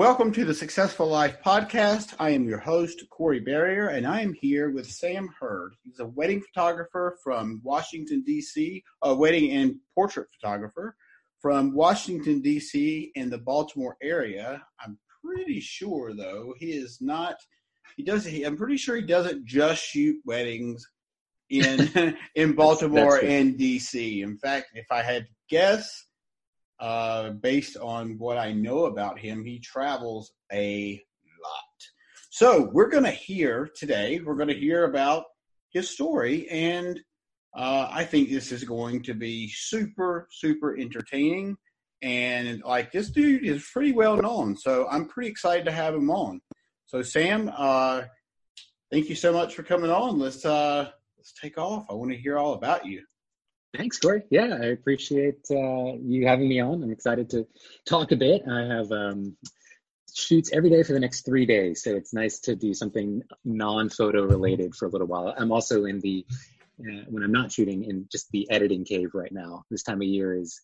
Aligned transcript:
Welcome 0.00 0.32
to 0.32 0.46
the 0.46 0.54
Successful 0.54 1.08
Life 1.08 1.42
Podcast. 1.44 2.14
I 2.18 2.30
am 2.30 2.48
your 2.48 2.58
host, 2.58 3.04
Corey 3.10 3.38
Barrier, 3.38 3.88
and 3.88 4.06
I 4.06 4.22
am 4.22 4.32
here 4.32 4.70
with 4.70 4.90
Sam 4.90 5.28
Hurd. 5.38 5.74
He's 5.84 6.00
a 6.00 6.06
wedding 6.06 6.40
photographer 6.40 7.18
from 7.22 7.60
Washington, 7.62 8.22
D.C., 8.22 8.82
a 9.02 9.14
wedding 9.14 9.50
and 9.50 9.74
portrait 9.94 10.28
photographer 10.32 10.96
from 11.42 11.74
Washington, 11.74 12.40
D.C., 12.40 13.12
in 13.14 13.28
the 13.28 13.36
Baltimore 13.36 13.98
area. 14.02 14.62
I'm 14.82 14.98
pretty 15.22 15.60
sure, 15.60 16.14
though, 16.14 16.54
he 16.56 16.72
is 16.72 16.96
not, 17.02 17.36
he 17.98 18.02
does, 18.02 18.24
he, 18.24 18.44
I'm 18.44 18.56
pretty 18.56 18.78
sure 18.78 18.96
he 18.96 19.02
doesn't 19.02 19.44
just 19.44 19.84
shoot 19.84 20.16
weddings 20.24 20.82
in, 21.50 22.16
in 22.34 22.54
Baltimore 22.54 23.22
and 23.22 23.58
D.C. 23.58 24.22
In 24.22 24.38
fact, 24.38 24.68
if 24.72 24.86
I 24.90 25.02
had 25.02 25.26
to 25.26 25.32
guess, 25.50 26.06
uh, 26.80 27.30
based 27.30 27.76
on 27.76 28.16
what 28.18 28.38
I 28.38 28.52
know 28.52 28.86
about 28.86 29.18
him, 29.18 29.44
he 29.44 29.58
travels 29.58 30.32
a 30.50 31.00
lot. 31.42 31.88
So 32.30 32.70
we're 32.72 32.88
going 32.88 33.04
to 33.04 33.10
hear 33.10 33.70
today, 33.76 34.20
we're 34.24 34.36
going 34.36 34.48
to 34.48 34.54
hear 34.54 34.84
about 34.84 35.24
his 35.70 35.90
story. 35.90 36.48
And 36.48 36.98
uh, 37.54 37.88
I 37.90 38.04
think 38.04 38.30
this 38.30 38.50
is 38.50 38.64
going 38.64 39.02
to 39.04 39.14
be 39.14 39.48
super, 39.48 40.26
super 40.30 40.76
entertaining. 40.76 41.56
And 42.02 42.62
like 42.64 42.92
this 42.92 43.10
dude 43.10 43.44
is 43.44 43.68
pretty 43.70 43.92
well 43.92 44.16
known. 44.16 44.56
So 44.56 44.88
I'm 44.90 45.06
pretty 45.06 45.28
excited 45.28 45.66
to 45.66 45.72
have 45.72 45.94
him 45.94 46.10
on. 46.10 46.40
So, 46.86 47.02
Sam, 47.02 47.52
uh, 47.54 48.02
thank 48.90 49.08
you 49.08 49.14
so 49.14 49.32
much 49.32 49.54
for 49.54 49.62
coming 49.62 49.90
on. 49.90 50.18
Let's, 50.18 50.44
uh, 50.44 50.90
let's 51.18 51.34
take 51.34 51.58
off. 51.58 51.84
I 51.90 51.92
want 51.92 52.10
to 52.10 52.16
hear 52.16 52.38
all 52.38 52.54
about 52.54 52.86
you. 52.86 53.02
Thanks, 53.76 53.98
Corey. 53.98 54.22
Yeah, 54.30 54.58
I 54.60 54.66
appreciate 54.66 55.46
uh, 55.50 55.94
you 56.02 56.26
having 56.26 56.48
me 56.48 56.60
on. 56.60 56.82
I'm 56.82 56.90
excited 56.90 57.30
to 57.30 57.46
talk 57.86 58.10
a 58.10 58.16
bit. 58.16 58.42
I 58.50 58.62
have 58.62 58.90
um, 58.90 59.36
shoots 60.12 60.50
every 60.52 60.70
day 60.70 60.82
for 60.82 60.92
the 60.92 60.98
next 61.00 61.24
three 61.24 61.46
days, 61.46 61.84
so 61.84 61.94
it's 61.94 62.12
nice 62.12 62.40
to 62.40 62.56
do 62.56 62.74
something 62.74 63.22
non-photo 63.44 64.24
related 64.24 64.74
for 64.74 64.86
a 64.86 64.88
little 64.88 65.06
while. 65.06 65.32
I'm 65.36 65.52
also 65.52 65.84
in 65.84 66.00
the 66.00 66.26
uh, 66.80 67.04
when 67.08 67.22
I'm 67.22 67.32
not 67.32 67.52
shooting 67.52 67.84
in 67.84 68.08
just 68.10 68.30
the 68.32 68.50
editing 68.50 68.84
cave 68.84 69.10
right 69.14 69.32
now. 69.32 69.64
This 69.70 69.82
time 69.82 70.00
of 70.00 70.08
year 70.08 70.34
is 70.34 70.60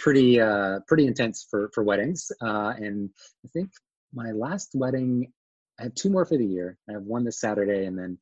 pretty 0.00 0.40
uh, 0.40 0.80
pretty 0.86 1.06
intense 1.06 1.46
for 1.50 1.70
for 1.74 1.82
weddings, 1.82 2.30
uh, 2.40 2.74
and 2.76 3.10
I 3.44 3.48
think 3.48 3.70
my 4.12 4.30
last 4.30 4.70
wedding. 4.74 5.32
I 5.76 5.84
have 5.84 5.94
two 5.96 6.08
more 6.08 6.24
for 6.24 6.36
the 6.36 6.46
year. 6.46 6.78
I 6.88 6.92
have 6.92 7.02
one 7.02 7.24
this 7.24 7.40
Saturday, 7.40 7.86
and 7.86 7.98
then 7.98 8.18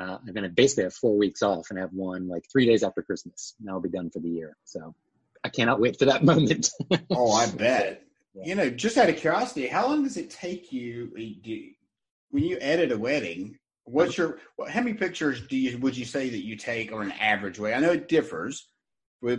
uh, 0.00 0.18
I'm 0.26 0.32
going 0.32 0.44
to 0.44 0.48
basically 0.48 0.84
have 0.84 0.94
four 0.94 1.16
weeks 1.16 1.42
off 1.42 1.66
and 1.70 1.78
have 1.78 1.92
one 1.92 2.28
like 2.28 2.44
three 2.50 2.66
days 2.66 2.82
after 2.82 3.02
Christmas. 3.02 3.54
And 3.60 3.70
I'll 3.70 3.80
be 3.80 3.88
done 3.88 4.10
for 4.10 4.20
the 4.20 4.28
year. 4.28 4.56
So 4.64 4.94
I 5.44 5.48
cannot 5.48 5.80
wait 5.80 5.98
for 5.98 6.06
that 6.06 6.24
moment. 6.32 6.70
oh, 7.10 7.32
I 7.32 7.46
bet. 7.50 8.02
Yeah. 8.34 8.44
You 8.46 8.54
know, 8.54 8.70
just 8.70 8.96
out 8.96 9.10
of 9.10 9.18
curiosity, 9.18 9.66
how 9.66 9.88
long 9.88 10.04
does 10.04 10.16
it 10.16 10.30
take 10.30 10.72
you 10.72 11.10
when 12.30 12.42
you 12.42 12.56
edit 12.62 12.90
a 12.90 12.96
wedding? 12.96 13.58
What's 13.84 14.16
your 14.16 14.38
how 14.70 14.80
many 14.80 14.94
pictures 14.94 15.46
do 15.46 15.54
you 15.54 15.76
would 15.76 15.94
you 15.94 16.06
say 16.06 16.30
that 16.30 16.42
you 16.42 16.56
take 16.56 16.92
on 16.92 17.02
an 17.02 17.12
average 17.12 17.58
way? 17.58 17.74
I 17.74 17.80
know 17.80 17.92
it 17.92 18.08
differs, 18.08 18.70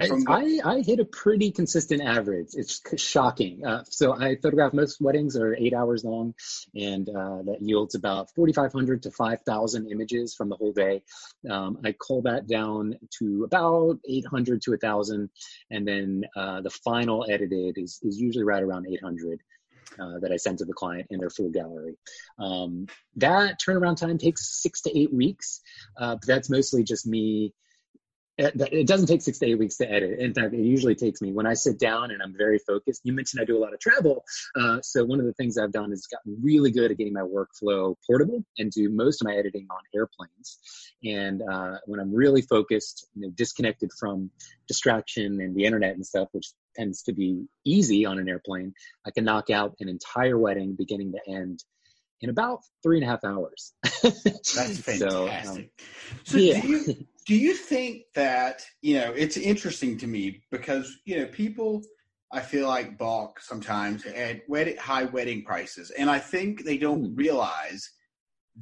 from 0.08 0.24
I, 0.28 0.60
I 0.64 0.80
hit 0.80 1.02
a 1.02 1.06
pretty 1.06 1.52
consistent 1.52 2.02
average. 2.02 2.52
It's 2.54 2.82
shocking. 2.96 3.66
Uh, 3.66 3.84
so 3.90 4.14
I 4.14 4.38
photograph 4.38 4.72
most 4.72 5.02
weddings 5.02 5.36
are 5.36 5.54
eight 5.54 5.74
hours 5.74 6.06
long, 6.06 6.36
and 6.74 7.10
uh, 7.10 7.44
that 7.44 7.58
yields 7.60 7.94
about 7.94 8.32
4,500 8.34 9.04
to 9.04 9.12
5,000 9.12 9.92
images 9.92 10.34
from 10.36 10.48
the 10.48 10.56
whole 10.56 10.72
day. 10.72 11.04
Um, 11.50 11.80
I 11.84 11.92
cull 11.92 12.22
that 12.22 12.48
down 12.48 12.96
to 13.20 13.44
about 13.44 14.00
800 14.08 14.62
to 14.64 14.72
1,000, 14.72 15.30
and 15.70 15.88
then 15.88 16.24
uh, 16.36 16.62
the 16.62 16.70
final 16.70 17.26
edited 17.30 17.78
is, 17.78 18.00
is 18.04 18.18
usually 18.20 18.46
right 18.46 18.64
around 18.64 18.88
800. 18.88 19.42
Uh, 20.00 20.18
that 20.22 20.32
I 20.32 20.38
send 20.38 20.58
to 20.58 20.66
the 20.66 20.74
client 20.74 21.06
in 21.12 21.20
their 21.20 21.30
full 21.30 21.52
gallery. 21.52 21.98
Um, 22.40 22.88
that 23.18 23.60
turnaround 23.60 23.98
time 23.98 24.18
takes 24.18 24.60
six 24.60 24.82
to 24.84 24.98
eight 24.98 25.14
weeks, 25.14 25.62
uh, 25.98 26.16
but 26.16 26.26
that's 26.26 26.50
mostly 26.50 26.84
just 26.84 27.06
me 27.06 27.54
it 28.56 28.88
doesn't 28.88 29.08
take 29.08 29.22
six 29.22 29.40
to 29.40 29.46
eight 29.46 29.60
weeks 29.60 29.78
to 29.78 29.90
edit. 29.90 30.20
In 30.20 30.34
fact, 30.34 30.54
it 30.54 30.60
usually 30.60 30.96
takes 30.96 31.22
me 31.22 31.32
when 31.32 31.46
I 31.46 31.54
sit 31.54 31.80
down 31.80 32.12
and 32.12 32.22
I'm 32.22 32.36
very 32.36 32.60
focused. 32.60 33.02
You 33.04 33.14
mentioned 33.14 33.42
I 33.42 33.46
do 33.46 33.58
a 33.58 33.62
lot 33.62 33.74
of 33.74 33.80
travel. 33.80 34.24
Uh, 34.56 34.82
so 34.82 35.04
one 35.06 35.20
of 35.20 35.26
the 35.26 35.34
things 35.34 35.58
I've 35.58 35.72
done 35.72 35.92
is 35.92 36.08
gotten 36.08 36.38
really 36.42 36.72
good 36.72 36.92
at 36.92 36.98
getting 36.98 37.14
my 37.14 37.22
workflow 37.22 37.96
portable 38.06 38.44
and 38.58 38.72
do 38.72 38.90
most 38.90 39.22
of 39.22 39.28
my 39.28 39.36
editing 39.36 39.68
on 39.70 39.80
airplanes. 39.96 40.60
And 41.04 41.42
uh, 41.42 41.78
when 41.86 42.00
I'm 42.00 42.14
really 42.14 42.42
focused, 42.42 43.08
you 43.16 43.24
know, 43.24 43.30
disconnected 43.36 43.92
from 44.00 44.32
distraction 44.68 45.42
and 45.42 45.56
the 45.56 45.66
internet 45.66 45.96
and 45.96 46.06
stuff, 46.06 46.30
which 46.32 46.52
tends 46.76 47.04
to 47.04 47.14
be 47.14 47.46
easy 47.66 48.06
on 48.06 48.20
an 48.20 48.28
airplane, 48.28 48.74
I 49.06 49.12
can 49.12 49.26
knock 49.26 49.50
out 49.50 49.76
an 49.80 49.90
entire 49.90 50.38
wedding 50.38 50.76
beginning 50.76 51.14
to 51.14 51.32
end 51.32 51.64
in 52.24 52.30
about 52.30 52.62
three 52.82 52.98
and 52.98 53.06
a 53.06 53.10
half 53.10 53.24
hours. 53.26 53.74
That's 54.02 54.80
fantastic. 54.80 54.96
so, 54.96 55.30
um, 55.30 55.70
so 56.24 56.38
yeah. 56.38 56.62
do, 56.62 56.68
you, 56.68 57.08
do 57.26 57.36
you 57.36 57.54
think 57.54 58.04
that, 58.16 58.62
you 58.82 58.96
know, 58.96 59.12
it's 59.12 59.38
interesting 59.38 59.98
to 60.00 60.08
me 60.08 60.44
because, 60.52 60.98
you 61.06 61.20
know, 61.20 61.26
people, 61.28 61.82
I 62.32 62.42
feel 62.42 62.68
like 62.68 62.98
balk 62.98 63.40
sometimes 63.40 64.06
at 64.06 64.42
wedding, 64.48 64.78
high 64.78 65.06
wedding 65.06 65.44
prices. 65.44 65.92
And 65.92 66.10
I 66.10 66.20
think 66.20 66.64
they 66.64 66.78
don't 66.78 67.06
hmm. 67.06 67.16
realize 67.16 67.90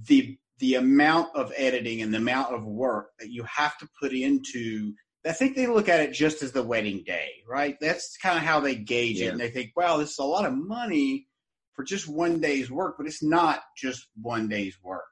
the 0.08 0.38
the 0.60 0.76
amount 0.76 1.36
of 1.36 1.52
editing 1.58 2.04
and 2.04 2.14
the 2.14 2.20
amount 2.20 2.54
of 2.54 2.64
work 2.64 3.08
that 3.20 3.32
you 3.32 3.44
have 3.44 3.76
to 3.80 3.90
put 4.00 4.14
into 4.14 4.94
I 5.26 5.34
think 5.34 5.56
they 5.56 5.68
look 5.68 5.90
at 5.90 6.02
it 6.02 6.14
just 6.14 6.42
as 6.42 6.52
the 6.52 6.64
wedding 6.64 7.04
day, 7.06 7.30
right? 7.48 7.76
That's 7.80 8.18
kind 8.18 8.38
of 8.38 8.44
how 8.44 8.60
they 8.60 8.76
gauge 8.76 9.20
yeah. 9.20 9.28
it. 9.28 9.32
And 9.32 9.40
they 9.40 9.50
think, 9.50 9.72
wow, 9.76 9.98
this 9.98 10.12
is 10.12 10.20
a 10.20 10.24
lot 10.24 10.46
of 10.46 10.54
money 10.54 11.28
for 11.74 11.84
just 11.84 12.08
one 12.08 12.42
day's 12.42 12.72
work, 12.72 12.96
but 12.98 13.06
it's 13.06 13.22
not 13.22 13.62
just 13.78 14.08
one 14.20 14.48
day's 14.48 14.78
work. 14.84 15.11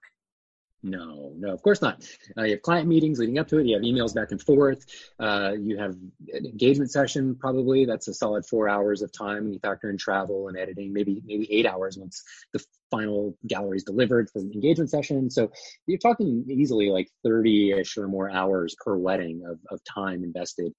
No, 0.82 1.34
no, 1.38 1.54
of 1.54 1.62
course 1.62 1.82
not. 1.82 2.06
Uh, 2.38 2.44
you 2.44 2.52
have 2.52 2.62
client 2.62 2.88
meetings 2.88 3.20
leading 3.20 3.38
up 3.38 3.50
to 3.50 3.58
it. 3.58 3.66
You 3.66 3.76
have 3.76 3.84
emails 3.84 4.16
back 4.16 4.32
and 4.32 4.42
forth. 4.42 4.86
Uh, 5.20 5.54
you 5.60 5.78
have 5.78 5.96
an 6.32 6.46
engagement 6.46 6.90
session. 6.90 7.36
Probably 7.36 7.84
that's 7.84 8.08
a 8.08 8.14
solid 8.14 8.46
four 8.46 8.70
hours 8.70 9.02
of 9.02 9.12
time. 9.12 9.44
And 9.44 9.54
you 9.54 9.60
factor 9.60 9.90
in 9.90 9.98
travel 9.98 10.48
and 10.48 10.58
editing, 10.58 10.94
maybe 10.94 11.22
maybe 11.26 11.52
eight 11.52 11.66
hours 11.66 11.98
once 11.98 12.24
the 12.54 12.64
final 12.92 13.38
gallery 13.46 13.78
is 13.78 13.84
delivered 13.84 14.30
for 14.30 14.42
the 14.42 14.52
engagement 14.54 14.90
session. 14.90 15.30
So 15.30 15.52
you're 15.86 16.00
talking 16.00 16.46
easily 16.50 16.90
like 16.90 17.10
thirty-ish 17.26 17.98
or 17.98 18.08
more 18.08 18.32
hours 18.32 18.76
per 18.80 18.96
wedding 18.96 19.44
of 19.46 19.60
of 19.70 19.82
time 19.84 20.24
invested, 20.24 20.72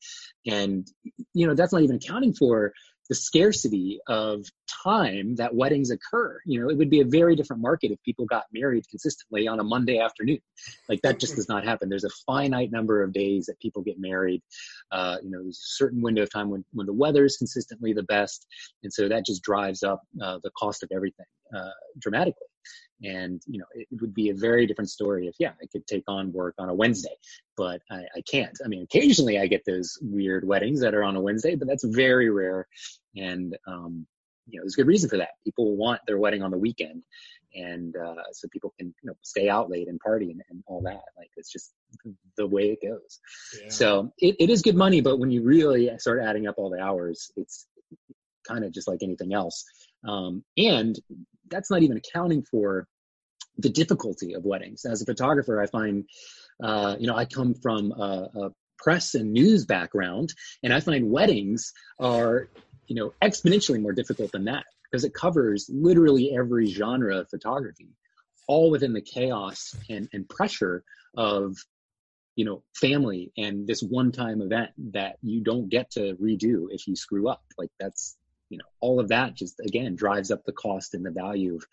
and 0.47 0.87
you 1.35 1.47
know 1.47 1.55
that's 1.55 1.75
not 1.75 1.83
even 1.83 1.97
accounting 1.97 2.33
for 2.33 2.73
the 3.11 3.17
scarcity 3.17 3.99
of 4.07 4.47
time 4.85 5.35
that 5.35 5.53
weddings 5.53 5.91
occur. 5.91 6.41
You 6.47 6.61
know, 6.61 6.71
it 6.71 6.79
would 6.79 6.89
be 6.89 7.01
a 7.01 7.05
very 7.05 7.35
different 7.35 7.61
market 7.61 7.91
if 7.91 8.01
people 8.05 8.25
got 8.25 8.45
married 8.53 8.89
consistently 8.89 9.49
on 9.49 9.59
a 9.59 9.65
Monday 9.65 9.99
afternoon. 9.99 10.39
Like 10.89 11.03
that 11.03 11.19
just 11.19 11.35
does 11.35 11.49
not 11.49 11.65
happen. 11.65 11.89
There's 11.89 12.05
a 12.05 12.11
finite 12.25 12.71
number 12.71 13.03
of 13.03 13.13
days 13.13 13.47
that 13.47 13.59
people 13.59 13.83
get 13.83 13.99
married. 13.99 14.43
Uh, 14.93 15.17
you 15.25 15.31
know, 15.31 15.43
there's 15.43 15.59
a 15.59 15.75
certain 15.77 16.01
window 16.01 16.23
of 16.23 16.31
time 16.31 16.51
when, 16.51 16.65
when 16.73 16.87
the 16.87 16.93
weather 16.93 17.25
is 17.25 17.37
consistently 17.37 17.93
the 17.93 18.05
best. 18.05 18.47
And 18.85 18.93
so 18.93 19.09
that 19.09 19.27
just 19.27 19.43
drives 19.43 19.83
up 19.83 20.03
uh, 20.23 20.39
the 20.45 20.51
cost 20.57 20.85
of 20.85 20.91
everything 20.95 21.27
uh, 21.55 21.71
dramatically. 21.99 22.47
And 23.03 23.41
you 23.47 23.59
know, 23.59 23.65
it 23.75 23.89
would 24.01 24.15
be 24.15 24.31
a 24.31 24.35
very 24.35 24.67
different 24.67 24.91
story 24.91 25.27
if 25.27 25.35
yeah, 25.39 25.53
I 25.63 25.67
could 25.73 25.87
take 25.87 26.05
on 26.07 26.33
work 26.33 26.55
on 26.59 26.69
a 26.69 26.75
Wednesday, 26.75 27.17
but 27.57 27.81
I, 27.91 28.05
I 28.17 28.23
can't. 28.31 28.57
I 28.65 28.69
mean, 28.69 28.83
occasionally 28.83 29.39
I 29.39 29.47
get 29.47 29.65
those 29.65 29.99
weird 30.03 30.47
weddings 30.47 30.81
that 30.81 30.95
are 30.95 31.05
on 31.05 31.17
a 31.17 31.21
Wednesday, 31.21 31.55
but 31.55 31.67
that's 31.67 31.85
very 31.85 32.31
rare. 32.31 32.67
And 33.17 33.57
um, 33.67 34.07
you 34.47 34.59
know, 34.59 34.65
there's 34.65 34.75
good 34.75 34.87
reason 34.87 35.09
for 35.09 35.19
that. 35.19 35.31
People 35.45 35.77
want 35.77 36.01
their 36.07 36.19
wedding 36.19 36.43
on 36.43 36.51
the 36.51 36.59
weekend, 36.59 37.03
and 37.55 37.97
uh, 37.97 38.23
so 38.33 38.49
people 38.49 38.75
can 38.79 38.89
you 39.03 39.09
know 39.09 39.15
stay 39.23 39.49
out 39.49 39.71
late 39.71 39.89
and 39.89 39.99
party 40.01 40.31
and, 40.31 40.43
and 40.51 40.63
all 40.67 40.83
that. 40.83 41.03
Like 41.17 41.31
it's 41.37 41.51
just 41.51 41.73
the 42.37 42.47
way 42.47 42.71
it 42.71 42.87
goes. 42.87 43.21
Yeah. 43.63 43.71
So 43.71 44.13
it, 44.19 44.37
it 44.39 44.51
is 44.51 44.63
good 44.63 44.77
money, 44.77 45.01
but 45.01 45.19
when 45.19 45.31
you 45.31 45.43
really 45.43 45.91
start 45.99 46.21
adding 46.23 46.47
up 46.47 46.57
all 46.59 46.71
the 46.71 46.81
hours, 46.81 47.31
it's 47.37 47.67
kind 48.47 48.65
of 48.65 48.73
just 48.73 48.89
like 48.89 49.03
anything 49.03 49.33
else. 49.33 49.65
Um, 50.07 50.45
and 50.57 50.99
that's 51.49 51.71
not 51.71 51.83
even 51.83 51.97
accounting 51.97 52.43
for 52.43 52.87
the 53.59 53.69
difficulty 53.69 54.35
of 54.35 54.45
weddings. 54.45 54.85
As 54.85 55.03
a 55.03 55.07
photographer, 55.07 55.61
I 55.61 55.67
find, 55.67 56.05
uh, 56.63 56.97
you 56.99 57.07
know, 57.07 57.17
I 57.17 57.25
come 57.25 57.55
from 57.55 57.93
a, 57.93 58.31
a 58.35 58.51
press 58.79 59.15
and 59.15 59.33
news 59.33 59.67
background, 59.67 60.33
and 60.63 60.73
I 60.73 60.81
find 60.81 61.11
weddings 61.11 61.73
are, 61.99 62.49
you 62.87 62.97
know, 62.97 63.13
exponentially 63.23 63.81
more 63.81 63.93
difficult 63.93 64.33
than 64.33 64.45
that 64.45 64.65
because 64.91 65.05
it 65.05 65.15
covers 65.15 65.71
literally 65.73 66.35
every 66.37 66.67
genre 66.67 67.19
of 67.19 67.29
photography, 67.29 67.91
all 68.49 68.71
within 68.71 68.93
the 68.93 69.03
chaos 69.03 69.75
and, 69.89 70.09
and 70.13 70.29
pressure 70.29 70.83
of 71.17 71.57
you 72.37 72.45
know 72.45 72.63
family 72.75 73.33
and 73.37 73.67
this 73.67 73.83
one 73.83 74.13
time 74.13 74.41
event 74.41 74.71
that 74.93 75.17
you 75.21 75.43
don't 75.43 75.69
get 75.69 75.91
to 75.91 76.15
redo 76.15 76.67
if 76.71 76.87
you 76.87 76.95
screw 76.95 77.29
up 77.29 77.43
like 77.59 77.71
that's 77.81 78.17
you 78.51 78.59
know 78.59 78.65
all 78.81 79.01
of 79.01 79.09
that 79.09 79.35
just 79.35 79.59
again 79.61 79.95
drives 79.95 80.31
up 80.31 80.45
the 80.45 80.53
cost 80.53 80.95
and 80.95 81.07
the 81.07 81.11
value 81.11 81.57
of 81.57 81.65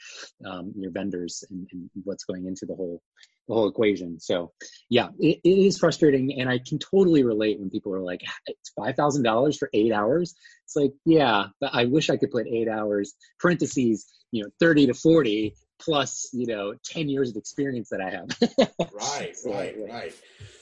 um, 0.49 0.71
your 0.77 0.91
vendors 0.91 1.43
and, 1.49 1.67
and, 1.73 1.89
what's 2.03 2.23
going 2.23 2.45
into 2.45 2.65
the 2.65 2.75
whole 2.75 3.01
the 3.47 3.53
whole 3.53 3.67
equation. 3.67 4.19
So 4.19 4.53
yeah 4.89 5.09
it, 5.19 5.39
it 5.43 5.49
is 5.49 5.77
frustrating 5.77 6.39
and 6.39 6.49
i 6.49 6.59
can 6.59 6.79
totally 6.79 7.23
relate 7.23 7.59
when 7.59 7.69
people 7.69 7.93
are 7.93 8.01
like 8.01 8.21
it's 8.45 8.71
$5000 8.79 9.57
for 9.57 9.69
eight 9.73 9.91
hours? 9.91 10.35
It's 10.63 10.75
like 10.75 10.93
yeah 11.05 11.47
but 11.59 11.71
i 11.73 11.85
wish 11.85 12.09
i 12.09 12.17
could 12.17 12.31
put 12.31 12.47
eight 12.47 12.69
hours 12.69 13.15
parentheses 13.39 14.05
you 14.31 14.43
know 14.43 14.49
30 14.59 14.87
to 14.87 14.93
40 14.93 15.55
plus 15.79 16.29
you 16.33 16.47
know 16.47 16.73
10 16.85 17.09
years 17.09 17.29
of 17.29 17.37
experience 17.37 17.89
that 17.89 18.01
i 18.01 18.09
have. 18.09 18.27
Right 18.93 19.35
right 19.45 19.75
right. 19.89 20.13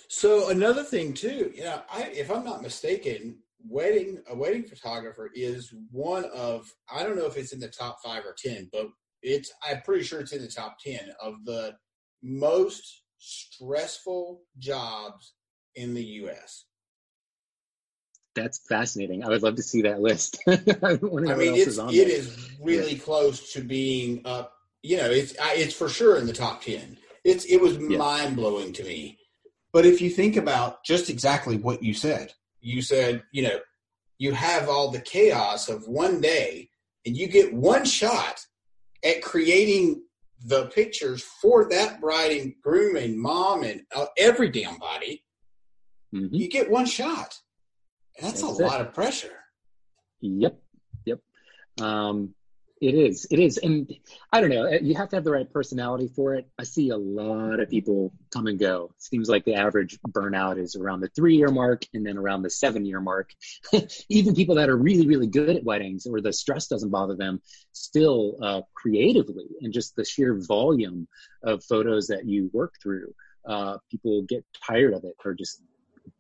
So 0.07 0.50
another 0.50 0.83
thing 0.83 1.13
too 1.13 1.51
you 1.56 1.63
know 1.63 1.81
I, 1.91 2.03
if 2.13 2.29
i'm 2.29 2.45
not 2.45 2.61
mistaken 2.61 3.38
wedding 3.67 4.21
a 4.29 4.35
wedding 4.35 4.63
photographer 4.63 5.29
is 5.33 5.73
one 5.91 6.25
of 6.25 6.71
I 6.94 7.03
don't 7.03 7.17
know 7.17 7.25
if 7.25 7.38
it's 7.38 7.53
in 7.53 7.59
the 7.59 7.67
top 7.67 8.00
five 8.03 8.23
or 8.25 8.35
ten, 8.38 8.69
but 8.71 8.88
it's 9.21 9.51
I'm 9.67 9.81
pretty 9.81 10.03
sure 10.03 10.19
it's 10.19 10.33
in 10.33 10.41
the 10.41 10.47
top 10.47 10.77
ten 10.79 11.12
of 11.21 11.45
the 11.45 11.75
most 12.21 13.03
stressful 13.17 14.41
jobs 14.57 15.33
in 15.75 15.94
the 15.94 16.03
U.S. 16.03 16.65
That's 18.35 18.62
fascinating. 18.67 19.23
I 19.23 19.29
would 19.29 19.44
love 19.44 19.56
to 19.56 19.63
see 19.63 19.83
that 19.83 20.01
list. 20.01 20.38
I, 20.47 20.59
I 20.83 21.35
mean, 21.35 21.56
it's 21.56 21.77
it 21.77 22.09
is 22.09 22.50
really 22.61 22.95
yeah. 22.95 23.03
close 23.03 23.53
to 23.53 23.61
being 23.61 24.21
up. 24.25 24.51
You 24.83 24.97
know, 24.97 25.09
it's 25.09 25.33
it's 25.39 25.73
for 25.73 25.89
sure 25.89 26.18
in 26.18 26.27
the 26.27 26.33
top 26.33 26.61
ten. 26.61 26.97
It's 27.23 27.45
it 27.45 27.57
was 27.57 27.77
yeah. 27.77 27.97
mind 27.97 28.35
blowing 28.35 28.73
to 28.73 28.83
me. 28.83 29.18
But 29.71 29.85
if 29.85 30.01
you 30.01 30.09
think 30.09 30.38
about 30.38 30.83
just 30.85 31.09
exactly 31.09 31.57
what 31.57 31.83
you 31.83 31.94
said, 31.94 32.33
you 32.65 32.81
said, 32.81 33.23
you 33.31 33.44
know, 33.44 33.59
you 34.17 34.31
have 34.31 34.69
all 34.69 34.89
the 34.89 35.00
chaos 35.00 35.69
of 35.69 35.88
one 35.88 36.19
day 36.19 36.69
and 37.06 37.15
you 37.15 37.27
get 37.27 37.53
one 37.53 37.85
shot 37.85 38.39
at 39.03 39.21
creating 39.21 40.01
the 40.44 40.65
pictures 40.67 41.21
for 41.21 41.69
that 41.69 42.01
bride 42.01 42.31
and 42.31 42.56
groom 42.63 42.95
and 42.95 43.19
mom 43.19 43.63
and 43.63 43.83
uh, 43.95 44.07
every 44.17 44.50
damn 44.50 44.79
body. 44.79 45.23
Mm-hmm. 46.13 46.33
You 46.33 46.50
get 46.50 46.71
one 46.71 46.88
shot. 46.88 47.38
That's, 48.19 48.41
That's 48.41 48.59
a 48.59 48.63
it. 48.63 48.68
lot 48.68 48.81
of 48.81 48.94
pressure. 48.94 49.38
Yep. 50.21 50.57
Yep. 51.06 51.19
Um, 51.79 52.33
it 52.81 52.94
is. 52.94 53.25
It 53.31 53.39
is. 53.39 53.57
And 53.57 53.94
I 54.33 54.42
don't 54.42 54.50
know. 54.50 54.69
You 54.69 54.95
have 54.95 55.10
to 55.10 55.16
have 55.16 55.24
the 55.24 55.31
right 55.31 55.51
personality 55.51 56.10
for 56.13 56.36
it. 56.36 56.48
I 56.60 56.63
see 56.63 56.89
a 56.89 56.98
lot 56.98 57.62
of 57.62 57.69
people 57.69 58.12
come 58.33 58.48
and 58.48 58.60
go. 58.60 58.92
Seems 58.98 59.30
like 59.30 59.45
the 59.45 59.56
average 59.56 59.98
burnout 60.01 60.60
is 60.60 60.75
around 60.75 61.00
the 61.00 61.07
three 61.07 61.38
year 61.38 61.48
mark 61.48 61.86
and 61.94 62.06
then 62.06 62.18
around 62.18 62.42
the 62.42 62.50
seven 62.50 62.86
year 62.86 63.00
mark. 63.00 63.31
Even 64.10 64.36
people 64.36 64.56
that 64.56 64.69
are 64.69 64.75
really, 64.75 65.07
really 65.07 65.27
good 65.27 65.56
at 65.56 65.63
weddings 65.63 66.06
or 66.06 66.19
the 66.19 66.33
stress 66.33 66.68
doesn't 66.68 66.89
bother 66.89 67.16
them 67.16 67.42
still 67.72 68.38
uh, 68.42 68.62
creatively 68.74 69.48
and 69.62 69.71
just 69.71 69.95
the 69.95 70.04
sheer 70.04 70.38
volume 70.45 71.07
of 71.44 71.63
photos 71.63 72.07
that 72.07 72.25
you 72.25 72.50
work 72.51 72.74
through. 72.83 73.13
Uh, 73.48 73.78
people 73.89 74.24
get 74.24 74.44
tired 74.68 74.94
of 74.94 75.06
it 75.06 75.16
or 75.24 75.33
just 75.33 75.62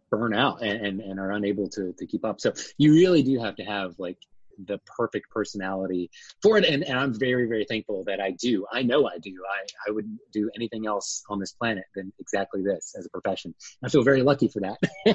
burn 0.09 0.33
out 0.33 0.61
and, 0.61 0.85
and, 0.85 1.01
and, 1.01 1.19
are 1.19 1.31
unable 1.31 1.67
to, 1.67 1.91
to 1.97 2.05
keep 2.05 2.23
up. 2.23 2.39
So 2.39 2.53
you 2.77 2.93
really 2.93 3.23
do 3.23 3.39
have 3.39 3.55
to 3.55 3.63
have 3.63 3.95
like 3.97 4.19
the 4.65 4.79
perfect 4.85 5.29
personality 5.29 6.09
for 6.41 6.57
it. 6.57 6.65
And, 6.65 6.83
and 6.83 6.97
I'm 6.97 7.17
very, 7.17 7.47
very 7.47 7.65
thankful 7.65 8.03
that 8.05 8.19
I 8.19 8.31
do. 8.31 8.65
I 8.71 8.83
know 8.83 9.07
I 9.07 9.17
do. 9.19 9.31
I, 9.31 9.89
I 9.89 9.91
wouldn't 9.91 10.19
do 10.31 10.49
anything 10.55 10.87
else 10.87 11.23
on 11.29 11.39
this 11.39 11.51
planet 11.53 11.85
than 11.95 12.11
exactly 12.19 12.61
this 12.61 12.95
as 12.97 13.05
a 13.05 13.09
profession. 13.09 13.53
I 13.83 13.89
feel 13.89 14.03
very 14.03 14.21
lucky 14.21 14.47
for 14.47 14.61
that. 14.61 14.77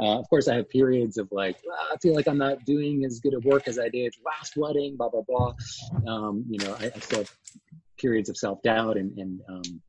uh, 0.00 0.18
of 0.18 0.28
course, 0.28 0.48
I 0.48 0.56
have 0.56 0.68
periods 0.68 1.18
of 1.18 1.28
like, 1.30 1.56
I 1.92 1.96
feel 1.98 2.14
like 2.14 2.28
I'm 2.28 2.38
not 2.38 2.64
doing 2.64 3.04
as 3.04 3.20
good 3.20 3.34
at 3.34 3.44
work 3.44 3.68
as 3.68 3.78
I 3.78 3.88
did 3.88 4.14
last 4.24 4.56
wedding, 4.56 4.96
blah, 4.96 5.08
blah, 5.08 5.22
blah. 5.26 5.54
Um, 6.06 6.44
you 6.48 6.58
know, 6.58 6.76
I, 6.80 6.86
I, 6.94 6.98
still 7.00 7.18
have 7.18 7.32
periods 7.98 8.28
of 8.28 8.36
self 8.36 8.62
doubt 8.62 8.96
and, 8.96 9.16
and 9.18 9.40
um, 9.48 9.80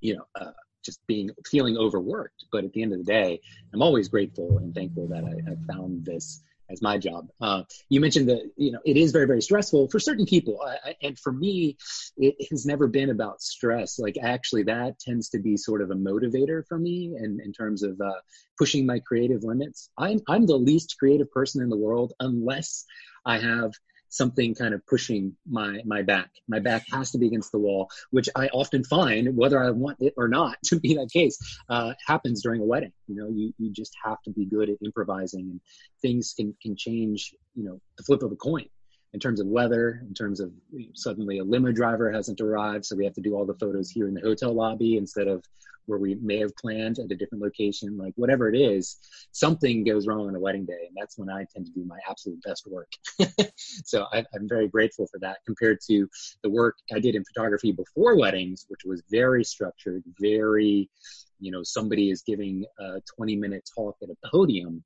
you 0.00 0.16
know, 0.16 0.24
uh, 0.40 0.52
just 0.84 1.04
being 1.06 1.30
feeling 1.46 1.76
overworked. 1.76 2.44
But 2.52 2.64
at 2.64 2.72
the 2.72 2.82
end 2.82 2.92
of 2.92 2.98
the 2.98 3.04
day, 3.04 3.40
I'm 3.72 3.82
always 3.82 4.08
grateful 4.08 4.58
and 4.58 4.74
thankful 4.74 5.08
that 5.08 5.24
I, 5.24 5.50
I 5.50 5.74
found 5.74 6.04
this 6.04 6.42
as 6.70 6.82
my 6.82 6.98
job. 6.98 7.28
Uh, 7.40 7.62
you 7.88 8.00
mentioned 8.00 8.28
that 8.28 8.50
you 8.56 8.72
know 8.72 8.80
it 8.84 8.96
is 8.96 9.12
very 9.12 9.26
very 9.26 9.42
stressful 9.42 9.88
for 9.90 9.98
certain 9.98 10.26
people, 10.26 10.60
I, 10.62 10.94
and 11.02 11.18
for 11.18 11.32
me, 11.32 11.76
it 12.16 12.34
has 12.50 12.66
never 12.66 12.86
been 12.86 13.10
about 13.10 13.42
stress. 13.42 13.98
Like 13.98 14.16
actually, 14.22 14.64
that 14.64 14.98
tends 14.98 15.28
to 15.30 15.38
be 15.38 15.56
sort 15.56 15.82
of 15.82 15.90
a 15.90 15.94
motivator 15.94 16.66
for 16.66 16.78
me, 16.78 17.14
and 17.16 17.40
in, 17.40 17.46
in 17.46 17.52
terms 17.52 17.82
of 17.82 18.00
uh, 18.00 18.20
pushing 18.58 18.86
my 18.86 18.98
creative 19.00 19.44
limits. 19.44 19.90
I'm 19.98 20.20
I'm 20.28 20.46
the 20.46 20.56
least 20.56 20.96
creative 20.98 21.30
person 21.30 21.62
in 21.62 21.68
the 21.68 21.76
world 21.76 22.12
unless 22.20 22.84
I 23.24 23.38
have 23.38 23.72
something 24.14 24.54
kind 24.54 24.74
of 24.74 24.86
pushing 24.86 25.36
my 25.48 25.80
my 25.84 26.02
back. 26.02 26.30
My 26.48 26.60
back 26.60 26.84
has 26.92 27.10
to 27.12 27.18
be 27.18 27.26
against 27.26 27.52
the 27.52 27.58
wall, 27.58 27.90
which 28.10 28.28
I 28.34 28.48
often 28.48 28.84
find, 28.84 29.36
whether 29.36 29.62
I 29.62 29.70
want 29.70 29.98
it 30.00 30.14
or 30.16 30.28
not 30.28 30.56
to 30.66 30.80
be 30.80 30.94
that 30.94 31.10
case, 31.12 31.38
uh, 31.68 31.94
happens 32.06 32.42
during 32.42 32.60
a 32.60 32.64
wedding. 32.64 32.92
You 33.08 33.16
know, 33.16 33.28
you 33.28 33.52
you 33.58 33.72
just 33.72 33.94
have 34.04 34.20
to 34.22 34.30
be 34.30 34.46
good 34.46 34.70
at 34.70 34.76
improvising, 34.84 35.50
and 35.50 35.60
things 36.00 36.34
can 36.36 36.54
can 36.62 36.76
change. 36.76 37.34
You 37.54 37.64
know, 37.64 37.80
the 37.96 38.04
flip 38.04 38.22
of 38.22 38.32
a 38.32 38.36
coin 38.36 38.66
in 39.14 39.20
terms 39.20 39.40
of 39.40 39.46
weather, 39.46 40.02
in 40.06 40.12
terms 40.12 40.40
of 40.40 40.50
suddenly 40.94 41.38
a 41.38 41.44
limo 41.44 41.70
driver 41.70 42.10
hasn't 42.10 42.40
arrived, 42.40 42.84
so 42.84 42.96
we 42.96 43.04
have 43.04 43.14
to 43.14 43.20
do 43.20 43.36
all 43.36 43.46
the 43.46 43.54
photos 43.54 43.88
here 43.88 44.08
in 44.08 44.14
the 44.14 44.20
hotel 44.20 44.52
lobby 44.52 44.96
instead 44.96 45.28
of 45.28 45.44
where 45.86 46.00
we 46.00 46.16
may 46.16 46.38
have 46.38 46.56
planned 46.56 46.98
at 46.98 47.12
a 47.12 47.14
different 47.14 47.44
location, 47.44 47.96
like 47.96 48.12
whatever 48.16 48.48
it 48.52 48.58
is, 48.58 48.96
something 49.30 49.84
goes 49.84 50.08
wrong 50.08 50.26
on 50.26 50.34
a 50.34 50.40
wedding 50.40 50.64
day. 50.64 50.86
And 50.88 50.96
that's 50.98 51.16
when 51.16 51.30
I 51.30 51.46
tend 51.54 51.66
to 51.66 51.72
do 51.72 51.84
my 51.84 51.98
absolute 52.08 52.42
best 52.42 52.66
work. 52.66 52.90
so 53.56 54.06
I, 54.12 54.24
am 54.34 54.48
very 54.48 54.66
grateful 54.66 55.06
for 55.06 55.20
that 55.20 55.38
compared 55.46 55.78
to 55.88 56.08
the 56.42 56.50
work 56.50 56.76
I 56.92 56.98
did 56.98 57.14
in 57.14 57.24
photography 57.24 57.70
before 57.70 58.18
weddings, 58.18 58.64
which 58.68 58.80
was 58.84 59.02
very 59.10 59.44
structured, 59.44 60.02
very, 60.18 60.90
you 61.38 61.52
know, 61.52 61.62
somebody 61.62 62.10
is 62.10 62.22
giving 62.22 62.64
a 62.80 63.00
20 63.16 63.36
minute 63.36 63.68
talk 63.76 63.96
at 64.02 64.08
a 64.08 64.28
podium 64.28 64.82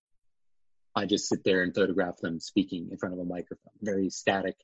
I 0.98 1.06
just 1.06 1.28
sit 1.28 1.44
there 1.44 1.62
and 1.62 1.74
photograph 1.74 2.18
them 2.18 2.40
speaking 2.40 2.88
in 2.90 2.98
front 2.98 3.14
of 3.14 3.20
a 3.20 3.24
microphone. 3.24 3.72
Very 3.80 4.10
static, 4.10 4.56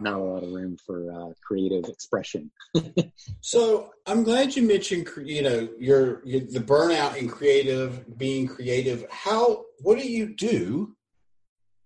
not 0.00 0.14
a 0.14 0.22
lot 0.22 0.42
of 0.42 0.50
room 0.50 0.76
for 0.84 1.12
uh, 1.12 1.32
creative 1.46 1.84
expression. 1.84 2.50
so 3.40 3.90
I'm 4.06 4.24
glad 4.24 4.56
you 4.56 4.62
mentioned, 4.62 5.08
you 5.22 5.42
know, 5.42 5.68
your, 5.78 6.26
your 6.26 6.40
the 6.40 6.60
burnout 6.60 7.16
in 7.16 7.28
creative, 7.28 8.18
being 8.18 8.48
creative. 8.48 9.06
How? 9.10 9.64
What 9.80 9.98
do 9.98 10.08
you 10.08 10.34
do 10.34 10.96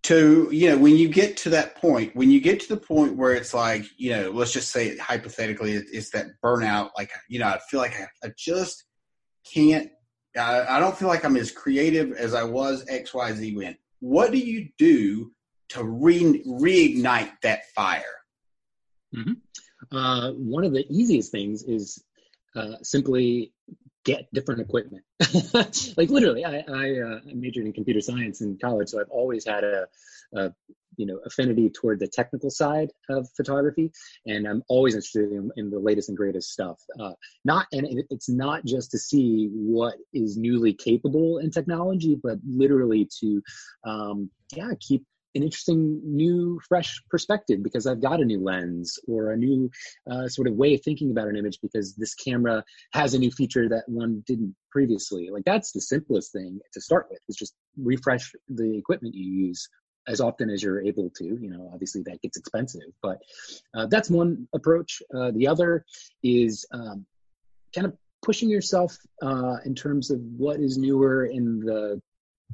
to 0.05 0.49
you 0.53 0.71
know 0.71 0.79
when 0.79 0.97
you 0.97 1.09
get 1.09 1.37
to 1.37 1.51
that 1.51 1.75
point 1.75 2.15
when 2.15 2.31
you 2.31 2.41
get 2.41 2.61
to 2.61 2.69
the 2.69 2.81
point 2.81 3.17
where 3.17 3.35
it's 3.35 3.53
like 3.53 3.85
you 3.97 4.11
know 4.11 4.31
let's 4.31 4.53
just 4.53 4.71
say 4.71 4.97
hypothetically 4.97 5.73
it's 5.73 6.11
that 6.11 6.27
burnout 6.43 6.91
like 6.97 7.11
you 7.29 7.39
know 7.39 7.47
i 7.47 7.59
feel 7.69 7.81
like 7.81 7.95
i, 8.01 8.07
I 8.27 8.33
just 8.37 8.85
can't 9.53 9.91
I, 10.37 10.77
I, 10.77 10.81
don't 10.81 10.97
feel 10.97 11.09
like 11.09 11.25
i'm 11.25 11.37
as 11.37 11.51
creative 11.51 12.13
as 12.13 12.33
i 12.33 12.45
was 12.45 12.85
xyz 12.87 13.57
when 13.57 13.77
what 14.01 14.33
do 14.33 14.39
you 14.39 14.69
do 14.79 15.33
to 15.71 15.85
re- 15.85 16.43
reignite 16.47 17.33
that 17.43 17.69
fire? 17.75 18.03
Mm-hmm. 19.15 19.97
Uh, 19.97 20.33
one 20.33 20.65
of 20.65 20.73
the 20.73 20.85
easiest 20.91 21.33
things 21.33 21.63
is 21.63 22.03
uh, 22.57 22.77
simply 22.83 23.53
get 24.05 24.29
different 24.33 24.61
equipment. 24.61 25.05
like 25.97 26.11
literally, 26.11 26.45
I, 26.45 26.65
I 26.69 27.01
uh, 27.01 27.21
majored 27.27 27.67
in 27.67 27.73
computer 27.73 28.01
science 28.01 28.41
in 28.41 28.59
college, 28.59 28.89
so 28.89 29.01
I've 29.01 29.11
always 29.11 29.47
had 29.47 29.65
a, 29.65 29.87
a 30.35 30.53
you 30.99 31.07
know 31.07 31.19
affinity 31.25 31.71
toward 31.71 32.01
the 32.01 32.09
technical 32.09 32.51
side 32.51 32.91
of 33.09 33.27
photography, 33.37 33.91
and 34.27 34.47
I'm 34.47 34.63
always 34.69 34.95
interested 34.95 35.33
in, 35.33 35.51
in 35.57 35.71
the 35.71 35.79
latest 35.79 36.11
and 36.11 36.19
greatest 36.19 36.51
stuff. 36.51 36.79
Uh, 37.01 37.13
not 37.45 37.67
and 37.73 37.87
it's 38.11 38.29
not 38.29 38.67
just 38.67 38.91
to 38.91 38.99
see 38.99 39.49
what 39.53 39.95
is 40.13 40.37
newly 40.37 40.75
capable 40.75 41.39
in 41.39 41.51
technology, 41.51 42.19
but 42.23 42.39
literally 42.47 43.09
to 43.21 43.43
um, 43.87 44.31
yeah 44.55 44.73
keep 44.81 45.05
an 45.35 45.43
interesting 45.43 46.01
new 46.05 46.59
fresh 46.69 47.01
perspective 47.11 47.63
because 47.63 47.87
i've 47.87 48.01
got 48.01 48.21
a 48.21 48.25
new 48.25 48.43
lens 48.43 48.99
or 49.07 49.31
a 49.33 49.37
new 49.37 49.71
uh, 50.11 50.27
sort 50.27 50.49
of 50.49 50.55
way 50.55 50.75
of 50.75 50.83
thinking 50.83 51.11
about 51.11 51.29
an 51.29 51.37
image 51.37 51.59
because 51.63 51.95
this 51.97 52.15
camera 52.15 52.65
has 52.93 53.15
a 53.15 53.19
new 53.19 53.31
feature 53.31 53.69
that 53.69 53.85
one 53.87 54.23
didn't 54.27 54.55
previously 54.73 55.29
like 55.31 55.45
that's 55.45 55.73
the 55.73 55.81
simplest 55.81 56.33
thing 56.33 56.59
to 56.73 56.81
start 56.81 57.07
with 57.11 57.21
is 57.29 57.37
just 57.37 57.55
refresh 57.77 58.33
the 58.49 58.77
equipment 58.77 59.15
you 59.15 59.47
use 59.49 59.69
as 60.09 60.21
often 60.21 60.51
as 60.51 60.63
you're 60.63 60.83
able 60.83 61.11
to 61.11 61.25
you 61.25 61.51
know 61.51 61.71
obviously 61.73 62.03
that 62.03 62.21
gets 62.23 62.37
expensive 62.37 62.91
but 63.03 63.23
uh, 63.75 63.87
that's 63.87 64.11
one 64.11 64.49
approach 64.55 65.03
uh, 65.15 65.31
the 65.33 65.47
other 65.47 65.85
is 66.23 66.67
um, 66.73 67.07
kind 67.75 67.87
of 67.87 67.97
pushing 68.23 68.51
yourself 68.51 68.97
uh, 69.23 69.57
in 69.65 69.75
terms 69.75 70.11
of 70.11 70.21
what 70.37 70.61
is 70.61 70.77
newer 70.77 71.27
in 71.27 71.61
the 71.61 72.01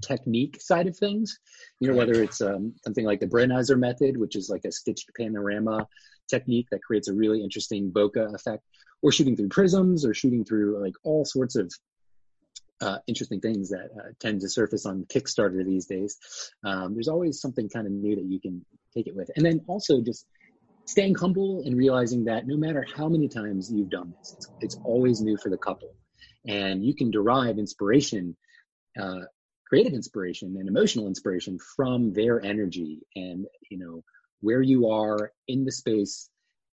technique 0.00 0.60
side 0.60 0.86
of 0.86 0.96
things. 0.96 1.38
You 1.80 1.88
know, 1.88 1.94
whether 1.94 2.22
it's 2.22 2.40
um, 2.40 2.74
something 2.84 3.04
like 3.04 3.20
the 3.20 3.26
Brenizer 3.26 3.78
method, 3.78 4.16
which 4.16 4.36
is 4.36 4.48
like 4.48 4.64
a 4.64 4.72
stitched 4.72 5.10
panorama 5.16 5.86
technique 6.28 6.68
that 6.70 6.82
creates 6.82 7.08
a 7.08 7.14
really 7.14 7.42
interesting 7.42 7.90
bokeh 7.90 8.34
effect, 8.34 8.64
or 9.02 9.12
shooting 9.12 9.36
through 9.36 9.48
prisms, 9.48 10.04
or 10.04 10.14
shooting 10.14 10.44
through 10.44 10.82
like 10.82 10.94
all 11.04 11.24
sorts 11.24 11.56
of 11.56 11.72
uh, 12.80 12.98
interesting 13.06 13.40
things 13.40 13.70
that 13.70 13.88
uh, 13.96 14.08
tend 14.20 14.40
to 14.40 14.48
surface 14.48 14.86
on 14.86 15.04
Kickstarter 15.04 15.64
these 15.64 15.86
days. 15.86 16.16
Um, 16.64 16.94
there's 16.94 17.08
always 17.08 17.40
something 17.40 17.68
kind 17.68 17.86
of 17.86 17.92
new 17.92 18.16
that 18.16 18.24
you 18.24 18.40
can 18.40 18.64
take 18.94 19.06
it 19.06 19.14
with, 19.14 19.30
and 19.36 19.44
then 19.44 19.62
also 19.66 20.00
just 20.00 20.26
staying 20.86 21.14
humble 21.14 21.62
and 21.64 21.76
realizing 21.76 22.24
that 22.24 22.46
no 22.46 22.56
matter 22.56 22.86
how 22.94 23.08
many 23.08 23.28
times 23.28 23.72
you've 23.72 23.88
done 23.88 24.12
this, 24.18 24.34
it's, 24.36 24.48
it's 24.60 24.78
always 24.84 25.20
new 25.20 25.36
for 25.36 25.48
the 25.48 25.58
couple, 25.58 25.94
and 26.46 26.84
you 26.84 26.94
can 26.94 27.10
derive 27.10 27.58
inspiration 27.58 28.36
uh, 29.00 29.20
creative 29.66 29.92
inspiration 29.92 30.56
and 30.58 30.68
emotional 30.68 31.08
inspiration 31.08 31.58
from 31.76 32.12
their 32.12 32.40
energy 32.44 33.00
and 33.16 33.46
you 33.70 33.78
know 33.78 34.04
where 34.40 34.62
you 34.62 34.90
are 34.90 35.32
in 35.48 35.64
the 35.64 35.72
space 35.72 36.30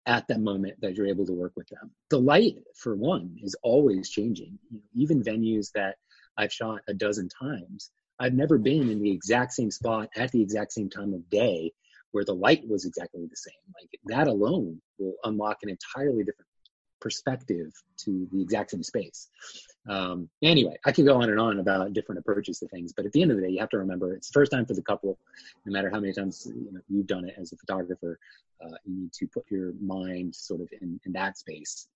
at 0.07 0.27
that 0.29 0.41
moment 0.41 0.81
that 0.81 0.95
you're 0.95 1.07
able 1.07 1.27
to 1.27 1.33
work 1.33 1.53
with 1.57 1.69
them. 1.69 1.91
The 2.11 2.21
light 2.21 2.57
for 2.77 2.95
one 2.95 3.37
is 3.43 3.57
always 3.63 4.09
changing. 4.09 4.59
You 4.71 4.79
know, 4.79 4.85
even 4.95 5.23
venues 5.23 5.73
that 5.73 5.97
i've 6.39 6.53
shot 6.53 6.81
a 6.87 6.93
dozen 6.93 7.31
times 7.31 7.91
i've 8.21 8.35
never 8.35 8.59
been 8.59 8.91
in 8.91 9.01
the 9.01 9.11
exact 9.11 9.55
same 9.55 9.71
spot 9.71 10.11
at 10.17 10.31
the 10.33 10.43
exact 10.43 10.71
same 10.71 10.91
time 10.91 11.15
of 11.15 11.31
day 11.31 11.73
where 12.17 12.25
the 12.25 12.35
light 12.35 12.67
was 12.67 12.87
exactly 12.87 13.27
the 13.29 13.37
same. 13.37 13.53
Like 13.79 13.91
that 14.07 14.27
alone 14.27 14.81
will 14.99 15.17
unlock 15.25 15.59
an 15.63 15.69
entirely 15.69 16.25
different 16.25 16.49
perspective 16.99 17.71
to 18.05 18.27
the 18.33 18.41
exact 18.41 18.71
same 18.71 18.83
space. 18.83 19.29
Um, 19.89 20.29
anyway, 20.43 20.77
I 20.85 20.93
could 20.93 21.07
go 21.07 21.21
on 21.23 21.31
and 21.31 21.39
on 21.39 21.61
about 21.61 21.93
different 21.93 22.19
approaches 22.19 22.59
to 22.59 22.69
things, 22.69 22.93
but 22.93 23.07
at 23.07 23.13
the 23.13 23.23
end 23.23 23.31
of 23.31 23.37
the 23.37 23.45
day, 23.45 23.51
you 23.51 23.61
have 23.61 23.69
to 23.71 23.79
remember 23.79 24.13
it's 24.13 24.29
the 24.29 24.33
first 24.33 24.51
time 24.51 24.67
for 24.67 24.75
the 24.75 24.83
couple. 24.83 25.19
No 25.65 25.73
matter 25.73 25.91
how 25.91 26.01
many 26.01 26.13
times 26.13 26.47
you 26.47 26.73
know, 26.73 26.81
you've 26.89 27.07
done 27.07 27.29
it 27.29 27.35
as 27.39 27.53
a 27.53 27.57
photographer, 27.57 28.19
uh, 28.65 28.77
you 28.85 29.03
need 29.03 29.13
to 29.13 29.27
put 29.29 29.45
your 29.49 29.73
mind 29.81 30.35
sort 30.35 30.61
of 30.61 30.69
in, 30.81 31.01
in 31.05 31.13
that 31.13 31.39
space. 31.39 31.89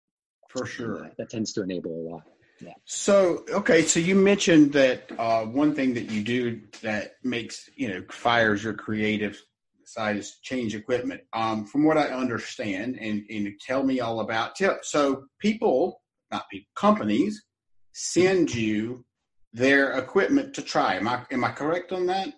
For 0.49 0.67
sure, 0.67 1.03
that, 1.03 1.17
that 1.17 1.31
tends 1.31 1.53
to 1.55 1.63
enable 1.63 1.93
a 1.93 2.05
lot. 2.11 2.23
Yeah. 2.61 2.75
So 2.85 3.45
okay, 3.51 3.83
so 3.83 4.01
you 4.01 4.15
mentioned 4.15 4.73
that 4.73 5.11
uh, 5.19 5.45
one 5.45 5.75
thing 5.75 5.95
that 5.95 6.11
you 6.11 6.23
do 6.23 6.61
that 6.83 7.13
makes 7.23 7.71
you 7.77 7.89
know 7.89 8.03
fires 8.11 8.63
your 8.63 8.75
creative 8.75 9.41
side 9.85 10.17
is 10.17 10.39
change 10.43 10.75
equipment. 10.75 11.23
Um, 11.33 11.65
from 11.65 11.85
what 11.85 11.97
I 11.97 12.09
understand, 12.09 12.99
and, 13.01 13.25
and 13.31 13.53
tell 13.61 13.83
me 13.83 14.01
all 14.01 14.21
about. 14.21 14.57
Tell, 14.57 14.79
so 14.83 15.25
people, 15.41 16.03
not 16.31 16.49
people, 16.51 16.69
companies 16.77 17.43
send 17.93 18.55
you 18.55 19.05
their 19.53 19.93
equipment 19.93 20.55
to 20.55 20.63
try. 20.63 20.95
Am 20.95 21.09
I 21.09 21.23
am 21.31 21.45
I 21.45 21.53
correct 21.53 21.93
on 21.93 22.07
that? 22.07 22.33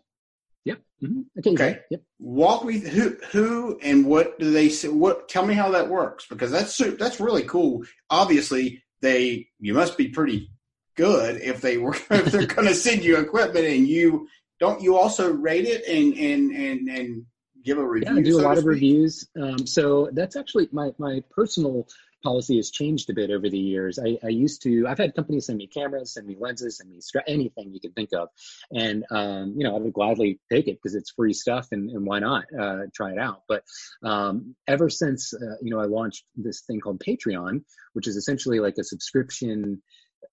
Yep. 0.64 0.80
Mm-hmm. 1.02 1.50
Okay. 1.50 1.80
Yep. 1.90 2.02
Walk 2.18 2.64
me 2.64 2.78
who 2.78 3.16
who 3.30 3.78
and 3.82 4.06
what 4.06 4.38
do 4.38 4.50
they 4.50 4.68
say? 4.68 4.88
What 4.88 5.28
tell 5.28 5.47
me 5.47 5.54
how 5.54 5.71
that 5.73 5.88
works 5.88 6.26
because 6.28 6.50
that's 6.50 6.76
that's 6.99 7.21
really 7.21 7.42
cool. 7.42 7.85
Obviously, 8.11 8.82
they 9.00 9.49
you 9.61 9.75
must 9.75 9.99
be 9.99 10.09
pretty 10.09 10.50
good 10.97 11.40
if 11.40 11.61
they 11.61 11.78
were 11.78 11.97
if 12.11 12.26
they're 12.26 12.47
going 12.47 12.68
to 12.68 12.75
send 12.75 13.04
you 13.04 13.18
equipment 13.18 13.66
and 13.66 13.87
you 13.88 14.28
don't 14.61 14.82
you 14.82 14.97
also 14.97 15.32
rate 15.32 15.66
it 15.66 15.85
and 15.87 16.14
and 16.14 16.52
and 16.52 16.88
and 16.88 17.26
give 17.64 17.78
a 17.78 17.87
review? 17.87 18.12
Yeah, 18.12 18.18
I 18.18 18.23
do 18.23 18.32
so 18.32 18.40
a 18.40 18.47
lot 18.47 18.59
of 18.59 18.64
reviews. 18.64 19.28
Um, 19.40 19.66
so 19.66 20.09
that's 20.12 20.37
actually 20.37 20.68
my 20.73 20.92
my 20.99 21.23
personal 21.30 21.87
policy 22.23 22.57
has 22.57 22.71
changed 22.71 23.11
a 23.11 23.14
bit 23.14 23.31
over 23.31 23.49
the 23.49 23.59
years. 23.59 23.99
I, 23.99 24.19
I, 24.25 24.29
used 24.29 24.62
to, 24.62 24.87
I've 24.87 24.99
had 24.99 25.14
companies 25.14 25.47
send 25.47 25.59
me 25.59 25.67
cameras, 25.67 26.14
send 26.14 26.26
me 26.26 26.37
lenses, 26.38 26.79
send 26.79 26.91
me 26.91 27.00
stra- 27.00 27.25
anything 27.26 27.73
you 27.73 27.81
can 27.81 27.93
think 27.93 28.11
of. 28.12 28.29
And, 28.73 29.05
um, 29.11 29.55
you 29.57 29.64
know, 29.64 29.76
I 29.76 29.79
would 29.79 29.93
gladly 29.93 30.41
take 30.50 30.69
it 30.69 30.79
because 30.83 30.95
it's 30.95 31.11
free 31.11 31.33
stuff 31.33 31.69
and, 31.73 31.91
and 31.91 32.07
why 32.07 32.21
not 32.21 32.45
uh, 32.59 32.83
try 32.95 33.12
it 33.12 33.19
out. 33.19 33.43
But 33.49 33.64
um, 34.02 34.55
ever 34.67 34.88
since, 34.88 35.35
uh, 35.35 35.57
you 35.61 35.71
know, 35.71 35.81
I 35.81 35.87
launched 35.87 36.25
this 36.37 36.62
thing 36.62 36.81
called 36.81 37.00
Patreon, 37.00 37.64
which 37.93 38.07
is 38.07 38.17
essentially 38.17 38.61
like 38.61 38.79
a 38.79 38.85
subscription 38.85 39.83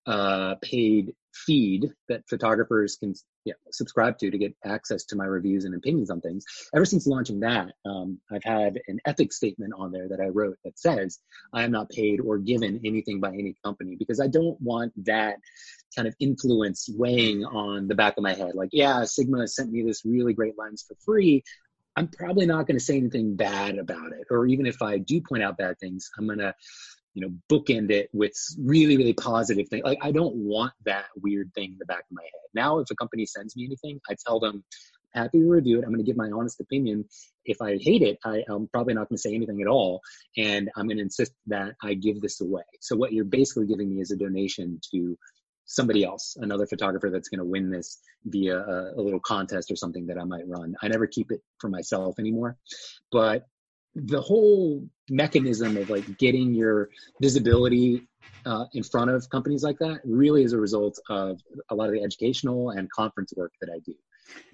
uh, 0.06 0.56
paid 0.62 1.14
feed 1.34 1.94
that 2.08 2.28
photographers 2.28 2.98
can 2.98 3.14
yeah, 3.46 3.54
subscribe 3.72 4.18
to 4.18 4.30
to 4.30 4.38
get 4.38 4.56
access 4.66 5.06
to 5.06 5.16
my 5.16 5.26
reviews 5.26 5.66
and 5.66 5.76
opinions 5.76 6.10
on 6.10 6.22
things. 6.22 6.44
Ever 6.74 6.86
since 6.86 7.08
launching 7.08 7.40
that, 7.42 7.74
um, 7.86 8.20
I've 8.32 8.44
had 8.44 8.80
an 8.88 9.00
ethics 9.06 9.38
statement 9.38 9.74
on 9.78 9.92
there 9.92 10.10
that 10.10 10.20
I 10.20 10.28
wrote 10.28 10.58
that 10.66 10.78
says 10.78 11.20
I 11.54 11.64
am 11.64 11.72
not 11.72 11.90
paid 11.90 12.20
or 12.20 12.38
given 12.38 12.82
anything 12.84 13.20
by 13.20 13.30
any 13.30 13.56
company 13.64 13.96
because 13.96 14.20
I 14.20 14.28
don't 14.28 14.60
want 14.62 14.94
that 15.06 15.38
kind 15.96 16.08
of 16.08 16.16
influence 16.20 16.90
weighing 16.94 17.46
on 17.46 17.88
the 17.88 17.96
back 17.96 18.18
of 18.18 18.24
my 18.24 18.34
head. 18.34 18.56
Like, 18.56 18.70
yeah, 18.72 19.04
Sigma 19.06 19.48
sent 19.48 19.72
me 19.72 19.84
this 19.84 20.06
really 20.06 20.34
great 20.34 20.58
lens 20.58 20.84
for 20.88 20.96
free. 21.06 21.44
I'm 21.96 22.08
probably 22.08 22.46
not 22.46 22.68
going 22.68 22.78
to 22.78 22.84
say 22.84 22.98
anything 22.98 23.36
bad 23.36 23.78
about 23.78 24.14
it. 24.14 24.28
Or 24.30 24.46
even 24.46 24.66
if 24.66 24.82
I 24.82 25.00
do 25.00 25.22
point 25.22 25.44
out 25.44 25.58
bad 25.58 25.80
things, 25.80 26.10
I'm 26.18 26.28
going 26.28 26.40
to 26.40 26.54
you 27.14 27.22
know, 27.22 27.34
bookend 27.50 27.92
it 27.92 28.10
with 28.14 28.34
really, 28.60 28.98
really 28.98 29.14
positive 29.14 29.68
thing. 29.68 29.82
Like 29.84 30.00
I 30.02 30.12
don't 30.12 30.36
want 30.36 30.74
that 30.86 31.06
weird 31.22 31.52
thing 31.54 31.72
in 31.72 31.78
the 31.80 31.86
back 31.86 32.00
of 32.02 32.12
my 32.12 32.24
head. 32.24 32.50
Now, 32.54 32.80
if 32.80 32.90
a 32.92 32.96
company 32.96 33.26
sends 33.26 33.56
me 33.56 33.66
anything, 33.66 34.00
I 34.10 34.16
tell 34.26 34.40
them, 34.40 34.64
happy 35.14 35.40
to 35.40 35.50
review 35.50 35.80
it. 35.80 35.84
I'm 35.84 35.90
going 35.90 36.04
to 36.04 36.04
give 36.04 36.18
my 36.18 36.30
honest 36.30 36.60
opinion. 36.60 37.06
If 37.46 37.62
I 37.62 37.78
hate 37.78 38.02
it, 38.02 38.20
I, 38.24 38.44
am 38.50 38.70
probably 38.72 38.94
not 38.94 39.10
going 39.10 39.18
to 39.18 39.22
say 39.22 39.34
anything 39.34 39.62
at 39.62 39.68
all. 39.68 40.02
And 40.38 40.70
I'm 40.76 40.88
going 40.88 40.98
to 40.98 41.04
insist 41.04 41.34
that 41.48 41.74
I 41.84 41.96
give 41.96 42.22
this 42.22 42.42
away. 42.42 42.64
So 42.80 42.96
what 42.96 43.12
you're 43.12 43.26
basically 43.26 43.66
giving 43.66 43.90
me 43.90 44.02
is 44.02 44.12
a 44.12 44.18
donation 44.18 44.80
to 44.92 45.18
somebody 45.66 46.04
else, 46.04 46.36
another 46.40 46.66
photographer 46.66 47.10
that's 47.12 47.30
going 47.30 47.40
to 47.40 47.46
win 47.46 47.70
this 47.70 48.00
via 48.26 48.58
a, 48.58 48.94
a, 48.98 49.02
little 49.02 49.20
contest 49.20 49.72
or 49.72 49.76
something 49.76 50.08
that 50.08 50.18
I 50.18 50.24
might 50.24 50.48
run. 50.48 50.76
I 50.82 50.88
never 50.88 51.06
keep 51.06 51.32
it 51.32 51.42
for 51.60 51.70
myself 51.70 52.18
anymore. 52.18 52.58
But 53.12 53.46
the 54.06 54.22
whole 54.22 54.88
mechanism 55.10 55.78
of 55.78 55.90
like 55.90 56.18
getting 56.18 56.54
your 56.54 56.90
visibility 57.22 58.08
uh, 58.46 58.66
in 58.74 58.84
front 58.84 59.12
of 59.12 59.30
companies 59.30 59.64
like 59.64 59.78
that 59.80 60.00
really 60.04 60.44
is 60.44 60.54
a 60.54 60.58
result 60.58 61.00
of 61.10 61.40
a 61.70 61.76
lot 61.76 61.88
of 61.88 61.94
the 61.94 62.04
educational 62.04 62.72
and 62.72 62.90
conference 62.92 63.34
work 63.36 63.54
that 63.62 63.70
I 63.70 63.80
do. 63.86 63.94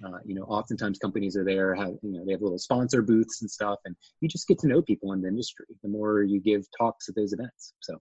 Uh, 0.04 0.18
you 0.24 0.34
know, 0.34 0.42
oftentimes 0.42 0.98
companies 0.98 1.36
are 1.36 1.44
there, 1.44 1.74
have 1.74 1.94
you 2.02 2.12
know, 2.12 2.24
they 2.24 2.32
have 2.32 2.40
little 2.40 2.58
sponsor 2.58 3.02
booths 3.02 3.42
and 3.42 3.50
stuff, 3.50 3.78
and 3.84 3.94
you 4.20 4.28
just 4.28 4.48
get 4.48 4.58
to 4.60 4.66
know 4.66 4.80
people 4.80 5.12
in 5.12 5.20
the 5.20 5.28
industry. 5.28 5.66
The 5.82 5.88
more 5.88 6.22
you 6.22 6.40
give 6.40 6.64
talks 6.78 7.08
at 7.08 7.14
those 7.14 7.32
events, 7.32 7.74
so. 7.80 8.00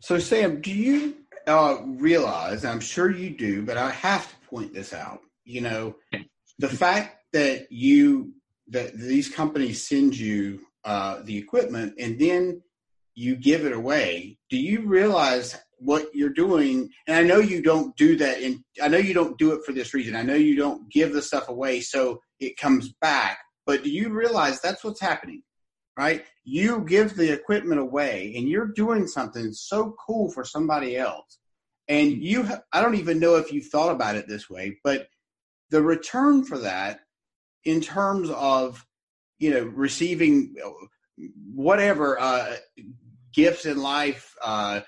So 0.00 0.18
Sam, 0.18 0.60
do 0.60 0.70
you 0.70 1.16
uh, 1.46 1.78
realize? 1.84 2.64
I'm 2.64 2.80
sure 2.80 3.10
you 3.10 3.30
do, 3.30 3.62
but 3.62 3.76
I 3.76 3.90
have 3.90 4.28
to 4.28 4.48
point 4.48 4.74
this 4.74 4.92
out. 4.92 5.20
You 5.44 5.62
know, 5.62 5.96
the 6.58 6.68
fact 6.68 7.24
that 7.32 7.72
you 7.72 8.34
that 8.68 8.96
these 8.96 9.28
companies 9.28 9.86
send 9.86 10.16
you 10.16 10.65
uh, 10.86 11.20
the 11.24 11.36
equipment 11.36 11.92
and 11.98 12.18
then 12.18 12.62
you 13.14 13.34
give 13.34 13.64
it 13.64 13.72
away, 13.72 14.38
do 14.50 14.56
you 14.56 14.86
realize 14.86 15.56
what 15.78 16.14
you're 16.14 16.28
doing? 16.28 16.88
And 17.06 17.16
I 17.16 17.22
know 17.22 17.38
you 17.38 17.62
don't 17.62 17.96
do 17.96 18.16
that, 18.16 18.42
and 18.42 18.62
I 18.80 18.88
know 18.88 18.98
you 18.98 19.14
don't 19.14 19.38
do 19.38 19.52
it 19.52 19.64
for 19.64 19.72
this 19.72 19.94
reason. 19.94 20.14
I 20.14 20.22
know 20.22 20.34
you 20.34 20.56
don't 20.56 20.90
give 20.92 21.12
the 21.12 21.22
stuff 21.22 21.48
away 21.48 21.80
so 21.80 22.20
it 22.40 22.56
comes 22.58 22.92
back. 23.00 23.38
But 23.64 23.82
do 23.82 23.90
you 23.90 24.10
realize 24.10 24.60
that's 24.60 24.84
what's 24.84 25.00
happening? 25.00 25.42
Right? 25.98 26.24
You 26.44 26.84
give 26.84 27.16
the 27.16 27.32
equipment 27.32 27.80
away, 27.80 28.34
and 28.36 28.48
you're 28.48 28.68
doing 28.68 29.06
something 29.06 29.50
so 29.52 29.96
cool 30.06 30.30
for 30.30 30.44
somebody 30.44 30.96
else. 30.96 31.38
And 31.88 32.12
you, 32.12 32.46
I 32.72 32.82
don't 32.82 32.96
even 32.96 33.18
know 33.18 33.36
if 33.36 33.52
you've 33.52 33.68
thought 33.68 33.92
about 33.92 34.16
it 34.16 34.28
this 34.28 34.50
way, 34.50 34.78
but 34.84 35.08
the 35.70 35.82
return 35.82 36.44
for 36.44 36.58
that, 36.58 37.00
in 37.64 37.80
terms 37.80 38.28
of 38.30 38.84
you 39.38 39.50
know, 39.50 39.64
receiving 39.64 40.54
whatever 41.54 42.20
uh, 42.20 42.56
gifts 43.32 43.66
in 43.66 43.78
life, 43.78 44.34
uh, 44.42 44.80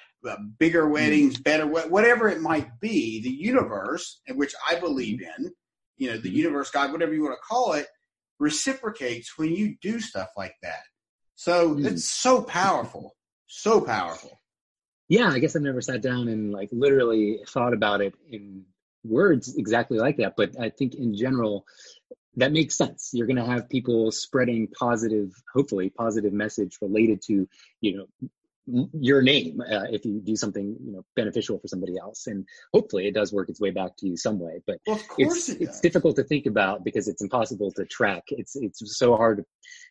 bigger 0.59 0.87
hmm. 0.87 0.93
weddings, 0.93 1.39
better, 1.39 1.67
whatever 1.67 2.29
it 2.29 2.41
might 2.41 2.81
be, 2.81 3.21
the 3.23 3.31
universe, 3.31 4.21
in 4.27 4.37
which 4.37 4.55
I 4.69 4.77
believe 4.77 5.23
in, 5.23 5.53
you 5.97 6.11
know, 6.11 6.19
the 6.19 6.31
hmm. 6.31 6.37
universe, 6.37 6.71
God, 6.71 6.93
whatever 6.93 7.15
you 7.15 7.23
want 7.23 7.35
to 7.35 7.47
call 7.49 7.75
it, 7.75 7.87
reciprocates 8.39 9.37
when 9.37 9.55
you 9.55 9.77
do 9.83 10.01
stuff 10.01 10.29
like 10.37 10.55
that. 10.63 10.83
So 11.35 11.75
Mm. 11.75 11.87
it's 11.87 12.05
so 12.05 12.43
powerful, 12.43 13.17
so 13.47 13.81
powerful. 13.81 14.41
Yeah, 15.09 15.29
I 15.29 15.39
guess 15.39 15.57
I've 15.57 15.63
never 15.63 15.81
sat 15.81 16.03
down 16.03 16.29
and 16.29 16.53
like 16.53 16.69
literally 16.73 17.41
thought 17.49 17.73
about 17.73 18.01
it 18.01 18.15
in 18.29 18.65
words 19.05 19.57
exactly 19.57 19.99
like 19.99 20.17
that. 20.19 20.35
But 20.37 20.59
I 20.61 20.69
think 20.69 20.95
in 20.95 21.15
general, 21.15 21.65
that 22.39 22.53
makes 22.53 22.77
sense. 22.77 23.11
You're 23.13 23.27
going 23.27 23.37
to 23.37 23.45
have 23.45 23.69
people 23.69 24.11
spreading 24.11 24.69
positive, 24.69 25.31
hopefully 25.53 25.91
positive 25.91 26.33
message 26.33 26.79
related 26.81 27.21
to, 27.23 27.49
you 27.81 27.97
know, 27.99 28.29
your 28.93 29.23
name 29.23 29.61
uh, 29.61 29.85
if 29.91 30.05
you 30.05 30.21
do 30.21 30.37
something 30.37 30.77
you 30.85 30.93
know 30.93 31.03
beneficial 31.17 31.59
for 31.59 31.69
somebody 31.69 31.97
else. 31.99 32.27
And 32.27 32.47
hopefully 32.75 33.07
it 33.07 33.15
does 33.15 33.33
work 33.33 33.49
its 33.49 33.61
way 33.61 33.71
back 33.71 33.97
to 33.99 34.07
you 34.07 34.17
some 34.17 34.39
way. 34.39 34.61
But 34.67 34.79
Well, 34.87 34.97
of 34.97 35.09
course 35.09 35.49
it's 35.49 35.61
it 35.61 35.63
it's 35.63 35.81
difficult 35.81 36.17
to 36.17 36.23
think 36.23 36.47
about 36.47 36.85
because 36.85 37.09
it's 37.09 37.23
impossible 37.23 37.73
to 37.73 37.87
track. 37.87 38.25
It's 38.29 38.57
it's 38.57 38.83
so 38.99 39.17
hard 39.17 39.39
to 39.39 39.45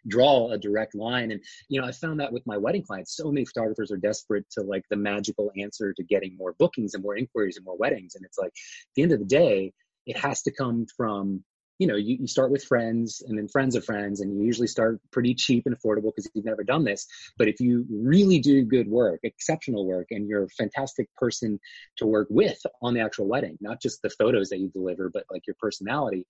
draw 0.07 0.51
a 0.51 0.59
direct 0.59 0.93
line. 0.93 1.31
And 1.31 1.41
you 1.69 1.81
know 1.81 1.87
i 1.87 1.91
found 1.91 2.19
that 2.19 2.31
with 2.31 2.45
my 2.45 2.57
wedding 2.57 2.83
clients 2.83 3.15
so 3.15 3.31
many 3.31 3.45
photographers 3.45 3.91
are 3.91 3.97
desperate 3.97 4.45
to 4.51 4.61
like 4.61 4.83
the 4.89 4.97
magical 4.97 5.51
answer 5.59 5.93
to 5.93 6.03
getting 6.03 6.37
more 6.37 6.53
bookings 6.59 6.93
and 6.93 7.03
more 7.03 7.17
inquiries 7.17 7.57
and 7.57 7.65
more 7.65 7.77
weddings. 7.77 8.13
And 8.15 8.25
it's 8.25 8.37
like 8.37 8.49
at 8.49 8.93
the 8.95 9.01
end 9.01 9.11
of 9.11 9.19
the 9.19 9.25
day 9.25 9.73
it 10.05 10.17
has 10.17 10.43
to 10.43 10.51
come 10.51 10.85
from 10.95 11.43
you 11.79 11.87
know 11.87 11.95
you, 11.95 12.17
you 12.21 12.27
start 12.27 12.51
with 12.51 12.63
friends 12.63 13.21
and 13.27 13.37
then 13.37 13.47
friends 13.47 13.75
of 13.75 13.85
friends 13.85 14.21
and 14.21 14.35
you 14.35 14.45
usually 14.45 14.67
start 14.67 14.99
pretty 15.11 15.33
cheap 15.33 15.65
and 15.65 15.77
affordable 15.77 16.11
because 16.15 16.29
you've 16.33 16.45
never 16.45 16.63
done 16.63 16.83
this. 16.83 17.07
But 17.37 17.47
if 17.47 17.59
you 17.59 17.85
really 17.89 18.39
do 18.39 18.63
good 18.63 18.87
work 18.87 19.19
exceptional 19.23 19.85
work 19.85 20.07
and 20.11 20.27
you're 20.27 20.43
a 20.43 20.49
fantastic 20.49 21.13
person 21.15 21.59
to 21.97 22.05
work 22.05 22.27
with 22.29 22.59
on 22.81 22.93
the 22.93 23.01
actual 23.01 23.27
wedding 23.27 23.57
not 23.61 23.81
just 23.81 24.01
the 24.01 24.09
photos 24.09 24.49
that 24.49 24.59
you 24.59 24.69
deliver 24.69 25.09
but 25.09 25.25
like 25.31 25.45
your 25.47 25.55
personality 25.59 26.25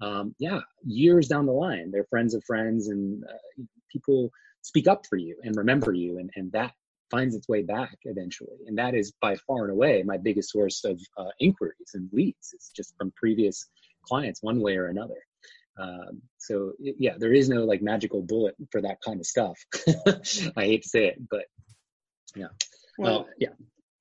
um, 0.00 0.34
yeah 0.38 0.60
years 0.84 1.28
down 1.28 1.46
the 1.46 1.52
line 1.52 1.90
they're 1.90 2.06
friends 2.10 2.34
of 2.34 2.42
friends 2.44 2.88
and 2.88 3.24
uh, 3.24 3.62
people 3.90 4.30
speak 4.62 4.86
up 4.86 5.06
for 5.06 5.16
you 5.16 5.36
and 5.42 5.56
remember 5.56 5.92
you 5.92 6.18
and, 6.18 6.30
and 6.36 6.52
that 6.52 6.72
finds 7.10 7.34
its 7.34 7.46
way 7.46 7.62
back 7.62 7.98
eventually. 8.04 8.56
And 8.66 8.78
that 8.78 8.94
is 8.94 9.12
by 9.20 9.36
far 9.36 9.64
and 9.64 9.70
away 9.70 10.02
my 10.02 10.16
biggest 10.16 10.50
source 10.50 10.82
of 10.84 10.98
uh, 11.18 11.28
inquiries 11.38 11.92
and 11.92 12.08
leads 12.10 12.52
it's 12.54 12.70
just 12.70 12.96
from 12.96 13.12
previous 13.14 13.66
clients 14.02 14.42
one 14.42 14.60
way 14.60 14.76
or 14.76 14.86
another 14.86 15.20
um, 15.78 16.20
so 16.38 16.72
yeah 16.78 17.14
there 17.18 17.32
is 17.32 17.48
no 17.48 17.64
like 17.64 17.82
magical 17.82 18.22
bullet 18.22 18.54
for 18.70 18.80
that 18.82 18.98
kind 19.04 19.20
of 19.20 19.26
stuff 19.26 19.58
i 20.56 20.64
hate 20.64 20.82
to 20.82 20.88
say 20.88 21.06
it 21.06 21.18
but 21.30 21.44
yeah 22.36 22.48
Well, 22.98 23.20
uh, 23.20 23.24
yeah 23.38 23.48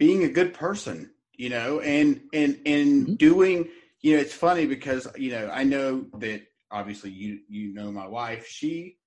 being 0.01 0.23
a 0.23 0.29
good 0.29 0.55
person, 0.55 1.11
you 1.33 1.49
know, 1.49 1.79
and 1.79 2.21
and 2.33 2.59
and 2.65 3.07
Mhm. 3.07 3.17
doing, 3.19 3.69
you 4.01 4.15
know, 4.15 4.21
it's 4.21 4.33
funny 4.33 4.65
because 4.65 5.07
you 5.15 5.31
know 5.31 5.47
I 5.53 5.63
know 5.63 6.07
that 6.17 6.41
obviously 6.71 7.11
you 7.11 7.41
you 7.47 7.71
know 7.71 7.91
my 7.91 8.07
wife. 8.07 8.47
She, 8.47 8.97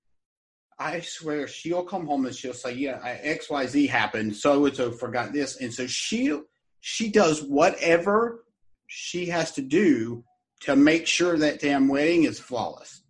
I 0.79 1.01
swear, 1.01 1.49
she'll 1.49 1.83
come 1.83 2.07
home 2.07 2.25
and 2.25 2.33
she'll 2.33 2.53
say, 2.53 2.73
"Yeah, 2.75 2.99
X 3.03 3.49
Y 3.49 3.65
Z 3.65 3.87
happened. 3.87 4.37
So 4.37 4.65
and 4.65 4.73
so 4.75 4.89
forgot 4.89 5.33
this," 5.33 5.57
and 5.59 5.73
so 5.73 5.85
she 5.85 6.39
she 6.79 7.11
does 7.11 7.43
whatever 7.43 8.45
she 8.87 9.25
has 9.25 9.51
to 9.53 9.61
do 9.61 10.23
to 10.65 10.75
make 10.75 11.07
sure 11.07 11.37
that 11.37 11.59
damn 11.61 11.87
wedding 11.87 12.23
is 12.23 12.39
flawless, 12.39 13.01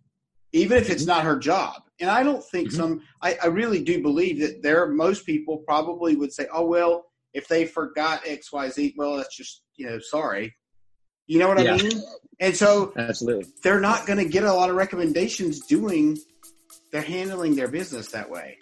even 0.52 0.78
if 0.78 0.90
it's 0.90 1.04
Mhm. 1.04 1.08
not 1.08 1.24
her 1.24 1.38
job. 1.38 1.82
And 2.00 2.10
I 2.10 2.22
don't 2.22 2.44
think 2.44 2.68
Mhm. 2.68 2.76
some. 2.76 3.02
I, 3.22 3.38
I 3.42 3.46
really 3.46 3.82
do 3.82 4.02
believe 4.02 4.40
that 4.40 4.62
there 4.62 4.86
most 4.88 5.24
people 5.26 5.58
probably 5.58 6.16
would 6.16 6.32
say, 6.32 6.46
"Oh 6.52 6.66
well." 6.66 7.06
if 7.34 7.48
they 7.48 7.66
forgot 7.66 8.24
XYZ, 8.24 8.94
well, 8.96 9.18
that's 9.18 9.36
just, 9.36 9.62
you 9.76 9.84
know, 9.84 9.98
sorry. 9.98 10.56
You 11.26 11.38
know 11.38 11.48
what 11.48 11.62
Yeah. 11.62 11.74
I 11.74 11.82
mean? 11.82 12.02
And 12.40 12.56
so 12.56 12.94
absolutely 12.96 13.52
they're 13.62 13.78
not 13.80 14.06
going 14.06 14.18
to 14.18 14.24
get 14.24 14.44
a 14.44 14.52
lot 14.54 14.70
of 14.70 14.76
recommendations 14.76 15.60
doing, 15.66 16.16
they're 16.92 17.02
handling 17.02 17.54
their 17.54 17.68
business 17.68 18.10
that 18.12 18.30
way. 18.30 18.56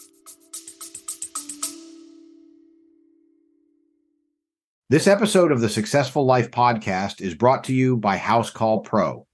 This 4.90 5.06
episode 5.06 5.50
of 5.50 5.62
the 5.62 5.70
Successful 5.70 6.26
Life 6.26 6.50
podcast 6.50 7.22
is 7.22 7.34
brought 7.34 7.64
to 7.64 7.74
you 7.74 7.96
by 7.96 8.18
Housecall 8.18 8.84
Pro. 8.84 9.26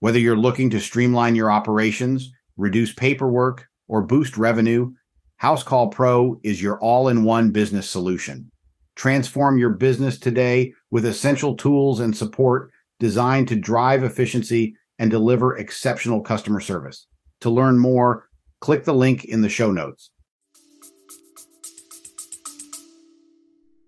Whether 0.00 0.18
you're 0.18 0.34
looking 0.34 0.70
to 0.70 0.80
streamline 0.80 1.36
your 1.36 1.50
operations, 1.50 2.32
reduce 2.56 2.94
paperwork, 2.94 3.68
or 3.86 4.00
boost 4.00 4.38
revenue, 4.38 4.94
Housecall 5.42 5.92
Pro 5.92 6.40
is 6.42 6.62
your 6.62 6.80
all 6.80 7.08
in 7.08 7.22
one 7.22 7.50
business 7.50 7.86
solution. 7.88 8.50
Transform 8.96 9.58
your 9.58 9.68
business 9.68 10.18
today 10.18 10.72
with 10.90 11.04
essential 11.04 11.54
tools 11.54 12.00
and 12.00 12.16
support 12.16 12.70
designed 12.98 13.48
to 13.48 13.56
drive 13.56 14.04
efficiency 14.04 14.74
and 14.98 15.10
deliver 15.10 15.58
exceptional 15.58 16.22
customer 16.22 16.60
service. 16.60 17.06
To 17.42 17.50
learn 17.50 17.78
more, 17.78 18.30
click 18.62 18.84
the 18.84 18.94
link 18.94 19.26
in 19.26 19.42
the 19.42 19.50
show 19.50 19.70
notes. 19.70 20.12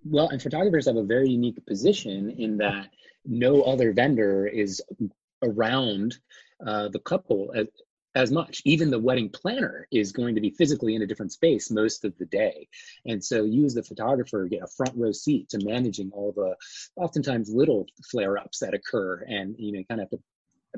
Well, 0.08 0.28
and 0.28 0.40
photographers 0.40 0.86
have 0.86 0.96
a 0.96 1.02
very 1.02 1.28
unique 1.28 1.64
position 1.66 2.30
in 2.30 2.58
that 2.58 2.90
no 3.24 3.62
other 3.62 3.92
vendor 3.92 4.46
is 4.46 4.80
around 5.42 6.16
uh, 6.64 6.88
the 6.88 7.00
couple 7.00 7.52
as, 7.54 7.66
as 8.14 8.30
much. 8.30 8.62
Even 8.64 8.90
the 8.90 8.98
wedding 8.98 9.30
planner 9.30 9.88
is 9.90 10.12
going 10.12 10.34
to 10.36 10.40
be 10.40 10.50
physically 10.50 10.94
in 10.94 11.02
a 11.02 11.06
different 11.06 11.32
space 11.32 11.70
most 11.70 12.04
of 12.04 12.16
the 12.18 12.26
day. 12.26 12.68
And 13.04 13.22
so 13.22 13.44
you 13.44 13.64
as 13.64 13.74
the 13.74 13.82
photographer 13.82 14.46
get 14.46 14.62
a 14.62 14.68
front 14.68 14.96
row 14.96 15.12
seat 15.12 15.48
to 15.50 15.64
managing 15.64 16.10
all 16.12 16.32
the 16.32 16.54
oftentimes 16.96 17.50
little 17.52 17.86
flare 18.10 18.38
ups 18.38 18.60
that 18.60 18.74
occur 18.74 19.24
and 19.28 19.56
you 19.58 19.72
know 19.72 19.82
kind 19.88 20.00
of 20.00 20.04
have 20.04 20.18
to 20.18 20.24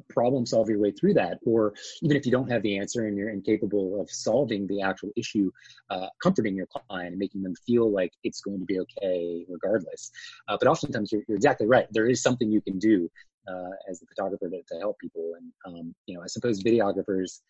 problem 0.08 0.46
solve 0.46 0.68
your 0.68 0.78
way 0.78 0.90
through 0.90 1.14
that 1.14 1.38
or 1.44 1.74
even 2.02 2.16
if 2.16 2.26
you 2.26 2.32
don't 2.32 2.50
have 2.50 2.62
the 2.62 2.78
answer 2.78 3.06
and 3.06 3.16
you're 3.16 3.30
incapable 3.30 4.00
of 4.00 4.11
solving 4.11 4.66
the 4.66 4.80
actual 4.82 5.11
issue 5.16 5.50
uh, 5.90 6.08
comforting 6.22 6.56
your 6.56 6.66
client 6.66 7.11
and 7.11 7.18
making 7.18 7.42
them 7.42 7.54
feel 7.66 7.90
like 7.90 8.12
it's 8.24 8.40
going 8.40 8.58
to 8.58 8.64
be 8.64 8.80
okay 8.80 9.44
regardless. 9.48 10.11
Uh, 10.48 10.56
but 10.58 10.68
oftentimes 10.68 11.12
you're, 11.12 11.22
you're 11.28 11.37
exactly 11.37 11.66
right. 11.66 11.87
There 11.90 12.06
is 12.06 12.22
something 12.22 12.50
you 12.50 12.61
can 12.61 12.78
do 12.78 13.11
uh, 13.46 13.70
as 13.88 14.02
a 14.02 14.06
photographer 14.06 14.48
to, 14.50 14.62
to 14.70 14.78
help 14.78 14.98
people. 14.98 15.32
And 15.37 15.52
um, 15.66 15.94
you 16.08 16.16
know 16.16 16.22
i 16.22 16.26
suppose 16.26 16.62
videographers 16.62 17.40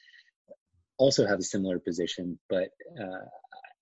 also 0.99 1.27
have 1.27 1.39
a 1.39 1.43
similar 1.43 1.79
position 1.79 2.39
but 2.51 2.71
uh, 3.01 3.25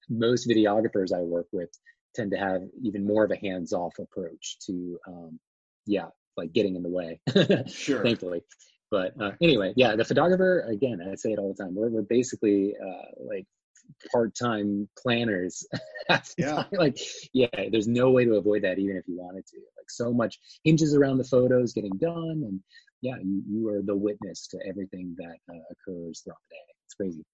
most 0.09 0.49
videographers 0.49 1.13
i 1.13 1.21
work 1.21 1.47
with 1.53 1.71
tend 2.15 2.31
to 2.31 2.37
have 2.37 2.63
even 2.83 3.05
more 3.05 3.25
of 3.25 3.31
a 3.31 3.37
hands-off 3.37 3.95
approach 3.99 4.59
to 4.67 4.99
um, 5.09 5.41
yeah 5.87 6.09
like 6.37 6.53
getting 6.53 6.77
in 6.77 6.83
the 6.83 6.89
way 6.89 7.21
Sure. 7.67 8.03
thankfully. 8.05 8.43
But 8.91 9.21
uh, 9.21 9.33
anyway 9.43 9.73
yeah 9.77 9.97
the 9.97 10.05
photographer 10.05 10.61
again 10.69 11.01
i 11.11 11.15
say 11.17 11.33
it 11.33 11.39
all 11.41 11.53
the 11.53 11.63
time 11.63 11.75
we're, 11.75 11.89
we're 11.89 12.03
basically 12.03 12.75
uh, 12.81 13.11
like 13.29 13.45
part-time 14.13 14.89
planners 15.01 15.67
Yeah. 16.39 16.65
like 16.73 16.97
yeah 17.33 17.47
there's 17.71 17.89
no 17.89 18.11
way 18.11 18.25
to 18.25 18.35
avoid 18.35 18.63
that 18.63 18.79
even 18.79 18.97
if 18.97 19.05
you 19.09 19.17
wanted 19.19 19.47
to. 19.47 19.57
Like 19.77 19.91
so 19.91 20.13
much 20.13 20.39
hinges 20.65 20.95
around 20.95 21.19
the 21.19 21.25
photos 21.25 21.73
getting 21.73 21.97
done 21.99 22.43
and 22.47 22.61
yeah 23.03 23.17
you, 23.23 23.43
you 23.49 23.69
are 23.69 23.83
the 23.83 23.95
witness 23.97 24.47
to 24.49 24.59
everything 24.69 25.15
that 25.19 25.37
uh, 25.53 25.59
occurs 25.71 26.21
throughout 26.23 26.39
the 26.51 26.55
day. 26.55 26.75
It's 26.87 26.95
crazy 26.95 27.25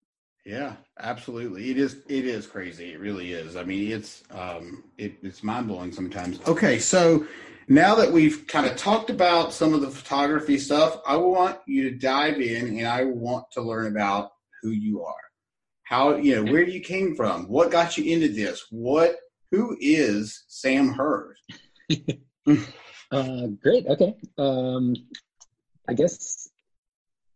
Yeah, 0.45 0.75
absolutely. 0.99 1.71
It 1.71 1.79
is. 1.79 1.99
It 2.09 2.27
is 2.27 2.47
crazy. 2.47 2.93
It 2.93 3.01
really 3.01 3.33
is. 3.33 3.57
I 3.57 3.63
mean, 3.63 3.93
it's 3.93 4.25
um, 4.31 4.85
it, 4.99 5.15
it's 5.23 5.45
mind 5.45 5.69
blowing 5.69 5.93
sometimes. 5.93 6.41
Okay, 6.49 6.79
so 6.81 7.27
now 7.69 7.95
that 7.95 8.11
we've 8.11 8.45
kind 8.49 8.67
of 8.67 8.77
talked 8.77 9.09
about 9.09 9.53
some 9.53 9.73
of 9.73 9.83
the 9.83 9.91
photography 9.91 10.59
stuff, 10.59 11.01
I 11.07 11.17
want 11.17 11.59
you 11.67 11.89
to 11.91 11.97
dive 11.97 12.41
in, 12.41 12.79
and 12.79 12.87
I 12.87 13.05
want 13.05 13.47
to 13.53 13.63
learn 13.63 13.87
about 13.87 14.33
who 14.63 14.71
you 14.71 15.05
are. 15.05 15.15
How 15.85 16.17
you 16.17 16.37
know 16.45 16.51
where 16.51 16.63
you 16.63 16.81
came 16.81 17.15
from? 17.15 17.45
What 17.49 17.71
got 17.71 17.97
you 17.97 18.13
into 18.13 18.29
this? 18.29 18.67
What? 18.71 19.17
Who 19.53 19.77
is 19.81 20.45
Sam 20.49 20.89
Hurd? 20.89 21.37
Uh, 23.13 23.49
great. 23.63 23.87
Okay. 23.87 24.17
Um, 24.39 24.95
I 25.87 25.93
guess 25.93 26.42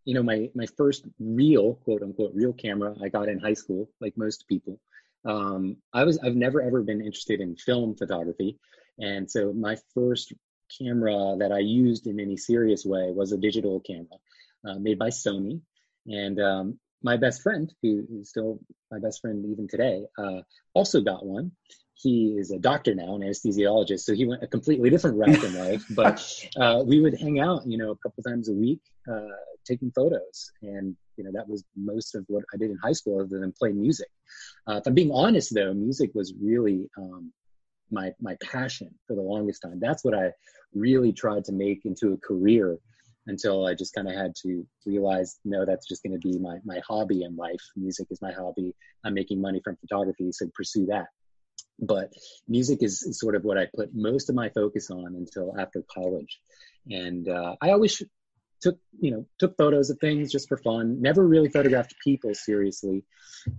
you 0.06 0.14
know 0.14 0.22
my 0.22 0.48
my 0.54 0.66
first 0.78 1.04
real 1.18 1.74
quote 1.84 2.02
unquote 2.02 2.32
real 2.34 2.54
camera 2.54 2.94
I 3.02 3.08
got 3.08 3.28
in 3.28 3.38
high 3.38 3.54
school, 3.54 3.90
like 4.00 4.16
most 4.16 4.48
people. 4.48 4.80
Um, 5.26 5.76
I 5.92 6.04
was 6.04 6.18
I've 6.18 6.36
never 6.36 6.62
ever 6.62 6.82
been 6.82 7.00
interested 7.00 7.40
in 7.40 7.56
film 7.56 7.96
photography, 7.96 8.58
and 8.98 9.30
so 9.30 9.52
my 9.52 9.76
first 9.94 10.32
camera 10.78 11.36
that 11.38 11.52
I 11.52 11.58
used 11.58 12.06
in 12.06 12.20
any 12.20 12.36
serious 12.36 12.84
way 12.84 13.10
was 13.10 13.32
a 13.32 13.36
digital 13.36 13.80
camera 13.80 14.18
uh, 14.66 14.78
made 14.78 14.98
by 14.98 15.10
Sony, 15.10 15.60
and 16.06 16.40
um, 16.40 16.78
my 17.02 17.16
best 17.16 17.42
friend, 17.42 17.72
who 17.82 18.06
is 18.20 18.30
still 18.30 18.60
my 18.90 19.00
best 19.00 19.20
friend 19.20 19.44
even 19.50 19.66
today, 19.68 20.04
uh, 20.16 20.40
also 20.72 21.00
got 21.00 21.26
one 21.26 21.50
he 21.98 22.36
is 22.38 22.50
a 22.50 22.58
doctor 22.58 22.94
now, 22.94 23.14
an 23.14 23.22
anesthesiologist, 23.22 24.00
so 24.00 24.14
he 24.14 24.26
went 24.26 24.42
a 24.42 24.46
completely 24.46 24.90
different 24.90 25.16
route 25.16 25.42
in 25.42 25.54
life. 25.54 25.84
But 25.94 26.46
uh, 26.60 26.82
we 26.84 27.00
would 27.00 27.18
hang 27.18 27.40
out, 27.40 27.66
you 27.66 27.78
know, 27.78 27.90
a 27.90 27.96
couple 27.96 28.22
times 28.22 28.48
a 28.48 28.52
week, 28.52 28.80
uh, 29.10 29.28
taking 29.66 29.90
photos, 29.92 30.50
and 30.62 30.94
you 31.16 31.24
know 31.24 31.30
that 31.32 31.48
was 31.48 31.64
most 31.74 32.14
of 32.14 32.24
what 32.28 32.44
I 32.52 32.58
did 32.58 32.70
in 32.70 32.78
high 32.82 32.92
school, 32.92 33.20
other 33.20 33.40
than 33.40 33.52
play 33.52 33.72
music. 33.72 34.08
Uh, 34.68 34.76
if 34.76 34.86
I'm 34.86 34.94
being 34.94 35.10
honest, 35.10 35.54
though, 35.54 35.72
music 35.72 36.10
was 36.14 36.34
really 36.40 36.88
um, 36.98 37.32
my 37.90 38.12
my 38.20 38.36
passion 38.42 38.94
for 39.06 39.16
the 39.16 39.22
longest 39.22 39.62
time. 39.62 39.80
That's 39.80 40.04
what 40.04 40.14
I 40.14 40.32
really 40.74 41.12
tried 41.12 41.44
to 41.46 41.52
make 41.52 41.86
into 41.86 42.12
a 42.12 42.18
career 42.18 42.78
until 43.26 43.66
I 43.66 43.74
just 43.74 43.94
kind 43.94 44.08
of 44.08 44.14
had 44.14 44.34
to 44.42 44.64
realize, 44.84 45.38
no, 45.44 45.64
that's 45.64 45.88
just 45.88 46.02
going 46.02 46.12
to 46.12 46.28
be 46.28 46.38
my, 46.38 46.58
my 46.64 46.80
hobby 46.86 47.24
in 47.24 47.34
life. 47.36 47.60
Music 47.74 48.06
is 48.10 48.22
my 48.22 48.32
hobby. 48.32 48.72
I'm 49.04 49.14
making 49.14 49.40
money 49.40 49.60
from 49.64 49.76
photography, 49.76 50.30
so 50.30 50.46
pursue 50.54 50.86
that. 50.86 51.06
But 51.78 52.12
music 52.48 52.82
is, 52.82 53.18
sort 53.18 53.34
of 53.34 53.44
what 53.44 53.58
I 53.58 53.66
put 53.74 53.94
most 53.94 54.28
of 54.28 54.34
my 54.34 54.48
focus 54.48 54.90
on 54.90 55.14
until 55.14 55.54
after 55.58 55.82
college. 55.92 56.40
And 56.90 57.28
uh, 57.28 57.56
I 57.60 57.70
always 57.70 58.02
took, 58.60 58.78
you 59.00 59.10
know, 59.10 59.26
took 59.38 59.56
photos 59.56 59.90
of 59.90 59.98
things 59.98 60.32
just 60.32 60.48
for 60.48 60.56
fun. 60.56 61.02
Never 61.02 61.26
really 61.26 61.48
photographed 61.48 61.94
people 62.02 62.34
seriously 62.34 63.04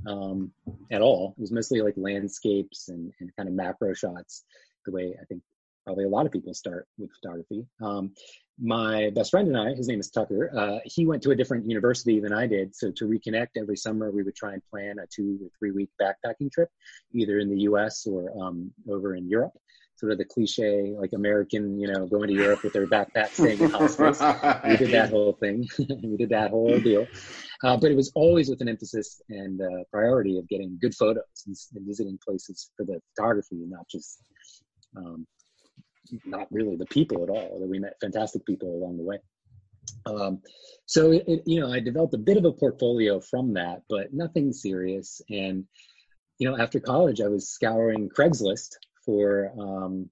um, 0.07 0.51
at 0.91 1.01
all. 1.01 1.35
It 1.37 1.41
was 1.41 1.51
mostly 1.51 1.81
like 1.81 1.93
landscapes 1.97 2.89
and, 2.89 3.13
and 3.19 3.35
kind 3.35 3.47
of 3.47 3.55
macro 3.55 3.93
shots, 3.93 4.43
the 4.85 4.91
way 4.91 5.15
I 5.21 5.25
think 5.25 5.43
probably 5.85 6.05
a 6.05 6.09
lot 6.09 6.25
of 6.25 6.31
people 6.31 6.53
start 6.53 6.87
with 6.97 7.11
photography. 7.21 7.65
Um, 7.81 8.13
my 8.59 9.11
best 9.13 9.31
friend 9.31 9.47
and 9.47 9.57
I, 9.57 9.75
his 9.75 9.87
name 9.87 9.99
is 9.99 10.09
Tucker, 10.09 10.51
uh, 10.57 10.79
he 10.83 11.05
went 11.05 11.21
to 11.23 11.31
a 11.31 11.35
different 11.35 11.69
university 11.69 12.19
than 12.19 12.33
I 12.33 12.47
did. 12.47 12.75
So 12.75 12.91
to 12.91 13.05
reconnect 13.05 13.49
every 13.55 13.77
summer, 13.77 14.11
we 14.11 14.23
would 14.23 14.35
try 14.35 14.53
and 14.53 14.61
plan 14.69 14.97
a 14.99 15.05
two 15.07 15.39
or 15.43 15.49
three 15.59 15.71
week 15.71 15.89
backpacking 16.01 16.51
trip, 16.51 16.69
either 17.13 17.39
in 17.39 17.49
the 17.49 17.61
US 17.61 18.07
or 18.07 18.31
um, 18.41 18.71
over 18.89 19.15
in 19.15 19.29
Europe. 19.29 19.53
Sort 19.97 20.11
of 20.11 20.19
the 20.19 20.25
cliche, 20.25 20.95
like 20.95 21.13
American, 21.13 21.79
you 21.79 21.91
know, 21.91 22.05
going 22.05 22.27
to 22.27 22.33
Europe 22.33 22.63
with 22.63 22.73
their 22.73 22.85
backpack, 22.85 23.29
staying 23.29 23.59
in 23.59 23.71
hostels. 23.71 24.21
we 24.67 24.77
did 24.77 24.91
that 24.91 25.09
whole 25.09 25.33
thing. 25.33 25.67
we 25.79 26.17
did 26.17 26.29
that 26.29 26.51
whole 26.51 26.79
deal. 26.79 27.07
Uh, 27.63 27.77
but 27.77 27.89
it 27.89 27.95
was 27.95 28.11
always 28.13 28.47
with 28.47 28.61
an 28.61 28.69
emphasis 28.69 29.19
and 29.29 29.59
uh, 29.59 29.83
priority 29.91 30.37
of 30.37 30.47
getting 30.47 30.77
good 30.79 30.93
photos 30.93 31.23
and, 31.47 31.55
and, 31.75 31.87
visiting 31.87 32.19
places 32.23 32.69
for 32.77 32.85
the 32.85 33.01
photography, 33.15 33.55
not 33.55 33.87
just 33.89 34.19
um, 34.95 35.25
not 36.25 36.47
really 36.51 36.75
the 36.75 36.85
people 36.85 37.23
at 37.23 37.29
all. 37.29 37.65
We 37.67 37.79
met 37.79 37.99
fantastic 37.99 38.45
people 38.45 38.73
along 38.75 38.97
the 38.97 39.03
way. 39.03 39.19
Um, 40.05 40.41
so 40.85 41.11
it, 41.11 41.23
it, 41.27 41.43
you 41.45 41.59
know, 41.59 41.71
I 41.71 41.79
developed 41.79 42.13
a 42.13 42.19
bit 42.19 42.37
of 42.37 42.45
a 42.45 42.51
portfolio 42.51 43.19
from 43.19 43.53
that, 43.53 43.83
but 43.89 44.13
nothing 44.13 44.53
serious. 44.53 45.21
And 45.29 45.65
you 46.39 46.49
know, 46.49 46.57
after 46.57 46.79
college, 46.79 47.21
I 47.21 47.27
was 47.27 47.49
scouring 47.49 48.09
Craigslist 48.09 48.75
for 49.05 49.51
um, 49.59 50.09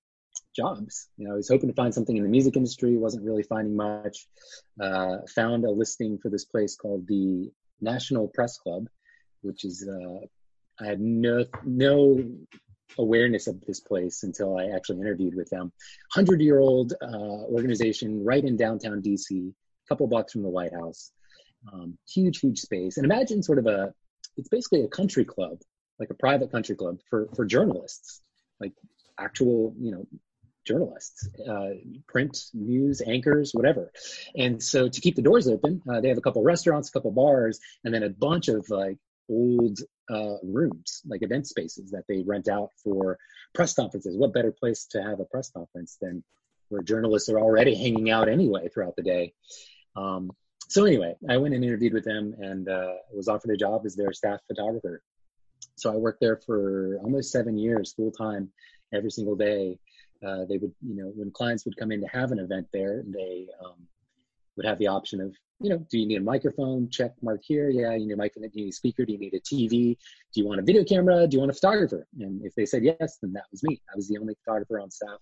jobs. 0.56 1.10
You 1.18 1.28
know, 1.28 1.34
I 1.34 1.36
was 1.36 1.50
hoping 1.50 1.70
to 1.70 1.76
find 1.76 1.94
something 1.94 2.16
in 2.16 2.24
the 2.24 2.30
music 2.30 2.56
industry. 2.56 2.98
wasn't 2.98 3.26
really 3.26 3.44
finding 3.44 3.76
much. 3.76 4.28
Uh, 4.82 5.18
found 5.34 5.66
a 5.66 5.72
listing 5.72 6.18
for 6.22 6.30
this 6.30 6.46
place 6.46 6.76
called 6.76 7.08
the 7.08 7.52
National 7.82 8.28
Press 8.28 8.58
Club, 8.58 8.88
which 9.42 9.66
is 9.66 9.88
uh, 9.88 10.26
I 10.84 10.88
had 10.88 11.00
no 11.00 11.46
no 11.64 12.24
awareness 12.98 13.48
of 13.48 13.62
this 13.62 13.80
place 13.80 14.24
until 14.24 14.58
I 14.58 14.68
actually 14.76 15.00
interviewed 15.02 15.36
with 15.36 15.50
them. 15.50 15.72
Hundred 16.12 16.42
year 16.42 16.60
old 16.60 16.94
uh, 17.02 17.46
organization 17.48 18.24
right 18.24 18.44
in 18.44 18.58
downtown 18.58 19.02
DC, 19.02 19.50
a 19.50 19.88
couple 19.88 20.08
blocks 20.08 20.34
from 20.34 20.44
the 20.44 20.50
White 20.50 20.74
House. 20.74 21.12
Um, 21.72 21.98
huge, 22.08 22.40
huge 22.40 22.60
space. 22.60 22.98
And 22.98 23.06
imagine 23.06 23.42
sort 23.42 23.60
of 23.60 23.68
a, 23.68 23.94
it's 24.38 24.50
basically 24.50 24.84
a 24.84 24.88
country 24.88 25.26
club, 25.26 25.60
like 26.00 26.10
a 26.10 26.16
private 26.16 26.52
country 26.52 26.76
club 26.76 27.00
for, 27.10 27.28
for 27.36 27.46
journalists, 27.46 28.22
like 28.60 28.74
actual, 29.20 29.74
you 29.80 29.92
know, 29.92 30.08
journalists, 30.66 31.30
uh, 31.48 31.70
print, 32.08 32.38
news, 32.54 33.02
anchors, 33.06 33.52
whatever. 33.54 33.92
And 34.36 34.62
so 34.62 34.90
to 34.90 35.02
keep 35.02 35.16
the 35.16 35.22
doors 35.22 35.48
open, 35.48 35.82
uh, 35.90 36.02
they 36.02 36.10
have 36.10 36.18
a 36.18 36.22
couple 36.22 36.44
restaurants, 36.44 36.90
a 36.90 36.92
couple 36.92 37.12
bars, 37.12 37.60
and 37.84 37.94
then 37.94 38.04
a 38.04 38.10
bunch 38.10 38.48
of 38.48 38.70
like 38.70 38.98
old 39.30 39.80
uh, 40.10 40.38
rooms, 40.44 41.02
like 41.06 41.24
event 41.24 41.48
spaces 41.48 41.92
that 41.92 42.06
they 42.08 42.24
rent 42.26 42.48
out 42.48 42.70
for 42.84 43.18
press 43.54 43.74
conferences. 43.74 44.18
What 44.18 44.34
better 44.34 44.52
place 44.52 44.86
to 44.92 45.02
have 45.02 45.20
a 45.20 45.26
press 45.26 45.50
conference 45.50 45.98
than 46.02 46.24
where 46.70 46.82
journalists 46.82 47.30
are 47.30 47.40
already 47.40 47.76
hanging 47.76 48.10
out 48.10 48.30
anyway 48.30 48.70
throughout 48.70 48.96
the 48.96 49.04
day? 49.04 49.34
Um, 49.96 50.32
so 50.68 50.86
anyway, 50.86 51.16
I 51.30 51.38
went 51.38 51.54
and 51.54 51.64
interviewed 51.64 51.94
with 51.94 52.06
them 52.06 52.36
and 52.40 52.68
uh, 52.68 52.94
was 53.14 53.28
offered 53.28 53.52
a 53.52 53.58
job 53.58 53.84
as 53.86 53.96
their 53.96 54.14
staff 54.14 54.40
photographer. 54.48 55.02
So 55.76 55.92
I 55.92 55.96
worked 55.96 56.22
there 56.22 56.38
for 56.46 57.00
almost 57.04 57.32
seven 57.32 57.58
years, 57.58 57.94
full 57.94 58.12
time, 58.12 58.50
every 58.94 59.12
single 59.12 59.36
day. 59.36 59.80
Uh, 60.26 60.46
they 60.46 60.58
would, 60.58 60.74
you 60.82 60.96
know, 60.96 61.12
when 61.16 61.30
clients 61.32 61.66
would 61.66 61.78
come 61.78 61.92
in 61.92 62.02
to 62.02 62.08
have 62.08 62.32
an 62.32 62.40
event 62.40 62.68
there, 62.74 63.04
they 63.06 63.48
um, 63.64 63.88
would 64.56 64.66
have 64.66 64.80
the 64.80 64.88
option 64.88 65.22
of 65.22 65.36
you 65.60 65.70
know, 65.70 65.78
do 65.90 65.98
you 65.98 66.06
need 66.06 66.18
a 66.18 66.22
microphone? 66.22 66.90
Check 66.90 67.14
mark 67.22 67.42
here. 67.44 67.70
Yeah, 67.70 67.94
you 67.94 68.08
need 68.08 68.14
a 68.14 68.18
microphone. 68.18 68.50
Do 68.50 68.60
you 68.60 68.66
need 68.66 68.72
a 68.72 68.76
speaker? 68.76 69.06
Do 69.06 69.14
you 69.14 69.20
need 69.20 69.34
a 69.34 69.40
TV? 69.40 69.98
Do 70.34 70.42
you 70.42 70.48
want 70.48 70.60
a 70.60 70.64
video 70.64 70.84
camera? 70.84 71.28
Do 71.28 71.36
you 71.36 71.40
want 71.40 71.52
a 71.52 71.56
photographer? 71.56 72.08
And 72.20 72.46
if 72.46 72.56
they 72.56 72.66
said 72.66 72.84
yes, 72.84 73.18
then 73.22 73.34
that 73.34 73.46
was 73.52 73.64
me. 73.64 73.82
I 73.92 73.96
was 73.96 74.08
the 74.08 74.18
only 74.18 74.36
photographer 74.44 74.80
on 74.80 74.92
staff. 74.92 75.20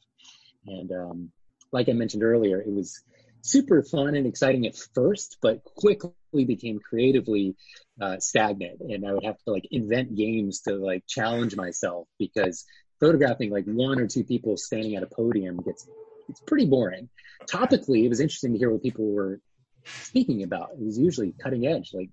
And 0.65 0.91
um, 0.91 1.31
like 1.71 1.87
I 1.89 1.93
mentioned 1.93 2.23
earlier, 2.23 2.59
it 2.59 2.71
was 2.71 3.03
super 3.41 3.83
fun 3.83 4.15
and 4.15 4.25
exciting 4.25 4.65
at 4.65 4.75
first, 4.95 5.37
but 5.41 5.63
quickly 5.63 6.45
became 6.45 6.79
creatively 6.79 7.55
uh, 8.01 8.17
stagnant. 8.19 8.81
And 8.81 9.05
I 9.05 9.13
would 9.13 9.25
have 9.25 9.37
to 9.45 9.51
like 9.51 9.67
invent 9.69 10.15
games 10.15 10.61
to 10.61 10.75
like 10.75 11.03
challenge 11.07 11.55
myself 11.55 12.07
because 12.17 12.65
photographing 12.99 13.51
like 13.51 13.65
one 13.65 13.99
or 13.99 14.07
two 14.07 14.23
people 14.23 14.57
standing 14.57 14.95
at 14.95 15.03
a 15.03 15.07
podium 15.07 15.57
gets 15.57 15.87
it's 16.29 16.39
pretty 16.41 16.65
boring. 16.65 17.09
Topically, 17.51 18.05
it 18.05 18.09
was 18.09 18.21
interesting 18.21 18.53
to 18.53 18.57
hear 18.57 18.71
what 18.71 18.81
people 18.81 19.11
were 19.11 19.41
speaking 19.85 20.43
about. 20.43 20.71
It 20.73 20.83
was 20.83 20.97
usually 20.97 21.33
cutting 21.39 21.67
edge, 21.67 21.91
like 21.93 22.09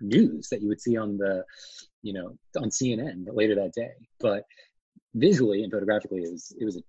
news 0.00 0.48
that 0.50 0.62
you 0.62 0.68
would 0.68 0.80
see 0.80 0.96
on 0.96 1.16
the, 1.16 1.44
you 2.02 2.12
know, 2.12 2.36
on 2.56 2.70
CNN 2.70 3.26
later 3.32 3.54
that 3.56 3.72
day. 3.72 3.92
But 4.20 4.44
visually 5.14 5.62
and 5.62 5.72
photographically, 5.72 6.22
it 6.22 6.32
was 6.32 6.56
it 6.58 6.64
was 6.64 6.82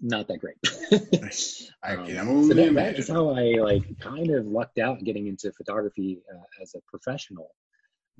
not 0.00 0.28
that 0.28 0.38
great. 0.38 0.56
I 1.82 1.96
can 1.96 2.18
um, 2.18 2.48
so 2.48 2.54
that, 2.54 2.74
that 2.74 2.98
is 2.98 3.08
how 3.08 3.30
I 3.30 3.54
like 3.60 3.98
kind 4.00 4.30
of 4.30 4.46
lucked 4.46 4.78
out 4.78 5.04
getting 5.04 5.26
into 5.26 5.52
photography 5.52 6.20
uh, 6.32 6.62
as 6.62 6.74
a 6.74 6.80
professional. 6.88 7.50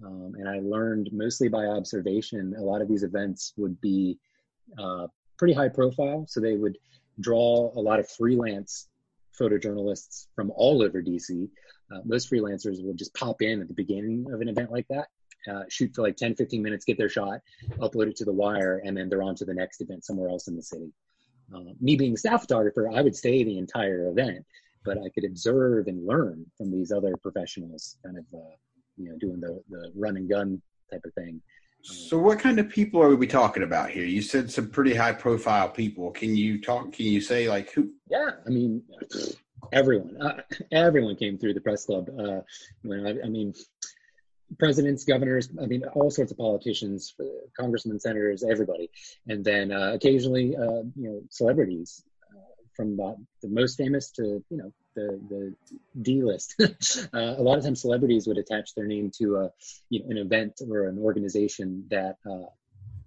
Um, 0.04 0.34
and 0.38 0.48
I 0.48 0.60
learned 0.60 1.10
mostly 1.12 1.48
by 1.48 1.66
observation. 1.66 2.54
A 2.58 2.62
lot 2.62 2.80
of 2.80 2.88
these 2.88 3.02
events 3.02 3.52
would 3.56 3.80
be 3.80 4.18
uh, 4.78 5.06
pretty 5.38 5.54
high 5.54 5.68
profile, 5.68 6.24
so 6.28 6.40
they 6.40 6.56
would 6.56 6.78
draw 7.20 7.72
a 7.76 7.80
lot 7.80 8.00
of 8.00 8.08
freelance 8.08 8.88
photojournalists 9.38 10.26
from 10.34 10.50
all 10.54 10.82
over 10.82 11.02
DC. 11.02 11.48
Uh, 11.92 12.00
most 12.04 12.30
freelancers 12.30 12.84
will 12.84 12.94
just 12.94 13.14
pop 13.14 13.42
in 13.42 13.60
at 13.60 13.68
the 13.68 13.74
beginning 13.74 14.26
of 14.32 14.40
an 14.40 14.48
event 14.48 14.70
like 14.70 14.86
that, 14.88 15.08
uh, 15.50 15.64
shoot 15.68 15.94
for 15.94 16.02
like 16.02 16.16
10, 16.16 16.36
15 16.36 16.62
minutes, 16.62 16.84
get 16.84 16.98
their 16.98 17.08
shot, 17.08 17.40
upload 17.78 18.08
it 18.08 18.16
to 18.16 18.24
the 18.24 18.32
wire, 18.32 18.80
and 18.84 18.96
then 18.96 19.08
they're 19.08 19.22
on 19.22 19.34
to 19.36 19.44
the 19.44 19.54
next 19.54 19.80
event 19.80 20.04
somewhere 20.04 20.28
else 20.28 20.48
in 20.48 20.56
the 20.56 20.62
city. 20.62 20.92
Uh, 21.54 21.72
me 21.80 21.96
being 21.96 22.14
a 22.14 22.16
staff 22.16 22.42
photographer, 22.42 22.88
I 22.88 23.02
would 23.02 23.16
stay 23.16 23.44
the 23.44 23.58
entire 23.58 24.08
event, 24.08 24.44
but 24.84 24.98
I 24.98 25.10
could 25.14 25.24
observe 25.24 25.86
and 25.86 26.06
learn 26.06 26.46
from 26.56 26.70
these 26.70 26.92
other 26.92 27.14
professionals, 27.16 27.98
kind 28.04 28.18
of, 28.18 28.24
uh, 28.32 28.54
you 28.96 29.10
know, 29.10 29.18
doing 29.18 29.40
the, 29.40 29.62
the 29.68 29.92
run 29.94 30.16
and 30.16 30.28
gun 30.28 30.62
type 30.90 31.02
of 31.04 31.12
thing. 31.14 31.40
So, 31.82 32.18
what 32.18 32.38
kind 32.38 32.60
of 32.60 32.68
people 32.68 33.02
are 33.02 33.16
we 33.16 33.26
talking 33.26 33.64
about 33.64 33.90
here? 33.90 34.04
You 34.04 34.22
said 34.22 34.50
some 34.50 34.70
pretty 34.70 34.94
high 34.94 35.12
profile 35.12 35.68
people. 35.68 36.12
Can 36.12 36.36
you 36.36 36.60
talk? 36.60 36.92
Can 36.92 37.06
you 37.06 37.20
say 37.20 37.48
like 37.48 37.72
who? 37.72 37.90
Yeah, 38.08 38.30
I 38.46 38.50
mean, 38.50 38.82
everyone, 39.72 40.16
uh, 40.20 40.42
everyone 40.70 41.16
came 41.16 41.38
through 41.38 41.54
the 41.54 41.60
press 41.60 41.86
club. 41.86 42.08
Uh, 42.08 42.40
when 42.82 43.06
I, 43.06 43.26
I, 43.26 43.28
mean, 43.28 43.52
presidents, 44.60 45.04
governors, 45.04 45.48
I 45.60 45.66
mean, 45.66 45.84
all 45.94 46.10
sorts 46.10 46.30
of 46.30 46.38
politicians, 46.38 47.14
congressmen, 47.58 47.98
senators, 47.98 48.44
everybody, 48.44 48.90
and 49.26 49.44
then 49.44 49.72
uh, 49.72 49.92
occasionally, 49.94 50.56
uh, 50.56 50.84
you 50.94 51.08
know, 51.08 51.22
celebrities, 51.30 52.04
from 52.74 52.96
the, 52.96 53.16
the 53.42 53.48
most 53.48 53.76
famous 53.76 54.10
to 54.12 54.44
you 54.50 54.56
know 54.56 54.72
the 54.94 55.20
the 55.28 55.54
D 56.00 56.22
list. 56.22 56.54
uh, 56.60 57.34
a 57.38 57.42
lot 57.42 57.58
of 57.58 57.64
times, 57.64 57.80
celebrities 57.80 58.26
would 58.26 58.38
attach 58.38 58.74
their 58.74 58.86
name 58.86 59.10
to 59.18 59.36
a 59.36 59.50
you 59.90 60.00
know, 60.00 60.10
an 60.10 60.18
event 60.18 60.60
or 60.68 60.86
an 60.86 60.98
organization 60.98 61.84
that 61.90 62.16
uh, 62.28 62.46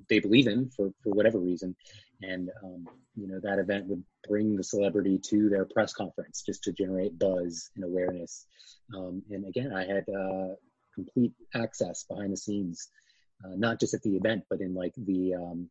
they 0.10 0.20
believe 0.20 0.48
in 0.48 0.70
for 0.70 0.92
for 1.04 1.14
whatever 1.14 1.40
reason, 1.40 1.76
and 2.22 2.50
um, 2.64 2.88
you 3.16 3.28
know 3.28 3.40
that 3.42 3.60
event 3.60 3.88
would 3.88 4.04
bring 4.28 4.56
the 4.56 4.64
celebrity 4.64 5.20
to 5.20 5.50
their 5.50 5.66
press 5.66 5.94
conference 5.94 6.44
just 6.46 6.64
to 6.64 6.74
generate 6.74 7.18
buzz 7.18 7.70
and 7.76 7.86
awareness. 7.86 8.46
Um, 8.96 9.24
and 9.30 9.46
again, 9.46 9.74
I 9.74 9.86
had 9.86 10.06
uh, 10.10 10.56
complete 10.94 11.34
access 11.54 12.04
behind 12.04 12.34
the 12.34 12.38
scenes, 12.38 12.90
uh, 13.44 13.56
not 13.56 13.80
just 13.80 13.94
at 13.94 14.02
the 14.02 14.16
event, 14.16 14.44
but 14.50 14.62
in 14.62 14.74
like 14.74 14.94
the 14.98 15.36
um, 15.36 15.70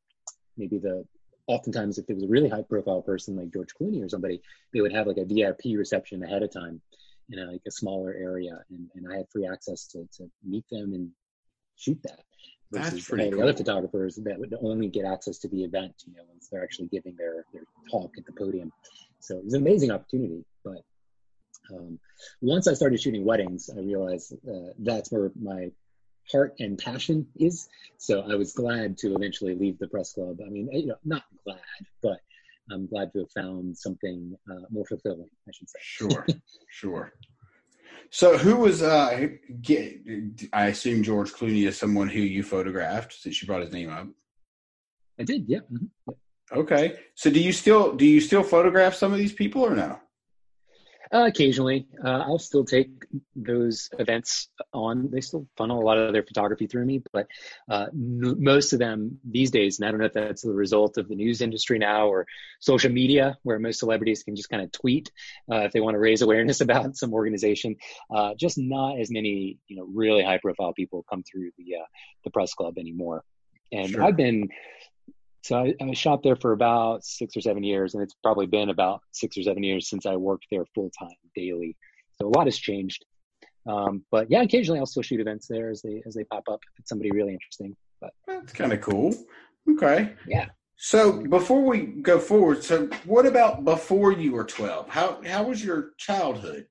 maybe 0.57 0.78
the 0.78 1.04
oftentimes 1.46 1.98
if 1.98 2.09
it 2.09 2.14
was 2.14 2.24
a 2.24 2.28
really 2.28 2.48
high 2.48 2.62
profile 2.62 3.02
person 3.02 3.37
like 3.37 3.52
George 3.52 3.74
Clooney 3.80 4.04
or 4.04 4.09
somebody, 4.09 4.40
they 4.72 4.80
would 4.80 4.92
have 4.92 5.07
like 5.07 5.18
a 5.18 5.24
VIP 5.24 5.76
reception 5.76 6.22
ahead 6.22 6.42
of 6.42 6.52
time 6.52 6.80
in 7.30 7.38
a, 7.38 7.52
like 7.52 7.62
a 7.66 7.70
smaller 7.70 8.12
area, 8.12 8.59
and, 8.70 8.88
and 8.94 9.12
I 9.12 9.16
had 9.18 9.30
free 9.30 9.46
access 9.46 9.87
to 9.88 10.07
to 10.16 10.30
meet 10.44 10.64
them 10.70 10.92
and 10.94 11.11
shoot 11.76 11.98
that. 12.04 12.20
Versus 12.72 13.09
all 13.11 13.18
cool. 13.18 13.30
the 13.30 13.42
other 13.42 13.52
photographers 13.52 14.16
that 14.16 14.38
would 14.38 14.54
only 14.61 14.88
get 14.88 15.04
access 15.04 15.38
to 15.38 15.48
the 15.48 15.62
event, 15.62 15.94
you 16.07 16.14
know, 16.14 16.22
once 16.28 16.48
they're 16.50 16.62
actually 16.62 16.88
giving 16.88 17.14
their 17.16 17.44
their 17.52 17.62
talk 17.90 18.12
at 18.18 18.26
the 18.26 18.33
podium. 18.33 18.72
So 19.20 19.38
it 19.38 19.44
was 19.44 19.54
an 19.54 19.62
amazing 19.62 19.90
opportunity. 19.90 20.44
But 20.64 20.83
um, 21.72 21.98
once 22.40 22.66
I 22.66 22.74
started 22.74 23.00
shooting 23.00 23.24
weddings, 23.24 23.70
I 23.70 23.80
realized 23.80 24.35
uh, 24.48 24.72
that's 24.78 25.12
where 25.12 25.30
my 25.40 25.70
heart 26.30 26.54
and 26.58 26.78
passion 26.78 27.26
is. 27.37 27.68
So 27.98 28.22
I 28.30 28.34
was 28.34 28.52
glad 28.52 28.98
to 28.98 29.14
eventually 29.14 29.54
leave 29.54 29.78
the 29.78 29.88
press 29.88 30.12
club. 30.12 30.38
I 30.44 30.48
mean, 30.50 30.68
you 30.72 30.87
know, 30.87 30.96
not 31.04 31.24
glad, 31.44 31.58
but 32.02 32.20
I'm 32.70 32.87
glad 32.87 33.12
to 33.12 33.20
have 33.20 33.30
found 33.32 33.76
something 33.76 34.34
uh, 34.50 34.66
more 34.70 34.87
fulfilling, 34.87 35.28
I 35.48 35.52
should 35.52 35.68
say. 35.68 35.78
Sure, 35.80 36.26
sure. 36.68 37.12
So, 38.10 38.38
who 38.38 38.56
was? 38.56 38.82
Uh, 38.82 39.28
I 40.52 40.66
assume 40.66 41.02
George 41.02 41.32
Clooney 41.32 41.66
is 41.66 41.78
someone 41.78 42.08
who 42.08 42.20
you 42.20 42.42
photographed 42.42 43.12
since 43.12 43.40
you 43.40 43.46
brought 43.46 43.62
his 43.62 43.72
name 43.72 43.90
up. 43.90 44.06
I 45.18 45.24
did, 45.24 45.44
yeah. 45.48 45.60
Mm-hmm. 45.72 45.87
yeah. 46.08 46.14
Okay. 46.58 46.98
So, 47.14 47.30
do 47.30 47.40
you 47.40 47.52
still 47.52 47.94
do 47.94 48.06
you 48.06 48.20
still 48.20 48.42
photograph 48.42 48.94
some 48.94 49.12
of 49.12 49.18
these 49.18 49.32
people 49.32 49.62
or 49.62 49.74
no? 49.74 49.98
Uh, 51.14 51.27
occasionally, 51.27 51.87
uh, 52.05 52.24
I'll 52.27 52.40
still 52.40 52.64
take 52.64 52.90
those 53.37 53.88
events 54.00 54.48
on. 54.72 55.11
They 55.12 55.20
still 55.20 55.46
funnel 55.57 55.81
a 55.81 55.85
lot 55.85 55.96
of 55.96 56.12
their 56.12 56.24
photography 56.24 56.66
through 56.66 56.87
me, 56.87 57.05
but 57.12 57.29
uh, 57.70 57.87
n- 57.92 58.42
most 58.42 58.72
of 58.72 58.81
them 58.81 59.20
these 59.24 59.53
days, 59.53 59.79
and 59.79 59.87
I 59.87 59.92
don't 59.92 60.00
know 60.00 60.07
if 60.07 60.12
that's 60.12 60.42
the 60.42 60.53
result 60.53 60.98
of 60.98 61.09
the 61.09 61.14
news 61.14 61.40
industry 61.40 61.79
now 61.79 62.09
or 62.09 62.27
social 62.59 62.90
media, 62.90 63.38
where 63.44 63.61
most 63.61 63.79
celebrities 63.79 64.24
can 64.24 64.35
just 64.35 64.48
kind 64.48 64.64
of 64.64 64.72
tweet 64.72 65.12
uh, 65.53 65.59
if 65.59 65.72
they 65.72 65.81
want 65.81 65.94
to 65.94 66.00
raise 66.00 66.20
awareness 66.20 66.61
about 66.62 66.96
some 66.96 67.14
organization. 67.14 67.77
Uh, 68.12 68.35
just 68.35 68.59
not 68.59 68.98
as 68.98 69.09
many, 69.09 69.59
you 69.68 69.77
know, 69.77 69.87
really 69.94 70.24
high-profile 70.24 70.72
people 70.72 71.05
come 71.09 71.22
through 71.22 71.53
the 71.59 71.77
uh, 71.77 71.87
the 72.24 72.31
press 72.31 72.55
club 72.55 72.77
anymore. 72.77 73.22
And 73.70 73.90
sure. 73.90 74.03
I've 74.03 74.16
been 74.16 74.48
so 75.44 75.59
I, 75.59 75.74
I 75.78 75.92
shot 75.92 76.22
there 76.22 76.37
for 76.37 76.52
about 76.52 77.04
six 77.04 77.37
or 77.37 77.42
seven 77.42 77.62
years, 77.62 77.92
and 77.92 78.02
it's 78.02 78.14
probably 78.22 78.46
been 78.46 78.70
about 78.70 79.02
six 79.12 79.37
or 79.37 79.42
seven 79.42 79.62
years 79.62 79.90
since 79.90 80.07
I 80.07 80.16
worked 80.16 80.46
there 80.50 80.64
full 80.74 80.90
time 80.98 81.11
daily. 81.37 81.76
So 82.18 82.26
a 82.26 82.33
lot 82.35 82.46
has 82.46 82.57
changed. 82.57 83.04
Um, 83.68 84.07
but 84.11 84.30
yeah, 84.30 84.40
occasionally 84.40 84.78
I'll 84.80 84.87
still 84.87 85.02
shoot 85.02 85.20
events 85.20 85.46
there 85.46 85.68
as 85.68 85.83
they 85.83 86.02
as 86.07 86.14
they 86.14 86.24
pop 86.24 86.44
up 86.50 86.61
if 86.62 86.80
it's 86.80 86.88
somebody 86.88 87.11
really 87.11 87.35
interesting. 87.35 87.76
But 88.00 88.12
that's 88.26 88.54
kind 88.54 88.72
of 88.72 88.80
cool. 88.80 89.14
Okay. 89.70 90.14
Yeah. 90.26 90.46
So 90.76 91.12
before 91.12 91.62
we 91.62 91.88
go 92.00 92.18
forward, 92.18 92.64
so 92.64 92.88
what 93.04 93.26
about 93.26 93.66
before 93.66 94.12
you 94.12 94.33
were 94.33 94.44
twelve? 94.44 94.88
How 94.88 95.20
how 95.26 95.42
was 95.42 95.62
your 95.62 95.90
childhood? 95.98 96.64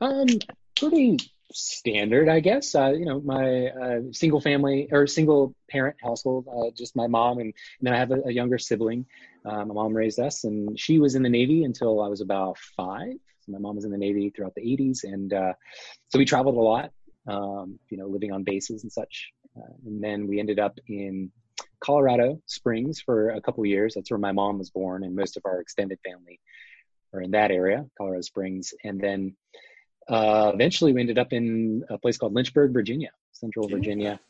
Um, 0.00 0.28
pretty 0.76 1.18
standard, 1.52 2.28
I 2.28 2.40
guess. 2.40 2.74
Uh, 2.74 2.90
you 2.90 3.04
know, 3.04 3.20
my 3.20 3.68
uh, 3.68 4.00
single 4.12 4.40
family 4.40 4.88
or 4.90 5.06
single 5.06 5.54
parent 5.70 5.96
household, 6.02 6.46
uh, 6.48 6.70
just 6.76 6.96
my 6.96 7.06
mom, 7.06 7.38
and, 7.38 7.46
and, 7.46 7.54
then 7.82 7.94
I 7.94 7.98
have 7.98 8.10
a, 8.10 8.22
a 8.26 8.32
younger 8.32 8.58
sibling. 8.58 9.06
Uh, 9.44 9.64
my 9.64 9.74
mom 9.74 9.94
raised 9.94 10.18
us, 10.18 10.44
and 10.44 10.78
she 10.78 10.98
was 10.98 11.14
in 11.14 11.22
the 11.22 11.28
Navy 11.28 11.64
until 11.64 12.02
I 12.02 12.08
was 12.08 12.20
about 12.20 12.58
five. 12.76 13.14
So 13.40 13.52
my 13.52 13.58
mom 13.58 13.76
was 13.76 13.84
in 13.84 13.90
the 13.90 13.98
Navy 13.98 14.30
throughout 14.30 14.54
the 14.54 14.62
80s, 14.62 15.04
and 15.04 15.32
uh, 15.32 15.52
so 16.08 16.18
we 16.18 16.24
traveled 16.24 16.56
a 16.56 16.60
lot, 16.60 16.90
um, 17.26 17.78
you 17.90 17.96
know, 17.96 18.06
living 18.06 18.32
on 18.32 18.44
bases 18.44 18.82
and 18.82 18.92
such. 18.92 19.30
Uh, 19.56 19.74
and 19.86 20.02
then 20.02 20.26
we 20.26 20.38
ended 20.38 20.58
up 20.58 20.78
in 20.86 21.30
Colorado 21.80 22.40
Springs 22.46 23.00
for 23.00 23.30
a 23.30 23.40
couple 23.40 23.66
years. 23.66 23.94
That's 23.94 24.10
where 24.10 24.18
my 24.18 24.32
mom 24.32 24.58
was 24.58 24.70
born, 24.70 25.04
and 25.04 25.14
most 25.14 25.36
of 25.36 25.42
our 25.44 25.60
extended 25.60 25.98
family 26.04 26.40
are 27.12 27.20
in 27.20 27.32
that 27.32 27.50
area, 27.50 27.84
Colorado 27.98 28.22
Springs. 28.22 28.72
And 28.84 29.00
then 29.00 29.36
uh, 30.08 30.50
eventually 30.54 30.92
we 30.92 31.00
ended 31.00 31.18
up 31.18 31.32
in 31.32 31.84
a 31.88 31.98
place 31.98 32.18
called 32.18 32.34
Lynchburg, 32.34 32.72
Virginia, 32.72 33.10
Central 33.32 33.68
Virginia. 33.68 34.20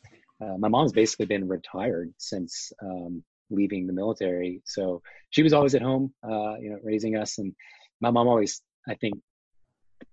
Uh, 0.41 0.57
my 0.57 0.67
mom's 0.67 0.91
basically 0.91 1.25
been 1.25 1.47
retired 1.47 2.13
since 2.17 2.71
um, 2.81 3.23
leaving 3.49 3.87
the 3.87 3.93
military, 3.93 4.61
so 4.65 5.01
she 5.29 5.43
was 5.43 5.53
always 5.53 5.75
at 5.75 5.81
home, 5.81 6.13
uh, 6.23 6.55
you 6.55 6.71
know, 6.71 6.79
raising 6.83 7.15
us. 7.15 7.37
And 7.37 7.53
my 8.01 8.11
mom 8.11 8.27
always, 8.27 8.61
I 8.87 8.95
think, 8.95 9.15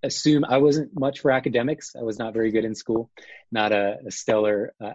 assumed 0.03 0.45
I 0.49 0.59
wasn't 0.59 0.99
much 0.99 1.21
for 1.21 1.31
academics. 1.31 1.95
I 1.97 2.03
was 2.03 2.19
not 2.19 2.33
very 2.33 2.51
good 2.51 2.65
in 2.65 2.75
school, 2.75 3.11
not 3.51 3.73
a, 3.73 3.99
a 4.07 4.11
stellar 4.11 4.73
uh, 4.81 4.93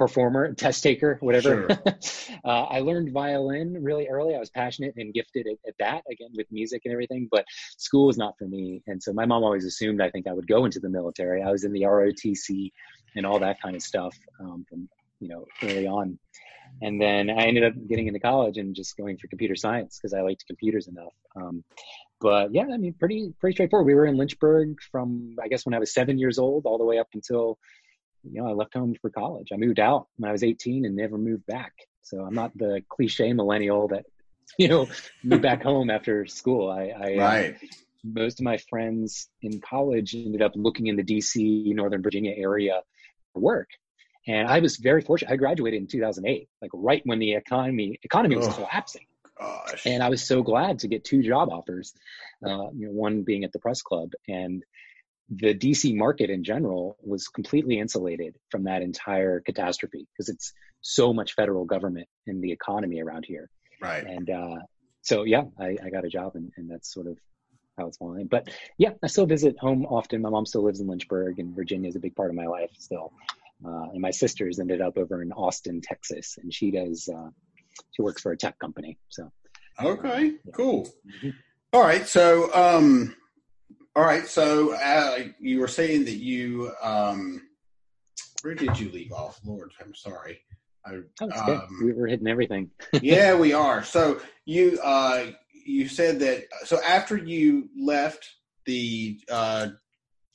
performer, 0.00 0.54
test 0.54 0.82
taker, 0.82 1.18
whatever. 1.20 1.68
Sure. 2.02 2.38
uh, 2.44 2.64
I 2.64 2.80
learned 2.80 3.12
violin 3.12 3.76
really 3.82 4.08
early. 4.08 4.34
I 4.34 4.38
was 4.38 4.48
passionate 4.48 4.94
and 4.96 5.12
gifted 5.12 5.46
at, 5.46 5.58
at, 5.68 5.74
that, 5.78 6.04
again, 6.10 6.30
with 6.34 6.46
music 6.50 6.82
and 6.86 6.92
everything, 6.92 7.28
but 7.30 7.44
school 7.76 8.06
was 8.06 8.16
not 8.16 8.38
for 8.38 8.48
me. 8.48 8.82
And 8.86 9.02
so 9.02 9.12
my 9.12 9.26
mom 9.26 9.44
always 9.44 9.66
assumed 9.66 10.00
I 10.00 10.08
think 10.08 10.26
I 10.26 10.32
would 10.32 10.48
go 10.48 10.64
into 10.64 10.80
the 10.80 10.88
military. 10.88 11.42
I 11.42 11.50
was 11.50 11.64
in 11.64 11.72
the 11.72 11.82
ROTC 11.82 12.72
and 13.14 13.26
all 13.26 13.38
that 13.40 13.60
kind 13.60 13.76
of 13.76 13.82
stuff 13.82 14.16
um, 14.40 14.64
from, 14.66 14.88
you 15.20 15.28
know, 15.28 15.44
early 15.62 15.86
on. 15.86 16.18
And 16.80 16.98
then 16.98 17.28
I 17.28 17.42
ended 17.42 17.64
up 17.64 17.74
getting 17.88 18.06
into 18.06 18.20
college 18.20 18.56
and 18.56 18.74
just 18.74 18.96
going 18.96 19.18
for 19.18 19.28
computer 19.28 19.54
science 19.54 19.98
because 19.98 20.14
I 20.14 20.22
liked 20.22 20.46
computers 20.46 20.88
enough. 20.88 21.12
Um, 21.36 21.62
but 22.20 22.54
yeah, 22.54 22.66
I 22.72 22.78
mean, 22.78 22.94
pretty 22.94 23.34
pretty 23.38 23.54
straightforward. 23.54 23.86
We 23.86 23.94
were 23.94 24.06
in 24.06 24.16
Lynchburg 24.16 24.76
from 24.92 25.36
I 25.42 25.48
guess 25.48 25.66
when 25.66 25.74
I 25.74 25.78
was 25.78 25.92
seven 25.92 26.18
years 26.18 26.38
old 26.38 26.64
all 26.64 26.78
the 26.78 26.84
way 26.84 26.98
up 26.98 27.08
until 27.12 27.58
you 28.24 28.40
know, 28.40 28.48
I 28.48 28.52
left 28.52 28.74
home 28.74 28.94
for 29.00 29.10
college. 29.10 29.48
I 29.52 29.56
moved 29.56 29.80
out 29.80 30.08
when 30.16 30.28
I 30.28 30.32
was 30.32 30.42
18 30.42 30.84
and 30.84 30.96
never 30.96 31.18
moved 31.18 31.46
back. 31.46 31.72
So 32.02 32.20
I'm 32.20 32.34
not 32.34 32.56
the 32.56 32.82
cliche 32.88 33.32
millennial 33.32 33.88
that, 33.88 34.04
you 34.58 34.68
know, 34.68 34.88
moved 35.22 35.42
back 35.42 35.62
home 35.62 35.90
after 35.90 36.26
school. 36.26 36.70
I, 36.70 36.88
I 36.88 37.14
uh, 37.14 37.18
right. 37.18 37.54
Uh, 37.54 37.66
most 38.02 38.40
of 38.40 38.44
my 38.44 38.56
friends 38.56 39.28
in 39.42 39.60
college 39.60 40.14
ended 40.14 40.40
up 40.40 40.52
looking 40.54 40.86
in 40.86 40.96
the 40.96 41.04
DC, 41.04 41.74
Northern 41.74 42.02
Virginia 42.02 42.32
area 42.34 42.80
for 43.32 43.40
work. 43.40 43.68
And 44.26 44.48
I 44.48 44.60
was 44.60 44.76
very 44.76 45.02
fortunate. 45.02 45.32
I 45.32 45.36
graduated 45.36 45.80
in 45.80 45.86
2008, 45.86 46.48
like 46.62 46.70
right 46.74 47.02
when 47.04 47.18
the 47.18 47.34
economy 47.34 47.98
economy 48.02 48.36
was 48.36 48.48
oh, 48.48 48.52
collapsing. 48.52 49.06
Gosh. 49.38 49.86
And 49.86 50.02
I 50.02 50.10
was 50.10 50.26
so 50.26 50.42
glad 50.42 50.80
to 50.80 50.88
get 50.88 51.04
two 51.04 51.22
job 51.22 51.48
offers, 51.50 51.94
uh, 52.44 52.70
you 52.74 52.86
know, 52.86 52.92
one 52.92 53.22
being 53.22 53.44
at 53.44 53.52
the 53.52 53.58
press 53.58 53.80
club 53.80 54.12
and 54.28 54.62
the 55.30 55.54
DC 55.54 55.96
market 55.96 56.28
in 56.28 56.42
general 56.42 56.96
was 57.02 57.28
completely 57.28 57.78
insulated 57.78 58.34
from 58.50 58.64
that 58.64 58.82
entire 58.82 59.40
catastrophe 59.40 60.06
because 60.12 60.28
it's 60.28 60.52
so 60.80 61.12
much 61.12 61.34
federal 61.34 61.64
government 61.64 62.08
in 62.26 62.40
the 62.40 62.50
economy 62.50 63.00
around 63.00 63.24
here. 63.24 63.48
Right. 63.80 64.04
And 64.04 64.28
uh, 64.28 64.56
so, 65.02 65.22
yeah, 65.22 65.44
I, 65.58 65.76
I, 65.84 65.90
got 65.90 66.04
a 66.04 66.08
job 66.08 66.32
and, 66.34 66.50
and 66.56 66.68
that's 66.68 66.92
sort 66.92 67.06
of 67.06 67.16
how 67.78 67.86
it's 67.86 67.96
falling. 67.98 68.26
But 68.26 68.50
yeah, 68.76 68.90
I 69.02 69.06
still 69.06 69.26
visit 69.26 69.56
home 69.58 69.86
often. 69.86 70.20
My 70.20 70.30
mom 70.30 70.46
still 70.46 70.64
lives 70.64 70.80
in 70.80 70.88
Lynchburg 70.88 71.38
and 71.38 71.54
Virginia 71.54 71.88
is 71.88 71.96
a 71.96 72.00
big 72.00 72.16
part 72.16 72.30
of 72.30 72.36
my 72.36 72.46
life 72.46 72.70
still. 72.78 73.12
Uh, 73.64 73.90
and 73.92 74.00
my 74.00 74.10
sister's 74.10 74.58
ended 74.58 74.80
up 74.80 74.98
over 74.98 75.22
in 75.22 75.32
Austin, 75.32 75.80
Texas, 75.80 76.38
and 76.42 76.52
she 76.52 76.70
does, 76.70 77.08
uh, 77.14 77.28
she 77.92 78.02
works 78.02 78.22
for 78.22 78.32
a 78.32 78.36
tech 78.36 78.58
company. 78.58 78.98
So, 79.10 79.30
okay, 79.80 80.24
yeah. 80.44 80.52
cool. 80.54 80.86
Mm-hmm. 80.86 81.30
All 81.72 81.82
right. 81.82 82.06
So, 82.06 82.52
um, 82.54 83.14
all 84.00 84.06
right. 84.06 84.26
So 84.26 84.72
uh, 84.72 85.18
you 85.38 85.60
were 85.60 85.68
saying 85.68 86.06
that 86.06 86.16
you, 86.16 86.72
um, 86.82 87.42
where 88.40 88.54
did 88.54 88.80
you 88.80 88.90
leave 88.90 89.12
off? 89.12 89.38
Lord, 89.44 89.72
I'm 89.78 89.94
sorry. 89.94 90.40
I, 90.86 91.00
um, 91.20 91.68
we 91.84 91.92
were 91.92 92.06
hitting 92.06 92.26
everything. 92.26 92.70
yeah, 93.02 93.34
we 93.34 93.52
are. 93.52 93.84
So 93.84 94.18
you, 94.46 94.80
uh, 94.82 95.26
you 95.52 95.86
said 95.86 96.18
that. 96.20 96.44
So 96.64 96.82
after 96.82 97.14
you 97.14 97.68
left 97.78 98.26
the 98.64 99.20
uh, 99.30 99.68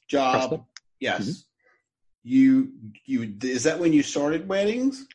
job, 0.08 0.64
yes, 1.00 1.22
mm-hmm. 1.24 1.40
you 2.22 2.72
you 3.06 3.34
is 3.42 3.64
that 3.64 3.80
when 3.80 3.94
you 3.94 4.04
started 4.04 4.48
weddings? 4.48 5.08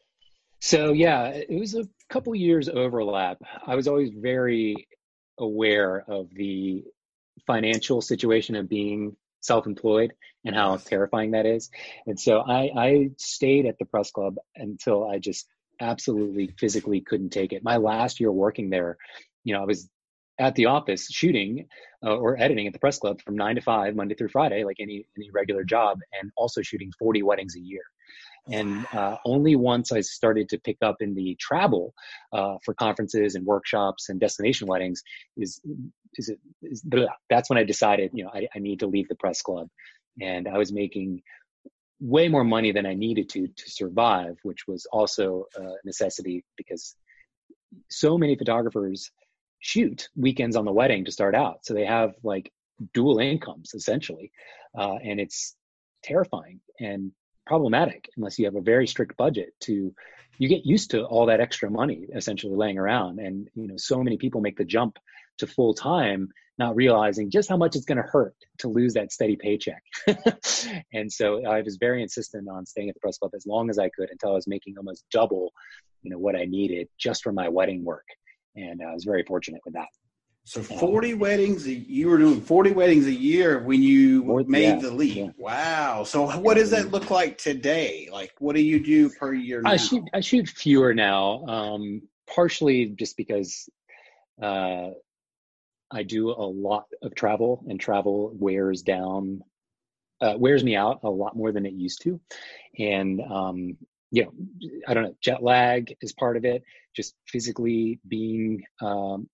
So 0.59 0.93
yeah, 0.93 1.29
it 1.29 1.57
was 1.57 1.77
a 1.77 1.89
couple 2.09 2.35
years 2.35 2.69
overlap. 2.69 3.39
I 3.65 3.77
was 3.77 3.87
always 3.87 4.11
very 4.11 4.89
aware 5.39 6.05
of 6.09 6.29
the 6.35 6.83
financial 7.46 8.00
situation 8.00 8.57
of 8.57 8.68
being 8.68 9.16
self-employed 9.40 10.12
and 10.44 10.55
how 10.55 10.76
terrifying 10.76 11.33
that 11.33 11.46
is. 11.46 11.70
And 12.07 12.18
so 12.18 12.40
I, 12.40 12.70
I 12.76 13.11
stayed 13.18 13.66
at 13.66 13.79
the 13.79 13.85
press 13.87 14.11
club 14.11 14.37
until 14.57 15.09
I 15.09 15.18
just 15.18 15.46
absolutely 15.81 16.55
physically 16.59 17.00
couldn't 17.00 17.31
take 17.31 17.53
it. 17.53 17.64
My 17.64 17.79
last 17.79 18.20
year 18.20 18.31
working 18.31 18.70
there, 18.70 18.98
you 19.44 19.55
know, 19.55 19.62
I 19.62 19.66
was 19.66 19.88
at 20.38 20.55
the 20.55 20.66
office 20.66 21.07
shooting 21.11 21.66
uh, 22.05 22.16
or 22.16 22.40
editing 22.40 22.66
at 22.66 22.72
the 22.72 22.79
press 22.79 22.98
club 22.98 23.20
from 23.22 23.37
nine 23.37 23.57
to 23.57 23.61
five, 23.61 23.94
Monday 23.94 24.14
through 24.14 24.29
Friday, 24.29 24.64
like 24.64 24.76
any 24.81 25.07
any 25.16 25.31
regular 25.31 25.64
job, 25.64 25.98
and 26.20 26.31
also 26.37 26.62
shooting 26.62 26.90
40 26.98 27.22
weddings 27.22 27.57
a 27.57 27.61
year. 27.61 27.83
And 28.50 28.87
uh, 28.92 29.16
only 29.26 29.55
once 29.55 29.92
I 29.92 30.00
started 30.00 30.48
to 30.48 30.59
pick 30.59 30.79
up 30.83 30.96
in 31.00 31.14
the 31.14 31.37
travel 31.38 31.94
uh, 32.33 32.57
for 32.64 32.72
conferences 32.74 33.35
and 33.35 33.44
workshops 33.44 34.09
and 34.09 34.18
destination 34.18 34.66
weddings 34.66 35.03
is 35.37 35.61
is 36.14 36.29
it 36.29 36.38
is, 36.62 36.85
that's 37.29 37.49
when 37.51 37.59
I 37.59 37.64
decided 37.64 38.11
you 38.14 38.25
know 38.25 38.31
I, 38.33 38.49
I 38.55 38.59
need 38.59 38.81
to 38.81 38.87
leave 38.87 39.09
the 39.09 39.14
press 39.16 39.42
club, 39.42 39.68
and 40.20 40.49
I 40.49 40.59
was 40.59 40.73
making 40.73 41.23
way 42.01 42.29
more 42.29 42.44
money 42.44 42.73
than 42.73 42.87
I 42.87 42.94
needed 42.94 43.29
to 43.31 43.49
to 43.49 43.70
survive, 43.70 44.38
which 44.42 44.66
was 44.66 44.87
also 44.92 45.46
a 45.57 45.75
necessity 45.85 46.44
because 46.57 46.96
so 47.88 48.18
many 48.18 48.37
photographers 48.37 49.11
shoot 49.61 50.09
weekends 50.16 50.57
on 50.57 50.64
the 50.64 50.73
wedding 50.73 51.05
to 51.05 51.12
start 51.12 51.35
out, 51.35 51.64
so 51.64 51.75
they 51.75 51.85
have 51.85 52.14
like 52.23 52.53
dual 52.94 53.18
incomes 53.18 53.75
essentially, 53.75 54.33
uh, 54.77 54.96
and 55.03 55.20
it's 55.20 55.55
terrifying 56.03 56.61
and 56.79 57.12
problematic 57.46 58.09
unless 58.16 58.38
you 58.38 58.44
have 58.44 58.55
a 58.55 58.61
very 58.61 58.87
strict 58.87 59.16
budget 59.16 59.53
to 59.61 59.92
you 60.38 60.49
get 60.49 60.64
used 60.64 60.92
to 60.92 61.05
all 61.05 61.27
that 61.27 61.40
extra 61.40 61.70
money 61.70 62.07
essentially 62.14 62.55
laying 62.57 62.79
around. 62.79 63.18
And 63.18 63.49
you 63.55 63.68
know 63.68 63.77
so 63.77 64.03
many 64.03 64.16
people 64.16 64.40
make 64.40 64.57
the 64.57 64.64
jump 64.64 64.99
to 65.40 65.46
full 65.46 65.74
time, 65.74 66.29
not 66.59 66.76
realizing 66.76 67.31
just 67.31 67.48
how 67.48 67.57
much 67.57 67.76
it's 67.76 67.85
going 67.85 67.98
to 67.98 68.09
hurt 68.09 68.35
to 68.59 68.68
lose 68.68 68.94
that 68.94 69.12
steady 69.12 69.37
paycheck. 69.37 69.83
and 70.92 71.11
so 71.11 71.44
I 71.46 71.62
was 71.62 71.76
very 71.76 72.03
insistent 72.03 72.48
on 72.48 72.66
staying 72.66 72.88
at 72.88 72.94
the 72.94 73.00
press 73.00 73.18
club 73.18 73.33
as 73.35 73.46
long 73.46 73.70
as 73.70 73.79
I 73.79 73.88
could 73.88 74.11
until 74.11 74.31
I 74.31 74.35
was 74.35 74.46
making 74.46 74.76
almost 74.76 75.05
double, 75.11 75.53
you 76.03 76.11
know, 76.11 76.18
what 76.18 76.37
I 76.37 76.44
needed 76.44 76.88
just 76.98 77.22
for 77.22 77.33
my 77.33 77.48
wedding 77.48 77.85
work. 77.85 78.07
And 78.57 78.81
I 78.83 78.92
was 78.92 79.05
very 79.05 79.24
fortunate 79.24 79.61
with 79.64 79.74
that. 79.74 79.88
So 80.44 80.62
40 80.62 81.14
weddings, 81.14 81.68
you 81.68 82.09
were 82.09 82.18
doing 82.18 82.40
40 82.40 82.72
weddings 82.72 83.07
a 83.07 83.12
year 83.12 83.61
when 83.61 83.83
you 83.83 84.24
More, 84.24 84.42
made 84.44 84.62
yeah, 84.62 84.79
the 84.81 84.90
leap. 84.90 85.16
Yeah. 85.16 85.29
Wow. 85.38 86.05
So 86.05 86.26
what 86.38 86.57
does 86.57 86.70
that 86.70 86.90
look 86.90 87.11
like 87.11 87.38
today? 87.38 88.09
Like, 88.11 88.33
what 88.38 88.57
do 88.57 88.62
you 88.62 88.81
do 88.81 89.11
per 89.11 89.33
year 89.33 89.62
now? 89.62 89.70
I 89.70 89.76
shoot, 89.76 90.03
I 90.12 90.20
shoot 90.20 90.48
fewer 90.48 90.92
now, 90.92 91.44
um, 91.46 92.03
partially 92.26 92.87
just 92.87 93.16
because 93.16 93.68
uh, 94.42 94.90
I 95.90 96.03
do 96.03 96.31
a 96.31 96.46
lot 96.46 96.87
of 97.03 97.14
travel 97.14 97.64
and 97.68 97.81
travel 97.81 98.33
wears 98.35 98.83
down, 98.83 99.42
uh, 100.20 100.35
wears 100.38 100.62
me 100.62 100.76
out 100.76 101.00
a 101.03 101.11
lot 101.11 101.37
more 101.37 101.53
than 101.53 101.66
it 101.66 101.72
used 101.72 102.03
to. 102.03 102.20
And, 102.79 103.20
um, 103.20 103.76
you 104.11 104.24
know, 104.24 104.33
I 104.87 104.94
don't 104.94 105.05
know, 105.05 105.16
jet 105.20 105.42
lag 105.42 105.94
is 106.00 106.12
part 106.12 106.37
of 106.37 106.44
it. 106.44 106.62
Just 106.94 107.14
physically 107.26 108.00
being 108.07 108.64
um, 108.81 109.29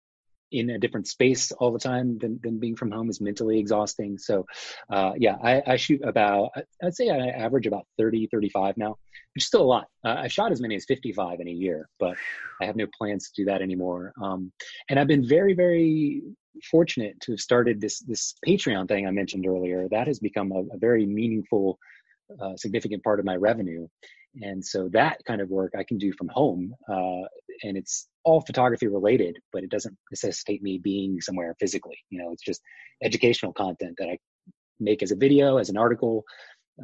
in 0.52 0.70
a 0.70 0.78
different 0.78 1.06
space 1.06 1.50
all 1.52 1.72
the 1.72 1.78
time 1.78 2.18
than, 2.18 2.38
than 2.42 2.58
being 2.58 2.76
from 2.76 2.90
home 2.90 3.10
is 3.10 3.20
mentally 3.20 3.58
exhausting. 3.58 4.18
So, 4.18 4.46
uh, 4.90 5.12
yeah, 5.16 5.36
I, 5.42 5.62
I, 5.66 5.76
shoot 5.76 6.02
about, 6.04 6.50
I'd 6.82 6.94
say 6.94 7.10
I 7.10 7.28
average 7.28 7.66
about 7.66 7.86
30, 7.98 8.28
35 8.30 8.76
now, 8.76 8.90
which 9.34 9.42
is 9.42 9.46
still 9.46 9.62
a 9.62 9.64
lot. 9.64 9.88
Uh, 10.04 10.16
I've 10.18 10.32
shot 10.32 10.52
as 10.52 10.60
many 10.60 10.76
as 10.76 10.84
55 10.84 11.40
in 11.40 11.48
a 11.48 11.52
year, 11.52 11.88
but 11.98 12.16
I 12.60 12.66
have 12.66 12.76
no 12.76 12.86
plans 12.96 13.30
to 13.30 13.42
do 13.42 13.46
that 13.46 13.62
anymore. 13.62 14.12
Um, 14.22 14.52
and 14.88 14.98
I've 14.98 15.08
been 15.08 15.26
very, 15.26 15.54
very 15.54 16.22
fortunate 16.70 17.20
to 17.20 17.32
have 17.32 17.40
started 17.40 17.80
this, 17.80 18.00
this 18.00 18.34
Patreon 18.46 18.88
thing 18.88 19.06
I 19.06 19.10
mentioned 19.10 19.46
earlier. 19.46 19.88
That 19.90 20.06
has 20.06 20.18
become 20.18 20.52
a, 20.52 20.60
a 20.74 20.78
very 20.78 21.06
meaningful, 21.06 21.78
uh, 22.40 22.56
significant 22.56 23.02
part 23.02 23.18
of 23.18 23.26
my 23.26 23.36
revenue. 23.36 23.86
And 24.42 24.64
so 24.64 24.88
that 24.92 25.18
kind 25.26 25.40
of 25.40 25.48
work 25.48 25.72
I 25.78 25.84
can 25.84 25.98
do 25.98 26.12
from 26.12 26.28
home. 26.28 26.74
Uh, 26.88 27.22
and 27.62 27.76
it's 27.76 28.08
all 28.24 28.42
photography 28.42 28.86
related, 28.86 29.38
but 29.52 29.62
it 29.62 29.70
doesn't 29.70 29.96
necessitate 30.10 30.62
me 30.62 30.78
being 30.78 31.20
somewhere 31.20 31.54
physically. 31.58 31.98
You 32.10 32.18
know, 32.22 32.32
it's 32.32 32.44
just 32.44 32.60
educational 33.02 33.52
content 33.52 33.96
that 33.98 34.08
I 34.08 34.18
make 34.78 35.02
as 35.02 35.10
a 35.10 35.16
video, 35.16 35.56
as 35.56 35.70
an 35.70 35.78
article, 35.78 36.24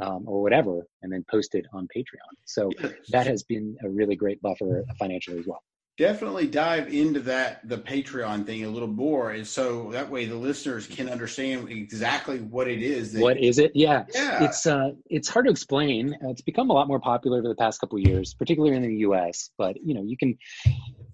um, 0.01 0.25
or 0.27 0.41
whatever, 0.41 0.87
and 1.03 1.13
then 1.13 1.25
post 1.31 1.55
it 1.55 1.67
on 1.75 1.87
Patreon. 1.95 2.33
So 2.47 2.71
that 3.11 3.27
has 3.27 3.43
been 3.43 3.77
a 3.85 3.91
really 3.91 4.17
great 4.17 4.41
buffer 4.41 4.87
financially 4.99 5.39
as 5.39 5.47
well 5.47 5.63
definitely 5.99 6.47
dive 6.47 6.93
into 6.93 7.21
that 7.21 7.67
the 7.69 7.77
patreon 7.77 8.47
thing 8.47 8.65
a 8.65 8.69
little 8.69 8.89
more. 8.89 9.31
And 9.33 9.47
so 9.47 9.91
that 9.93 10.09
way 10.09 10.25
the 10.25 10.35
listeners 10.35 10.87
can 10.87 11.09
understand 11.09 11.69
exactly 11.69 12.39
what 12.39 12.67
it 12.69 12.83
is 12.83 13.15
what 13.19 13.39
is 13.39 13.59
it? 13.59 13.73
Yeah. 13.75 14.05
Yeah. 14.15 14.45
It's 14.45 14.67
uh 14.67 14.93
it's 15.07 15.29
hard 15.29 15.47
to 15.47 15.51
explain. 15.51 16.17
It's 16.23 16.43
become 16.43 16.71
a 16.71 16.73
lot 16.73 16.89
more 16.89 17.01
popular 17.01 17.39
over 17.39 17.49
the 17.49 17.55
past 17.55 17.81
couple 17.81 17.99
years 17.99 18.35
particularly 18.35 18.75
in 18.75 18.83
the 18.83 18.97
us 19.01 19.51
but 19.59 19.77
you 19.85 19.95
know 19.95 20.03
you 20.03 20.17
can 20.17 20.39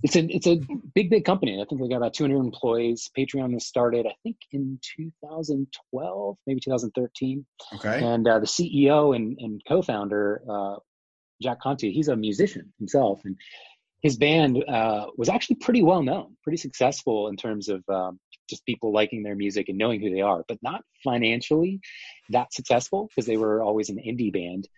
it's 0.02 0.14
a 0.14 0.24
it's 0.34 0.46
a 0.46 0.60
big 0.94 1.10
big 1.10 1.24
company. 1.24 1.60
I 1.60 1.64
think 1.68 1.80
we 1.80 1.88
got 1.88 1.96
about 1.96 2.14
200 2.14 2.38
employees. 2.38 3.10
Patreon 3.16 3.54
was 3.54 3.66
started 3.66 4.06
i 4.06 4.14
think 4.22 4.36
in 4.52 4.78
2012 4.96 6.36
maybe 6.46 6.60
2013 6.60 7.44
okay. 7.74 8.00
And 8.02 8.26
uh, 8.28 8.38
the 8.38 8.46
ceo 8.46 9.14
and, 9.14 9.36
and 9.40 9.60
co-founder 9.66 10.42
uh, 10.48 10.76
Jack 11.40 11.60
Conte, 11.60 11.90
he's 11.90 12.08
a 12.08 12.16
musician 12.16 12.72
himself, 12.78 13.20
and 13.24 13.36
his 14.02 14.16
band 14.16 14.62
uh, 14.68 15.06
was 15.16 15.28
actually 15.28 15.56
pretty 15.56 15.82
well 15.82 16.02
known, 16.02 16.36
pretty 16.42 16.56
successful 16.56 17.28
in 17.28 17.36
terms 17.36 17.68
of 17.68 17.82
um, 17.88 18.18
just 18.48 18.64
people 18.64 18.92
liking 18.92 19.22
their 19.22 19.34
music 19.34 19.68
and 19.68 19.76
knowing 19.76 20.00
who 20.00 20.10
they 20.10 20.20
are, 20.20 20.44
but 20.48 20.58
not 20.62 20.82
financially 21.02 21.80
that 22.30 22.52
successful 22.52 23.08
because 23.08 23.26
they 23.26 23.36
were 23.36 23.62
always 23.62 23.90
an 23.90 23.96
indie 23.96 24.32
band. 24.32 24.68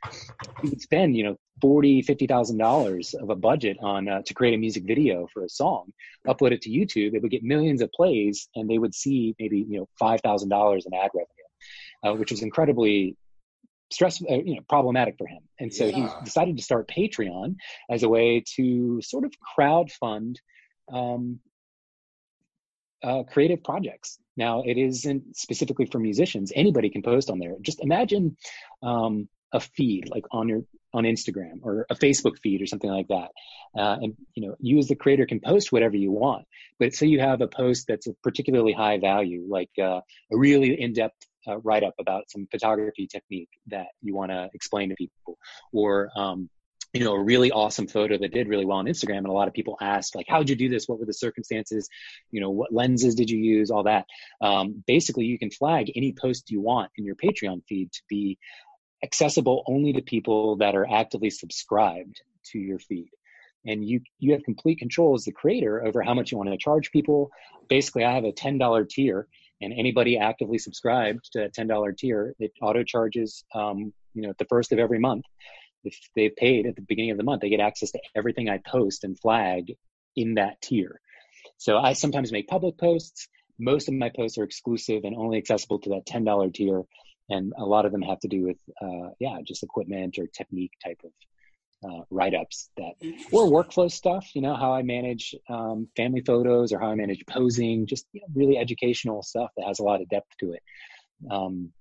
You 0.63 0.71
would 0.71 0.81
spend, 0.81 1.17
you 1.17 1.25
know, 1.25 1.37
forty, 1.61 2.03
fifty 2.03 2.27
thousand 2.27 2.59
dollars 2.59 3.15
of 3.15 3.31
a 3.31 3.37
budget 3.37 3.77
on 3.83 4.09
uh, 4.09 4.23
to 4.25 4.35
create 4.35 4.55
a 4.55 4.59
music 4.59 4.85
video 4.87 5.27
for 5.33 5.45
a 5.45 5.49
song, 5.49 5.93
upload 6.27 6.53
it 6.53 6.63
to 6.63 6.71
YouTube. 6.71 7.15
It 7.15 7.23
would 7.23 7.31
get 7.31 7.43
millions 7.43 7.83
of 7.83 7.91
plays, 7.93 8.49
and 8.55 8.69
they 8.69 8.79
would 8.79 8.95
see 8.95 9.35
maybe 9.39 9.67
you 9.69 9.79
know 9.79 9.89
five 9.99 10.21
thousand 10.23 10.49
dollars 10.49 10.87
in 10.87 10.95
ad 10.95 11.11
revenue, 11.15 11.27
uh, 12.05 12.19
which 12.19 12.31
was 12.31 12.43
incredibly 12.43 13.17
stress, 13.91 14.23
uh, 14.23 14.35
you 14.35 14.57
know, 14.57 14.63
problematic 14.69 15.17
for 15.19 15.27
him. 15.27 15.43
And 15.59 15.73
so 15.73 15.87
yeah. 15.87 15.97
he 15.97 16.25
decided 16.25 16.57
to 16.57 16.63
start 16.63 16.89
Patreon 16.89 17.57
as 17.91 18.03
a 18.03 18.09
way 18.09 18.45
to 18.57 19.01
sort 19.03 19.25
of 19.25 19.33
crowd 19.55 19.91
fund 19.91 20.41
um, 20.93 21.41
uh, 23.03 23.23
creative 23.25 23.65
projects. 23.65 24.19
Now, 24.37 24.63
it 24.63 24.79
isn't 24.79 25.37
specifically 25.37 25.87
for 25.87 25.99
musicians. 25.99 26.53
Anybody 26.55 26.91
can 26.91 27.03
post 27.03 27.31
on 27.31 27.39
there. 27.39 27.57
Just 27.61 27.81
imagine 27.81 28.37
um, 28.83 29.29
a 29.53 29.61
feed 29.61 30.09
like 30.09 30.25
on 30.31 30.49
your 30.49 30.63
on 30.93 31.05
Instagram 31.05 31.61
or 31.63 31.87
a 31.89 31.95
Facebook 31.95 32.37
feed 32.39 32.61
or 32.63 32.67
something 32.67 32.91
like 32.91 33.09
that. 33.09 33.31
Uh, 33.79 33.97
and 34.03 34.17
you 34.35 34.47
know, 34.47 34.57
you 34.59 34.79
as 34.79 34.89
the 34.89 34.97
creator 34.97 35.25
can 35.27 35.41
post 35.41 35.71
whatever 35.71 35.97
you 35.97 36.11
want. 36.11 36.47
But 36.79 36.95
say 36.95 37.07
you 37.07 37.21
have 37.21 37.41
a 37.41 37.49
post 37.49 37.87
that's 37.87 38.07
a 38.07 38.15
particularly 38.23 38.73
high 38.73 38.99
value, 38.99 39.47
like 39.49 39.71
uh, 39.79 40.01
a 40.33 40.37
really 40.37 40.81
in-depth 40.81 41.27
uh, 41.47 41.59
write 41.59 41.83
up 41.83 41.95
about 41.99 42.31
some 42.31 42.47
photography 42.51 43.07
technique 43.07 43.51
that 43.69 43.89
you 44.03 44.15
want 44.15 44.31
to 44.31 44.49
explain 44.55 44.89
to 44.91 44.95
people, 44.95 45.39
or 45.73 46.11
um, 46.17 46.49
you 46.93 47.05
know, 47.05 47.15
a 47.15 47.23
really 47.23 47.53
awesome 47.53 47.87
photo 47.87 48.19
that 48.19 48.33
did 48.33 48.49
really 48.49 48.65
well 48.65 48.79
on 48.79 48.87
Instagram. 48.87 49.19
And 49.19 49.29
a 49.29 49.33
lot 49.33 49.47
of 49.47 49.55
people 49.55 49.77
asked, 49.81 50.17
like, 50.17 50.27
how'd 50.29 50.49
you 50.49 50.57
do 50.57 50.69
this? 50.69 50.89
What 50.89 50.99
were 50.99 51.07
the 51.07 51.15
circumstances? 51.15 51.89
You 52.33 52.41
know, 52.41 52.51
what 52.51 52.73
lenses 52.73 53.15
did 53.15 53.31
you 53.31 53.39
use? 53.39 53.71
All 53.71 53.85
that. 53.85 54.07
Um, 54.41 54.83
basically, 54.87 55.25
you 55.25 55.39
can 55.39 55.51
flag 55.51 55.93
any 55.95 56.13
post 56.13 56.51
you 56.51 56.61
want 56.61 56.91
in 56.97 57.05
your 57.05 57.15
Patreon 57.15 57.63
feed 57.69 57.93
to 57.93 58.03
be 58.09 58.39
accessible 59.05 59.63
only 59.67 59.93
to 59.93 60.03
people 60.03 60.57
that 60.57 60.75
are 60.75 60.87
actively 60.91 61.31
subscribed 61.31 62.21
to 62.45 62.59
your 62.59 62.79
feed 62.79 63.11
and 63.67 63.85
you 63.85 64.01
you 64.19 64.33
have 64.33 64.43
complete 64.43 64.79
control 64.79 65.15
as 65.15 65.25
the 65.25 65.33
creator 65.33 65.85
over 65.85 66.03
how 66.03 66.15
much 66.15 66.33
you 66.33 66.39
want 66.39 66.51
to 66.51 66.57
charge 66.57 66.91
people 66.91 67.31
basically 67.69 68.05
i 68.05 68.13
have 68.13 68.25
a 68.25 68.33
$10 68.33 68.89
tier 68.89 69.27
and 69.61 69.73
anybody 69.73 70.19
actively 70.19 70.59
subscribed 70.59 71.31
to 71.33 71.41
that 71.41 71.55
$10 71.55 71.97
tier 71.97 72.35
it 72.39 72.53
auto 72.63 72.83
charges 72.83 73.45
um, 73.55 73.93
you 74.15 74.23
know 74.23 74.31
at 74.31 74.39
the 74.39 74.47
first 74.47 74.73
of 74.73 74.79
every 74.79 74.99
month. 74.99 75.25
If 75.83 75.99
they've 76.15 76.35
paid 76.37 76.67
at 76.67 76.77
the 76.77 76.83
beginning 76.83 77.13
of 77.13 77.17
the 77.17 77.25
month 77.25 77.43
they 77.43 77.49
get 77.49 77.61
access 77.61 77.91
to 77.93 78.01
everything 78.15 78.49
i 78.49 78.59
post 78.59 79.05
and 79.05 79.19
flag 79.19 79.73
in 80.17 80.35
that 80.35 80.61
tier. 80.61 81.01
So 81.57 81.79
i 81.79 81.93
sometimes 81.93 82.33
make 82.33 82.49
public 82.49 82.79
posts. 82.79 83.29
Most 83.59 83.89
of 83.89 83.95
my 83.95 84.11
posts 84.15 84.39
are 84.39 84.45
exclusive 84.45 85.05
and 85.05 85.15
only 85.15 85.39
accessible 85.39 85.81
to 85.81 85.91
that 85.91 86.07
$10 86.07 86.55
tier 86.55 86.83
and 87.31 87.53
a 87.57 87.65
lot 87.65 87.87
of 87.87 87.93
them 87.93 88.03
have 88.03 88.21
to 88.21 88.29
do 88.29 88.43
with 88.43 88.59
uh, 88.83 89.11
yeah 89.19 89.39
just 89.47 89.63
equipment 89.63 90.19
or 90.19 90.27
technique 90.27 90.73
type 90.85 91.01
of 91.05 91.13
uh, 91.85 92.03
write-ups 92.11 92.71
that 92.77 92.93
or 93.33 93.45
workflow 93.45 93.91
stuff 93.91 94.35
you 94.35 94.43
know 94.43 94.55
how 94.55 94.73
i 94.73 94.83
manage 94.83 95.35
um, 95.49 95.89
family 95.97 96.21
photos 96.21 96.73
or 96.73 96.79
how 96.79 96.89
i 96.89 96.95
manage 96.95 97.25
posing 97.27 97.87
just 97.87 98.07
you 98.13 98.21
know, 98.21 98.27
really 98.35 98.59
educational 98.59 99.23
stuff 99.23 99.51
that 99.57 99.67
has 99.67 99.79
a 99.79 99.83
lot 99.83 100.01
of 100.01 100.09
depth 100.09 100.29
to 100.39 100.53
it. 100.53 100.63
Um, 101.31 101.73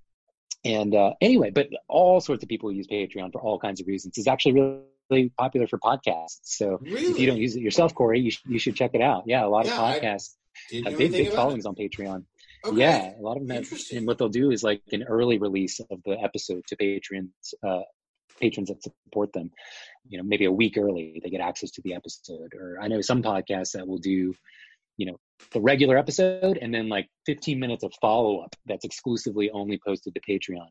and 0.65 0.93
uh, 0.95 1.13
anyway 1.21 1.51
but 1.51 1.67
all 1.87 2.21
sorts 2.21 2.43
of 2.43 2.49
people 2.49 2.71
use 2.71 2.87
patreon 2.87 3.31
for 3.31 3.41
all 3.41 3.59
kinds 3.59 3.81
of 3.81 3.87
reasons. 3.87 4.17
It's 4.17 4.27
actually 4.27 4.53
really, 4.53 4.79
really 5.09 5.31
popular 5.37 5.67
for 5.67 5.79
podcasts. 5.79 6.39
So 6.43 6.79
really? 6.81 7.07
if 7.07 7.19
you 7.19 7.27
don't 7.27 7.37
use 7.37 7.55
it 7.55 7.61
yourself 7.61 7.93
corey 7.93 8.19
you, 8.19 8.31
sh- 8.31 8.43
you 8.47 8.59
should 8.59 8.75
check 8.75 8.91
it 8.93 9.01
out. 9.01 9.23
Yeah 9.25 9.45
a 9.45 9.47
lot 9.47 9.65
yeah, 9.65 9.73
of 9.73 10.01
podcasts 10.01 10.35
have 10.85 10.97
big 10.97 11.11
big 11.11 11.33
followings 11.33 11.65
it. 11.65 11.69
on 11.69 11.75
patreon. 11.75 12.23
Okay. 12.65 12.77
Yeah, 12.77 13.13
a 13.17 13.21
lot 13.21 13.37
of 13.37 13.47
them 13.47 13.55
have, 13.55 13.71
and 13.93 14.05
what 14.05 14.17
they'll 14.17 14.27
do 14.27 14.51
is 14.51 14.63
like 14.63 14.81
an 14.91 15.03
early 15.03 15.37
release 15.37 15.79
of 15.79 16.03
the 16.03 16.19
episode 16.21 16.63
to 16.67 16.75
patrons, 16.75 17.53
uh, 17.65 17.81
patrons 18.39 18.69
that 18.69 18.83
support 18.83 19.33
them. 19.33 19.51
You 20.07 20.17
know, 20.17 20.23
maybe 20.23 20.45
a 20.45 20.51
week 20.51 20.77
early, 20.77 21.19
they 21.23 21.29
get 21.29 21.41
access 21.41 21.71
to 21.71 21.81
the 21.81 21.93
episode. 21.93 22.53
Or 22.55 22.79
I 22.81 22.87
know 22.87 23.01
some 23.01 23.21
podcasts 23.21 23.73
that 23.73 23.87
will 23.87 23.97
do, 23.97 24.33
you 24.97 25.05
know, 25.05 25.19
the 25.53 25.61
regular 25.61 25.97
episode 25.97 26.57
and 26.61 26.73
then 26.73 26.89
like 26.89 27.07
15 27.25 27.59
minutes 27.59 27.83
of 27.83 27.93
follow 28.01 28.39
up 28.39 28.55
that's 28.65 28.85
exclusively 28.85 29.49
only 29.51 29.79
posted 29.85 30.13
to 30.15 30.21
Patreon. 30.21 30.67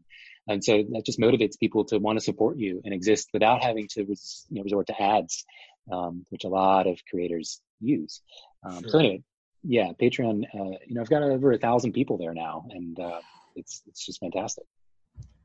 And 0.47 0.63
so 0.63 0.85
that 0.91 1.05
just 1.07 1.21
motivates 1.21 1.59
people 1.59 1.85
to 1.87 1.99
want 1.99 2.19
to 2.19 2.25
support 2.25 2.59
you 2.59 2.81
and 2.85 2.93
exist 2.93 3.29
without 3.33 3.63
having 3.63 3.89
to 3.93 4.05
res- 4.05 4.47
you 4.51 4.57
know, 4.57 4.65
resort 4.65 4.87
to 4.89 5.03
ads, 5.03 5.45
um, 5.93 6.27
which 6.31 6.45
a 6.45 6.49
lot 6.49 6.87
of 6.87 6.99
creators 7.11 7.61
use. 7.81 8.21
Um, 8.65 8.81
sure. 8.81 8.91
So 8.91 8.99
anyway, 8.99 9.23
yeah, 9.63 9.93
Patreon. 10.01 10.45
Uh, 10.45 10.79
you 10.87 10.95
know, 10.95 11.01
I've 11.01 11.11
got 11.11 11.23
over 11.23 11.53
a 11.53 11.59
thousand 11.59 11.93
people 11.93 12.19
there 12.19 12.35
now, 12.35 12.67
and 12.71 12.99
uh, 12.99 13.21
it's 13.57 13.83
it's 13.87 14.05
just 14.05 14.21
fantastic. 14.21 14.65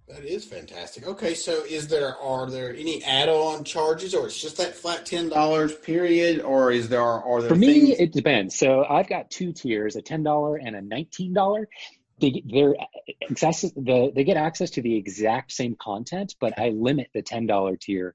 That 0.07 0.25
is 0.25 0.43
fantastic. 0.43 1.07
Okay, 1.07 1.33
so 1.33 1.63
is 1.63 1.87
there 1.87 2.17
are 2.17 2.49
there 2.49 2.75
any 2.75 3.03
add-on 3.03 3.63
charges, 3.63 4.13
or 4.13 4.25
it's 4.27 4.39
just 4.39 4.57
that 4.57 4.75
flat 4.75 5.05
ten 5.05 5.29
dollars 5.29 5.73
period, 5.73 6.41
or 6.41 6.71
is 6.71 6.89
there 6.89 7.01
are 7.01 7.39
there 7.39 7.49
for 7.49 7.55
me 7.55 7.73
things- 7.73 7.99
it 7.99 8.11
depends. 8.11 8.57
So 8.57 8.83
I've 8.83 9.07
got 9.07 9.31
two 9.31 9.53
tiers: 9.53 9.95
a 9.95 10.01
ten 10.01 10.21
dollar 10.23 10.57
and 10.57 10.75
a 10.75 10.81
nineteen 10.81 11.33
dollar. 11.33 11.69
They 12.19 12.43
they're 12.45 12.75
access 13.31 13.61
the 13.61 14.11
they 14.13 14.23
get 14.25 14.37
access 14.37 14.71
to 14.71 14.81
the 14.81 14.95
exact 14.97 15.53
same 15.53 15.75
content, 15.75 16.35
but 16.39 16.59
I 16.59 16.69
limit 16.69 17.09
the 17.13 17.21
ten 17.21 17.47
dollar 17.47 17.77
tier 17.77 18.13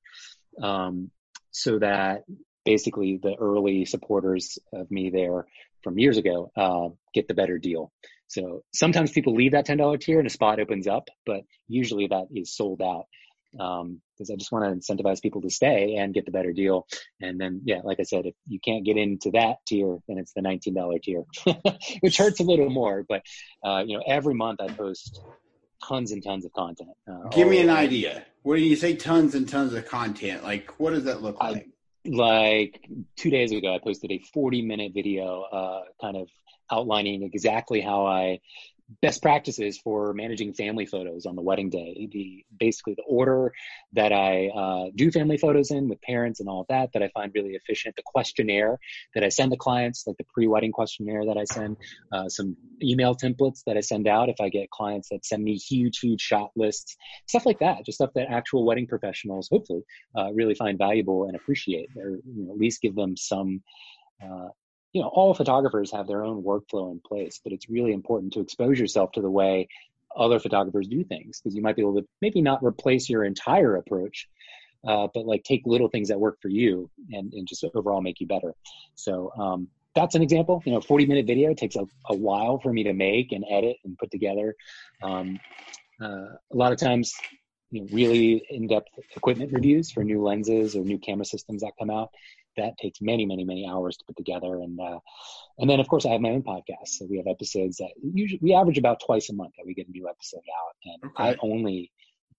um, 0.62 1.10
so 1.50 1.78
that 1.78 2.24
basically 2.64 3.16
the 3.16 3.34
early 3.34 3.86
supporters 3.86 4.58
of 4.74 4.90
me 4.90 5.08
there 5.08 5.46
from 5.82 5.98
years 5.98 6.18
ago, 6.18 6.52
uh, 6.54 6.88
get 7.14 7.28
the 7.28 7.34
better 7.34 7.56
deal. 7.58 7.92
So 8.28 8.62
sometimes 8.74 9.10
people 9.10 9.34
leave 9.34 9.52
that 9.52 9.66
$10 9.66 10.00
tier 10.00 10.18
and 10.18 10.26
a 10.26 10.30
spot 10.30 10.60
opens 10.60 10.86
up, 10.86 11.08
but 11.26 11.42
usually 11.66 12.06
that 12.08 12.26
is 12.34 12.54
sold 12.54 12.82
out 12.82 13.06
because 13.52 13.80
um, 13.80 14.00
I 14.20 14.36
just 14.36 14.52
want 14.52 14.64
to 14.64 14.94
incentivize 14.94 15.22
people 15.22 15.40
to 15.42 15.50
stay 15.50 15.96
and 15.96 16.12
get 16.12 16.26
the 16.26 16.30
better 16.30 16.52
deal. 16.52 16.86
And 17.20 17.40
then, 17.40 17.62
yeah, 17.64 17.80
like 17.82 17.98
I 18.00 18.02
said, 18.02 18.26
if 18.26 18.34
you 18.46 18.60
can't 18.62 18.84
get 18.84 18.96
into 18.96 19.30
that 19.32 19.56
tier, 19.66 19.98
then 20.06 20.18
it's 20.18 20.32
the 20.34 20.42
$19 20.42 21.02
tier, 21.02 21.24
which 22.00 22.18
hurts 22.18 22.40
a 22.40 22.44
little 22.44 22.70
more. 22.70 23.04
But 23.08 23.22
uh, 23.64 23.84
you 23.86 23.96
know, 23.96 24.04
every 24.06 24.34
month 24.34 24.60
I 24.60 24.68
post 24.68 25.20
tons 25.86 26.12
and 26.12 26.22
tons 26.22 26.44
of 26.44 26.52
content. 26.52 26.90
Uh, 27.10 27.28
Give 27.28 27.48
me 27.48 27.60
an 27.60 27.70
idea. 27.70 28.24
What 28.42 28.56
do 28.56 28.62
you 28.62 28.76
say? 28.76 28.96
Tons 28.96 29.34
and 29.34 29.48
tons 29.48 29.72
of 29.72 29.86
content. 29.88 30.42
Like, 30.42 30.78
what 30.78 30.90
does 30.90 31.04
that 31.04 31.22
look 31.22 31.40
like? 31.42 31.56
I, 31.56 32.10
like 32.10 32.88
two 33.16 33.30
days 33.30 33.52
ago, 33.52 33.74
I 33.74 33.78
posted 33.78 34.10
a 34.12 34.18
40 34.32 34.62
minute 34.62 34.92
video, 34.94 35.42
uh, 35.42 35.82
kind 36.00 36.16
of 36.16 36.28
outlining 36.70 37.22
exactly 37.22 37.80
how 37.80 38.06
I 38.06 38.40
best 39.02 39.20
practices 39.20 39.78
for 39.78 40.14
managing 40.14 40.54
family 40.54 40.86
photos 40.86 41.26
on 41.26 41.36
the 41.36 41.42
wedding 41.42 41.68
day. 41.68 42.08
The 42.10 42.44
basically 42.58 42.94
the 42.94 43.02
order 43.02 43.52
that 43.92 44.12
I 44.12 44.48
uh, 44.48 44.90
do 44.94 45.10
family 45.10 45.36
photos 45.36 45.70
in 45.70 45.88
with 45.88 46.00
parents 46.02 46.40
and 46.40 46.48
all 46.48 46.62
of 46.62 46.66
that 46.68 46.90
that 46.94 47.02
I 47.02 47.08
find 47.08 47.30
really 47.34 47.52
efficient. 47.52 47.96
The 47.96 48.02
questionnaire 48.06 48.78
that 49.14 49.24
I 49.24 49.28
send 49.28 49.52
the 49.52 49.56
clients, 49.56 50.04
like 50.06 50.16
the 50.16 50.24
pre-wedding 50.32 50.72
questionnaire 50.72 51.26
that 51.26 51.36
I 51.36 51.44
send, 51.44 51.76
uh, 52.12 52.28
some 52.28 52.56
email 52.82 53.14
templates 53.14 53.62
that 53.66 53.76
I 53.76 53.80
send 53.80 54.08
out 54.08 54.28
if 54.28 54.40
I 54.40 54.48
get 54.48 54.70
clients 54.70 55.10
that 55.10 55.24
send 55.24 55.44
me 55.44 55.56
huge, 55.56 55.98
huge 55.98 56.20
shot 56.20 56.50
lists, 56.56 56.96
stuff 57.26 57.44
like 57.44 57.58
that. 57.58 57.84
Just 57.84 57.96
stuff 57.96 58.10
that 58.14 58.30
actual 58.30 58.64
wedding 58.64 58.86
professionals 58.86 59.48
hopefully 59.50 59.82
uh, 60.16 60.32
really 60.32 60.54
find 60.54 60.78
valuable 60.78 61.24
and 61.24 61.36
appreciate, 61.36 61.90
or 61.96 62.10
you 62.10 62.44
know, 62.44 62.52
at 62.52 62.58
least 62.58 62.80
give 62.80 62.94
them 62.94 63.16
some. 63.16 63.62
You 64.98 65.04
know, 65.04 65.10
all 65.10 65.32
photographers 65.32 65.92
have 65.92 66.08
their 66.08 66.24
own 66.24 66.42
workflow 66.42 66.90
in 66.90 66.98
place, 66.98 67.40
but 67.44 67.52
it's 67.52 67.70
really 67.70 67.92
important 67.92 68.32
to 68.32 68.40
expose 68.40 68.80
yourself 68.80 69.12
to 69.12 69.20
the 69.20 69.30
way 69.30 69.68
other 70.16 70.40
photographers 70.40 70.88
do 70.88 71.04
things 71.04 71.38
because 71.38 71.54
you 71.54 71.62
might 71.62 71.76
be 71.76 71.82
able 71.82 71.94
to 72.00 72.08
maybe 72.20 72.42
not 72.42 72.64
replace 72.64 73.08
your 73.08 73.22
entire 73.22 73.76
approach, 73.76 74.28
uh, 74.88 75.06
but 75.14 75.24
like 75.24 75.44
take 75.44 75.62
little 75.66 75.86
things 75.86 76.08
that 76.08 76.18
work 76.18 76.38
for 76.42 76.48
you 76.48 76.90
and, 77.12 77.32
and 77.32 77.46
just 77.46 77.62
overall 77.76 78.00
make 78.00 78.18
you 78.18 78.26
better. 78.26 78.54
So 78.96 79.30
um, 79.38 79.68
that's 79.94 80.16
an 80.16 80.22
example. 80.22 80.64
You 80.66 80.72
know, 80.72 80.80
40 80.80 81.06
minute 81.06 81.28
video 81.28 81.54
takes 81.54 81.76
a, 81.76 81.86
a 82.06 82.16
while 82.16 82.58
for 82.58 82.72
me 82.72 82.82
to 82.82 82.92
make 82.92 83.30
and 83.30 83.44
edit 83.48 83.76
and 83.84 83.96
put 83.96 84.10
together. 84.10 84.56
Um, 85.00 85.38
uh, 86.02 86.34
a 86.52 86.56
lot 86.56 86.72
of 86.72 86.80
times, 86.80 87.14
you 87.70 87.82
know, 87.82 87.86
really 87.92 88.44
in-depth 88.50 88.88
equipment 89.14 89.52
reviews 89.52 89.92
for 89.92 90.02
new 90.02 90.24
lenses 90.24 90.74
or 90.74 90.80
new 90.80 90.98
camera 90.98 91.24
systems 91.24 91.62
that 91.62 91.74
come 91.78 91.88
out 91.88 92.10
that 92.58 92.78
takes 92.78 93.00
many, 93.00 93.26
many, 93.26 93.44
many 93.44 93.66
hours 93.66 93.96
to 93.96 94.04
put 94.04 94.16
together. 94.16 94.56
And 94.56 94.78
uh, 94.80 94.98
and 95.58 95.68
then 95.68 95.80
of 95.80 95.88
course 95.88 96.06
I 96.06 96.10
have 96.10 96.20
my 96.20 96.30
own 96.30 96.42
podcast. 96.42 96.88
So 96.88 97.06
we 97.08 97.16
have 97.16 97.26
episodes 97.26 97.78
that 97.78 97.90
usually 98.02 98.40
we 98.42 98.54
average 98.54 98.78
about 98.78 99.00
twice 99.04 99.30
a 99.30 99.34
month 99.34 99.54
that 99.56 99.66
we 99.66 99.74
get 99.74 99.88
a 99.88 99.90
new 99.90 100.08
episode 100.08 100.38
out. 100.38 100.74
And 100.84 101.12
okay. 101.12 101.30
I 101.30 101.36
only 101.42 101.90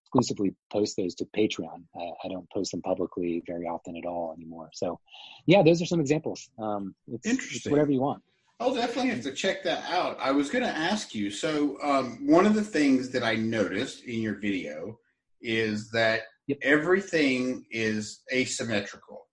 exclusively 0.02 0.54
post 0.72 0.96
those 0.96 1.14
to 1.16 1.24
Patreon. 1.36 1.84
I, 1.96 2.10
I, 2.24 2.28
don't 2.28 2.48
post 2.50 2.72
them 2.72 2.82
publicly 2.82 3.44
very 3.46 3.66
often 3.66 3.96
at 3.96 4.04
all 4.04 4.34
anymore. 4.36 4.68
So 4.72 4.98
yeah, 5.46 5.62
those 5.62 5.80
are 5.80 5.86
some 5.86 6.00
examples. 6.00 6.50
Um, 6.58 6.94
it's, 7.06 7.26
Interesting. 7.26 7.58
It's 7.58 7.70
whatever 7.70 7.92
you 7.92 8.00
want. 8.00 8.22
I'll 8.58 8.74
definitely 8.74 9.10
have 9.10 9.22
to 9.22 9.32
check 9.32 9.62
that 9.62 9.84
out. 9.90 10.18
I 10.20 10.32
was 10.32 10.50
going 10.50 10.64
to 10.64 10.70
ask 10.70 11.14
you. 11.14 11.30
So 11.30 11.78
um, 11.82 12.26
one 12.26 12.44
of 12.44 12.54
the 12.54 12.62
things 12.62 13.08
that 13.10 13.22
I 13.22 13.34
noticed 13.34 14.04
in 14.04 14.20
your 14.20 14.34
video 14.34 14.98
is 15.40 15.90
that 15.92 16.22
yep. 16.46 16.58
everything 16.60 17.64
is 17.70 18.20
asymmetrical. 18.32 19.28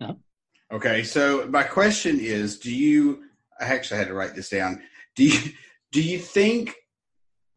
Uh-huh. 0.00 0.14
Okay, 0.72 1.02
so 1.02 1.46
my 1.48 1.62
question 1.62 2.20
is: 2.20 2.58
Do 2.58 2.74
you? 2.74 3.24
I 3.60 3.64
actually 3.64 3.98
had 3.98 4.08
to 4.08 4.14
write 4.14 4.34
this 4.34 4.50
down. 4.50 4.82
Do 5.16 5.24
you? 5.24 5.52
Do 5.92 6.02
you 6.02 6.18
think 6.18 6.74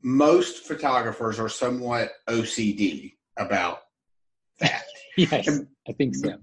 most 0.02 0.64
photographers 0.64 1.40
are 1.40 1.50
somewhat 1.50 2.12
OCD 2.30 3.14
about 3.38 3.82
that? 4.60 4.84
yes, 5.18 5.48
I 5.88 5.92
think 5.94 6.16
so. 6.16 6.36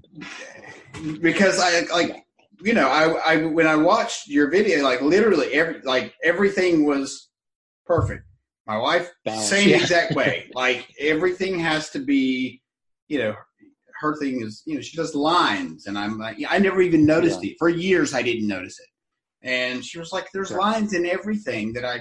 Because 1.21 1.59
I 1.61 1.81
like 1.93 2.25
you 2.61 2.75
know 2.75 2.89
I, 2.89 3.35
I 3.35 3.45
when 3.47 3.67
I 3.67 3.77
watched 3.77 4.29
your 4.29 4.51
video, 4.51 4.83
like 4.83 5.01
literally 5.01 5.53
every 5.55 5.81
like 5.83 6.15
everything 6.23 6.85
was 6.85 7.29
perfect. 7.87 8.25
My 8.67 8.77
wife, 8.77 9.11
Balance, 9.25 9.49
same 9.49 9.71
yeah. 9.71 9.77
exact 9.77 10.15
way. 10.15 10.51
Like 10.55 10.87
everything 11.01 11.59
has 11.61 11.89
to 11.91 12.01
be, 12.01 12.61
you 13.09 13.19
know, 13.19 13.35
her 14.01 14.17
thing 14.17 14.43
is, 14.43 14.63
you 14.67 14.75
know, 14.75 14.81
she 14.81 14.97
does 14.97 15.15
lines, 15.15 15.87
and 15.87 15.99
I'm 15.99 16.19
like, 16.19 16.39
I 16.49 16.59
never 16.59 16.81
even 16.81 17.07
noticed 17.07 17.43
yeah. 17.43 17.53
it 17.53 17.57
for 17.59 17.69
years. 17.69 18.15
I 18.15 18.23
didn't 18.23 18.49
notice 18.49 18.79
it, 18.79 19.49
and 19.49 19.85
she 19.85 19.99
was 19.99 20.13
like, 20.13 20.29
"There's 20.33 20.51
lines 20.51 20.93
in 20.95 21.07
everything 21.07 21.73
that 21.75 21.85
I." 21.85 22.01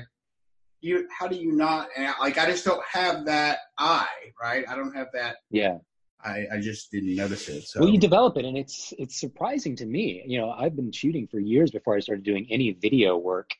You, 0.80 1.08
how 1.10 1.28
do 1.28 1.36
you 1.36 1.54
not? 1.54 1.88
like, 2.20 2.38
I 2.38 2.46
just 2.46 2.64
don't 2.64 2.84
have 2.86 3.26
that 3.26 3.58
eye, 3.80 4.32
right? 4.40 4.64
I 4.70 4.76
don't 4.76 4.96
have 4.96 5.08
that. 5.14 5.38
Yeah. 5.50 5.78
I, 6.24 6.46
I 6.54 6.60
just 6.60 6.92
didn't 6.92 7.16
notice 7.16 7.48
it. 7.48 7.64
So. 7.64 7.80
Well, 7.80 7.90
you 7.90 8.00
develop 8.00 8.38
it, 8.38 8.46
and 8.46 8.58
it's 8.58 8.94
it's 8.98 9.20
surprising 9.20 9.76
to 9.78 9.86
me. 9.86 10.24
You 10.26 10.40
know, 10.40 10.52
I've 10.52 10.76
been 10.76 10.92
shooting 10.92 11.28
for 11.28 11.40
years 11.40 11.72
before 11.72 11.96
I 11.96 12.00
started 12.00 12.24
doing 12.24 12.48
any 12.50 12.72
video 12.72 13.18
work, 13.18 13.52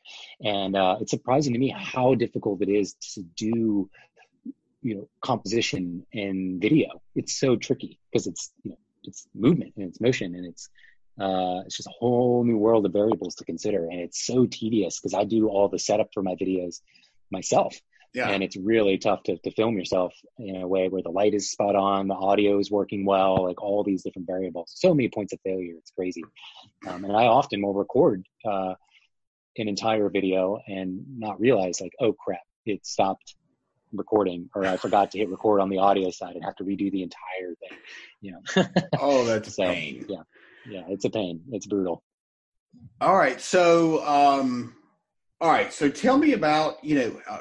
and 0.44 0.76
uh, 0.76 0.98
it's 1.00 1.12
surprising 1.12 1.54
to 1.54 1.60
me 1.60 1.70
how 1.70 2.16
difficult 2.16 2.62
it 2.62 2.70
is 2.70 2.96
to 3.14 3.24
do 3.36 3.90
you 4.88 4.96
know 4.96 5.10
composition 5.22 6.06
and 6.14 6.62
video. 6.62 7.02
It's 7.14 7.38
so 7.38 7.58
tricky 7.58 8.00
because 8.10 8.26
it's 8.26 8.52
you 8.64 8.72
know 8.72 8.78
it's 9.04 9.28
movement 9.36 9.74
and 9.76 9.86
it's 9.90 10.00
motion 10.00 10.34
and 10.34 10.46
it's 10.46 10.70
uh, 11.20 11.64
it's 11.66 11.76
just 11.76 11.90
a 11.90 11.98
whole 12.00 12.44
new 12.46 12.58
world 12.58 12.86
of 12.86 12.94
variables 12.94 13.36
to 13.36 13.44
consider. 13.44 13.86
And 13.86 14.00
it's 14.00 14.26
so 14.26 14.46
tedious 14.46 15.00
because 15.00 15.14
i 15.14 15.24
do 15.24 15.50
all 15.50 15.68
the 15.68 15.80
setup 15.80 16.10
for 16.14 16.24
my 16.24 16.36
videos 16.36 16.82
myself. 17.32 17.76
Yeah. 18.14 18.30
and 18.30 18.42
it's 18.42 18.56
really 18.56 18.98
tough 18.98 19.22
to, 19.24 19.38
to 19.38 19.52
film 19.52 19.78
yourself 19.78 20.14
in 20.40 20.56
a 20.56 20.68
way 20.68 20.88
where 20.88 21.04
the 21.04 21.12
light 21.12 21.36
is 21.36 21.52
spot 21.52 21.76
on 21.76 22.08
the 22.08 22.16
audio 22.16 22.58
is 22.58 22.72
working 22.72 23.06
well 23.06 23.44
like 23.44 23.62
all 23.62 23.84
these 23.84 24.02
different 24.02 24.26
variables. 24.26 24.72
So 24.74 24.94
many 24.96 25.10
points 25.10 25.34
of 25.34 25.40
failure. 25.42 25.76
It's 25.78 25.92
crazy. 25.92 26.24
Um, 26.88 27.04
and 27.04 27.16
i 27.16 27.26
often 27.26 27.62
will 27.62 27.74
record 27.74 28.26
uh, 28.46 28.76
an 29.58 29.68
entire 29.68 30.10
video 30.10 30.60
and 30.68 31.20
not 31.20 31.40
realize 31.40 31.82
like 31.82 31.94
oh 32.00 32.14
crap 32.14 32.48
it 32.66 32.86
stopped 32.86 33.36
recording 33.94 34.50
or 34.56 34.66
I 34.66 34.78
forgot 34.78 35.12
to 35.12 35.18
hit 35.18 35.30
record 35.30 35.62
on 35.62 35.70
the 35.70 35.78
audio 35.78 36.12
side 36.12 36.36
and 36.36 36.44
have 36.44 36.56
to 36.58 36.64
redo 36.64 36.92
the 36.92 37.04
entire 37.04 37.56
thing. 37.60 37.78
You 38.22 38.32
know. 38.34 38.66
oh, 39.00 39.26
that's 39.26 39.56
so, 39.56 39.64
pain. 39.64 40.06
Yeah. 40.08 40.24
Yeah, 40.70 40.84
it's 40.90 41.06
a 41.06 41.10
pain. 41.10 41.42
It's 41.52 41.66
brutal. 41.66 42.04
All 43.00 43.16
right. 43.16 43.40
So 43.40 44.06
um 44.06 44.76
all 45.40 45.52
right, 45.52 45.72
so 45.72 45.88
tell 45.88 46.18
me 46.18 46.34
about, 46.34 46.84
you 46.84 46.96
know, 46.96 47.22
uh, 47.30 47.40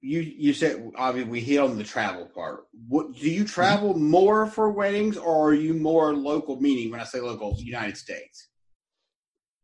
you 0.00 0.20
you 0.20 0.52
said 0.52 0.92
obviously 0.96 1.30
we 1.30 1.40
hit 1.40 1.58
on 1.58 1.78
the 1.78 1.84
travel 1.84 2.26
part. 2.26 2.66
What 2.88 3.14
do 3.14 3.28
you 3.28 3.40
mm-hmm. 3.40 3.46
travel 3.46 3.94
mm-hmm. 3.94 4.10
more 4.10 4.46
for 4.46 4.70
weddings 4.70 5.16
or 5.16 5.48
are 5.48 5.54
you 5.54 5.74
more 5.74 6.14
local 6.14 6.60
meaning 6.60 6.90
when 6.90 7.00
I 7.00 7.04
say 7.04 7.20
local 7.20 7.56
United 7.58 7.96
States? 7.96 8.48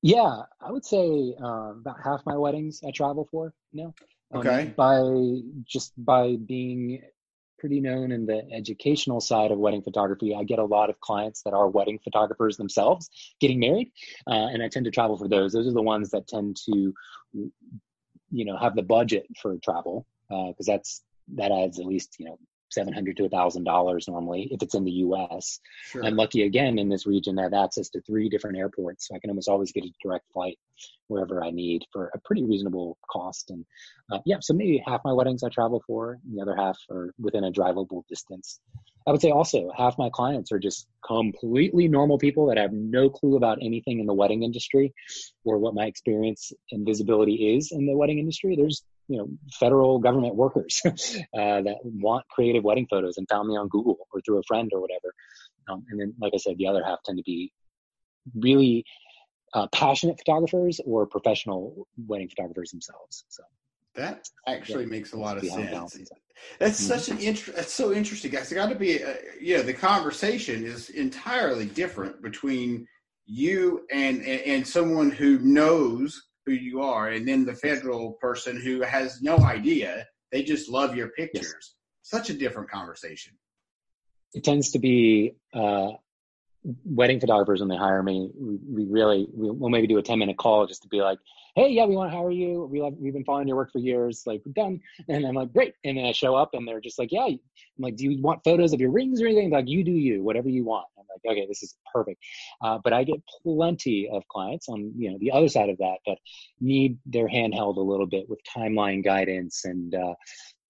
Yeah, 0.03 0.43
I 0.61 0.73
would 0.73 0.85
say 0.85 1.35
uh, 1.43 1.73
about 1.73 1.97
half 2.03 2.23
my 2.25 2.37
weddings 2.37 2.81
I 2.87 2.91
travel 2.91 3.29
for. 3.31 3.53
You 3.73 3.83
know, 3.83 3.89
um, 3.89 3.95
okay. 4.35 4.67
Um, 4.67 4.75
by 4.77 5.63
just 5.65 5.93
by 5.97 6.37
being 6.37 7.03
pretty 7.59 7.81
known 7.81 8.11
in 8.11 8.25
the 8.25 8.43
educational 8.53 9.21
side 9.21 9.51
of 9.51 9.59
wedding 9.59 9.83
photography, 9.83 10.35
I 10.35 10.45
get 10.45 10.59
a 10.59 10.65
lot 10.65 10.89
of 10.89 10.99
clients 11.01 11.43
that 11.43 11.53
are 11.53 11.69
wedding 11.69 11.99
photographers 12.03 12.57
themselves 12.57 13.11
getting 13.41 13.61
married, 13.61 13.93
uh, 14.27 14.49
and 14.53 14.63
I 14.63 14.69
tend 14.69 14.87
to 14.87 14.91
travel 14.91 15.19
for 15.19 15.29
those. 15.29 15.53
Those 15.53 15.69
are 15.69 15.73
the 15.73 15.83
ones 15.83 16.11
that 16.11 16.27
tend 16.27 16.57
to, 16.67 16.95
you 17.33 18.45
know, 18.45 18.57
have 18.57 18.75
the 18.75 18.83
budget 18.83 19.27
for 19.41 19.59
travel 19.59 20.07
because 20.29 20.69
uh, 20.69 20.73
that's 20.73 21.03
that 21.35 21.53
adds 21.53 21.79
at 21.79 21.87
least 21.87 22.17
you 22.19 22.27
know 22.27 22.39
seven 22.71 22.93
hundred 22.93 23.17
to 23.17 23.25
a 23.25 23.29
thousand 23.29 23.65
dollars 23.65 24.09
normally 24.09 24.49
if 24.51 24.63
it's 24.63 24.75
in 24.75 24.85
the 24.85 24.91
U.S. 24.91 25.61
Sure. 25.85 26.05
I'm 26.05 26.17
lucky 26.17 26.43
again 26.43 26.79
in 26.79 26.89
this 26.89 27.07
region 27.07 27.39
I 27.39 27.43
have 27.43 27.55
access 27.55 27.89
to 27.91 28.01
three 28.03 28.29
different 28.29 28.59
airports, 28.59 29.09
so 29.09 29.15
I 29.15 29.19
can 29.19 29.31
almost 29.31 29.49
always 29.49 29.73
get 29.73 29.85
a 29.85 29.93
direct 30.03 30.27
flight 30.33 30.59
wherever 31.09 31.43
I 31.43 31.51
need 31.51 31.85
for 31.93 32.11
a 32.15 32.19
pretty 32.21 32.45
reasonable 32.45 32.97
cost. 33.11 33.51
And 33.51 33.65
uh, 34.11 34.19
yeah, 34.25 34.37
so 34.41 34.55
maybe 34.55 34.83
half 34.87 35.01
my 35.05 35.13
weddings 35.13 35.43
I 35.43 35.49
travel 35.49 35.83
for, 35.87 36.19
and 36.25 36.39
the 36.39 36.43
other 36.43 36.57
half 36.57 36.79
are 36.91 37.13
within 37.19 37.45
a 37.45 37.53
drivable 37.53 38.03
distance. 38.09 38.61
I 39.07 39.13
would 39.13 39.21
say 39.21 39.31
also 39.31 39.71
half 39.77 39.99
my 39.99 40.11
clients 40.11 40.53
are 40.53 40.59
just 40.59 40.87
completely 41.05 41.89
normal 41.89 42.19
people 42.19 42.47
that 42.47 42.59
have 42.59 42.73
no 42.73 43.09
clue 43.09 43.37
about 43.37 43.59
anything 43.63 43.99
in 43.99 44.07
the 44.07 44.15
wedding 44.15 44.43
industry 44.43 44.93
or 45.45 45.59
what 45.59 45.75
my 45.75 45.87
experience 45.87 46.53
and 46.71 46.87
visibility 46.87 47.57
is 47.57 47.73
in 47.73 47.87
the 47.87 47.97
wedding 47.97 48.19
industry. 48.19 48.57
There's 48.57 48.85
you 49.11 49.19
know 49.19 49.29
federal 49.59 49.99
government 49.99 50.37
workers 50.37 50.81
uh, 50.87 51.61
that 51.63 51.77
want 51.83 52.25
creative 52.29 52.63
wedding 52.63 52.87
photos 52.89 53.17
and 53.19 53.29
found 53.29 53.49
me 53.49 53.57
on 53.57 53.69
Google 53.69 53.99
or 54.13 54.21
through 54.21 54.39
a 54.39 54.43
friend 54.45 54.71
or 54.73 54.81
whatever. 54.81 55.13
Um, 55.69 55.85
and 55.91 56.01
then, 56.01 56.15
like 56.21 56.33
I 56.33 56.39
said, 56.39 56.57
the 56.59 56.69
other 56.69 56.85
half 56.85 57.03
tend 57.05 57.19
to 57.19 57.25
be 57.25 57.53
really 58.37 58.85
uh, 59.53 59.67
passionate 59.73 60.17
photographers 60.19 60.81
or 60.87 61.07
professional 61.07 61.89
wedding 62.07 62.29
photographers 62.29 62.71
themselves. 62.71 63.25
So 63.29 63.43
that 63.97 64.29
actually 64.47 64.85
yeah, 64.85 64.91
makes 64.91 65.13
a 65.13 65.17
lot 65.17 65.37
of 65.37 65.45
sense. 65.45 65.97
That's 66.61 66.81
mm-hmm. 66.81 66.99
such 66.99 67.09
an 67.09 67.19
interest. 67.19 67.57
That's 67.57 67.73
so 67.73 67.93
interesting, 67.93 68.31
guys. 68.31 68.53
It 68.53 68.55
got 68.55 68.69
to 68.69 68.77
be, 68.77 68.99
a, 68.99 69.17
you 69.41 69.57
know, 69.57 69.63
the 69.65 69.75
conversation 69.75 70.65
is 70.65 70.91
entirely 70.91 71.67
different 71.67 72.23
between 72.23 72.87
you 73.27 73.87
and, 73.93 74.19
and 74.19 74.41
and 74.43 74.67
someone 74.67 75.11
who 75.11 75.39
knows 75.41 76.30
who 76.47 76.53
you 76.53 76.83
are, 76.83 77.09
and 77.09 77.27
then 77.27 77.45
the 77.45 77.55
federal 77.55 78.13
person 78.13 78.61
who 78.61 78.83
has 78.83 79.21
no 79.23 79.39
idea. 79.39 80.07
They 80.33 80.43
just 80.43 80.69
love 80.69 80.95
your 80.95 81.09
pictures. 81.09 81.53
Yes. 81.53 81.75
Such 82.03 82.31
a 82.31 82.35
different 82.35 82.71
conversation. 82.71 83.33
It 84.33 84.45
tends 84.45 84.71
to 84.73 84.79
be 84.79 85.35
uh, 85.53 85.91
wedding 86.85 87.21
photographers 87.21 87.61
when 87.61 87.69
they 87.69 87.77
hire 87.77 88.03
me. 88.03 88.31
We, 88.35 88.59
we 88.69 88.85
really 88.85 89.27
we, 89.33 89.51
will 89.51 89.71
maybe 89.71 89.87
do 89.87 89.99
a 89.99 90.03
ten 90.03 90.19
minute 90.19 90.37
call 90.37 90.67
just 90.67 90.83
to 90.83 90.89
be 90.89 91.03
like, 91.03 91.19
hey, 91.55 91.69
yeah, 91.69 91.85
we 91.85 91.97
want 91.97 92.11
to 92.11 92.17
hire 92.17 92.31
you. 92.31 92.69
We 92.71 92.81
love, 92.81 92.95
we've 92.99 93.13
been 93.13 93.25
following 93.25 93.49
your 93.49 93.57
work 93.57 93.73
for 93.73 93.79
years. 93.79 94.23
Like, 94.27 94.43
we're 94.45 94.53
done. 94.53 94.81
And 95.09 95.27
I'm 95.27 95.35
like, 95.35 95.53
great. 95.53 95.75
And 95.85 95.99
then 95.99 96.05
I 96.05 96.13
show 96.13 96.35
up 96.35 96.51
and 96.55 96.67
they're 96.67 96.81
just 96.81 96.99
like, 96.99 97.13
yeah. 97.13 97.27
I'm 97.27 97.39
like, 97.79 97.97
do 97.97 98.05
you 98.05 98.21
want 98.23 98.45
photos 98.45 98.73
of 98.73 98.81
your 98.81 98.91
rings 98.91 99.21
or 99.21 99.27
anything? 99.27 99.51
Like, 99.51 99.69
you 99.69 99.85
do 99.85 99.93
you, 99.93 100.23
whatever 100.23 100.49
you 100.49 100.65
want. 100.65 100.87
I'm 100.99 101.05
like, 101.09 101.33
okay, 101.33 101.47
this 101.47 101.63
is 101.63 101.77
perfect. 101.93 102.23
Uh, 102.63 102.79
but 102.83 102.93
I 102.93 103.05
get 103.05 103.23
plenty 103.43 104.09
of 104.11 104.27
clients 104.29 104.69
on, 104.69 104.93
you 104.97 105.11
know, 105.11 105.19
the 105.19 105.33
other 105.33 105.49
side 105.49 105.69
of 105.69 105.79
that 105.79 105.99
that 106.07 106.19
need 106.61 106.99
their 107.07 107.29
hand 107.29 107.55
held 107.55 107.77
a 107.79 107.83
little 107.83 108.07
bit 108.07 108.29
with 108.29 108.41
timeline 108.57 109.05
guidance 109.05 109.65
and, 109.65 109.95
uh, 109.95 110.15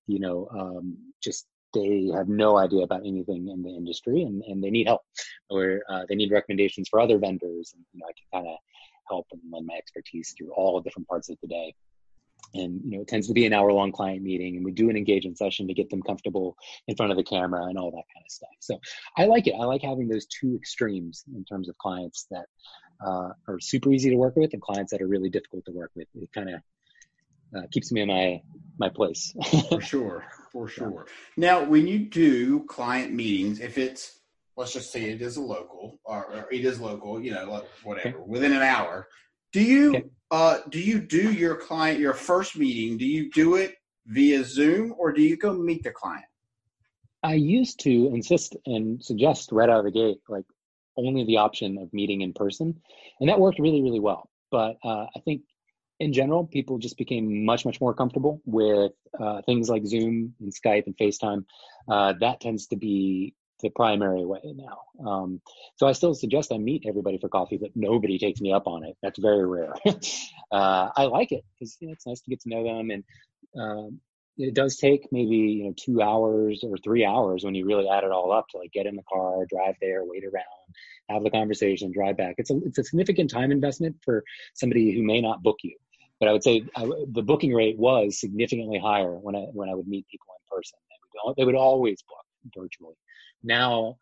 you 0.06 0.18
know, 0.18 0.48
um, 0.52 0.96
just 1.22 1.46
they 1.72 2.10
have 2.14 2.28
no 2.28 2.56
idea 2.56 2.82
about 2.82 3.06
anything 3.06 3.48
in 3.48 3.62
the 3.62 3.70
industry 3.70 4.22
and, 4.22 4.42
and 4.44 4.62
they 4.62 4.70
need 4.70 4.86
help 4.86 5.02
or 5.48 5.82
uh, 5.88 6.02
they 6.08 6.14
need 6.14 6.32
recommendations 6.32 6.88
for 6.88 7.00
other 7.00 7.18
vendors 7.18 7.72
and 7.74 7.84
you 7.92 8.00
know 8.00 8.06
i 8.08 8.12
can 8.12 8.42
kind 8.42 8.52
of 8.52 8.58
help 9.10 9.26
and 9.32 9.40
lend 9.52 9.66
my 9.66 9.74
expertise 9.74 10.34
through 10.36 10.52
all 10.52 10.80
different 10.80 11.08
parts 11.08 11.28
of 11.28 11.36
the 11.42 11.48
day. 11.48 11.74
And 12.54 12.80
you 12.84 12.96
know, 12.96 13.02
it 13.02 13.08
tends 13.08 13.28
to 13.28 13.34
be 13.34 13.46
an 13.46 13.52
hour 13.52 13.72
long 13.72 13.92
client 13.92 14.22
meeting, 14.22 14.56
and 14.56 14.64
we 14.64 14.72
do 14.72 14.90
an 14.90 14.96
engagement 14.96 15.38
session 15.38 15.68
to 15.68 15.74
get 15.74 15.90
them 15.90 16.02
comfortable 16.02 16.56
in 16.88 16.96
front 16.96 17.12
of 17.12 17.18
the 17.18 17.24
camera 17.24 17.64
and 17.64 17.78
all 17.78 17.90
that 17.90 18.04
kind 18.14 18.24
of 18.24 18.30
stuff. 18.30 18.50
So 18.60 18.80
I 19.16 19.26
like 19.26 19.46
it. 19.46 19.54
I 19.60 19.64
like 19.64 19.82
having 19.82 20.08
those 20.08 20.26
two 20.26 20.56
extremes 20.56 21.24
in 21.34 21.44
terms 21.44 21.68
of 21.68 21.76
clients 21.78 22.26
that 22.30 22.46
uh, 23.04 23.30
are 23.46 23.60
super 23.60 23.92
easy 23.92 24.10
to 24.10 24.16
work 24.16 24.36
with 24.36 24.52
and 24.52 24.62
clients 24.62 24.90
that 24.92 25.02
are 25.02 25.06
really 25.06 25.30
difficult 25.30 25.64
to 25.66 25.72
work 25.72 25.90
with. 25.94 26.08
It 26.14 26.30
kind 26.32 26.50
of 26.50 26.60
uh, 27.56 27.66
keeps 27.70 27.92
me 27.92 28.02
in 28.02 28.08
my 28.08 28.40
my 28.78 28.88
place. 28.88 29.34
for 29.68 29.80
sure, 29.80 30.24
for 30.52 30.68
sure. 30.68 31.06
Now, 31.36 31.64
when 31.64 31.86
you 31.86 31.98
do 31.98 32.64
client 32.64 33.12
meetings, 33.12 33.60
if 33.60 33.78
it's 33.78 34.19
let's 34.60 34.74
just 34.74 34.92
say 34.92 35.04
it 35.04 35.22
is 35.22 35.38
a 35.38 35.40
local 35.40 35.98
or, 36.04 36.26
or 36.26 36.46
it 36.52 36.66
is 36.66 36.78
local, 36.78 37.18
you 37.18 37.32
know, 37.32 37.64
whatever, 37.82 38.18
okay. 38.18 38.24
within 38.26 38.52
an 38.52 38.60
hour. 38.60 39.08
Do 39.54 39.62
you 39.62 39.90
okay. 39.90 40.04
uh, 40.30 40.58
do 40.68 40.78
you 40.78 41.00
do 41.00 41.32
your 41.32 41.56
client 41.56 41.98
your 41.98 42.12
first 42.12 42.56
meeting? 42.56 42.98
Do 42.98 43.06
you 43.06 43.30
do 43.30 43.54
it 43.54 43.74
via 44.06 44.44
Zoom 44.44 44.94
or 44.98 45.12
do 45.12 45.22
you 45.22 45.38
go 45.38 45.54
meet 45.54 45.82
the 45.82 45.90
client? 45.90 46.26
I 47.22 47.34
used 47.34 47.80
to 47.80 48.10
insist 48.14 48.54
and 48.66 49.02
suggest 49.02 49.50
right 49.50 49.68
out 49.68 49.78
of 49.78 49.84
the 49.86 49.90
gate, 49.90 50.18
like 50.28 50.44
only 50.96 51.24
the 51.24 51.38
option 51.38 51.78
of 51.78 51.92
meeting 51.94 52.20
in 52.20 52.34
person, 52.34 52.78
and 53.18 53.28
that 53.30 53.40
worked 53.40 53.58
really, 53.58 53.82
really 53.82 54.00
well. 54.00 54.28
But 54.50 54.76
uh, 54.84 55.06
I 55.16 55.20
think 55.24 55.40
in 56.00 56.12
general, 56.12 56.46
people 56.46 56.78
just 56.78 56.98
became 56.98 57.44
much, 57.44 57.64
much 57.64 57.80
more 57.80 57.94
comfortable 57.94 58.42
with 58.44 58.92
uh, 59.18 59.40
things 59.42 59.68
like 59.70 59.86
Zoom 59.86 60.34
and 60.40 60.52
Skype 60.52 60.86
and 60.86 60.96
FaceTime. 60.96 61.44
Uh, 61.90 62.14
that 62.20 62.40
tends 62.40 62.66
to 62.68 62.76
be 62.76 63.34
the 63.60 63.70
primary 63.70 64.24
way 64.24 64.40
now. 64.44 65.08
Um, 65.08 65.40
so 65.76 65.86
I 65.86 65.92
still 65.92 66.14
suggest 66.14 66.52
I 66.52 66.58
meet 66.58 66.84
everybody 66.86 67.18
for 67.18 67.28
coffee, 67.28 67.58
but 67.58 67.70
nobody 67.74 68.18
takes 68.18 68.40
me 68.40 68.52
up 68.52 68.66
on 68.66 68.84
it. 68.84 68.96
That's 69.02 69.18
very 69.18 69.46
rare. 69.46 69.74
uh, 70.52 70.88
I 70.96 71.04
like 71.04 71.32
it 71.32 71.44
because 71.54 71.76
you 71.80 71.88
know, 71.88 71.92
it's 71.92 72.06
nice 72.06 72.20
to 72.20 72.30
get 72.30 72.40
to 72.42 72.48
know 72.48 72.64
them, 72.64 72.90
and 72.90 73.04
um, 73.58 74.00
it 74.38 74.54
does 74.54 74.76
take 74.76 75.06
maybe 75.12 75.36
you 75.36 75.64
know 75.64 75.74
two 75.76 76.00
hours 76.02 76.64
or 76.64 76.76
three 76.78 77.04
hours 77.04 77.44
when 77.44 77.54
you 77.54 77.66
really 77.66 77.88
add 77.88 78.04
it 78.04 78.10
all 78.10 78.32
up 78.32 78.48
to 78.50 78.58
like 78.58 78.72
get 78.72 78.86
in 78.86 78.96
the 78.96 79.02
car, 79.02 79.44
drive 79.48 79.74
there, 79.80 80.04
wait 80.04 80.24
around, 80.24 80.44
have 81.08 81.22
the 81.22 81.30
conversation, 81.30 81.92
drive 81.92 82.16
back. 82.16 82.36
It's 82.38 82.50
a 82.50 82.58
it's 82.64 82.78
a 82.78 82.84
significant 82.84 83.30
time 83.30 83.52
investment 83.52 83.96
for 84.04 84.24
somebody 84.54 84.92
who 84.92 85.02
may 85.02 85.20
not 85.20 85.42
book 85.42 85.58
you. 85.62 85.76
But 86.18 86.28
I 86.28 86.32
would 86.32 86.44
say 86.44 86.62
I, 86.76 86.88
the 87.08 87.22
booking 87.22 87.54
rate 87.54 87.78
was 87.78 88.20
significantly 88.20 88.78
higher 88.78 89.12
when 89.12 89.34
I 89.34 89.40
when 89.52 89.68
I 89.68 89.74
would 89.74 89.88
meet 89.88 90.06
people 90.08 90.26
in 90.36 90.56
person. 90.56 90.78
They 90.88 90.96
would, 91.24 91.36
they 91.36 91.44
would 91.44 91.54
always 91.54 92.02
book 92.02 92.24
virtually. 92.54 92.94
Now, 93.42 93.96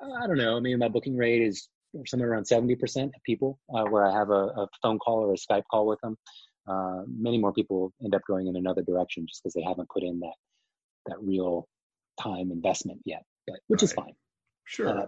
I 0.00 0.26
don't 0.26 0.38
know. 0.38 0.56
I 0.56 0.60
mean, 0.60 0.78
my 0.78 0.88
booking 0.88 1.16
rate 1.16 1.42
is 1.42 1.68
somewhere 2.06 2.30
around 2.30 2.44
70% 2.44 3.04
of 3.04 3.12
people 3.24 3.58
uh, 3.74 3.84
where 3.84 4.06
I 4.06 4.12
have 4.12 4.30
a, 4.30 4.32
a, 4.32 4.68
phone 4.82 4.98
call 4.98 5.24
or 5.24 5.34
a 5.34 5.36
Skype 5.36 5.64
call 5.70 5.86
with 5.86 6.00
them. 6.00 6.16
Uh, 6.66 7.02
many 7.06 7.38
more 7.38 7.52
people 7.52 7.92
end 8.02 8.14
up 8.14 8.22
going 8.26 8.46
in 8.46 8.56
another 8.56 8.82
direction 8.82 9.26
just 9.26 9.42
because 9.42 9.54
they 9.54 9.62
haven't 9.62 9.88
put 9.88 10.02
in 10.02 10.20
that 10.20 10.34
that 11.06 11.16
real 11.20 11.66
time 12.20 12.52
investment 12.52 13.00
yet, 13.04 13.24
but 13.46 13.58
which 13.66 13.82
right. 13.82 13.84
is 13.84 13.92
fine. 13.92 14.12
Sure. 14.64 14.88
Uh, 14.88 15.06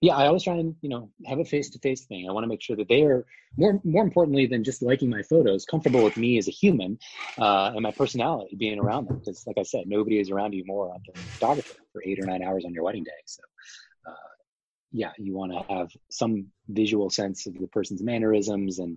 yeah, 0.00 0.16
I 0.16 0.26
always 0.26 0.44
try 0.44 0.54
and 0.54 0.74
you 0.80 0.88
know 0.88 1.10
have 1.26 1.38
a 1.38 1.44
face 1.44 1.68
to 1.70 1.78
face 1.78 2.04
thing. 2.04 2.28
I 2.28 2.32
want 2.32 2.44
to 2.44 2.48
make 2.48 2.62
sure 2.62 2.76
that 2.76 2.88
they 2.88 3.02
are 3.02 3.26
more 3.56 3.80
more 3.84 4.02
importantly 4.02 4.46
than 4.46 4.64
just 4.64 4.82
liking 4.82 5.10
my 5.10 5.22
photos, 5.22 5.66
comfortable 5.66 6.02
with 6.02 6.16
me 6.16 6.38
as 6.38 6.48
a 6.48 6.52
human 6.52 6.98
uh, 7.38 7.72
and 7.74 7.82
my 7.82 7.90
personality 7.90 8.56
being 8.56 8.78
around 8.78 9.08
them. 9.08 9.18
Because 9.18 9.46
like 9.46 9.58
I 9.58 9.62
said, 9.62 9.84
nobody 9.86 10.18
is 10.18 10.30
around 10.30 10.54
you 10.54 10.64
more 10.66 10.88
than 11.06 11.22
a 11.22 11.28
photographer 11.32 11.74
for 11.92 12.02
eight 12.04 12.18
or 12.18 12.26
nine 12.26 12.42
hours 12.42 12.64
on 12.64 12.72
your 12.72 12.84
wedding 12.84 13.04
day. 13.04 13.10
So 13.26 13.42
uh, 14.06 14.14
yeah, 14.90 15.12
you 15.18 15.34
want 15.34 15.52
to 15.52 15.74
have 15.74 15.90
some 16.10 16.46
visual 16.68 17.10
sense 17.10 17.46
of 17.46 17.58
the 17.58 17.68
person's 17.68 18.02
mannerisms 18.02 18.78
and 18.78 18.96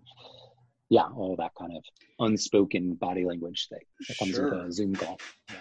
yeah, 0.89 1.07
all 1.15 1.35
that 1.37 1.51
kind 1.59 1.75
of 1.75 1.83
unspoken 2.19 2.93
body 2.95 3.25
language 3.25 3.67
that, 3.71 3.81
that 4.07 4.17
comes 4.19 4.35
sure. 4.35 4.57
with 4.57 4.67
a 4.67 4.71
Zoom 4.71 4.95
call. 4.95 5.19
Yeah. 5.49 5.55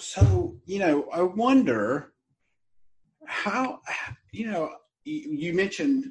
So 0.00 0.56
you 0.64 0.80
know, 0.80 1.08
I 1.12 1.22
wonder 1.22 2.12
how 3.26 3.80
you 4.32 4.50
know 4.50 4.70
you 5.04 5.52
mentioned 5.54 6.04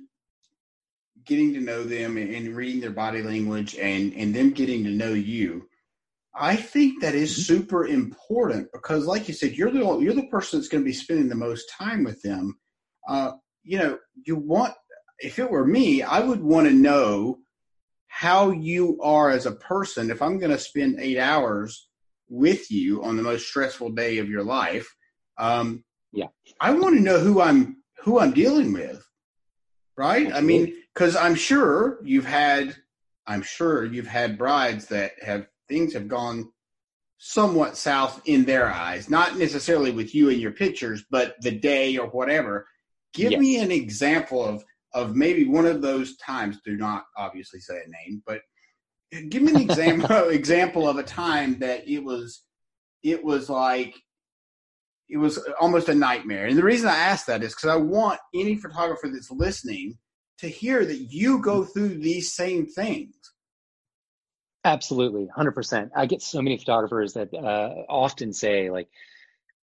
getting 1.26 1.54
to 1.54 1.60
know 1.60 1.84
them 1.84 2.18
and 2.18 2.56
reading 2.56 2.82
their 2.82 2.92
body 2.92 3.22
language 3.22 3.76
and 3.76 4.14
and 4.14 4.36
them 4.36 4.52
getting 4.52 4.84
to 4.84 4.90
know 4.90 5.14
you. 5.14 5.68
I 6.34 6.56
think 6.56 7.02
that 7.02 7.16
is 7.16 7.32
mm-hmm. 7.32 7.42
super 7.42 7.86
important 7.86 8.72
because 8.72 9.06
like 9.06 9.28
you 9.28 9.34
said 9.34 9.54
you're 9.54 9.72
the 9.72 9.98
you're 10.00 10.14
the 10.14 10.28
person 10.28 10.60
that's 10.60 10.70
going 10.70 10.84
to 10.84 10.90
be 10.90 10.94
spending 10.94 11.30
the 11.30 11.36
most 11.36 11.72
time 11.78 12.04
with 12.04 12.22
them. 12.22 12.58
Uh, 13.08 13.32
you 13.64 13.78
know 13.78 13.98
you 14.26 14.36
want 14.36 14.74
if 15.20 15.38
it 15.38 15.50
were 15.50 15.66
me 15.66 16.02
i 16.02 16.20
would 16.20 16.42
want 16.42 16.68
to 16.68 16.74
know 16.74 17.38
how 18.08 18.52
you 18.52 19.00
are 19.02 19.30
as 19.30 19.46
a 19.46 19.52
person 19.52 20.10
if 20.10 20.22
i'm 20.22 20.40
going 20.40 20.52
to 20.52 20.58
spend 20.58 21.00
eight 21.00 21.20
hours 21.20 21.90
with 22.30 22.72
you 22.72 23.04
on 23.04 23.18
the 23.18 23.24
most 23.24 23.48
stressful 23.48 23.90
day 23.90 24.20
of 24.20 24.30
your 24.30 24.44
life. 24.44 24.96
Um, 25.38 25.84
yeah. 26.12 26.28
I 26.62 26.72
want 26.72 26.96
to 26.96 27.02
know 27.02 27.20
who 27.20 27.42
i'm 27.42 27.78
who 28.02 28.20
i'm 28.20 28.32
dealing 28.32 28.74
with 28.74 29.06
right? 29.97 30.32
I 30.34 30.41
mean 30.41 30.74
because 30.93 31.16
i'm 31.16 31.36
sure 31.36 32.00
you've 32.04 32.26
had 32.26 32.76
i'm 33.28 33.41
sure 33.41 33.86
you've 33.86 34.08
had 34.08 34.38
brides 34.38 34.88
that 34.88 35.12
have 35.22 35.47
things 35.68 35.93
have 35.93 36.08
gone 36.08 36.50
somewhat 37.20 37.76
south 37.76 38.22
in 38.26 38.45
their 38.45 38.72
eyes 38.72 39.10
not 39.10 39.38
necessarily 39.38 39.91
with 39.91 40.16
you 40.16 40.30
and 40.30 40.39
your 40.39 40.54
pictures 40.54 41.04
but 41.12 41.36
the 41.41 41.52
day 41.52 41.97
or 41.97 42.08
whatever. 42.08 42.66
Give 43.14 43.32
yes. 43.32 43.41
me 43.41 43.58
an 43.60 43.72
example 43.72 44.43
of 44.43 44.64
of 44.93 45.16
maybe 45.16 45.45
one 45.45 45.66
of 45.66 45.82
those 45.82 46.18
times 46.18 46.60
do 46.64 46.78
not 46.78 47.06
obviously 47.18 47.60
say 47.60 47.76
a 47.86 47.89
name 47.89 48.24
but 48.26 48.41
give 49.30 49.43
me 49.43 49.52
an 49.52 49.62
example 49.62 50.30
example 50.30 50.88
of 50.88 50.97
a 50.97 51.04
time 51.04 51.60
that 51.60 51.88
it 51.88 52.00
was 52.00 52.43
it 53.04 53.24
was 53.24 53.50
like 53.50 53.95
it 55.10 55.18
was 55.18 55.39
almost 55.60 55.89
a 55.89 55.95
nightmare. 55.95 56.45
And 56.45 56.57
the 56.57 56.64
reason 56.64 56.88
I 56.88 56.95
ask 56.95 57.26
that 57.26 57.43
is 57.43 57.53
because 57.55 57.70
I 57.70 57.78
want 57.78 58.20
any 58.34 58.55
photographer 58.55 59.10
that's 59.12 59.32
listening 59.32 59.97
to 60.39 60.47
hear 60.47 60.86
that 60.86 60.97
you 60.97 61.39
go 61.41 61.66
through 61.66 61.99
these 61.99 62.34
same 62.34 62.68
things. 62.68 63.16
Absolutely, 64.64 65.28
hundred 65.34 65.53
percent. 65.53 65.91
I 65.95 66.05
get 66.05 66.22
so 66.22 66.41
many 66.41 66.57
photographers 66.57 67.14
that 67.14 67.34
uh, 67.34 67.74
often 67.89 68.34
say 68.34 68.70
like, 68.70 68.89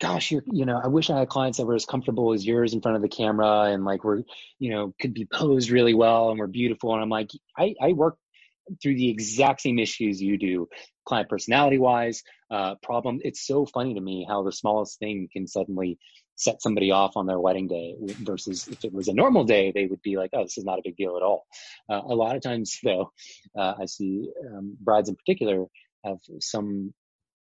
"Gosh, 0.02 0.32
you're, 0.32 0.44
you 0.52 0.66
know, 0.66 0.80
I 0.84 0.88
wish 0.88 1.10
I 1.10 1.20
had 1.20 1.30
clients 1.30 1.60
that 1.60 1.66
were 1.66 1.76
as 1.76 1.86
comfortable 1.86 2.34
as 2.34 2.46
yours 2.46 2.74
in 2.74 2.82
front 2.82 2.96
of 2.96 3.04
the 3.04 3.08
camera, 3.08 3.66
and 3.66 3.86
like 3.86 4.04
we're, 4.04 4.24
you 4.58 4.72
know, 4.72 4.94
could 5.00 5.14
be 5.14 5.26
posed 5.32 5.70
really 5.70 5.94
well 5.94 6.32
and 6.32 6.40
we're 6.40 6.48
beautiful." 6.48 6.94
And 6.94 7.04
I'm 7.04 7.10
like, 7.10 7.30
I, 7.58 7.76
I 7.82 7.94
work 7.94 8.18
through 8.82 8.96
the 8.96 9.10
exact 9.10 9.62
same 9.62 9.80
issues 9.80 10.22
you 10.22 10.38
do 10.38 10.68
client 11.06 11.30
personality 11.30 11.78
wise 11.78 12.24
uh, 12.52 12.76
problem 12.84 13.20
it's 13.24 13.46
so 13.46 13.66
funny 13.66 13.94
to 13.94 14.02
me 14.02 14.26
how 14.28 14.44
the 14.44 14.52
smallest 14.52 15.00
thing 15.00 15.28
can 15.32 15.48
suddenly 15.48 15.98
set 16.36 16.62
somebody 16.62 16.92
off 16.92 17.18
on 17.18 17.26
their 17.26 17.40
wedding 17.40 17.68
day 17.68 17.96
versus 18.22 18.68
if 18.68 18.86
it 18.86 18.94
was 18.94 19.08
a 19.08 19.14
normal 19.14 19.44
day 19.44 19.72
they 19.74 19.86
would 19.86 20.02
be 20.02 20.18
like 20.18 20.30
oh 20.34 20.44
this 20.44 20.58
is 20.58 20.66
not 20.66 20.80
a 20.80 20.84
big 20.84 20.96
deal 20.96 21.18
at 21.18 21.24
all 21.24 21.46
uh, 21.90 22.02
a 22.02 22.16
lot 22.16 22.36
of 22.36 22.42
times 22.42 22.80
though 22.84 23.12
uh, 23.58 23.74
i 23.82 23.86
see 23.86 24.30
um, 24.48 24.78
brides 24.80 25.10
in 25.10 25.16
particular 25.16 25.66
have 26.04 26.20
some 26.40 26.94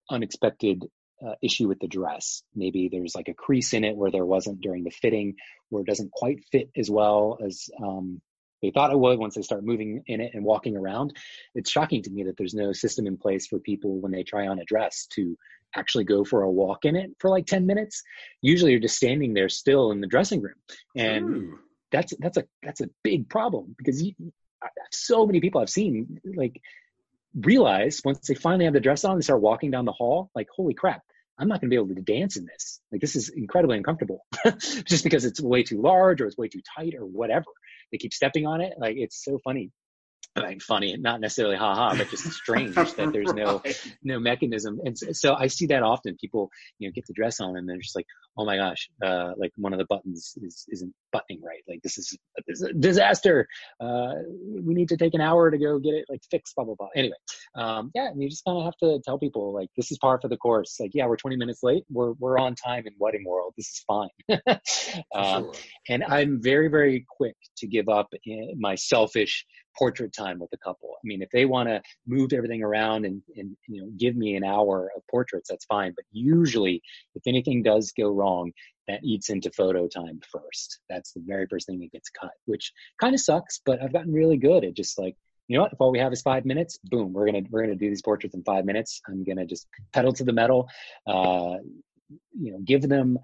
unexpected 0.09 0.85
uh, 1.25 1.35
issue 1.41 1.67
with 1.67 1.79
the 1.79 1.87
dress. 1.87 2.43
Maybe 2.55 2.89
there's 2.91 3.15
like 3.15 3.27
a 3.27 3.33
crease 3.33 3.73
in 3.73 3.83
it 3.83 3.95
where 3.95 4.11
there 4.11 4.25
wasn't 4.25 4.61
during 4.61 4.83
the 4.83 4.91
fitting, 4.91 5.35
or 5.71 5.81
it 5.81 5.87
doesn't 5.87 6.11
quite 6.11 6.43
fit 6.51 6.69
as 6.77 6.89
well 6.89 7.37
as 7.45 7.69
um, 7.83 8.21
they 8.61 8.71
thought 8.71 8.91
it 8.91 8.99
would 8.99 9.19
once 9.19 9.35
they 9.35 9.41
start 9.41 9.63
moving 9.63 10.03
in 10.07 10.21
it 10.21 10.31
and 10.33 10.43
walking 10.43 10.77
around. 10.77 11.15
It's 11.55 11.69
shocking 11.69 12.03
to 12.03 12.09
me 12.09 12.23
that 12.23 12.37
there's 12.37 12.53
no 12.53 12.73
system 12.73 13.07
in 13.07 13.17
place 13.17 13.47
for 13.47 13.59
people 13.59 13.99
when 13.99 14.11
they 14.11 14.23
try 14.23 14.47
on 14.47 14.59
a 14.59 14.65
dress 14.65 15.07
to 15.13 15.37
actually 15.75 16.03
go 16.03 16.23
for 16.23 16.41
a 16.41 16.49
walk 16.49 16.85
in 16.85 16.95
it 16.95 17.11
for 17.19 17.29
like 17.29 17.45
10 17.45 17.65
minutes. 17.65 18.03
Usually 18.41 18.71
you're 18.71 18.79
just 18.79 18.97
standing 18.97 19.33
there 19.33 19.49
still 19.49 19.91
in 19.91 20.01
the 20.01 20.07
dressing 20.07 20.41
room. 20.41 20.55
And 20.95 21.29
Ooh. 21.29 21.59
that's 21.91 22.13
that's 22.19 22.37
a 22.37 22.45
that's 22.63 22.81
a 22.81 22.89
big 23.03 23.29
problem 23.29 23.75
because 23.77 24.01
you, 24.01 24.13
so 24.91 25.25
many 25.25 25.39
people 25.39 25.61
I've 25.61 25.69
seen 25.69 26.19
like 26.35 26.61
realize 27.35 28.01
once 28.03 28.27
they 28.27 28.35
finally 28.35 28.65
have 28.65 28.73
the 28.73 28.79
dress 28.79 29.03
on, 29.03 29.17
they 29.17 29.21
start 29.21 29.41
walking 29.41 29.71
down 29.71 29.85
the 29.85 29.91
hall, 29.91 30.29
like, 30.35 30.47
holy 30.55 30.73
crap, 30.73 31.01
I'm 31.37 31.47
not 31.47 31.61
going 31.61 31.69
to 31.69 31.75
be 31.75 31.81
able 31.81 31.95
to 31.95 32.01
dance 32.01 32.35
in 32.35 32.45
this. 32.45 32.81
Like, 32.91 33.01
this 33.01 33.15
is 33.15 33.29
incredibly 33.29 33.77
uncomfortable 33.77 34.25
just 34.85 35.03
because 35.03 35.25
it's 35.25 35.39
way 35.39 35.63
too 35.63 35.81
large 35.81 36.21
or 36.21 36.25
it's 36.25 36.37
way 36.37 36.49
too 36.49 36.61
tight 36.75 36.95
or 36.95 37.05
whatever. 37.05 37.45
They 37.91 37.97
keep 37.97 38.13
stepping 38.13 38.45
on 38.45 38.61
it. 38.61 38.73
Like, 38.77 38.97
it's 38.97 39.23
so 39.23 39.39
funny 39.43 39.71
like 40.43 40.61
funny, 40.61 40.95
not 40.97 41.21
necessarily 41.21 41.55
haha, 41.55 41.95
but 41.95 42.09
just 42.09 42.23
strange 42.31 42.75
that 42.75 43.11
there's 43.13 43.27
right. 43.27 43.35
no 43.35 43.61
no 44.03 44.19
mechanism. 44.19 44.79
And 44.83 44.97
so 44.97 45.35
I 45.35 45.47
see 45.47 45.67
that 45.67 45.83
often. 45.83 46.17
People, 46.19 46.49
you 46.79 46.87
know, 46.87 46.91
get 46.93 47.05
the 47.07 47.13
dress 47.13 47.39
on 47.39 47.57
and 47.57 47.67
they're 47.67 47.77
just 47.77 47.95
like, 47.95 48.07
oh 48.37 48.45
my 48.45 48.57
gosh, 48.57 48.89
uh, 49.03 49.31
like 49.37 49.51
one 49.57 49.73
of 49.73 49.79
the 49.79 49.85
buttons 49.85 50.33
is 50.41 50.65
isn't 50.69 50.93
buttoning 51.11 51.41
right. 51.43 51.61
Like 51.67 51.81
this 51.83 51.97
is, 51.97 52.17
this 52.47 52.61
is 52.61 52.63
a 52.63 52.73
disaster. 52.73 53.47
Uh, 53.79 54.13
we 54.63 54.73
need 54.73 54.89
to 54.89 54.97
take 54.97 55.13
an 55.13 55.21
hour 55.21 55.51
to 55.51 55.57
go 55.57 55.77
get 55.79 55.93
it 55.93 56.05
like 56.09 56.21
fixed. 56.31 56.55
Blah 56.55 56.65
blah 56.65 56.75
blah. 56.75 56.87
Anyway, 56.95 57.15
um, 57.55 57.91
yeah, 57.93 58.07
and 58.07 58.21
you 58.21 58.29
just 58.29 58.45
kind 58.45 58.57
of 58.57 58.63
have 58.63 58.77
to 58.77 58.99
tell 59.03 59.19
people 59.19 59.53
like 59.53 59.69
this 59.75 59.91
is 59.91 59.97
par 59.97 60.19
for 60.21 60.29
the 60.29 60.37
course. 60.37 60.77
Like 60.79 60.91
yeah, 60.93 61.05
we're 61.05 61.17
20 61.17 61.35
minutes 61.35 61.63
late. 61.63 61.83
We're 61.89 62.13
we're 62.13 62.39
on 62.39 62.55
time 62.55 62.87
in 62.87 62.93
wedding 62.97 63.25
world. 63.25 63.53
This 63.57 63.67
is 63.67 63.83
fine. 63.87 64.09
um, 65.13 65.43
sure. 65.43 65.53
And 65.89 66.03
I'm 66.05 66.41
very 66.41 66.69
very 66.69 67.05
quick 67.17 67.35
to 67.57 67.67
give 67.67 67.89
up 67.89 68.07
my 68.57 68.75
selfish 68.75 69.45
portrait 69.77 70.13
time 70.13 70.39
with 70.39 70.49
the 70.51 70.57
couple. 70.57 70.89
I 70.91 71.03
mean, 71.03 71.21
if 71.21 71.29
they 71.31 71.45
want 71.45 71.69
to 71.69 71.81
move 72.07 72.33
everything 72.33 72.63
around 72.63 73.05
and, 73.05 73.21
and 73.35 73.55
you 73.67 73.81
know 73.81 73.89
give 73.97 74.15
me 74.15 74.35
an 74.35 74.43
hour 74.43 74.91
of 74.95 75.03
portraits, 75.09 75.49
that's 75.49 75.65
fine. 75.65 75.93
But 75.95 76.05
usually, 76.11 76.81
if 77.15 77.23
anything 77.27 77.63
does 77.63 77.93
go 77.97 78.09
wrong, 78.09 78.51
that 78.87 79.03
eats 79.03 79.29
into 79.29 79.51
photo 79.51 79.87
time 79.87 80.19
first. 80.31 80.79
That's 80.89 81.13
the 81.13 81.21
very 81.25 81.47
first 81.47 81.67
thing 81.67 81.79
that 81.79 81.91
gets 81.91 82.09
cut, 82.09 82.31
which 82.45 82.73
kind 82.99 83.13
of 83.13 83.21
sucks. 83.21 83.61
But 83.65 83.81
I've 83.81 83.93
gotten 83.93 84.13
really 84.13 84.37
good 84.37 84.63
at 84.63 84.75
just 84.75 84.97
like 84.97 85.15
you 85.47 85.57
know 85.57 85.63
what 85.63 85.73
if 85.73 85.81
all 85.81 85.91
we 85.91 85.99
have 85.99 86.13
is 86.13 86.21
five 86.21 86.45
minutes 86.45 86.79
boom 86.85 87.11
we're 87.11 87.25
gonna 87.25 87.41
we're 87.49 87.63
gonna 87.63 87.75
do 87.75 87.89
these 87.89 88.03
portraits 88.03 88.35
in 88.35 88.43
five 88.43 88.65
minutes 88.65 89.01
i'm 89.07 89.23
gonna 89.23 89.45
just 89.45 89.67
pedal 89.91 90.13
to 90.13 90.23
the 90.23 90.31
metal 90.31 90.69
uh, 91.07 91.55
you 92.39 92.51
know 92.51 92.59
give 92.63 92.83
them 92.87 93.17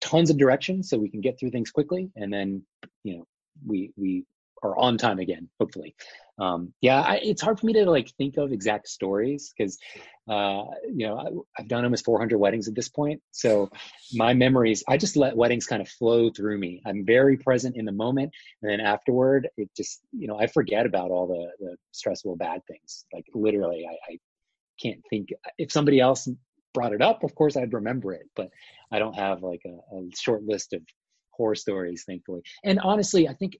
tons 0.00 0.30
of 0.30 0.36
directions 0.36 0.90
so 0.90 0.98
we 0.98 1.08
can 1.08 1.20
get 1.20 1.38
through 1.38 1.50
things 1.50 1.70
quickly 1.70 2.10
and 2.16 2.32
then 2.32 2.62
you 3.04 3.16
know 3.16 3.26
we 3.64 3.92
we 3.96 4.24
or 4.62 4.78
on 4.78 4.98
time 4.98 5.18
again 5.18 5.48
hopefully. 5.58 5.94
Um, 6.38 6.72
yeah 6.80 7.00
I, 7.00 7.20
it's 7.22 7.42
hard 7.42 7.60
for 7.60 7.66
me 7.66 7.74
to 7.74 7.90
like 7.90 8.10
think 8.16 8.38
of 8.38 8.50
exact 8.50 8.88
stories 8.88 9.52
because 9.56 9.78
uh, 10.28 10.64
you 10.90 11.06
know 11.06 11.18
I, 11.18 11.60
have 11.60 11.68
done 11.68 11.84
almost 11.84 12.04
400 12.04 12.38
weddings 12.38 12.66
at 12.66 12.74
this 12.74 12.88
point 12.88 13.20
so 13.30 13.70
my 14.14 14.32
memories 14.32 14.82
i 14.88 14.96
just 14.96 15.16
let 15.16 15.36
weddings 15.36 15.66
kind 15.66 15.82
of 15.82 15.88
flow 15.88 16.30
through 16.30 16.58
me. 16.58 16.80
I'm 16.86 17.04
very 17.04 17.36
present 17.36 17.76
in 17.76 17.84
the 17.84 17.92
moment 17.92 18.32
and 18.62 18.70
then 18.70 18.80
afterward 18.80 19.48
it 19.56 19.68
just 19.76 20.00
you 20.12 20.28
know 20.28 20.38
i 20.38 20.46
forget 20.46 20.86
about 20.86 21.10
all 21.10 21.26
the, 21.26 21.64
the 21.64 21.76
stressful 21.92 22.36
bad 22.36 22.62
things. 22.66 23.04
Like 23.12 23.26
literally 23.34 23.86
I, 23.86 24.12
I 24.12 24.18
can't 24.80 25.00
think 25.10 25.28
if 25.58 25.70
somebody 25.70 26.00
else 26.00 26.28
brought 26.72 26.92
it 26.92 27.02
up 27.02 27.24
of 27.24 27.34
course 27.34 27.56
i'd 27.56 27.72
remember 27.72 28.12
it 28.12 28.26
but 28.36 28.48
i 28.92 28.98
don't 28.98 29.14
have 29.14 29.42
like 29.42 29.62
a, 29.66 29.96
a 29.96 30.08
short 30.16 30.44
list 30.44 30.72
of 30.72 30.82
horror 31.32 31.54
stories 31.54 32.04
thankfully. 32.06 32.42
And 32.64 32.78
honestly 32.80 33.28
i 33.28 33.34
think 33.34 33.58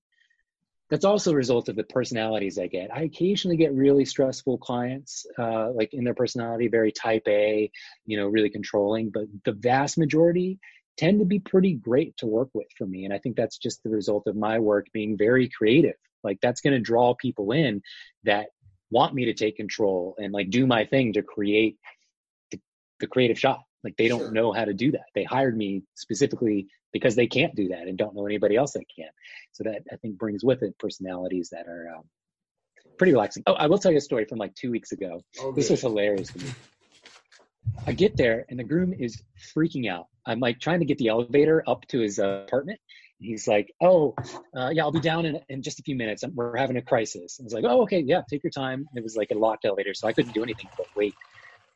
that's 0.90 1.04
also 1.04 1.30
a 1.30 1.36
result 1.36 1.68
of 1.68 1.76
the 1.76 1.84
personalities 1.84 2.58
I 2.58 2.66
get. 2.66 2.92
I 2.92 3.02
occasionally 3.02 3.56
get 3.56 3.72
really 3.72 4.04
stressful 4.04 4.58
clients, 4.58 5.24
uh, 5.38 5.70
like 5.70 5.94
in 5.94 6.04
their 6.04 6.14
personality, 6.14 6.66
very 6.68 6.90
type 6.90 7.22
A, 7.28 7.70
you 8.06 8.16
know, 8.16 8.26
really 8.26 8.50
controlling, 8.50 9.10
but 9.10 9.24
the 9.44 9.52
vast 9.52 9.98
majority 9.98 10.58
tend 10.96 11.20
to 11.20 11.24
be 11.24 11.38
pretty 11.38 11.74
great 11.74 12.16
to 12.18 12.26
work 12.26 12.48
with 12.52 12.66
for 12.76 12.86
me. 12.86 13.04
And 13.04 13.14
I 13.14 13.18
think 13.18 13.36
that's 13.36 13.56
just 13.56 13.82
the 13.82 13.90
result 13.90 14.26
of 14.26 14.36
my 14.36 14.58
work 14.58 14.86
being 14.92 15.16
very 15.16 15.48
creative. 15.48 15.94
Like 16.24 16.38
that's 16.42 16.60
going 16.60 16.74
to 16.74 16.80
draw 16.80 17.14
people 17.14 17.52
in 17.52 17.82
that 18.24 18.48
want 18.90 19.14
me 19.14 19.26
to 19.26 19.34
take 19.34 19.56
control 19.56 20.16
and 20.18 20.32
like 20.32 20.50
do 20.50 20.66
my 20.66 20.84
thing 20.84 21.12
to 21.12 21.22
create 21.22 21.78
the, 22.50 22.60
the 22.98 23.06
creative 23.06 23.38
shot. 23.38 23.62
Like 23.82 23.96
they 23.96 24.08
don't 24.08 24.18
sure. 24.20 24.30
know 24.32 24.52
how 24.52 24.64
to 24.64 24.74
do 24.74 24.92
that. 24.92 25.06
They 25.14 25.24
hired 25.24 25.56
me 25.56 25.82
specifically 25.94 26.68
because 26.92 27.14
they 27.14 27.26
can't 27.26 27.54
do 27.54 27.68
that 27.68 27.86
and 27.86 27.96
don't 27.96 28.14
know 28.14 28.26
anybody 28.26 28.56
else 28.56 28.72
that 28.72 28.84
can. 28.94 29.08
So 29.52 29.64
that 29.64 29.82
I 29.92 29.96
think 29.96 30.18
brings 30.18 30.44
with 30.44 30.62
it 30.62 30.78
personalities 30.78 31.50
that 31.50 31.66
are 31.66 31.94
um, 31.96 32.04
pretty 32.98 33.12
relaxing. 33.12 33.42
Oh, 33.46 33.54
I 33.54 33.66
will 33.66 33.78
tell 33.78 33.92
you 33.92 33.98
a 33.98 34.02
story 34.02 34.26
from 34.26 34.38
like 34.38 34.54
two 34.54 34.70
weeks 34.70 34.92
ago. 34.92 35.22
Oh, 35.40 35.52
this 35.52 35.70
was 35.70 35.80
hilarious 35.80 36.32
to 36.32 36.38
me. 36.38 36.50
I 37.86 37.92
get 37.92 38.16
there 38.16 38.44
and 38.48 38.58
the 38.58 38.64
groom 38.64 38.92
is 38.92 39.22
freaking 39.56 39.90
out. 39.90 40.06
I'm 40.26 40.40
like 40.40 40.60
trying 40.60 40.80
to 40.80 40.84
get 40.84 40.98
the 40.98 41.08
elevator 41.08 41.62
up 41.66 41.86
to 41.88 42.00
his 42.00 42.18
uh, 42.18 42.44
apartment. 42.46 42.80
He's 43.18 43.46
like, 43.46 43.74
"Oh, 43.82 44.14
uh, 44.56 44.70
yeah, 44.72 44.82
I'll 44.82 44.92
be 44.92 45.00
down 45.00 45.26
in, 45.26 45.40
in 45.50 45.62
just 45.62 45.78
a 45.78 45.82
few 45.82 45.94
minutes. 45.94 46.24
We're 46.34 46.56
having 46.56 46.76
a 46.76 46.82
crisis." 46.82 47.38
I 47.38 47.44
was 47.44 47.52
like, 47.52 47.64
"Oh, 47.66 47.82
okay, 47.82 48.00
yeah, 48.00 48.22
take 48.28 48.42
your 48.42 48.50
time." 48.50 48.86
It 48.94 49.02
was 49.02 49.14
like 49.14 49.30
a 49.30 49.34
locked 49.34 49.66
elevator, 49.66 49.92
so 49.92 50.08
I 50.08 50.14
couldn't 50.14 50.32
do 50.32 50.42
anything 50.42 50.68
but 50.76 50.86
wait. 50.96 51.14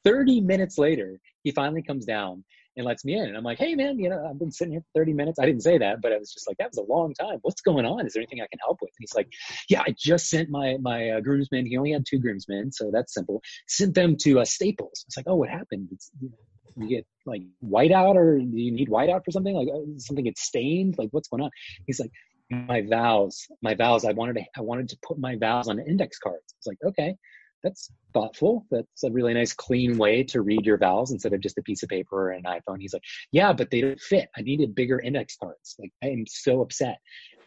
30 0.05 0.41
minutes 0.41 0.79
later, 0.79 1.21
he 1.43 1.51
finally 1.51 1.83
comes 1.83 2.05
down 2.05 2.45
and 2.77 2.87
lets 2.87 3.05
me 3.05 3.15
in. 3.15 3.29
And 3.29 3.37
I'm 3.37 3.45
like, 3.45 3.59
hey, 3.59 3.75
man, 3.75 3.99
you 3.99 4.09
know, 4.09 4.27
I've 4.29 4.39
been 4.39 4.51
sitting 4.51 4.73
here 4.73 4.81
for 4.81 5.01
30 5.01 5.13
minutes. 5.13 5.39
I 5.39 5.47
didn't 5.47 5.63
say 5.63 5.79
that, 5.79 6.01
but 6.01 6.13
I 6.13 6.19
was 6.19 6.33
just 6.33 6.49
like, 6.49 6.57
that 6.59 6.71
was 6.71 6.79
a 6.79 6.93
long 6.93 7.15
time. 7.15 7.39
What's 7.43 7.61
going 7.61 7.85
on? 7.85 8.07
Is 8.07 8.15
there 8.15 8.21
anything 8.21 8.41
I 8.41 8.49
can 8.51 8.59
help 8.61 8.79
with? 8.83 8.91
And 8.91 9.01
he's 9.01 9.15
like, 9.15 9.29
yeah, 9.69 9.83
I 9.83 9.95
just 9.97 10.29
sent 10.29 10.51
my 10.51 10.77
my 10.81 11.11
uh, 11.11 11.21
groomsmen. 11.21 11.67
He 11.67 11.77
only 11.77 11.93
had 11.93 12.05
two 12.09 12.19
groomsmen, 12.19 12.73
so 12.73 12.91
that's 12.93 13.15
simple. 13.15 13.43
Sent 13.69 13.95
them 13.95 14.17
to 14.23 14.41
uh, 14.41 14.45
Staples. 14.45 15.05
It's 15.07 15.17
like, 15.17 15.27
oh, 15.29 15.37
what 15.37 15.49
happened? 15.49 15.89
It's, 15.93 16.11
you, 16.21 16.31
know, 16.31 16.85
you 16.85 16.97
get 16.97 17.07
like 17.27 17.43
whiteout, 17.65 18.17
or 18.17 18.39
do 18.39 18.59
you 18.59 18.73
need 18.73 18.89
whiteout 18.89 19.25
for 19.25 19.31
something? 19.31 19.55
Like 19.55 19.69
uh, 19.69 19.99
something 19.99 20.25
gets 20.25 20.43
stained? 20.43 20.97
Like 20.99 21.11
what's 21.13 21.29
going 21.29 21.43
on? 21.43 21.51
He's 21.87 22.01
like, 22.01 22.11
my 22.51 22.83
vows, 22.83 23.47
my 23.63 23.75
vows. 23.75 24.05
I 24.05 24.13
wanted 24.13 24.35
to, 24.37 24.45
I 24.57 24.63
wanted 24.63 24.89
to 24.89 24.99
put 25.07 25.19
my 25.19 25.37
vows 25.37 25.69
on 25.69 25.79
index 25.79 26.19
cards. 26.19 26.55
It's 26.59 26.67
like, 26.67 26.79
okay 26.85 27.17
that's 27.65 27.91
thoughtful. 28.13 28.67
That's 28.71 29.03
a 29.03 29.11
really 29.11 29.35
nice, 29.35 29.53
clean 29.53 29.99
way 29.99 30.23
to 30.25 30.43
read 30.43 30.65
your 30.65 30.79
vowels 30.79 31.11
instead 31.11 31.33
of 31.33 31.41
just 31.41 31.59
a 31.59 31.63
piece 31.63 31.83
of 31.83 31.89
paper 31.89 32.29
or 32.29 32.31
an 32.31 32.45
iPhone. 32.45 32.77
He's 32.79 32.93
like, 32.93 33.03
yeah, 33.33 33.53
but 33.53 33.71
they 33.71 33.81
don't 33.81 34.01
fit. 34.01 34.29
I 34.37 34.43
needed 34.43 34.75
bigger 34.75 35.01
index 35.01 35.37
cards. 35.37 35.75
Like, 35.79 35.91
I 36.03 36.09
am 36.09 36.25
so 36.29 36.61
upset. 36.61 36.99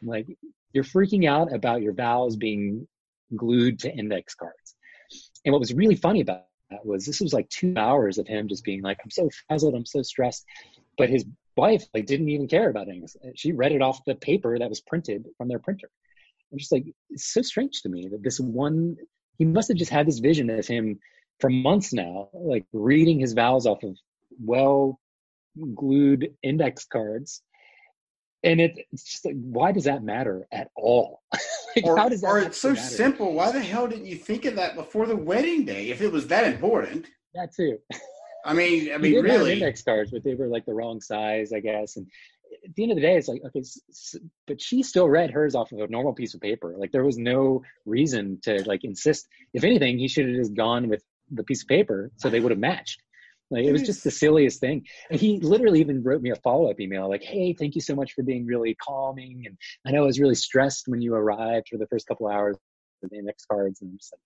I'm 0.02 0.08
like, 0.08 0.28
you're 0.74 0.84
freaking 0.84 1.30
out 1.30 1.54
about 1.54 1.82
your 1.82 1.94
vowels 1.94 2.36
being 2.36 2.88
glued 3.36 3.80
to 3.80 3.94
index 3.94 4.36
cards. 4.36 4.76
And 5.46 5.54
what 5.54 5.60
was 5.60 5.74
really 5.74 5.96
funny 5.96 6.22
about 6.22 6.46
that 6.72 6.86
was 6.86 7.06
this 7.06 7.22
was 7.22 7.32
like 7.32 7.48
two 7.50 7.76
hours 7.78 8.18
of 8.18 8.28
him 8.28 8.48
just 8.48 8.66
being 8.66 8.82
like, 8.82 8.98
I'm 9.04 9.12
so 9.12 9.30
frazzled, 9.48 9.76
I'm 9.76 9.86
so 9.86 10.02
stressed. 10.02 10.46
But 10.98 11.10
his 11.10 11.26
wife 11.56 11.86
like 11.94 12.06
didn't 12.06 12.30
even 12.30 12.48
care 12.48 12.70
about 12.70 12.88
things. 12.88 13.16
She 13.36 13.52
read 13.52 13.72
it 13.72 13.82
off 13.82 14.04
the 14.06 14.16
paper 14.16 14.58
that 14.58 14.70
was 14.70 14.82
printed 14.82 15.28
from 15.38 15.48
their 15.48 15.60
printer. 15.60 15.90
I'm 16.52 16.58
just 16.58 16.72
like, 16.72 16.86
it's 17.10 17.34
so 17.34 17.42
strange 17.42 17.82
to 17.82 17.90
me 17.90 18.08
that 18.10 18.24
this 18.24 18.40
one 18.40 18.98
he 19.38 19.46
must 19.46 19.68
have 19.70 19.78
just 19.78 19.92
had 19.92 20.08
this 20.08 20.20
vision 20.20 20.50
of 20.50 20.68
him 20.68 21.00
for 21.40 21.50
months 21.50 21.94
now, 21.94 22.30
like 22.34 22.66
reading 22.74 23.20
his 23.20 23.34
vows 23.34 23.66
off 23.66 23.84
of 23.84 23.98
well 24.44 25.00
glued 25.76 26.34
index 26.44 26.86
cards. 26.86 27.42
And 28.44 28.62
it, 28.62 28.74
it's 28.92 29.04
just 29.04 29.26
like, 29.26 29.36
why 29.36 29.72
does 29.72 29.86
that 29.86 30.04
matter 30.04 30.48
at 30.52 30.70
all? 30.76 31.22
like, 31.76 31.86
or, 31.86 31.98
how 31.98 32.08
does 32.08 32.22
that 32.22 32.28
or 32.28 32.40
it's 32.40 32.58
so 32.58 32.70
matter? 32.70 32.82
simple. 32.82 33.34
Why 33.34 33.52
the 33.52 33.60
hell 33.60 33.88
didn't 33.88 34.06
you 34.06 34.16
think 34.16 34.46
of 34.46 34.56
that 34.56 34.76
before 34.76 35.06
the 35.06 35.16
wedding 35.16 35.66
day 35.66 35.90
if 35.90 36.02
it 36.02 36.12
was 36.12 36.28
that 36.28 36.46
important? 36.46 37.08
That 37.34 37.54
too. 37.54 37.80
I 38.46 38.54
mean, 38.54 38.94
I 38.94 38.98
mean, 38.98 39.22
really, 39.22 39.54
index 39.54 39.82
cards, 39.82 40.12
but 40.12 40.24
they 40.24 40.36
were 40.36 40.48
like 40.48 40.66
the 40.66 40.74
wrong 40.74 41.02
size, 41.02 41.52
I 41.52 41.60
guess. 41.60 41.98
And 41.98 42.08
at 42.66 42.76
the 42.76 42.84
end 42.84 42.92
of 42.92 42.96
the 42.96 43.02
day, 43.02 43.16
it's 43.16 43.28
like, 43.28 43.42
okay, 43.46 43.64
but 44.46 44.62
she 44.62 44.84
still 44.84 45.08
read 45.08 45.32
hers 45.32 45.56
off 45.56 45.72
of 45.72 45.80
a 45.80 45.88
normal 45.88 46.14
piece 46.14 46.34
of 46.34 46.42
paper. 46.42 46.76
Like 46.78 46.92
there 46.92 47.06
was 47.06 47.18
no 47.18 47.64
reason 47.86 48.40
to 48.44 48.64
like 48.68 48.84
insist. 48.84 49.28
If 49.54 49.64
anything, 49.64 49.98
he 49.98 50.08
should 50.08 50.28
have 50.28 50.36
just 50.36 50.54
gone 50.54 50.90
with 50.90 51.04
the 51.32 51.44
piece 51.44 51.64
of 51.64 51.68
paper 51.68 52.12
so 52.18 52.30
they 52.30 52.40
would 52.40 52.52
have 52.52 52.60
matched. 52.60 53.02
Like 53.50 53.64
it 53.64 53.72
was 53.72 53.84
just 53.84 54.04
the 54.04 54.12
silliest 54.12 54.60
thing. 54.60 54.86
And 55.10 55.20
he 55.20 55.40
literally 55.40 55.80
even 55.80 56.04
wrote 56.04 56.22
me 56.22 56.32
a 56.32 56.36
follow 56.36 56.70
up 56.70 56.82
email 56.82 57.08
like, 57.10 57.24
"Hey, 57.24 57.54
thank 57.54 57.76
you 57.76 57.82
so 57.82 57.96
much 57.96 58.12
for 58.12 58.22
being 58.22 58.46
really 58.46 58.76
calming, 58.76 59.44
and 59.46 59.58
I 59.86 59.92
know 59.92 60.04
I 60.04 60.06
was 60.06 60.20
really 60.20 60.36
stressed 60.36 60.88
when 60.88 61.02
you 61.02 61.16
arrived 61.16 61.68
for 61.70 61.78
the 61.78 61.88
first 61.88 62.08
couple 62.08 62.28
hours 62.28 62.58
with 63.02 63.12
the 63.12 63.18
index 63.18 63.46
cards." 63.46 63.82
And 63.82 63.92
I'm 63.92 63.98
just 63.98 64.12
like, 64.12 64.22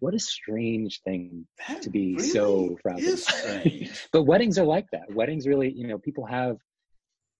what 0.00 0.14
a 0.14 0.18
strange 0.18 1.00
thing 1.02 1.46
that 1.66 1.82
to 1.82 1.90
be 1.90 2.14
really 2.14 2.28
so 2.28 2.78
frazzled. 2.82 3.90
but 4.12 4.22
weddings 4.24 4.58
are 4.58 4.66
like 4.66 4.86
that. 4.92 5.12
Weddings 5.12 5.46
really, 5.46 5.72
you 5.72 5.86
know, 5.86 5.98
people 5.98 6.26
have 6.26 6.58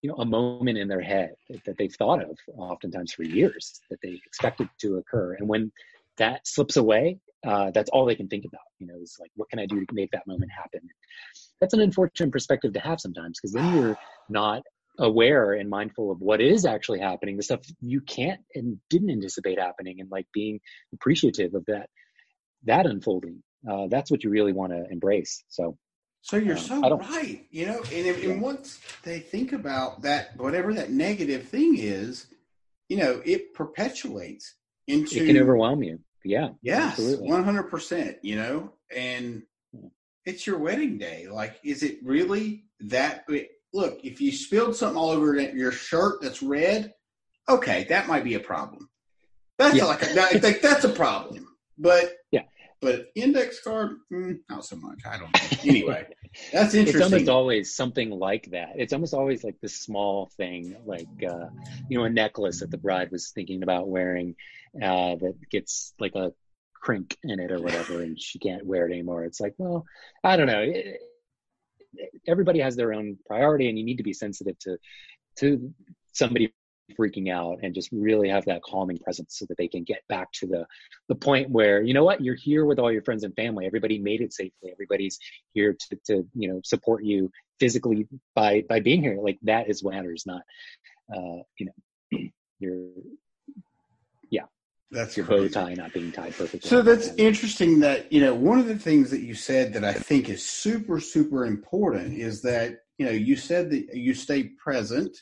you 0.01 0.09
know 0.09 0.15
a 0.15 0.25
moment 0.25 0.77
in 0.77 0.87
their 0.87 1.01
head 1.01 1.33
that 1.65 1.77
they've 1.77 1.95
thought 1.95 2.23
of 2.23 2.37
oftentimes 2.57 3.13
for 3.13 3.23
years 3.23 3.81
that 3.89 3.99
they 4.01 4.19
expected 4.25 4.69
to 4.79 4.97
occur. 4.97 5.35
And 5.35 5.47
when 5.47 5.71
that 6.17 6.47
slips 6.47 6.77
away 6.77 7.19
uh, 7.47 7.71
that's 7.71 7.89
all 7.91 8.05
they 8.05 8.15
can 8.15 8.27
think 8.27 8.45
about 8.45 8.61
you 8.79 8.87
know 8.87 8.95
is 9.01 9.15
like 9.19 9.31
what 9.35 9.49
can 9.49 9.59
i 9.59 9.65
do 9.65 9.85
to 9.85 9.93
make 9.93 10.11
that 10.11 10.27
moment 10.27 10.51
happen? 10.51 10.81
That's 11.61 11.73
an 11.73 11.81
unfortunate 11.81 12.31
perspective 12.31 12.73
to 12.73 12.79
have 12.79 12.99
sometimes 12.99 13.39
because 13.39 13.53
then 13.53 13.73
you're 13.75 13.97
not 14.29 14.63
aware 14.97 15.53
and 15.53 15.69
mindful 15.69 16.11
of 16.11 16.19
what 16.19 16.41
is 16.41 16.65
actually 16.65 16.99
happening 16.99 17.37
the 17.37 17.43
stuff 17.43 17.61
you 17.79 18.01
can't 18.01 18.41
and 18.55 18.77
didn't 18.89 19.09
anticipate 19.09 19.57
happening 19.57 20.01
and 20.01 20.11
like 20.11 20.27
being 20.33 20.59
appreciative 20.93 21.53
of 21.53 21.65
that 21.67 21.89
that 22.65 22.85
unfolding. 22.85 23.41
Uh, 23.69 23.87
that's 23.89 24.09
what 24.09 24.23
you 24.23 24.29
really 24.29 24.53
want 24.53 24.71
to 24.71 24.85
embrace 24.89 25.43
so 25.49 25.77
so 26.29 26.37
you're 26.37 26.57
um, 26.57 26.61
so 26.61 26.97
right, 26.97 27.47
you 27.49 27.65
know, 27.65 27.77
and, 27.77 28.05
if, 28.05 28.23
and 28.23 28.39
once 28.39 28.79
they 29.01 29.19
think 29.19 29.51
about 29.51 30.03
that, 30.03 30.37
whatever 30.37 30.75
that 30.75 30.91
negative 30.91 31.49
thing 31.49 31.75
is, 31.75 32.27
you 32.87 32.97
know, 32.97 33.19
it 33.25 33.55
perpetuates 33.55 34.53
into 34.85 35.23
it 35.23 35.25
can 35.25 35.39
overwhelm 35.39 35.81
you. 35.81 35.97
Yeah. 36.23 36.49
Yes, 36.61 36.99
one 36.99 37.43
hundred 37.43 37.63
percent. 37.63 38.17
You 38.21 38.35
know, 38.35 38.73
and 38.95 39.41
it's 40.23 40.45
your 40.45 40.59
wedding 40.59 40.99
day. 40.99 41.27
Like, 41.27 41.59
is 41.63 41.81
it 41.81 41.97
really 42.03 42.65
that? 42.81 43.25
Look, 43.73 43.99
if 44.03 44.21
you 44.21 44.31
spilled 44.31 44.75
something 44.75 44.97
all 44.97 45.09
over 45.09 45.35
your 45.35 45.71
shirt 45.71 46.21
that's 46.21 46.43
red, 46.43 46.93
okay, 47.47 47.87
that 47.89 48.07
might 48.07 48.23
be 48.23 48.35
a 48.35 48.39
problem. 48.39 48.87
That's 49.57 49.77
yeah. 49.77 49.85
like 49.85 50.03
a, 50.03 50.39
think 50.39 50.61
that's 50.61 50.83
a 50.83 50.89
problem. 50.89 51.47
But 51.79 52.18
but 52.81 53.07
index 53.15 53.61
card, 53.61 53.97
mm, 54.11 54.39
not 54.49 54.65
so 54.65 54.75
much. 54.77 54.99
I 55.05 55.17
don't 55.17 55.33
know. 55.33 55.57
Anyway, 55.63 56.07
that's 56.53 56.73
interesting. 56.73 57.01
It's 57.01 57.13
almost 57.13 57.29
always 57.29 57.75
something 57.75 58.09
like 58.09 58.51
that. 58.51 58.73
It's 58.75 58.93
almost 58.93 59.13
always 59.13 59.43
like 59.43 59.59
this 59.61 59.75
small 59.75 60.31
thing, 60.37 60.75
like 60.85 61.07
uh, 61.27 61.47
you 61.89 61.97
know, 61.97 62.05
a 62.05 62.09
necklace 62.09 62.61
that 62.61 62.71
the 62.71 62.77
bride 62.77 63.11
was 63.11 63.31
thinking 63.31 63.63
about 63.63 63.89
wearing 63.89 64.35
uh, 64.81 65.15
that 65.15 65.35
gets 65.51 65.93
like 65.99 66.15
a 66.15 66.31
crink 66.73 67.17
in 67.23 67.39
it 67.39 67.51
or 67.51 67.61
whatever, 67.61 68.01
and 68.01 68.19
she 68.19 68.39
can't 68.39 68.65
wear 68.65 68.87
it 68.87 68.93
anymore. 68.93 69.25
It's 69.25 69.41
like, 69.41 69.55
well, 69.57 69.85
I 70.23 70.37
don't 70.37 70.47
know. 70.47 70.61
It, 70.61 71.01
everybody 72.27 72.59
has 72.59 72.75
their 72.75 72.93
own 72.93 73.17
priority, 73.25 73.67
and 73.67 73.77
you 73.77 73.83
need 73.83 73.97
to 73.97 74.03
be 74.03 74.13
sensitive 74.13 74.57
to 74.59 74.77
to 75.37 75.73
somebody 76.13 76.53
freaking 76.97 77.31
out 77.31 77.59
and 77.63 77.75
just 77.75 77.89
really 77.91 78.29
have 78.29 78.45
that 78.45 78.61
calming 78.63 78.97
presence 78.97 79.37
so 79.37 79.45
that 79.45 79.57
they 79.57 79.67
can 79.67 79.83
get 79.83 80.01
back 80.07 80.31
to 80.33 80.47
the 80.47 80.65
the 81.07 81.15
point 81.15 81.49
where 81.49 81.81
you 81.81 81.93
know 81.93 82.03
what? 82.03 82.21
You're 82.21 82.35
here 82.35 82.65
with 82.65 82.79
all 82.79 82.91
your 82.91 83.03
friends 83.03 83.23
and 83.23 83.35
family. 83.35 83.65
Everybody 83.65 83.99
made 83.99 84.21
it 84.21 84.33
safely. 84.33 84.71
Everybody's 84.71 85.19
here 85.53 85.75
to, 85.89 85.99
to 86.05 86.27
you 86.33 86.49
know 86.49 86.61
support 86.63 87.03
you 87.03 87.31
physically 87.59 88.07
by 88.35 88.63
by 88.67 88.79
being 88.79 89.01
here. 89.01 89.17
Like 89.21 89.39
that 89.43 89.69
is 89.69 89.83
what 89.83 89.93
matters 89.93 90.23
not 90.25 90.41
uh 91.13 91.41
you 91.57 91.65
know 91.65 92.19
your 92.59 92.87
yeah. 94.29 94.43
That's 94.91 95.15
your 95.17 95.25
crazy. 95.25 95.49
bow 95.49 95.65
tie 95.65 95.73
not 95.75 95.93
being 95.93 96.11
tied 96.11 96.33
perfectly 96.35 96.67
so 96.67 96.81
that's 96.81 97.09
interesting 97.15 97.79
that 97.81 98.11
you 98.11 98.21
know 98.21 98.33
one 98.33 98.59
of 98.59 98.67
the 98.67 98.77
things 98.77 99.11
that 99.11 99.21
you 99.21 99.35
said 99.35 99.73
that 99.73 99.83
i 99.83 99.93
think 99.93 100.29
is 100.29 100.43
super 100.43 100.99
super 100.99 101.45
important 101.45 102.17
is 102.17 102.41
that 102.41 102.79
you 102.97 103.05
know 103.05 103.11
you 103.11 103.35
said 103.35 103.69
that 103.69 103.95
you 103.95 104.15
stay 104.15 104.43
present 104.43 105.15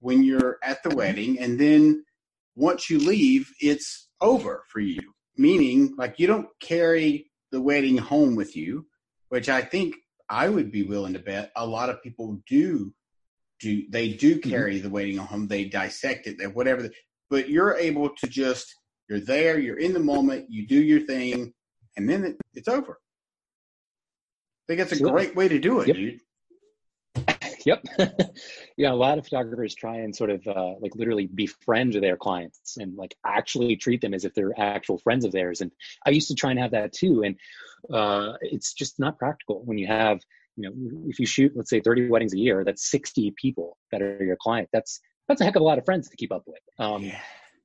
when 0.00 0.22
you're 0.22 0.58
at 0.62 0.82
the 0.82 0.94
wedding 0.94 1.38
and 1.38 1.58
then 1.58 2.04
once 2.56 2.90
you 2.90 2.98
leave 2.98 3.50
it's 3.60 4.08
over 4.20 4.64
for 4.68 4.80
you 4.80 5.00
meaning 5.36 5.94
like 5.96 6.18
you 6.18 6.26
don't 6.26 6.48
carry 6.60 7.30
the 7.52 7.60
wedding 7.60 7.96
home 7.96 8.34
with 8.34 8.56
you 8.56 8.86
which 9.28 9.48
i 9.48 9.60
think 9.60 9.94
i 10.28 10.48
would 10.48 10.70
be 10.70 10.82
willing 10.82 11.12
to 11.12 11.18
bet 11.18 11.50
a 11.56 11.66
lot 11.66 11.88
of 11.88 12.02
people 12.02 12.40
do 12.48 12.92
do 13.60 13.82
they 13.90 14.08
do 14.08 14.36
mm-hmm. 14.36 14.50
carry 14.50 14.74
mm-hmm. 14.74 14.84
the 14.84 14.90
wedding 14.90 15.16
home 15.16 15.46
they 15.46 15.64
dissect 15.64 16.26
it 16.26 16.38
they 16.38 16.46
whatever 16.46 16.88
but 17.28 17.48
you're 17.48 17.76
able 17.76 18.10
to 18.10 18.26
just 18.26 18.74
you're 19.08 19.20
there 19.20 19.58
you're 19.58 19.78
in 19.78 19.92
the 19.92 20.00
moment 20.00 20.46
you 20.48 20.66
do 20.66 20.80
your 20.80 21.00
thing 21.00 21.52
and 21.96 22.08
then 22.08 22.24
it, 22.24 22.36
it's 22.54 22.68
over 22.68 22.92
i 22.92 24.64
think 24.66 24.78
that's 24.78 25.00
a 25.00 25.02
great 25.02 25.36
way 25.36 25.48
to 25.48 25.58
do 25.58 25.80
it 25.80 25.88
yep. 25.88 25.96
dude 25.96 26.20
Yep. 27.66 27.84
yeah, 28.76 28.92
a 28.92 28.94
lot 28.94 29.18
of 29.18 29.24
photographers 29.24 29.74
try 29.74 29.96
and 29.96 30.14
sort 30.14 30.30
of 30.30 30.46
uh, 30.46 30.74
like 30.80 30.94
literally 30.94 31.26
befriend 31.26 31.92
their 31.94 32.16
clients 32.16 32.76
and 32.78 32.96
like 32.96 33.14
actually 33.24 33.76
treat 33.76 34.00
them 34.00 34.14
as 34.14 34.24
if 34.24 34.34
they're 34.34 34.58
actual 34.58 34.98
friends 34.98 35.24
of 35.24 35.32
theirs. 35.32 35.60
And 35.60 35.70
I 36.06 36.10
used 36.10 36.28
to 36.28 36.34
try 36.34 36.50
and 36.50 36.58
have 36.58 36.70
that 36.70 36.92
too. 36.92 37.22
And 37.22 37.36
uh, 37.92 38.34
it's 38.40 38.72
just 38.72 38.98
not 38.98 39.18
practical 39.18 39.62
when 39.64 39.78
you 39.78 39.86
have, 39.86 40.20
you 40.56 40.68
know, 40.68 41.02
if 41.08 41.18
you 41.18 41.26
shoot, 41.26 41.52
let's 41.54 41.70
say 41.70 41.80
30 41.80 42.08
weddings 42.08 42.32
a 42.32 42.38
year, 42.38 42.64
that's 42.64 42.90
60 42.90 43.34
people 43.36 43.76
that 43.92 44.02
are 44.02 44.22
your 44.24 44.36
client. 44.36 44.68
That's 44.72 45.00
that's 45.28 45.40
a 45.40 45.44
heck 45.44 45.54
of 45.54 45.62
a 45.62 45.64
lot 45.64 45.78
of 45.78 45.84
friends 45.84 46.08
to 46.08 46.16
keep 46.16 46.32
up 46.32 46.42
with. 46.46 46.60
Um, 46.78 47.04
yeah. 47.04 47.20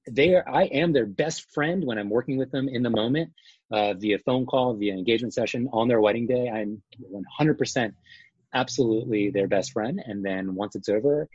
They 0.08 0.36
are, 0.36 0.48
I 0.48 0.66
am 0.66 0.94
their 0.94 1.08
best 1.08 1.52
friend 1.52 1.84
when 1.84 1.98
I'm 1.98 2.12
working 2.12 2.38
with 2.38 2.52
them 2.52 2.70
in 2.70 2.84
the 2.84 2.92
moment, 2.92 3.32
uh, 3.72 3.96
via 3.96 4.20
phone 4.20 4.46
call, 4.46 4.76
via 4.76 4.94
engagement 4.94 5.34
session 5.34 5.68
on 5.74 5.88
their 5.88 6.00
wedding 6.00 6.28
day. 6.28 6.48
I'm 6.48 6.84
100% 7.40 7.94
absolutely 8.56 9.30
their 9.30 9.48
best 9.48 9.74
friend. 9.74 10.02
And 10.04 10.26
then 10.26 10.56
once 10.56 10.76
it's 10.76 10.90
over, 10.90 11.28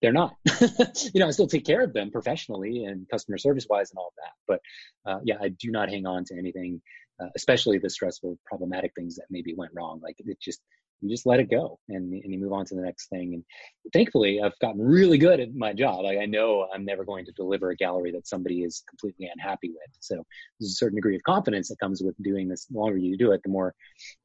they're 0.00 0.12
not. 0.12 0.36
you 0.60 1.20
know, 1.20 1.26
I 1.26 1.30
still 1.32 1.48
take 1.48 1.66
care 1.66 1.82
of 1.82 1.92
them 1.92 2.10
professionally 2.10 2.84
and 2.84 3.08
customer 3.10 3.38
service 3.38 3.66
wise 3.68 3.90
and 3.90 3.98
all 3.98 4.08
of 4.08 4.14
that. 4.16 4.32
But 4.46 5.10
uh, 5.10 5.20
yeah, 5.24 5.36
I 5.40 5.48
do 5.48 5.70
not 5.70 5.88
hang 5.88 6.06
on 6.06 6.24
to 6.26 6.38
anything, 6.38 6.80
uh, 7.20 7.28
especially 7.34 7.78
the 7.78 7.90
stressful, 7.90 8.38
problematic 8.46 8.92
things 8.94 9.16
that 9.16 9.26
maybe 9.30 9.54
went 9.54 9.72
wrong. 9.74 10.00
Like 10.02 10.16
it 10.18 10.40
just, 10.40 10.60
you 11.00 11.10
just 11.10 11.26
let 11.26 11.40
it 11.40 11.50
go 11.50 11.78
and, 11.88 12.12
and 12.12 12.32
you 12.32 12.38
move 12.38 12.52
on 12.52 12.64
to 12.66 12.74
the 12.74 12.82
next 12.82 13.08
thing. 13.08 13.34
And 13.34 13.92
thankfully, 13.92 14.40
I've 14.42 14.58
gotten 14.58 14.80
really 14.80 15.18
good 15.18 15.40
at 15.40 15.54
my 15.54 15.72
job. 15.72 16.04
Like 16.04 16.18
I 16.18 16.26
know 16.26 16.68
I'm 16.72 16.84
never 16.84 17.04
going 17.04 17.24
to 17.26 17.32
deliver 17.32 17.70
a 17.70 17.76
gallery 17.76 18.12
that 18.12 18.28
somebody 18.28 18.62
is 18.62 18.84
completely 18.88 19.30
unhappy 19.32 19.70
with. 19.70 19.96
So 20.00 20.24
there's 20.60 20.70
a 20.70 20.74
certain 20.74 20.96
degree 20.96 21.16
of 21.16 21.22
confidence 21.22 21.68
that 21.68 21.80
comes 21.80 22.02
with 22.02 22.14
doing 22.22 22.48
this. 22.48 22.66
The 22.66 22.78
longer 22.78 22.98
you 22.98 23.18
do 23.18 23.32
it, 23.32 23.42
the 23.42 23.50
more, 23.50 23.74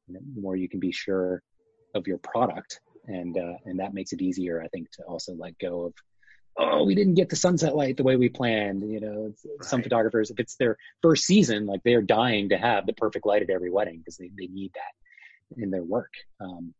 you 0.07 0.13
know, 0.13 0.19
the 0.35 0.41
more 0.41 0.55
you 0.55 0.69
can 0.69 0.79
be 0.79 0.91
sure 0.91 1.41
of 1.95 2.07
your 2.07 2.17
product. 2.17 2.79
And 3.07 3.37
uh, 3.37 3.57
and 3.65 3.79
that 3.79 3.93
makes 3.93 4.13
it 4.13 4.21
easier 4.21 4.61
i 4.61 4.67
think 4.67 4.91
to 4.91 5.03
also 5.03 5.33
let 5.33 5.57
go 5.57 5.85
of 5.85 5.93
oh 6.59 6.83
we 6.83 6.93
didn't 6.93 7.15
get 7.15 7.29
the 7.29 7.35
sunset 7.35 7.75
light 7.75 7.97
the 7.97 8.03
way 8.03 8.17
we 8.17 8.29
planned. 8.29 8.83
You 8.89 8.99
know 8.99 9.33
right. 9.45 9.63
some 9.63 9.81
photographers 9.81 10.29
if 10.29 10.39
it's 10.39 10.55
their 10.55 10.77
first 11.01 11.25
season 11.25 11.65
like 11.65 11.81
they're 11.83 12.01
dying 12.01 12.49
to 12.49 12.57
have 12.57 12.85
the 12.85 12.93
perfect 12.93 13.25
light 13.25 13.41
at 13.41 13.49
every 13.49 13.71
wedding 13.71 13.99
because 13.99 14.17
they, 14.17 14.29
they 14.37 14.47
need 14.47 14.71
that 14.75 15.61
in 15.61 15.71
their 15.71 15.83
work 15.83 16.13
um, 16.39 16.73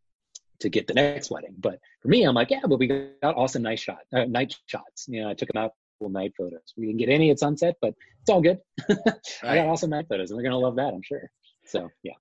to 0.60 0.70
get 0.70 0.88
the 0.88 0.93
next 0.93 1.32
wedding. 1.32 1.55
But 1.57 1.80
for 2.01 2.10
me 2.10 2.24
i'm 2.24 2.36
like 2.36 2.51
yeah 2.51 2.62
but 2.68 2.78
we 2.78 2.88
got 2.88 3.36
awesome 3.36 3.64
night 3.64 3.80
shot 3.80 3.99
uh, 4.14 4.26
night 4.26 4.55
shots. 4.68 5.05
You 5.07 5.24
know 5.24 5.30
i 5.30 5.34
took 5.34 5.51
them 5.51 5.64
out 5.64 5.72
night 6.01 6.34
photos. 6.38 6.74
We 6.78 6.86
didn't 6.86 6.99
get 6.99 7.10
any 7.10 7.30
at 7.32 7.39
sunset 7.39 7.76
but 7.82 7.93
it's 8.22 8.30
all 8.30 8.41
good. 8.41 8.60
Right. 8.89 9.16
i 9.43 9.55
got 9.55 9.68
awesome 9.68 9.89
night 9.89 10.05
photos 10.10 10.32
and 10.32 10.38
they're 10.38 10.45
gonna 10.49 10.60
love 10.60 10.76
that 10.76 10.93
i'm 10.93 11.03
sure. 11.03 11.30
So 11.66 11.89
yeah. 12.03 12.14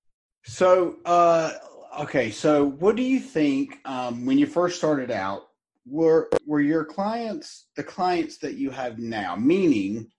So 0.45 0.97
uh 1.05 1.53
okay, 1.99 2.31
so 2.31 2.65
what 2.65 2.95
do 2.95 3.03
you 3.03 3.19
think 3.19 3.79
um, 3.85 4.25
when 4.25 4.37
you 4.37 4.45
first 4.45 4.77
started 4.77 5.11
out? 5.11 5.43
Were 5.85 6.29
were 6.45 6.61
your 6.61 6.85
clients 6.85 7.67
the 7.75 7.83
clients 7.83 8.37
that 8.39 8.55
you 8.55 8.69
have 8.69 8.99
now? 8.99 9.35
Meaning, 9.35 10.11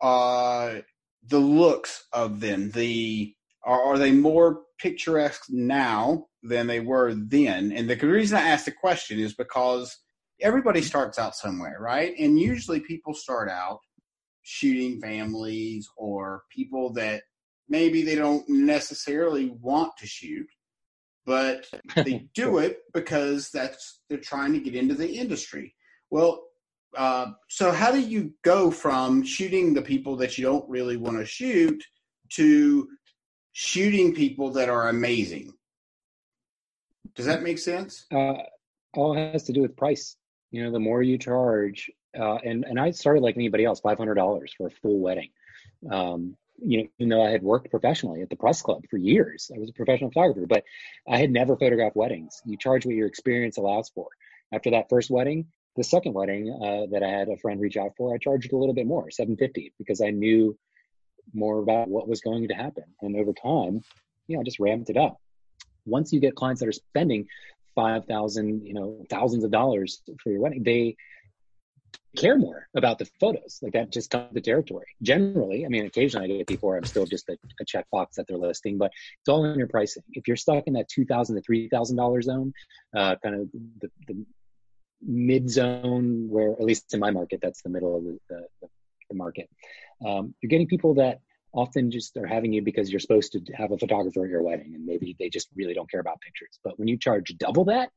uh, 0.00 0.80
the 1.26 1.38
looks 1.38 2.06
of 2.12 2.40
them. 2.40 2.70
The 2.70 3.34
are, 3.64 3.82
are 3.82 3.98
they 3.98 4.12
more 4.12 4.62
picturesque 4.78 5.46
now 5.48 6.26
than 6.42 6.66
they 6.66 6.80
were 6.80 7.14
then? 7.14 7.72
And 7.72 7.88
the 7.88 7.96
reason 7.96 8.36
I 8.36 8.48
ask 8.48 8.64
the 8.64 8.72
question 8.72 9.18
is 9.18 9.34
because 9.34 9.96
everybody 10.40 10.82
starts 10.82 11.18
out 11.18 11.34
somewhere, 11.34 11.78
right? 11.80 12.14
And 12.18 12.38
usually 12.38 12.80
people 12.80 13.14
start 13.14 13.48
out 13.48 13.80
shooting 14.42 15.00
families 15.00 15.88
or 15.96 16.42
people 16.50 16.92
that 16.92 17.22
maybe 17.68 18.02
they 18.02 18.14
don't 18.14 18.48
necessarily 18.48 19.50
want 19.60 19.92
to 19.98 20.06
shoot 20.06 20.46
but 21.26 21.66
they 21.96 22.28
do 22.34 22.58
it 22.58 22.78
because 22.94 23.50
that's 23.50 24.00
they're 24.08 24.18
trying 24.18 24.52
to 24.54 24.60
get 24.60 24.74
into 24.74 24.94
the 24.94 25.08
industry. 25.08 25.74
Well, 26.10 26.44
uh, 26.96 27.32
so 27.48 27.72
how 27.72 27.90
do 27.90 28.00
you 28.00 28.32
go 28.42 28.70
from 28.70 29.22
shooting 29.22 29.74
the 29.74 29.82
people 29.82 30.16
that 30.16 30.38
you 30.38 30.44
don't 30.44 30.68
really 30.70 30.96
want 30.96 31.18
to 31.18 31.26
shoot 31.26 31.82
to 32.30 32.88
shooting 33.52 34.14
people 34.14 34.50
that 34.52 34.68
are 34.68 34.88
amazing? 34.88 35.52
Does 37.14 37.26
that 37.26 37.42
make 37.42 37.58
sense? 37.58 38.06
Uh, 38.12 38.34
all 38.94 39.16
it 39.16 39.32
has 39.32 39.42
to 39.44 39.52
do 39.52 39.62
with 39.62 39.76
price. 39.76 40.16
You 40.52 40.64
know, 40.64 40.70
the 40.70 40.80
more 40.80 41.02
you 41.02 41.18
charge, 41.18 41.90
uh, 42.18 42.36
and 42.36 42.64
and 42.64 42.78
I 42.78 42.92
started 42.92 43.22
like 43.22 43.36
anybody 43.36 43.64
else, 43.64 43.80
five 43.80 43.98
hundred 43.98 44.14
dollars 44.14 44.54
for 44.56 44.68
a 44.68 44.70
full 44.70 45.00
wedding. 45.00 45.30
Um, 45.90 46.36
you 46.58 46.78
know, 46.78 46.88
even 46.98 47.08
though 47.08 47.24
I 47.24 47.30
had 47.30 47.42
worked 47.42 47.70
professionally 47.70 48.22
at 48.22 48.30
the 48.30 48.36
press 48.36 48.62
club 48.62 48.84
for 48.90 48.96
years, 48.96 49.50
I 49.54 49.58
was 49.58 49.70
a 49.70 49.74
professional 49.74 50.10
photographer, 50.10 50.46
but 50.46 50.64
I 51.08 51.18
had 51.18 51.30
never 51.30 51.56
photographed 51.56 51.96
weddings. 51.96 52.40
You 52.44 52.56
charge 52.56 52.86
what 52.86 52.94
your 52.94 53.06
experience 53.06 53.58
allows 53.58 53.90
for. 53.90 54.08
After 54.52 54.70
that 54.70 54.88
first 54.88 55.10
wedding, 55.10 55.46
the 55.76 55.84
second 55.84 56.14
wedding 56.14 56.50
uh, 56.50 56.86
that 56.92 57.02
I 57.02 57.08
had 57.08 57.28
a 57.28 57.36
friend 57.36 57.60
reach 57.60 57.76
out 57.76 57.92
for, 57.96 58.14
I 58.14 58.18
charged 58.18 58.52
a 58.52 58.56
little 58.56 58.74
bit 58.74 58.86
more, 58.86 59.10
750, 59.10 59.74
because 59.78 60.00
I 60.00 60.10
knew 60.10 60.56
more 61.34 61.58
about 61.58 61.88
what 61.88 62.08
was 62.08 62.20
going 62.20 62.48
to 62.48 62.54
happen. 62.54 62.84
And 63.02 63.16
over 63.16 63.32
time, 63.32 63.82
you 64.26 64.36
know, 64.36 64.40
I 64.40 64.44
just 64.44 64.60
ramped 64.60 64.90
it 64.90 64.96
up. 64.96 65.20
Once 65.84 66.12
you 66.12 66.20
get 66.20 66.34
clients 66.34 66.60
that 66.60 66.68
are 66.68 66.72
spending 66.72 67.26
5,000, 67.74 68.66
you 68.66 68.72
know, 68.72 69.04
thousands 69.10 69.44
of 69.44 69.50
dollars 69.50 70.00
for 70.22 70.30
your 70.30 70.40
wedding, 70.40 70.62
they 70.62 70.96
care 72.16 72.38
more 72.38 72.68
about 72.76 72.98
the 72.98 73.08
photos. 73.20 73.58
Like 73.62 73.72
that 73.74 73.92
just 73.92 74.10
comes 74.10 74.32
the 74.32 74.40
territory. 74.40 74.86
Generally, 75.02 75.64
I 75.64 75.68
mean, 75.68 75.86
occasionally 75.86 76.32
I 76.32 76.36
get 76.38 76.46
people 76.46 76.68
where 76.68 76.78
I'm 76.78 76.84
still 76.84 77.06
just 77.06 77.28
a, 77.28 77.36
a 77.60 77.64
checkbox 77.64 78.14
that 78.16 78.26
they're 78.26 78.38
listing, 78.38 78.78
but 78.78 78.90
it's 79.20 79.28
all 79.28 79.44
in 79.44 79.58
your 79.58 79.68
pricing. 79.68 80.02
If 80.12 80.26
you're 80.26 80.36
stuck 80.36 80.66
in 80.66 80.74
that 80.74 80.88
two 80.88 81.04
thousand 81.04 81.36
to 81.36 81.42
three 81.42 81.68
thousand 81.68 81.96
dollar 81.96 82.22
zone, 82.22 82.52
uh, 82.94 83.16
kind 83.22 83.34
of 83.34 83.48
the, 83.80 83.90
the 84.08 84.24
mid 85.02 85.50
zone, 85.50 86.28
where 86.28 86.52
at 86.52 86.64
least 86.64 86.94
in 86.94 87.00
my 87.00 87.10
market, 87.10 87.40
that's 87.42 87.62
the 87.62 87.70
middle 87.70 87.96
of 87.96 88.04
the, 88.04 88.18
the, 88.28 88.68
the 89.10 89.16
market. 89.16 89.48
Um, 90.06 90.34
you're 90.40 90.48
getting 90.48 90.66
people 90.66 90.94
that 90.94 91.20
often 91.52 91.90
just 91.90 92.16
are 92.16 92.26
having 92.26 92.52
you 92.52 92.62
because 92.62 92.90
you're 92.90 93.00
supposed 93.00 93.32
to 93.32 93.40
have 93.54 93.72
a 93.72 93.78
photographer 93.78 94.24
at 94.24 94.30
your 94.30 94.42
wedding 94.42 94.74
and 94.74 94.84
maybe 94.84 95.16
they 95.18 95.30
just 95.30 95.48
really 95.56 95.72
don't 95.72 95.90
care 95.90 96.00
about 96.00 96.20
pictures. 96.20 96.58
But 96.62 96.78
when 96.78 96.86
you 96.86 96.98
charge 96.98 97.34
double 97.38 97.64
that, 97.66 97.90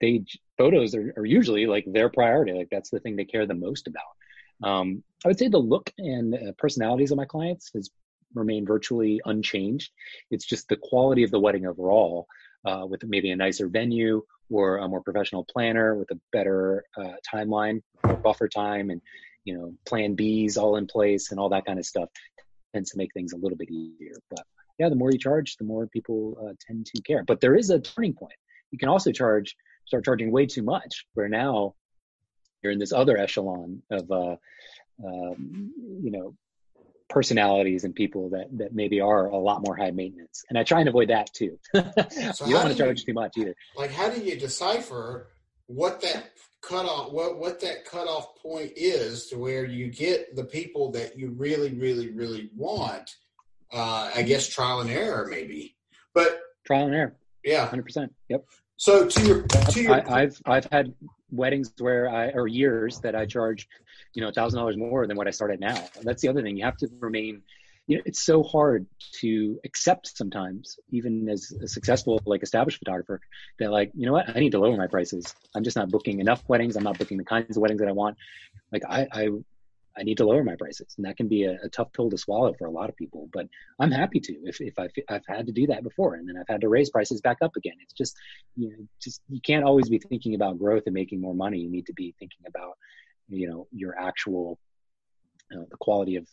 they 0.00 0.24
photos 0.58 0.94
are, 0.94 1.12
are, 1.16 1.24
usually 1.24 1.66
like 1.66 1.84
their 1.86 2.08
priority 2.08 2.52
like 2.52 2.68
that's 2.70 2.90
the 2.90 3.00
thing 3.00 3.16
they 3.16 3.24
care 3.24 3.46
the 3.46 3.54
most 3.54 3.86
about 3.86 4.68
Um, 4.68 5.02
I 5.24 5.28
would 5.28 5.38
say 5.38 5.48
the 5.48 5.58
look 5.58 5.90
and 5.98 6.34
uh, 6.34 6.52
personalities 6.58 7.10
of 7.10 7.16
my 7.16 7.24
clients 7.24 7.70
has 7.74 7.90
remained 8.34 8.66
virtually 8.66 9.20
unchanged. 9.24 9.90
It's 10.30 10.46
just 10.46 10.68
the 10.68 10.76
quality 10.76 11.22
of 11.24 11.30
the 11.30 11.40
wedding 11.40 11.66
overall, 11.66 12.26
uh, 12.64 12.84
with 12.86 13.04
maybe 13.04 13.30
a 13.30 13.36
nicer 13.36 13.68
venue 13.68 14.22
or 14.50 14.78
a 14.78 14.88
more 14.88 15.02
professional 15.02 15.44
planner 15.44 15.94
with 15.94 16.10
a 16.10 16.20
better 16.32 16.84
uh, 16.96 17.14
timeline, 17.32 17.82
buffer 18.22 18.48
time, 18.48 18.90
and 18.90 19.00
you 19.44 19.56
know 19.56 19.74
plan 19.86 20.16
Bs 20.16 20.56
all 20.56 20.76
in 20.76 20.86
place 20.86 21.30
and 21.30 21.40
all 21.40 21.48
that 21.50 21.66
kind 21.66 21.78
of 21.78 21.86
stuff 21.86 22.08
tends 22.72 22.90
to 22.90 22.98
make 22.98 23.12
things 23.14 23.32
a 23.32 23.36
little 23.36 23.56
bit 23.56 23.70
easier. 23.70 24.16
But 24.30 24.44
yeah, 24.78 24.88
the 24.88 24.96
more 24.96 25.10
you 25.10 25.18
charge, 25.18 25.56
the 25.56 25.64
more 25.64 25.86
people 25.86 26.36
uh, 26.42 26.54
tend 26.66 26.86
to 26.86 27.02
care. 27.02 27.22
But 27.24 27.40
there 27.40 27.54
is 27.54 27.70
a 27.70 27.80
turning 27.80 28.14
point. 28.14 28.34
You 28.70 28.78
can 28.78 28.88
also 28.88 29.12
charge, 29.12 29.54
start 29.86 30.04
charging 30.04 30.30
way 30.30 30.46
too 30.46 30.62
much, 30.62 31.06
where 31.14 31.28
now 31.28 31.74
you're 32.62 32.72
in 32.72 32.78
this 32.78 32.92
other 32.92 33.16
echelon 33.16 33.82
of, 33.90 34.10
uh, 34.10 34.36
um, 35.04 35.72
you 36.02 36.10
know, 36.10 36.34
personalities 37.08 37.84
and 37.84 37.94
people 37.94 38.30
that 38.30 38.46
that 38.58 38.74
maybe 38.74 39.00
are 39.00 39.26
a 39.26 39.36
lot 39.36 39.64
more 39.64 39.76
high 39.76 39.90
maintenance. 39.90 40.44
And 40.48 40.58
I 40.58 40.64
try 40.64 40.80
and 40.80 40.88
avoid 40.88 41.10
that 41.10 41.32
too. 41.32 41.58
so 41.74 41.80
you 42.46 42.52
don't 42.52 42.64
want 42.64 42.70
to 42.70 42.74
charge 42.74 43.00
you, 43.00 43.06
too 43.06 43.14
much 43.14 43.36
either. 43.36 43.54
Like, 43.76 43.92
how 43.92 44.08
do 44.08 44.20
you 44.20 44.36
decipher 44.38 45.28
what 45.66 46.00
that 46.02 46.30
cutoff 46.60 47.12
what 47.12 47.38
what 47.38 47.60
that 47.60 47.84
cutoff 47.84 48.36
point 48.42 48.72
is 48.76 49.26
to 49.26 49.38
where 49.38 49.64
you 49.66 49.88
get 49.88 50.34
the 50.34 50.44
people 50.44 50.90
that 50.92 51.18
you 51.18 51.30
really 51.30 51.74
really 51.74 52.10
really 52.10 52.50
want? 52.56 53.14
Uh, 53.72 54.10
I 54.14 54.22
guess 54.22 54.48
trial 54.48 54.80
and 54.80 54.90
error 54.90 55.26
maybe, 55.30 55.76
but 56.14 56.40
trial 56.66 56.86
and 56.86 56.94
error. 56.94 57.16
Yeah, 57.44 57.66
hundred 57.66 57.84
percent. 57.84 58.14
Yep. 58.28 58.44
So 58.76 59.08
to 59.08 59.26
your 59.26 59.42
to 59.42 59.82
your, 59.82 60.10
I, 60.10 60.20
have 60.22 60.36
I've 60.46 60.68
had 60.70 60.94
weddings 61.30 61.72
where 61.78 62.08
I 62.08 62.30
or 62.30 62.46
years 62.46 63.00
that 63.00 63.14
I 63.14 63.26
charge, 63.26 63.68
you 64.14 64.22
know, 64.22 64.30
thousand 64.30 64.58
dollars 64.58 64.76
more 64.76 65.06
than 65.06 65.16
what 65.16 65.28
I 65.28 65.30
started 65.30 65.60
now. 65.60 65.76
That's 66.02 66.22
the 66.22 66.28
other 66.28 66.42
thing. 66.42 66.56
You 66.56 66.64
have 66.64 66.76
to 66.78 66.88
remain. 67.00 67.42
You 67.86 67.98
know, 67.98 68.02
it's 68.06 68.24
so 68.24 68.42
hard 68.42 68.86
to 69.20 69.60
accept 69.62 70.16
sometimes, 70.16 70.78
even 70.90 71.28
as 71.28 71.52
a 71.62 71.68
successful, 71.68 72.18
like 72.24 72.42
established 72.42 72.78
photographer, 72.78 73.20
that 73.58 73.70
like, 73.70 73.92
you 73.94 74.06
know 74.06 74.14
what, 74.14 74.26
I 74.34 74.40
need 74.40 74.52
to 74.52 74.58
lower 74.58 74.74
my 74.74 74.86
prices. 74.86 75.34
I'm 75.54 75.64
just 75.64 75.76
not 75.76 75.90
booking 75.90 76.18
enough 76.18 76.42
weddings. 76.48 76.76
I'm 76.76 76.84
not 76.84 76.96
booking 76.96 77.18
the 77.18 77.24
kinds 77.24 77.58
of 77.58 77.60
weddings 77.60 77.80
that 77.80 77.88
I 77.88 77.92
want. 77.92 78.16
Like 78.72 78.84
I, 78.88 79.06
I 79.12 79.28
I 79.96 80.02
need 80.02 80.16
to 80.18 80.26
lower 80.26 80.42
my 80.42 80.56
prices, 80.56 80.94
and 80.96 81.06
that 81.06 81.16
can 81.16 81.28
be 81.28 81.44
a, 81.44 81.56
a, 81.62 81.68
tough 81.68 81.92
pill 81.92 82.10
to 82.10 82.18
swallow 82.18 82.52
for 82.54 82.66
a 82.66 82.70
lot 82.70 82.88
of 82.88 82.96
people. 82.96 83.28
But 83.32 83.46
I'm 83.78 83.90
happy 83.90 84.20
to 84.20 84.32
if 84.44 84.60
if 84.60 84.78
I've, 84.78 84.90
I've 85.08 85.26
had 85.28 85.46
to 85.46 85.52
do 85.52 85.68
that 85.68 85.82
before, 85.82 86.14
and 86.14 86.28
then 86.28 86.36
I've 86.36 86.48
had 86.48 86.62
to 86.62 86.68
raise 86.68 86.90
prices 86.90 87.20
back 87.20 87.38
up 87.42 87.56
again. 87.56 87.74
It's 87.80 87.92
just 87.92 88.16
you 88.56 88.70
know 88.70 88.76
just 89.00 89.20
you 89.28 89.40
can't 89.40 89.64
always 89.64 89.88
be 89.88 89.98
thinking 89.98 90.34
about 90.34 90.58
growth 90.58 90.84
and 90.86 90.94
making 90.94 91.20
more 91.20 91.34
money. 91.34 91.58
You 91.58 91.70
need 91.70 91.86
to 91.86 91.92
be 91.92 92.14
thinking 92.18 92.44
about 92.48 92.76
you 93.28 93.48
know 93.48 93.66
your 93.72 93.98
actual 93.98 94.58
uh, 95.52 95.64
the 95.70 95.76
quality 95.78 96.16
of 96.16 96.26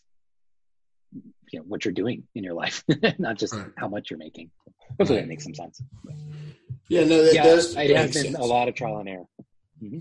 you 1.14 1.60
know 1.60 1.66
what 1.68 1.86
you're 1.86 1.94
doing 1.94 2.24
in 2.34 2.44
your 2.44 2.54
life, 2.54 2.84
not 3.20 3.38
just 3.38 3.54
right. 3.54 3.68
how 3.78 3.88
much 3.88 4.10
you're 4.10 4.20
making. 4.20 4.50
Hopefully 4.98 5.20
right. 5.20 5.24
that 5.24 5.30
makes 5.30 5.44
some 5.44 5.56
sense. 5.56 5.82
Yeah, 6.90 7.04
no, 7.04 7.24
that 7.24 7.34
yeah, 7.34 7.44
does. 7.44 7.76
It 7.76 7.96
has 7.96 8.14
been 8.14 8.24
sense. 8.24 8.38
a 8.38 8.44
lot 8.44 8.68
of 8.68 8.76
trial 8.76 8.98
and 8.98 9.10
error. 9.10 9.26
Mm-hmm. 9.84 10.00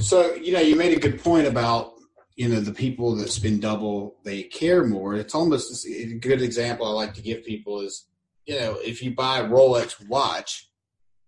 So 0.00 0.34
you 0.34 0.52
know, 0.52 0.60
you 0.60 0.76
made 0.76 0.96
a 0.96 1.00
good 1.00 1.22
point 1.22 1.46
about 1.46 1.94
you 2.36 2.48
know 2.48 2.60
the 2.60 2.72
people 2.72 3.14
that 3.16 3.30
spend 3.30 3.62
double 3.62 4.16
they 4.24 4.42
care 4.44 4.84
more. 4.84 5.14
It's 5.14 5.34
almost 5.34 5.86
a 5.86 6.14
good 6.14 6.42
example 6.42 6.86
i 6.86 6.90
like 6.90 7.14
to 7.14 7.22
give 7.22 7.44
people 7.44 7.80
is 7.80 8.06
you 8.46 8.58
know 8.58 8.78
if 8.82 9.02
you 9.02 9.14
buy 9.14 9.38
a 9.38 9.44
rolex 9.44 10.06
watch 10.08 10.68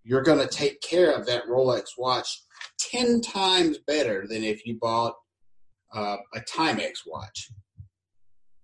you're 0.02 0.22
going 0.22 0.38
to 0.38 0.48
take 0.48 0.80
care 0.80 1.14
of 1.14 1.26
that 1.26 1.46
rolex 1.46 1.90
watch 1.96 2.42
10 2.78 3.20
times 3.22 3.78
better 3.78 4.26
than 4.28 4.44
if 4.44 4.66
you 4.66 4.78
bought 4.78 5.14
uh, 5.94 6.16
a 6.34 6.40
timex 6.40 6.98
watch. 7.07 7.50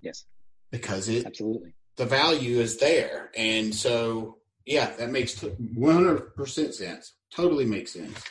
Yes. 0.00 0.26
Because 0.70 1.08
it 1.08 1.26
absolutely. 1.26 1.72
the 1.96 2.04
value 2.04 2.60
is 2.60 2.78
there. 2.78 3.30
And 3.36 3.74
so 3.74 4.38
yeah 4.66 4.90
that 4.96 5.10
makes 5.10 5.36
100% 5.36 6.74
sense. 6.74 7.14
Totally 7.30 7.64
makes 7.64 7.92
sense 7.92 8.22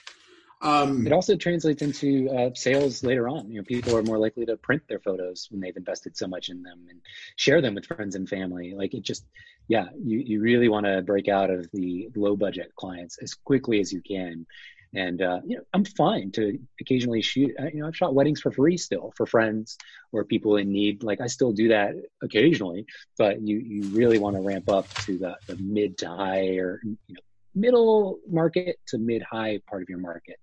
um, 0.62 1.08
it 1.08 1.14
also 1.14 1.38
translates 1.38 1.82
into 1.82 2.30
uh, 2.30 2.50
sales 2.54 3.04
later 3.04 3.30
on. 3.30 3.50
You 3.50 3.60
know, 3.60 3.64
people 3.64 3.96
are 3.96 4.04
more 4.04 4.18
likely 4.18 4.46
to 4.46 4.58
print 4.58 4.84
their 4.90 5.00
photos 5.00 5.48
when 5.50 5.62
they've 5.62 5.76
invested 5.76 6.18
so 6.18 6.28
much 6.28 6.50
in 6.50 6.64
them 6.64 6.88
and 6.90 7.00
share 7.38 7.62
them 7.62 7.76
with 7.76 7.86
friends 7.86 8.16
and 8.16 8.28
family. 8.28 8.74
Like 8.76 8.94
it 8.94 9.04
just, 9.04 9.26
yeah, 9.70 9.86
you, 10.04 10.20
you 10.20 10.42
really 10.42 10.68
want 10.68 10.86
to 10.86 11.02
break 11.02 11.30
out 11.30 11.50
of 11.50 11.70
the 11.72 12.10
low 12.16 12.36
budget 12.36 12.74
clients 12.76 13.18
as 13.22 13.36
quickly 13.36 13.80
as 13.80 13.94
you 13.94 14.02
can. 14.02 14.46
And 14.94 15.22
uh, 15.22 15.40
you 15.46 15.58
know, 15.58 15.64
I'm 15.72 15.86
fine 15.86 16.32
to 16.32 16.60
occasionally 16.82 17.22
shoot. 17.22 17.52
You 17.74 17.82
know, 17.82 17.88
I've 17.88 17.96
shot 17.96 18.16
weddings 18.16 18.42
for 18.42 18.52
free 18.52 18.76
still 18.76 19.14
for 19.16 19.28
friends 19.28 19.78
or 20.12 20.26
people 20.26 20.58
in 20.58 20.72
need. 20.72 21.04
Like 21.04 21.22
I 21.22 21.28
still 21.28 21.52
do 21.52 21.68
that 21.70 21.94
occasionally, 22.24 22.88
but 23.16 23.40
you 23.40 23.60
you 23.60 23.84
really 23.96 24.18
want 24.18 24.36
to 24.36 24.42
ramp 24.42 24.68
up 24.68 24.90
to 25.06 25.20
the, 25.20 25.38
the 25.48 25.58
mid 25.58 26.00
to 26.00 26.08
higher 26.08 26.80
you 26.84 26.98
know 27.08 27.22
middle 27.60 28.20
market 28.30 28.78
to 28.88 28.98
mid 28.98 29.22
high 29.22 29.60
part 29.70 29.82
of 29.82 29.90
your 29.90 30.00
market 30.00 30.38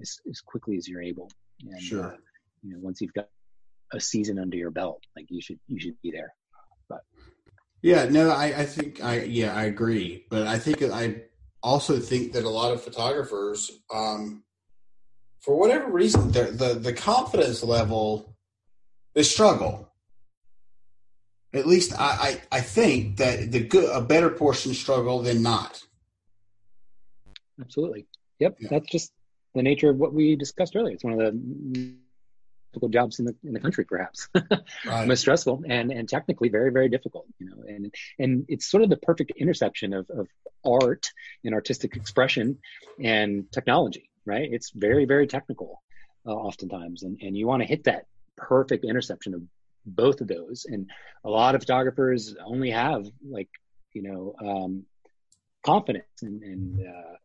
as, 0.00 0.18
as 0.28 0.40
quickly 0.40 0.76
as 0.76 0.88
you're 0.88 1.02
able. 1.02 1.30
And, 1.62 1.82
sure. 1.82 2.04
Uh, 2.04 2.16
you 2.62 2.72
know, 2.72 2.78
once 2.80 3.00
you've 3.00 3.14
got 3.14 3.28
a 3.92 4.00
season 4.00 4.38
under 4.38 4.56
your 4.56 4.70
belt, 4.70 5.02
like 5.16 5.26
you 5.28 5.40
should 5.40 5.58
you 5.66 5.80
should 5.80 6.00
be 6.02 6.10
there. 6.10 6.32
But 6.88 7.00
yeah, 7.82 8.04
no, 8.04 8.30
I, 8.30 8.46
I 8.46 8.64
think 8.64 9.02
I 9.02 9.22
yeah 9.22 9.54
I 9.54 9.64
agree, 9.64 10.26
but 10.30 10.46
I 10.46 10.58
think 10.58 10.82
I 10.82 11.22
also 11.62 11.98
think 11.98 12.32
that 12.32 12.44
a 12.44 12.48
lot 12.48 12.72
of 12.72 12.82
photographers, 12.82 13.70
um, 13.92 14.44
for 15.40 15.58
whatever 15.58 15.90
reason, 15.90 16.30
the 16.30 16.78
the, 16.80 16.92
confidence 16.92 17.62
level, 17.62 18.36
they 19.14 19.22
struggle. 19.22 19.88
At 21.52 21.66
least 21.66 21.98
I, 21.98 22.40
I, 22.52 22.58
I 22.58 22.60
think 22.60 23.16
that 23.16 23.50
the 23.50 23.60
good 23.64 23.90
a 23.92 24.00
better 24.00 24.30
portion 24.30 24.72
struggle 24.72 25.20
than 25.20 25.42
not. 25.42 25.82
Absolutely. 27.60 28.06
Yep. 28.38 28.56
Yeah. 28.60 28.68
That's 28.70 28.90
just 28.90 29.12
the 29.54 29.62
nature 29.62 29.90
of 29.90 29.96
what 29.96 30.12
we 30.12 30.36
discussed 30.36 30.76
earlier. 30.76 30.94
It's 30.94 31.04
one 31.04 31.14
of 31.14 31.18
the 31.18 31.94
difficult 32.72 32.92
jobs 32.92 33.18
in 33.18 33.24
the 33.24 33.36
in 33.44 33.52
the 33.52 33.60
country, 33.60 33.84
perhaps 33.84 34.28
right. 34.86 35.08
most 35.08 35.20
stressful 35.20 35.62
and 35.68 35.90
and 35.90 36.08
technically 36.08 36.48
very 36.48 36.70
very 36.72 36.88
difficult. 36.88 37.26
You 37.38 37.50
know, 37.50 37.62
and 37.66 37.94
and 38.18 38.46
it's 38.48 38.66
sort 38.66 38.82
of 38.82 38.90
the 38.90 38.96
perfect 38.96 39.32
intersection 39.36 39.92
of 39.92 40.08
of 40.10 40.28
art 40.64 41.10
and 41.44 41.54
artistic 41.54 41.96
expression 41.96 42.58
and 43.02 43.50
technology. 43.52 44.10
Right? 44.24 44.48
It's 44.52 44.70
very 44.70 45.06
very 45.06 45.26
technical, 45.26 45.82
uh, 46.26 46.30
oftentimes, 46.30 47.02
and 47.02 47.18
and 47.20 47.36
you 47.36 47.46
want 47.46 47.62
to 47.62 47.68
hit 47.68 47.84
that 47.84 48.06
perfect 48.36 48.84
intersection 48.84 49.34
of 49.34 49.42
both 49.84 50.20
of 50.20 50.28
those. 50.28 50.66
And 50.66 50.90
a 51.24 51.30
lot 51.30 51.54
of 51.54 51.62
photographers 51.62 52.34
only 52.44 52.70
have 52.70 53.06
like 53.28 53.48
you 53.92 54.02
know 54.02 54.34
um, 54.40 54.84
confidence 55.64 56.22
and, 56.22 56.42
and 56.42 56.86
uh, 56.86 57.16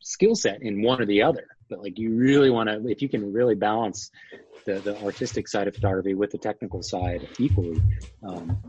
skill 0.00 0.34
set 0.34 0.62
in 0.62 0.82
one 0.82 1.00
or 1.00 1.06
the 1.06 1.22
other. 1.22 1.46
But 1.68 1.82
like 1.82 1.98
you 1.98 2.14
really 2.16 2.50
want 2.50 2.68
to, 2.68 2.88
if 2.88 3.00
you 3.00 3.08
can 3.08 3.32
really 3.32 3.54
balance 3.54 4.10
the, 4.64 4.74
the 4.80 5.00
artistic 5.04 5.48
side 5.48 5.68
of 5.68 5.74
photography 5.74 6.14
with 6.14 6.30
the 6.32 6.38
technical 6.38 6.82
side 6.82 7.28
equally, 7.38 7.80
um, 8.26 8.60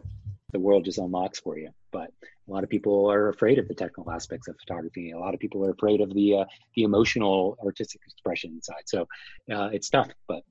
the 0.51 0.59
world 0.59 0.85
just 0.85 0.97
unlocks 0.97 1.39
for 1.39 1.57
you. 1.57 1.69
But 1.91 2.11
a 2.47 2.51
lot 2.51 2.63
of 2.63 2.69
people 2.69 3.09
are 3.09 3.29
afraid 3.29 3.57
of 3.59 3.67
the 3.67 3.73
technical 3.73 4.11
aspects 4.11 4.47
of 4.47 4.55
photography. 4.59 5.11
A 5.11 5.19
lot 5.19 5.33
of 5.33 5.39
people 5.39 5.65
are 5.65 5.71
afraid 5.71 6.01
of 6.01 6.13
the 6.13 6.39
uh, 6.39 6.45
the 6.75 6.83
emotional 6.83 7.57
artistic 7.63 8.01
expression 8.05 8.61
side. 8.61 8.83
So 8.85 9.07
uh, 9.51 9.69
it's 9.71 9.89
tough, 9.89 10.09
but 10.27 10.43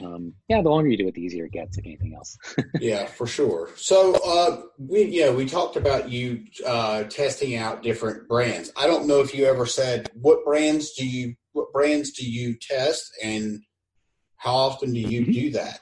um, 0.00 0.34
yeah, 0.48 0.62
the 0.62 0.68
longer 0.68 0.88
you 0.88 0.96
do 0.96 1.08
it, 1.08 1.14
the 1.14 1.22
easier 1.22 1.46
it 1.46 1.52
gets, 1.52 1.76
like 1.76 1.86
anything 1.86 2.14
else. 2.14 2.36
yeah, 2.80 3.06
for 3.06 3.26
sure. 3.26 3.70
So 3.76 4.14
uh, 4.24 4.62
we 4.78 5.04
yeah 5.04 5.30
we 5.30 5.46
talked 5.46 5.76
about 5.76 6.08
you 6.08 6.44
uh, 6.66 7.04
testing 7.04 7.56
out 7.56 7.82
different 7.82 8.28
brands. 8.28 8.72
I 8.76 8.86
don't 8.86 9.06
know 9.06 9.20
if 9.20 9.34
you 9.34 9.46
ever 9.46 9.66
said 9.66 10.10
what 10.14 10.44
brands 10.44 10.92
do 10.92 11.06
you 11.06 11.34
what 11.52 11.72
brands 11.72 12.10
do 12.10 12.28
you 12.28 12.54
test 12.54 13.12
and 13.22 13.60
how 14.36 14.54
often 14.54 14.92
do 14.92 15.00
you 15.00 15.22
mm-hmm. 15.22 15.32
do 15.32 15.50
that? 15.52 15.80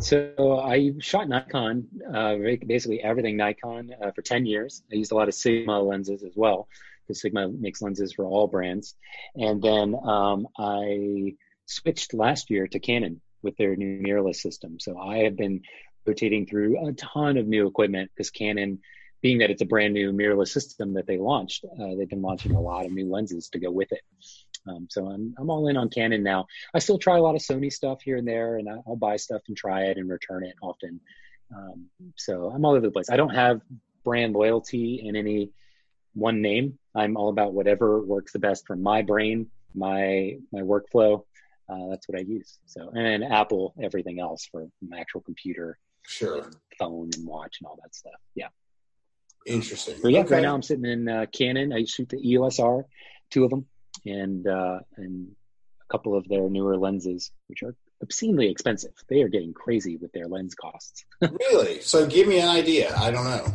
So 0.00 0.58
I 0.58 0.92
shot 1.00 1.28
Nikon, 1.28 1.86
uh, 2.14 2.36
basically 2.66 3.02
everything 3.02 3.36
Nikon 3.36 3.90
uh, 4.02 4.12
for 4.12 4.22
10 4.22 4.46
years. 4.46 4.82
I 4.90 4.96
used 4.96 5.12
a 5.12 5.14
lot 5.14 5.28
of 5.28 5.34
Sigma 5.34 5.78
lenses 5.80 6.22
as 6.22 6.32
well 6.36 6.68
because 7.02 7.20
Sigma 7.20 7.48
makes 7.48 7.82
lenses 7.82 8.12
for 8.12 8.24
all 8.24 8.46
brands. 8.46 8.94
And 9.34 9.60
then 9.60 9.94
um, 10.02 10.46
I 10.58 11.34
switched 11.70 12.14
last 12.14 12.50
year 12.50 12.66
to 12.68 12.78
Canon 12.78 13.20
with 13.42 13.56
their 13.56 13.76
new 13.76 14.00
mirrorless 14.02 14.36
system. 14.36 14.78
So 14.80 14.98
I 14.98 15.18
have 15.18 15.36
been 15.36 15.62
rotating 16.06 16.46
through 16.46 16.86
a 16.88 16.92
ton 16.92 17.36
of 17.36 17.46
new 17.46 17.66
equipment 17.66 18.10
because 18.14 18.30
Canon, 18.30 18.80
being 19.22 19.38
that 19.38 19.50
it's 19.50 19.62
a 19.62 19.66
brand 19.66 19.94
new 19.94 20.12
mirrorless 20.12 20.48
system 20.48 20.94
that 20.94 21.06
they 21.06 21.18
launched, 21.18 21.64
uh, 21.64 21.94
they've 21.96 22.08
been 22.08 22.22
launching 22.22 22.52
a 22.52 22.60
lot 22.60 22.86
of 22.86 22.92
new 22.92 23.10
lenses 23.10 23.48
to 23.50 23.58
go 23.58 23.70
with 23.70 23.92
it. 23.92 24.00
Um, 24.68 24.88
so 24.90 25.06
I'm 25.06 25.34
I'm 25.38 25.50
all 25.50 25.68
in 25.68 25.76
on 25.76 25.88
Canon 25.88 26.22
now. 26.22 26.46
I 26.74 26.80
still 26.80 26.98
try 26.98 27.16
a 27.16 27.22
lot 27.22 27.34
of 27.34 27.40
Sony 27.40 27.72
stuff 27.72 28.02
here 28.02 28.16
and 28.16 28.28
there, 28.28 28.56
and 28.56 28.68
I'll 28.68 28.96
buy 28.96 29.16
stuff 29.16 29.42
and 29.48 29.56
try 29.56 29.84
it 29.84 29.96
and 29.96 30.08
return 30.08 30.44
it 30.44 30.54
often. 30.62 31.00
Um, 31.54 31.86
so 32.16 32.50
I'm 32.50 32.64
all 32.64 32.72
over 32.72 32.86
the 32.86 32.92
place. 32.92 33.10
I 33.10 33.16
don't 33.16 33.34
have 33.34 33.60
brand 34.04 34.34
loyalty 34.34 35.02
in 35.04 35.16
any 35.16 35.50
one 36.14 36.42
name. 36.42 36.78
I'm 36.94 37.16
all 37.16 37.28
about 37.28 37.52
whatever 37.52 38.02
works 38.02 38.32
the 38.32 38.38
best 38.38 38.66
for 38.66 38.76
my 38.76 39.02
brain, 39.02 39.50
my 39.74 40.38
my 40.52 40.60
workflow, 40.60 41.24
uh, 41.70 41.88
that's 41.90 42.08
what 42.08 42.18
I 42.18 42.22
use. 42.22 42.58
So, 42.66 42.88
and 42.94 43.04
then 43.06 43.22
Apple, 43.32 43.74
everything 43.82 44.18
else 44.20 44.46
for 44.50 44.66
my 44.86 44.98
actual 44.98 45.20
computer, 45.20 45.78
Sure. 46.06 46.50
phone, 46.78 47.10
and 47.16 47.26
watch, 47.26 47.58
and 47.60 47.66
all 47.68 47.78
that 47.82 47.94
stuff. 47.94 48.14
Yeah. 48.34 48.48
Interesting. 49.46 49.96
Yeah, 50.04 50.20
Okay. 50.20 50.34
right 50.34 50.42
now 50.42 50.54
I'm 50.54 50.62
sitting 50.62 50.84
in 50.84 51.08
uh, 51.08 51.26
Canon. 51.32 51.72
I 51.72 51.84
shoot 51.84 52.08
the 52.08 52.18
EOS 52.30 52.58
R, 52.58 52.84
two 53.30 53.44
of 53.44 53.50
them, 53.50 53.66
and 54.04 54.46
uh, 54.46 54.80
and 54.96 55.28
a 55.82 55.92
couple 55.92 56.16
of 56.16 56.28
their 56.28 56.48
newer 56.50 56.76
lenses, 56.76 57.30
which 57.48 57.62
are 57.62 57.74
obscenely 58.02 58.50
expensive. 58.50 58.92
They 59.08 59.22
are 59.22 59.28
getting 59.28 59.52
crazy 59.54 59.96
with 59.96 60.12
their 60.12 60.26
lens 60.26 60.54
costs. 60.54 61.04
really? 61.22 61.80
So 61.80 62.06
give 62.06 62.28
me 62.28 62.40
an 62.40 62.48
idea. 62.48 62.94
I 62.96 63.10
don't 63.10 63.24
know. 63.24 63.46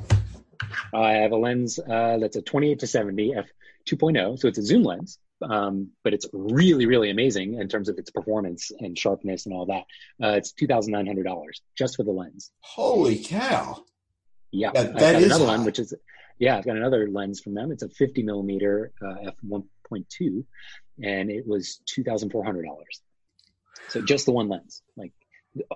I 0.94 1.14
have 1.14 1.32
a 1.32 1.38
lens 1.38 1.78
uh, 1.80 2.18
that's 2.20 2.36
a 2.36 2.42
28 2.42 2.80
to 2.80 2.88
70 2.88 3.36
f 3.36 3.46
2.0, 3.88 4.40
so 4.40 4.48
it's 4.48 4.58
a 4.58 4.64
zoom 4.64 4.84
lens, 4.84 5.20
um, 5.50 5.90
but 6.04 6.14
it's 6.14 6.28
really, 6.34 6.86
really 6.86 7.10
amazing 7.10 7.56
in 7.56 7.68
terms 7.68 7.90
of 7.90 7.98
its 7.98 8.10
performance 8.12 8.72
and 8.80 8.98
sharpness 8.98 9.46
and 9.46 9.54
all 9.56 9.66
that. 9.68 9.84
Uh, 10.24 10.34
it's 10.38 10.54
$2,900 10.54 11.26
just 11.78 11.96
for 11.96 12.04
the 12.04 12.12
lens. 12.12 12.52
Holy 12.62 13.20
cow. 13.20 13.84
Yeah, 14.52 14.72
Yeah, 14.74 14.82
I've 14.82 14.94
that 14.94 15.00
got 15.14 15.16
is 15.16 15.26
another 15.26 15.46
high. 15.46 15.58
one, 15.58 15.66
which 15.66 15.80
is 15.80 15.94
yeah, 16.40 16.58
I've 16.58 16.66
got 16.66 16.76
another 16.76 17.08
lens 17.10 17.40
from 17.42 17.54
them. 17.54 17.72
It's 17.72 17.84
a 17.84 17.90
50 17.90 18.24
millimeter 18.24 18.92
uh, 19.02 19.28
f 19.28 19.36
1.2, 19.48 20.44
and 21.04 21.30
it 21.32 21.48
was 21.48 21.80
$2,400. 21.98 22.64
So 23.90 24.02
just 24.02 24.26
the 24.26 24.32
one 24.34 24.50
lens, 24.50 24.82
like 24.98 25.14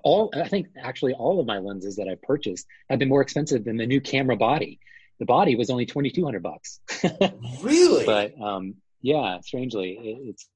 all, 0.04 0.32
I 0.36 0.48
think 0.50 0.68
actually 0.78 1.14
all 1.14 1.40
of 1.40 1.46
my 1.46 1.60
lenses 1.60 1.96
that 1.98 2.08
I've 2.10 2.22
purchased 2.22 2.68
have 2.90 3.00
been 3.00 3.08
more 3.10 3.22
expensive 3.22 3.64
than 3.64 3.78
the 3.78 3.86
new 3.88 4.02
camera 4.02 4.36
body. 4.36 4.80
The 5.20 5.26
body 5.26 5.56
was 5.56 5.70
only 5.70 5.86
2,200 5.86 6.42
bucks. 6.44 6.80
Really? 7.62 8.06
but 8.06 8.34
um, 8.42 8.76
yeah, 9.02 9.40
strangely, 9.42 9.98
it, 10.02 10.30
it's 10.30 10.50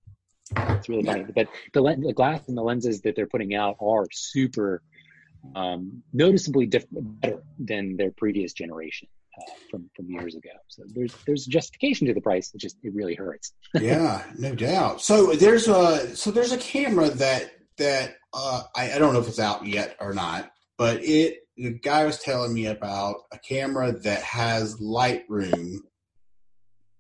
it's 0.56 0.90
really 0.90 1.04
funny. 1.04 1.24
But 1.24 1.48
the, 1.74 1.82
the 2.06 2.14
glass 2.14 2.48
and 2.48 2.58
the 2.58 2.62
lenses 2.62 3.02
that 3.02 3.16
they're 3.16 3.28
putting 3.28 3.56
out 3.56 3.78
are 3.80 4.06
super 4.12 4.82
um, 5.56 6.04
noticeably 6.12 6.66
diff- 6.66 6.86
better 6.92 7.44
than 7.60 7.98
their 7.98 8.12
previous 8.12 8.54
generation 8.54 9.08
uh, 9.40 9.52
from 9.72 9.90
from 9.96 10.10
years 10.10 10.36
ago. 10.36 10.50
So 10.68 10.84
there's 10.94 11.16
there's 11.26 11.46
justification 11.46 12.08
to 12.08 12.14
the 12.14 12.22
price. 12.22 12.52
It 12.54 12.60
just 12.60 12.78
it 12.84 12.94
really 12.94 13.16
hurts. 13.16 13.54
yeah, 13.80 14.24
no 14.38 14.56
doubt. 14.56 15.02
So 15.02 15.34
there's 15.34 15.68
a 15.68 16.16
so 16.16 16.32
there's 16.32 16.52
a 16.52 16.58
camera 16.58 17.10
that 17.10 17.52
that 17.78 18.16
uh, 18.34 18.64
I, 18.76 18.94
I 18.94 18.98
don't 19.00 19.14
know 19.14 19.20
if 19.20 19.28
it's 19.28 19.40
out 19.40 19.66
yet 19.66 19.96
or 20.00 20.14
not, 20.14 20.52
but 20.78 21.04
it 21.04 21.40
the 21.56 21.72
guy 21.72 22.04
was 22.04 22.20
telling 22.20 22.54
me 22.54 22.66
about 22.66 23.16
a 23.32 23.38
camera 23.38 23.92
that 23.92 24.24
has 24.24 24.80
Lightroom 24.80 25.78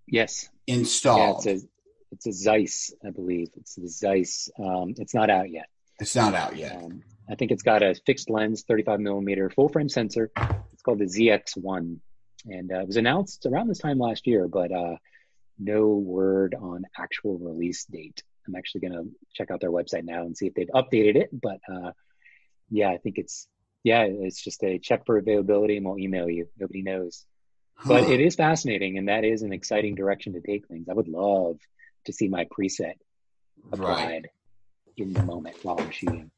Yes, 0.07 0.49
yeah, 0.67 0.75
installed. 0.75 1.45
it's 1.45 1.63
a 1.63 1.67
it's 2.11 2.27
a 2.27 2.31
Zeiss, 2.31 2.93
I 3.05 3.09
believe. 3.09 3.49
It's 3.57 3.75
the 3.75 3.87
Zeiss. 3.87 4.49
Um, 4.59 4.93
it's 4.97 5.15
not 5.15 5.29
out 5.29 5.49
yet. 5.49 5.67
it's 5.99 6.15
not 6.15 6.35
out 6.35 6.55
yet. 6.55 6.75
Um, 6.75 7.01
I 7.29 7.35
think 7.35 7.51
it's 7.51 7.63
got 7.63 7.81
a 7.81 7.95
fixed 8.05 8.29
lens, 8.29 8.63
35 8.67 8.99
millimeter 8.99 9.49
full 9.49 9.69
frame 9.69 9.89
sensor. 9.89 10.29
It's 10.73 10.81
called 10.83 10.99
the 10.99 11.05
ZX1, 11.05 11.97
and 12.45 12.71
uh, 12.71 12.79
it 12.79 12.87
was 12.87 12.97
announced 12.97 13.45
around 13.45 13.67
this 13.67 13.79
time 13.79 13.97
last 13.97 14.27
year, 14.27 14.47
but 14.47 14.71
uh, 14.71 14.97
no 15.57 15.87
word 15.87 16.55
on 16.59 16.83
actual 16.97 17.37
release 17.37 17.85
date. 17.85 18.21
I'm 18.47 18.55
actually 18.55 18.81
going 18.81 18.93
to 18.93 19.09
check 19.33 19.51
out 19.51 19.61
their 19.61 19.71
website 19.71 20.03
now 20.03 20.23
and 20.23 20.37
see 20.37 20.47
if 20.47 20.53
they've 20.53 20.67
updated 20.67 21.15
it. 21.15 21.29
But 21.31 21.59
uh, 21.71 21.91
yeah, 22.69 22.89
I 22.89 22.97
think 22.97 23.17
it's 23.17 23.47
yeah, 23.83 24.03
it's 24.03 24.41
just 24.41 24.63
a 24.63 24.79
check 24.79 25.05
for 25.05 25.17
availability, 25.17 25.77
and 25.77 25.85
we'll 25.85 25.99
email 25.99 26.29
you. 26.29 26.47
Nobody 26.57 26.81
knows, 26.81 27.25
but 27.85 28.09
it 28.09 28.19
is 28.19 28.35
fascinating, 28.35 28.97
and 28.97 29.07
that 29.07 29.23
is 29.23 29.41
an 29.41 29.53
exciting 29.53 29.95
direction 29.95 30.33
to 30.33 30.41
take 30.41 30.67
things. 30.67 30.87
I 30.89 30.93
would 30.93 31.07
love 31.07 31.59
to 32.05 32.13
see 32.13 32.27
my 32.27 32.45
preset 32.45 32.95
applied 33.71 34.05
right. 34.05 34.25
in 34.97 35.13
the 35.13 35.23
moment 35.23 35.55
while 35.63 35.79
I'm 35.79 35.91
shooting. 35.91 36.31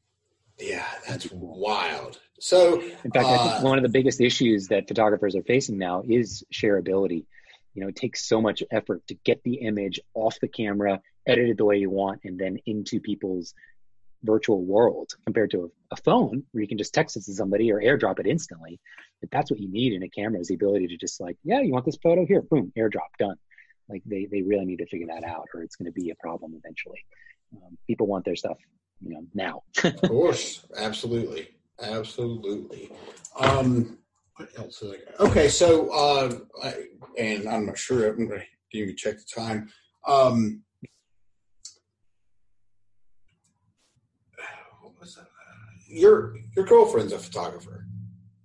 Yeah, 0.58 0.86
that's 1.06 1.30
wild. 1.32 2.18
So 2.40 2.80
In 2.80 3.10
fact, 3.10 3.26
I 3.26 3.34
Uh, 3.34 3.52
think 3.52 3.64
one 3.64 3.78
of 3.78 3.82
the 3.82 3.90
biggest 3.90 4.20
issues 4.20 4.68
that 4.68 4.88
photographers 4.88 5.36
are 5.36 5.42
facing 5.42 5.78
now 5.78 6.02
is 6.08 6.44
shareability. 6.52 7.26
You 7.74 7.82
know, 7.82 7.88
it 7.88 7.96
takes 7.96 8.26
so 8.26 8.40
much 8.40 8.62
effort 8.70 9.06
to 9.08 9.14
get 9.14 9.42
the 9.42 9.56
image 9.56 10.00
off 10.14 10.40
the 10.40 10.48
camera, 10.48 11.02
edited 11.26 11.58
the 11.58 11.64
way 11.64 11.76
you 11.76 11.90
want, 11.90 12.22
and 12.24 12.38
then 12.38 12.58
into 12.64 13.00
people's 13.00 13.54
virtual 14.26 14.64
world 14.64 15.10
compared 15.24 15.50
to 15.52 15.64
a, 15.64 15.94
a 15.94 15.96
phone 15.96 16.42
where 16.52 16.62
you 16.62 16.68
can 16.68 16.78
just 16.78 16.92
text 16.92 17.16
it 17.16 17.24
to 17.24 17.32
somebody 17.32 17.72
or 17.72 17.80
airdrop 17.80 18.18
it 18.18 18.26
instantly. 18.26 18.80
But 19.20 19.30
that's 19.30 19.50
what 19.50 19.60
you 19.60 19.70
need 19.70 19.92
in 19.92 20.02
a 20.02 20.08
camera 20.08 20.40
is 20.40 20.48
the 20.48 20.54
ability 20.54 20.88
to 20.88 20.96
just 20.96 21.20
like, 21.20 21.36
yeah, 21.44 21.60
you 21.60 21.72
want 21.72 21.86
this 21.86 21.98
photo 22.02 22.26
here, 22.26 22.42
boom, 22.42 22.72
airdrop, 22.76 23.10
done. 23.18 23.36
Like 23.88 24.02
they, 24.04 24.26
they 24.30 24.42
really 24.42 24.64
need 24.64 24.78
to 24.78 24.86
figure 24.86 25.06
that 25.06 25.24
out 25.24 25.46
or 25.54 25.62
it's 25.62 25.76
going 25.76 25.86
to 25.86 25.92
be 25.92 26.10
a 26.10 26.14
problem 26.16 26.54
eventually. 26.56 27.04
Um, 27.56 27.78
people 27.86 28.06
want 28.06 28.24
their 28.24 28.36
stuff, 28.36 28.58
you 29.00 29.14
know, 29.14 29.24
now. 29.34 29.62
of 29.84 30.00
course, 30.08 30.66
absolutely, 30.76 31.48
absolutely. 31.80 32.90
Um, 33.38 33.98
what 34.36 34.48
else? 34.58 34.82
Is 34.82 34.92
I 34.92 35.10
got? 35.10 35.30
Okay, 35.30 35.48
so 35.48 35.90
uh, 35.90 36.38
I, 36.62 36.74
and 37.16 37.48
I'm 37.48 37.66
not 37.66 37.78
sure. 37.78 38.08
I'm 38.08 38.28
going 38.28 38.40
to 38.40 38.46
even 38.78 38.96
check 38.96 39.16
the 39.16 39.40
time. 39.40 39.70
Um, 40.06 40.62
what 44.82 45.00
was 45.00 45.14
that? 45.14 45.26
Your 45.88 46.36
your 46.56 46.64
girlfriend's 46.66 47.12
a 47.12 47.18
photographer. 47.18 47.86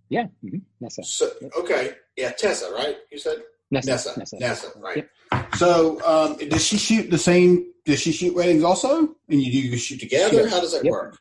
yeah. 0.10 0.26
hmm 0.42 0.58
Nessa. 0.80 1.04
So 1.04 1.32
okay, 1.60 1.94
yeah, 2.18 2.32
Tessa, 2.32 2.72
right? 2.72 2.98
You 3.12 3.18
said 3.20 3.38
Nessa. 3.72 3.90
Nessa. 3.92 4.20
Nessa. 4.20 4.40
Nessa, 4.40 4.68
right? 4.80 4.98
Yep. 5.32 5.56
So, 5.56 6.02
um, 6.06 6.38
does 6.50 6.66
she 6.66 6.78
shoot 6.78 7.10
the 7.10 7.18
same? 7.18 7.68
Does 7.86 8.00
she 8.02 8.12
shoot 8.12 8.36
weddings 8.36 8.64
also? 8.64 9.16
And 9.30 9.42
you 9.42 9.52
do 9.52 9.58
you 9.60 9.78
shoot 9.78 10.00
together? 10.00 10.36
Yes. 10.44 10.52
How 10.52 10.60
does 10.60 10.74
that 10.74 10.84
Yep. 10.84 10.92
work? 10.92 11.18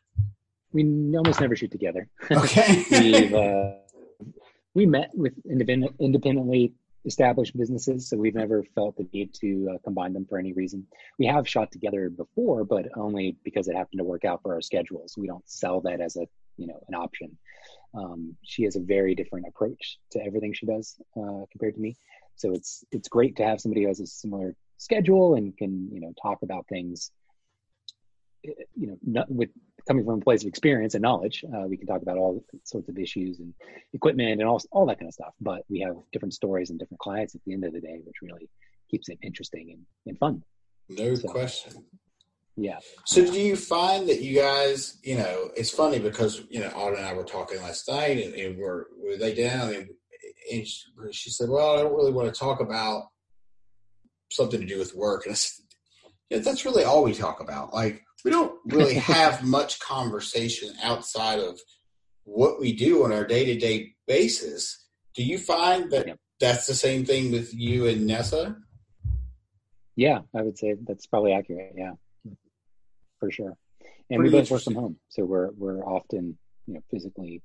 We 0.73 0.83
almost 1.17 1.39
never 1.41 1.55
shoot 1.55 1.71
together. 1.71 2.07
Okay. 2.31 2.85
We've 2.91 3.33
uh, 3.33 3.71
we 4.73 4.85
met 4.85 5.09
with 5.13 5.33
independent, 5.49 5.95
independently 5.99 6.73
established 7.05 7.57
businesses, 7.57 8.09
so 8.09 8.17
we've 8.17 8.35
never 8.35 8.63
felt 8.75 8.97
the 8.97 9.07
need 9.13 9.33
to 9.41 9.71
uh, 9.73 9.77
combine 9.83 10.13
them 10.13 10.25
for 10.25 10.37
any 10.37 10.53
reason. 10.53 10.85
We 11.17 11.25
have 11.25 11.47
shot 11.47 11.71
together 11.71 12.09
before, 12.09 12.63
but 12.63 12.87
only 12.95 13.37
because 13.43 13.67
it 13.67 13.75
happened 13.75 13.99
to 13.99 14.03
work 14.03 14.25
out 14.25 14.41
for 14.43 14.53
our 14.53 14.61
schedules. 14.61 15.15
We 15.17 15.27
don't 15.27 15.47
sell 15.49 15.81
that 15.81 16.01
as 16.01 16.15
a 16.15 16.27
you 16.57 16.67
know 16.67 16.83
an 16.87 16.95
option. 16.95 17.37
Um, 17.93 18.35
she 18.43 18.63
has 18.63 18.75
a 18.75 18.81
very 18.81 19.15
different 19.15 19.47
approach 19.47 19.97
to 20.11 20.23
everything 20.23 20.53
she 20.53 20.65
does 20.65 20.95
uh, 21.17 21.45
compared 21.51 21.75
to 21.75 21.81
me, 21.81 21.97
so 22.35 22.53
it's 22.53 22.83
it's 22.91 23.07
great 23.07 23.35
to 23.37 23.43
have 23.43 23.61
somebody 23.61 23.83
who 23.83 23.87
has 23.87 23.99
a 23.99 24.07
similar 24.07 24.55
schedule 24.77 25.35
and 25.35 25.55
can 25.57 25.89
you 25.91 26.01
know 26.01 26.13
talk 26.21 26.39
about 26.41 26.65
things 26.67 27.11
eh, 28.45 28.51
you 28.75 28.87
know 28.87 28.97
not 29.05 29.29
with 29.29 29.49
coming 29.87 30.05
from 30.05 30.19
a 30.19 30.23
place 30.23 30.41
of 30.43 30.47
experience 30.47 30.93
and 30.95 31.01
knowledge 31.01 31.43
uh, 31.55 31.65
we 31.67 31.77
can 31.77 31.87
talk 31.87 32.01
about 32.01 32.17
all 32.17 32.43
sorts 32.63 32.87
of 32.89 32.97
issues 32.97 33.39
and 33.39 33.53
equipment 33.93 34.39
and 34.39 34.49
all, 34.49 34.61
all 34.71 34.85
that 34.85 34.97
kind 34.99 35.07
of 35.09 35.13
stuff 35.13 35.33
but 35.41 35.63
we 35.69 35.79
have 35.79 35.95
different 36.11 36.33
stories 36.33 36.69
and 36.69 36.79
different 36.79 36.99
clients 36.99 37.35
at 37.35 37.41
the 37.45 37.53
end 37.53 37.63
of 37.63 37.73
the 37.73 37.81
day 37.81 37.99
which 38.05 38.15
really 38.21 38.49
keeps 38.89 39.09
it 39.09 39.17
interesting 39.21 39.69
and, 39.71 39.81
and 40.07 40.17
fun 40.19 40.43
no 40.89 41.15
So- 41.15 41.27
question. 41.29 41.85
yeah 42.57 42.79
So 43.05 43.25
do 43.25 43.39
you 43.39 43.55
find 43.55 44.07
that 44.09 44.21
you 44.21 44.35
guys, 44.35 44.97
you 45.03 45.17
know, 45.17 45.49
it's 45.55 45.69
funny 45.69 45.99
because 45.99 46.43
you 46.49 46.59
know, 46.59 46.67
Autumn 46.75 46.97
and 46.99 47.05
I 47.07 47.13
were 47.13 47.23
talking 47.23 47.61
last 47.61 47.87
night, 47.89 48.17
and, 48.23 48.33
and 48.35 48.57
we're 48.57 48.85
we 49.01 49.17
lay 49.17 49.33
down, 49.33 49.73
and, 49.73 49.87
and 50.51 50.67
she, 50.67 50.83
she 51.11 51.29
said, 51.29 51.47
"Well, 51.49 51.73
I 51.73 51.81
don't 51.81 51.95
really 51.95 52.11
want 52.11 52.27
to 52.33 52.37
talk 52.37 52.59
about 52.59 53.03
something 54.31 54.59
to 54.59 54.65
do 54.67 54.77
with 54.79 54.93
work." 54.95 55.25
And 55.25 55.31
I 55.31 55.35
said, 55.35 55.65
"Yeah, 56.29 56.39
that's 56.39 56.65
really 56.65 56.83
all 56.83 57.03
we 57.03 57.13
talk 57.13 57.39
about. 57.39 57.73
Like, 57.73 58.03
we 58.23 58.31
don't 58.31 58.59
really 58.65 58.95
have 58.95 59.43
much 59.43 59.79
conversation 59.79 60.73
outside 60.83 61.39
of 61.39 61.59
what 62.23 62.59
we 62.59 62.73
do 62.73 63.03
on 63.03 63.11
our 63.11 63.25
day 63.25 63.45
to 63.45 63.55
day 63.57 63.93
basis." 64.07 64.87
Do 65.15 65.23
you 65.23 65.37
find 65.37 65.91
that 65.91 66.07
Yep. 66.07 66.19
that's 66.39 66.65
the 66.67 66.73
same 66.73 67.05
thing 67.05 67.31
with 67.31 67.53
you 67.53 67.87
and 67.87 68.07
Nessa? 68.07 68.55
yeah 69.95 70.19
i 70.35 70.41
would 70.41 70.57
say 70.57 70.75
that's 70.87 71.05
probably 71.05 71.33
accurate 71.33 71.73
yeah 71.75 71.91
for 73.19 73.31
sure 73.31 73.57
and 74.09 74.19
Pretty 74.19 74.33
we 74.33 74.39
both 74.39 74.51
work 74.51 74.63
from 74.63 74.75
home 74.75 74.97
so 75.09 75.23
we're 75.23 75.51
we're 75.51 75.83
often 75.83 76.37
you 76.67 76.73
know 76.73 76.81
physically 76.89 77.41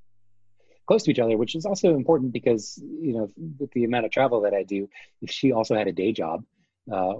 close 0.86 1.02
to 1.02 1.10
each 1.10 1.18
other 1.18 1.36
which 1.36 1.54
is 1.54 1.66
also 1.66 1.94
important 1.94 2.32
because 2.32 2.78
you 2.82 3.12
know 3.14 3.28
with 3.58 3.70
the 3.72 3.84
amount 3.84 4.06
of 4.06 4.10
travel 4.10 4.42
that 4.42 4.54
i 4.54 4.62
do 4.62 4.88
if 5.22 5.30
she 5.30 5.52
also 5.52 5.74
had 5.74 5.88
a 5.88 5.92
day 5.92 6.12
job 6.12 6.44
uh, 6.92 7.14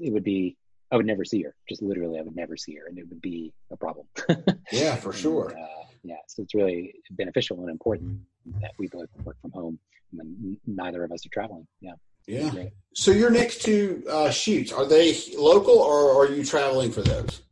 it 0.00 0.12
would 0.12 0.24
be 0.24 0.56
i 0.92 0.96
would 0.96 1.06
never 1.06 1.24
see 1.24 1.42
her 1.42 1.54
just 1.68 1.82
literally 1.82 2.18
i 2.18 2.22
would 2.22 2.36
never 2.36 2.56
see 2.56 2.74
her 2.76 2.86
and 2.88 2.98
it 2.98 3.08
would 3.08 3.20
be 3.20 3.52
a 3.70 3.76
problem 3.76 4.06
Yeah, 4.72 4.96
for 4.96 5.10
And, 5.12 5.18
sure. 5.18 5.52
uh, 5.58 5.84
yeah 6.02 6.16
so 6.28 6.42
it's 6.42 6.54
really 6.54 6.94
beneficial 7.12 7.60
and 7.60 7.70
important 7.70 8.20
that 8.62 8.72
we 8.78 8.88
both 8.88 9.08
work 9.24 9.36
from 9.42 9.52
home 9.52 9.78
when 10.12 10.56
neither 10.66 11.04
of 11.04 11.12
us 11.12 11.24
are 11.26 11.30
traveling 11.32 11.66
yeah 11.80 11.92
Yeah. 12.26 12.52
So 12.94 13.10
your 13.12 13.30
next 13.30 13.62
two 13.62 14.02
uh, 14.10 14.30
shoots 14.30 14.70
are 14.72 14.86
they 14.86 15.16
local 15.38 15.78
or 15.78 16.00
are 16.18 16.28
you 16.34 16.44
traveling 16.44 16.90
for 16.92 17.02
those? 17.02 17.42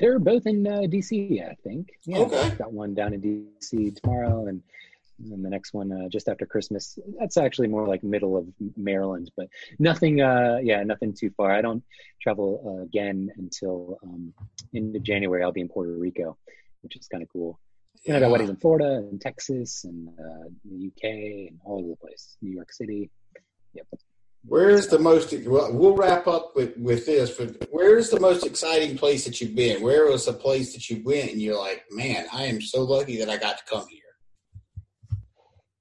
They're 0.00 0.18
both 0.18 0.46
in 0.46 0.66
uh, 0.66 0.80
DC, 0.94 1.40
I 1.48 1.54
think. 1.62 1.88
Yeah, 2.04 2.18
Okay. 2.18 2.40
I've 2.40 2.58
got 2.58 2.72
one 2.72 2.94
down 2.94 3.14
in 3.14 3.20
DC 3.22 3.94
tomorrow, 4.02 4.46
and 4.48 4.60
and 5.32 5.44
the 5.44 5.50
next 5.50 5.72
one 5.74 5.92
uh, 5.92 6.08
just 6.08 6.28
after 6.28 6.46
Christmas. 6.46 6.98
That's 7.18 7.36
actually 7.36 7.68
more 7.68 7.86
like 7.86 8.02
middle 8.02 8.36
of 8.36 8.46
Maryland, 8.76 9.30
but 9.36 9.48
nothing. 9.78 10.20
Uh, 10.20 10.58
yeah, 10.62 10.82
nothing 10.82 11.12
too 11.12 11.30
far. 11.30 11.52
I 11.52 11.62
don't 11.62 11.82
travel 12.20 12.62
uh, 12.66 12.82
again 12.82 13.30
until 13.36 13.98
um, 14.02 14.32
into 14.72 15.00
January. 15.00 15.42
I'll 15.42 15.52
be 15.52 15.60
in 15.60 15.68
Puerto 15.68 15.92
Rico, 15.92 16.36
which 16.82 16.96
is 16.96 17.06
kind 17.08 17.22
of 17.22 17.28
cool. 17.30 17.58
And 18.06 18.16
I 18.16 18.20
got 18.20 18.30
weddings 18.30 18.50
in 18.50 18.56
Florida 18.56 18.96
and 18.96 19.20
Texas 19.20 19.84
and 19.84 20.08
uh, 20.08 20.48
the 20.64 20.88
UK 20.88 21.04
and 21.50 21.60
all 21.64 21.78
over 21.78 21.88
the 21.88 21.96
place. 21.96 22.36
New 22.42 22.52
York 22.52 22.72
City. 22.72 23.10
Yep. 23.72 23.86
Where's 24.46 24.88
the 24.88 24.98
most? 24.98 25.32
Well, 25.46 25.72
we'll 25.72 25.96
wrap 25.96 26.26
up 26.26 26.54
with 26.54 26.76
with 26.76 27.06
this. 27.06 27.30
But 27.30 27.66
where's 27.70 28.10
the 28.10 28.20
most 28.20 28.44
exciting 28.44 28.98
place 28.98 29.24
that 29.24 29.40
you've 29.40 29.54
been? 29.54 29.82
Where 29.82 30.06
was 30.06 30.26
the 30.26 30.34
place 30.34 30.74
that 30.74 30.90
you 30.90 31.02
went 31.02 31.30
and 31.30 31.40
you're 31.40 31.58
like, 31.58 31.84
man, 31.90 32.26
I 32.32 32.44
am 32.44 32.60
so 32.60 32.82
lucky 32.82 33.16
that 33.18 33.30
I 33.30 33.38
got 33.38 33.58
to 33.58 33.64
come 33.64 33.86
here. 33.88 34.03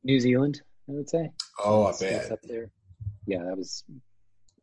New 0.04 0.20
Zealand, 0.20 0.62
I 0.90 0.94
would 0.94 1.10
say. 1.10 1.32
Oh, 1.64 1.86
I 1.86 1.94
bet. 2.00 2.32
Up 2.32 2.42
there. 2.44 2.72
Yeah, 3.26 3.44
that 3.44 3.58
was 3.58 3.84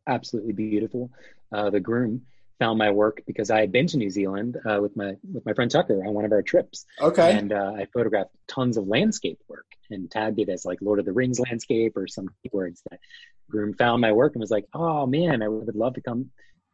absolutely 0.06 0.52
beautiful. 0.52 1.10
Uh, 1.52 1.70
the 1.70 1.80
groom 1.80 2.22
found 2.58 2.78
my 2.78 2.90
work 2.90 3.22
because 3.26 3.50
I 3.50 3.60
had 3.60 3.72
been 3.72 3.86
to 3.88 3.96
New 3.96 4.10
Zealand 4.10 4.58
uh, 4.64 4.78
with 4.80 4.94
my 4.94 5.16
with 5.32 5.44
my 5.46 5.54
friend 5.54 5.70
Tucker 5.70 6.04
on 6.06 6.14
one 6.14 6.24
of 6.24 6.32
our 6.32 6.42
trips. 6.42 6.84
Okay. 7.00 7.36
And 7.36 7.52
uh, 7.52 7.72
I 7.76 7.86
photographed 7.92 8.30
tons 8.46 8.76
of 8.76 8.86
landscape 8.86 9.40
work 9.48 9.66
and 9.90 10.10
tagged 10.10 10.38
it 10.38 10.48
as 10.48 10.64
like 10.64 10.78
Lord 10.80 11.00
of 11.00 11.06
the 11.06 11.12
Rings 11.12 11.40
landscape 11.40 11.96
or 11.96 12.06
some 12.06 12.28
keywords 12.44 12.82
that 12.90 13.00
groom 13.48 13.74
found 13.74 14.00
my 14.00 14.12
work 14.12 14.34
and 14.34 14.40
was 14.40 14.50
like, 14.50 14.66
"Oh 14.74 15.06
man, 15.06 15.42
I 15.42 15.48
would 15.48 15.74
love 15.74 15.94
to 15.94 16.02
come. 16.02 16.30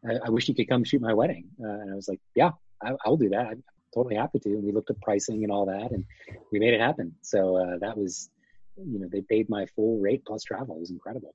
I, 0.07 0.17
I 0.27 0.31
wish 0.31 0.49
you 0.49 0.55
could 0.55 0.69
come 0.69 0.85
shoot 0.85 1.01
my 1.01 1.14
wedding." 1.14 1.47
Uh, 1.62 1.69
and 1.69 1.93
I 1.93 1.95
was 1.95 2.09
like, 2.09 2.21
"Yeah, 2.35 2.51
I, 2.83 2.95
will 3.07 3.17
do 3.17 3.31
that. 3.31 3.47
I'm 3.47 3.64
totally 3.95 4.17
happy 4.17 4.41
to." 4.41 4.51
And 4.51 4.64
we 4.64 4.73
looked 4.73 4.91
at 4.91 5.01
pricing 5.01 5.45
and 5.45 5.53
all 5.53 5.67
that, 5.67 5.93
and 5.93 6.05
we 6.53 6.59
made 6.59 6.75
it 6.75 6.81
happen. 6.81 7.14
So 7.23 7.57
uh, 7.57 7.79
that 7.79 7.97
was 7.97 8.29
you 8.77 8.99
know, 8.99 9.09
they 9.11 9.22
paid 9.22 9.49
my 9.49 9.66
full 9.74 9.99
rate 10.01 10.24
plus 10.27 10.43
travel. 10.43 10.77
It 10.77 10.81
was 10.81 10.91
incredible. 10.91 11.35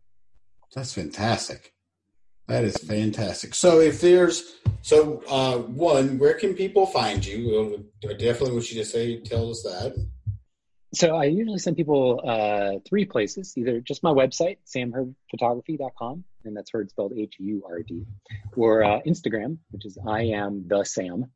That's 0.74 0.94
fantastic. 0.94 1.74
That 2.48 2.64
is 2.64 2.78
fantastic. 2.78 3.56
So 3.56 3.80
if 3.80 4.02
there's 4.02 4.56
so 4.82 5.24
uh, 5.30 5.58
one, 5.60 6.18
where 6.18 6.34
can 6.34 6.54
people 6.54 6.86
find 6.86 7.26
you? 7.26 7.90
I 8.04 8.14
definitely 8.14 8.54
want 8.54 8.72
you 8.72 8.82
to 8.82 8.86
say 8.86 9.22
tell 9.22 9.52
us 9.52 9.64
that. 9.64 9.96
So 10.94 11.16
I 11.16 11.26
usually 11.26 11.60
send 11.60 11.78
people 11.78 12.22
uh, 12.26 12.80
three 12.88 13.06
places: 13.06 13.54
either 13.58 13.80
just 13.80 14.04
my 14.04 14.12
website, 14.12 14.58
samhurdphotography.com, 14.68 16.26
and 16.44 16.58
that's 16.58 16.72
Hurd 16.72 16.90
spelled 16.90 17.14
H-U-R-D, 17.16 18.06
or 18.58 18.84
uh, 18.84 19.00
Instagram, 19.08 19.58
which 19.70 19.86
is 19.86 19.98
I 20.06 20.24
am 20.24 20.68
the 20.68 20.84
Sam, 20.84 21.32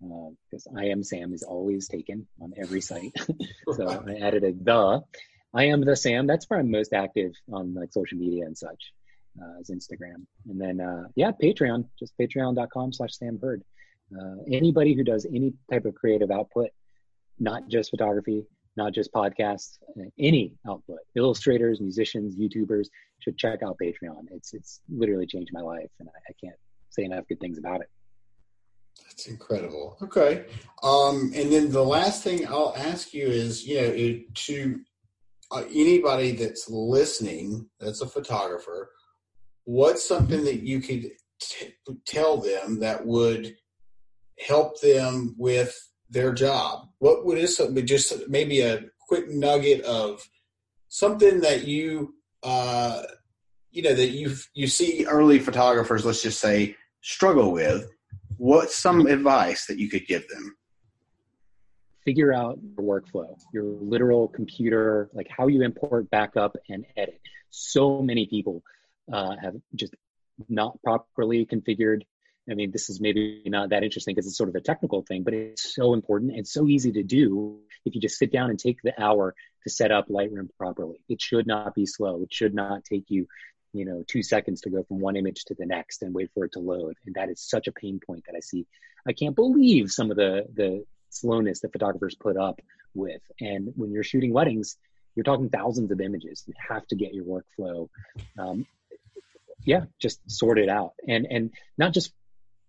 because 0.00 0.66
uh, 0.66 0.78
I 0.78 0.86
am 0.86 1.02
Sam 1.02 1.32
is 1.32 1.42
always 1.42 1.88
taken 1.88 2.26
on 2.40 2.52
every 2.56 2.80
site. 2.80 3.12
so 3.72 4.04
I 4.06 4.14
added 4.26 4.44
a 4.44 4.52
the. 4.52 5.02
I 5.52 5.64
am 5.64 5.84
the 5.84 5.96
Sam. 5.96 6.26
That's 6.26 6.48
where 6.48 6.60
I'm 6.60 6.70
most 6.70 6.92
active 6.92 7.32
on 7.52 7.74
like 7.74 7.92
social 7.92 8.18
media 8.18 8.46
and 8.46 8.56
such, 8.56 8.92
uh, 9.40 9.60
as 9.60 9.70
Instagram. 9.70 10.26
And 10.48 10.60
then 10.60 10.80
uh, 10.80 11.04
yeah, 11.16 11.32
Patreon, 11.32 11.86
just 11.98 12.14
patreon.com 12.18 12.92
slash 12.92 13.14
Sam 13.14 13.38
Hurd. 13.40 13.62
Uh, 14.16 14.36
anybody 14.50 14.94
who 14.94 15.04
does 15.04 15.26
any 15.26 15.52
type 15.70 15.84
of 15.84 15.94
creative 15.94 16.30
output, 16.30 16.70
not 17.38 17.68
just 17.68 17.90
photography, 17.90 18.44
not 18.76 18.92
just 18.92 19.12
podcasts, 19.12 19.78
uh, 19.98 20.04
any 20.18 20.54
output, 20.66 20.98
illustrators, 21.14 21.80
musicians, 21.80 22.36
YouTubers 22.36 22.86
should 23.18 23.36
check 23.36 23.62
out 23.62 23.76
Patreon. 23.80 24.26
It's 24.30 24.54
it's 24.54 24.80
literally 24.88 25.26
changed 25.26 25.50
my 25.52 25.60
life, 25.60 25.90
and 25.98 26.08
I, 26.08 26.30
I 26.30 26.32
can't 26.42 26.58
say 26.90 27.04
enough 27.04 27.26
good 27.28 27.40
things 27.40 27.58
about 27.58 27.80
it. 27.80 27.88
That's 29.04 29.26
incredible. 29.26 29.98
Okay. 30.02 30.46
Um, 30.82 31.32
and 31.34 31.52
then 31.52 31.70
the 31.70 31.84
last 31.84 32.22
thing 32.22 32.46
I'll 32.46 32.74
ask 32.76 33.12
you 33.12 33.26
is, 33.26 33.66
you 33.66 33.80
know, 33.80 34.20
to 34.34 34.80
uh, 35.50 35.64
anybody 35.68 36.32
that's 36.32 36.70
listening, 36.70 37.68
that's 37.78 38.00
a 38.00 38.06
photographer, 38.06 38.90
what's 39.64 40.06
something 40.06 40.44
that 40.44 40.62
you 40.62 40.80
could 40.80 41.10
t- 41.40 41.74
tell 42.06 42.38
them 42.38 42.80
that 42.80 43.04
would 43.06 43.56
help 44.38 44.80
them 44.80 45.34
with 45.38 45.76
their 46.08 46.32
job? 46.32 46.88
What 46.98 47.26
would 47.26 47.38
is 47.38 47.56
something 47.56 47.86
just 47.86 48.28
maybe 48.28 48.60
a 48.60 48.84
quick 49.08 49.28
nugget 49.28 49.82
of 49.82 50.28
something 50.88 51.40
that 51.40 51.66
you 51.66 52.14
uh, 52.42 53.02
you 53.70 53.82
know 53.82 53.94
that 53.94 54.10
you 54.10 54.34
you 54.54 54.66
see 54.66 55.06
early 55.06 55.38
photographers, 55.38 56.04
let's 56.04 56.22
just 56.22 56.40
say, 56.40 56.76
struggle 57.00 57.52
with 57.52 57.88
what's 58.40 58.74
some 58.74 59.06
advice 59.06 59.66
that 59.66 59.78
you 59.78 59.88
could 59.88 60.06
give 60.06 60.26
them? 60.28 60.56
Figure 62.06 62.32
out 62.32 62.58
your 62.62 63.00
workflow, 63.00 63.38
your 63.52 63.64
literal 63.64 64.28
computer, 64.28 65.10
like 65.12 65.28
how 65.28 65.46
you 65.46 65.62
import, 65.62 66.10
backup, 66.10 66.56
and 66.70 66.86
edit. 66.96 67.20
So 67.50 68.00
many 68.00 68.26
people 68.26 68.62
uh, 69.12 69.36
have 69.42 69.56
just 69.74 69.94
not 70.48 70.80
properly 70.82 71.44
configured. 71.44 72.00
I 72.50 72.54
mean, 72.54 72.70
this 72.70 72.88
is 72.88 72.98
maybe 72.98 73.42
not 73.44 73.68
that 73.68 73.84
interesting 73.84 74.14
because 74.14 74.26
it's 74.26 74.38
sort 74.38 74.48
of 74.48 74.54
a 74.54 74.60
technical 74.62 75.02
thing, 75.02 75.22
but 75.22 75.34
it's 75.34 75.74
so 75.74 75.92
important 75.92 76.32
and 76.34 76.48
so 76.48 76.66
easy 76.66 76.90
to 76.92 77.02
do 77.02 77.58
if 77.84 77.94
you 77.94 78.00
just 78.00 78.18
sit 78.18 78.32
down 78.32 78.48
and 78.48 78.58
take 78.58 78.78
the 78.82 78.98
hour 79.00 79.34
to 79.64 79.70
set 79.70 79.92
up 79.92 80.08
Lightroom 80.08 80.48
properly. 80.58 81.04
It 81.10 81.20
should 81.20 81.46
not 81.46 81.74
be 81.74 81.84
slow. 81.84 82.22
It 82.22 82.32
should 82.32 82.54
not 82.54 82.84
take 82.84 83.04
you 83.08 83.26
you 83.72 83.84
know 83.84 84.04
two 84.06 84.22
seconds 84.22 84.60
to 84.62 84.70
go 84.70 84.82
from 84.84 85.00
one 85.00 85.16
image 85.16 85.44
to 85.44 85.54
the 85.54 85.66
next 85.66 86.02
and 86.02 86.14
wait 86.14 86.30
for 86.34 86.44
it 86.44 86.52
to 86.52 86.60
load. 86.60 86.96
And 87.06 87.14
that 87.14 87.28
is 87.30 87.40
such 87.40 87.66
a 87.66 87.72
pain 87.72 88.00
point 88.04 88.24
that 88.26 88.36
i 88.36 88.40
see. 88.40 88.66
I 89.06 89.12
can't 89.12 89.36
believe 89.36 89.90
some 89.90 90.10
of 90.10 90.16
the 90.16 90.46
the 90.54 90.84
slowness 91.10 91.60
that 91.60 91.72
photographers 91.72 92.14
put 92.14 92.36
up 92.36 92.60
with. 92.94 93.22
And 93.40 93.72
when 93.76 93.90
you're 93.92 94.04
shooting 94.04 94.32
weddings 94.32 94.76
you're 95.16 95.24
talking 95.24 95.48
thousands 95.48 95.90
of 95.90 96.00
images. 96.00 96.44
You 96.46 96.54
have 96.68 96.86
to 96.86 96.96
get 96.96 97.12
your 97.12 97.24
workflow 97.24 97.88
um, 98.38 98.66
yeah 99.64 99.84
just 100.00 100.20
sort 100.30 100.58
it 100.58 100.68
out. 100.68 100.92
And 101.06 101.26
and 101.30 101.50
not 101.78 101.92
just 101.92 102.12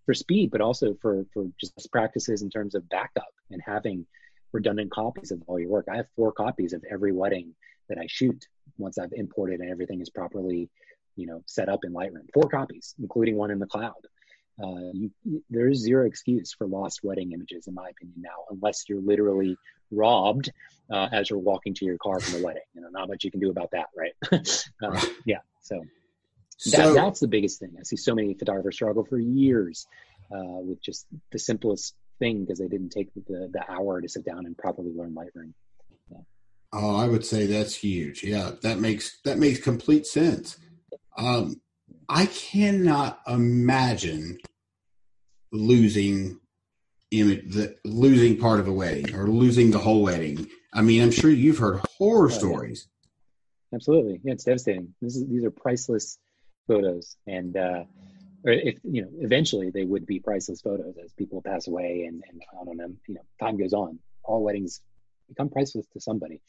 for 0.06 0.14
speed 0.14 0.50
but 0.50 0.60
also 0.60 0.94
for 1.00 1.24
for 1.32 1.46
just 1.60 1.90
practices 1.90 2.42
in 2.42 2.50
terms 2.50 2.74
of 2.74 2.88
backup 2.88 3.32
and 3.50 3.62
having 3.64 4.06
redundant 4.52 4.90
copies 4.90 5.30
of 5.30 5.42
all 5.46 5.58
your 5.58 5.70
work. 5.70 5.86
I 5.90 5.96
have 5.96 6.06
four 6.14 6.32
copies 6.32 6.72
of 6.72 6.84
every 6.90 7.12
wedding 7.12 7.54
that 7.88 7.98
i 7.98 8.06
shoot 8.08 8.46
once 8.78 8.98
i've 8.98 9.12
imported 9.12 9.60
and 9.60 9.70
everything 9.70 10.00
is 10.00 10.10
properly 10.10 10.70
you 11.16 11.26
know 11.26 11.42
set 11.46 11.68
up 11.68 11.80
in 11.84 11.92
Lightroom. 11.92 12.28
Four 12.34 12.48
copies, 12.48 12.94
including 13.00 13.36
one 13.36 13.50
in 13.50 13.58
the 13.58 13.66
cloud. 13.66 13.92
Uh, 14.62 14.92
you, 14.92 15.10
there 15.50 15.68
is 15.68 15.80
zero 15.80 16.06
excuse 16.06 16.52
for 16.52 16.66
lost 16.66 17.00
wedding 17.02 17.32
images, 17.32 17.66
in 17.66 17.74
my 17.74 17.88
opinion, 17.88 18.16
now, 18.18 18.44
unless 18.50 18.84
you're 18.88 19.00
literally 19.00 19.56
robbed 19.90 20.50
uh, 20.90 21.08
as 21.12 21.30
you're 21.30 21.38
walking 21.38 21.74
to 21.74 21.84
your 21.84 21.98
car 21.98 22.20
from 22.20 22.40
the 22.40 22.44
wedding. 22.44 22.62
You 22.74 22.82
know, 22.82 22.88
not 22.90 23.08
much 23.08 23.24
you 23.24 23.30
can 23.30 23.40
do 23.40 23.50
about 23.50 23.70
that, 23.72 23.86
right? 23.96 24.12
uh, 24.82 25.06
yeah. 25.24 25.38
So, 25.62 25.80
so 26.58 26.94
that, 26.94 26.94
that's 26.94 27.20
the 27.20 27.28
biggest 27.28 27.60
thing. 27.60 27.74
I 27.78 27.82
see 27.82 27.96
so 27.96 28.14
many 28.14 28.34
photographers 28.34 28.74
struggle 28.74 29.04
for 29.04 29.18
years 29.18 29.86
uh, 30.30 30.60
with 30.60 30.82
just 30.82 31.06
the 31.30 31.38
simplest 31.38 31.94
thing 32.18 32.44
because 32.44 32.58
they 32.58 32.68
didn't 32.68 32.90
take 32.90 33.12
the, 33.14 33.50
the 33.52 33.62
hour 33.68 34.00
to 34.00 34.08
sit 34.08 34.24
down 34.24 34.46
and 34.46 34.56
properly 34.56 34.92
learn 34.94 35.14
Lightroom. 35.14 35.52
Yeah. 36.10 36.18
Oh, 36.72 36.96
I 36.96 37.06
would 37.06 37.24
say 37.24 37.46
that's 37.46 37.74
huge. 37.74 38.22
Yeah, 38.22 38.52
that 38.62 38.78
makes 38.78 39.18
that 39.24 39.38
makes 39.38 39.60
complete 39.60 40.06
sense. 40.06 40.56
Um, 41.16 41.60
I 42.08 42.26
cannot 42.26 43.20
imagine 43.26 44.38
losing 45.50 46.40
image, 47.10 47.52
the, 47.52 47.76
losing 47.84 48.38
part 48.38 48.60
of 48.60 48.68
a 48.68 48.72
wedding 48.72 49.14
or 49.14 49.28
losing 49.28 49.70
the 49.70 49.78
whole 49.78 50.02
wedding. 50.02 50.48
I 50.72 50.82
mean, 50.82 51.02
I'm 51.02 51.10
sure 51.10 51.30
you've 51.30 51.58
heard 51.58 51.80
horror 51.98 52.26
oh, 52.26 52.28
stories. 52.28 52.86
Yeah. 52.86 53.76
Absolutely, 53.76 54.20
yeah, 54.22 54.34
it's 54.34 54.44
devastating. 54.44 54.94
This 55.00 55.16
is 55.16 55.26
these 55.26 55.44
are 55.44 55.50
priceless 55.50 56.18
photos, 56.68 57.16
and 57.26 57.56
uh, 57.56 57.84
or 58.44 58.52
if 58.52 58.78
you 58.84 59.02
know, 59.02 59.08
eventually 59.20 59.70
they 59.70 59.84
would 59.84 60.04
be 60.04 60.20
priceless 60.20 60.60
photos 60.60 60.94
as 61.02 61.12
people 61.14 61.40
pass 61.40 61.68
away 61.68 62.04
and 62.06 62.22
and 62.28 62.42
I 62.60 62.64
don't 62.64 62.76
know, 62.76 62.92
you 63.06 63.14
know, 63.14 63.22
time 63.40 63.56
goes 63.56 63.72
on. 63.72 63.98
All 64.24 64.42
weddings 64.42 64.82
become 65.34 65.48
priceless 65.48 65.86
to 65.92 66.00
somebody, 66.00 66.40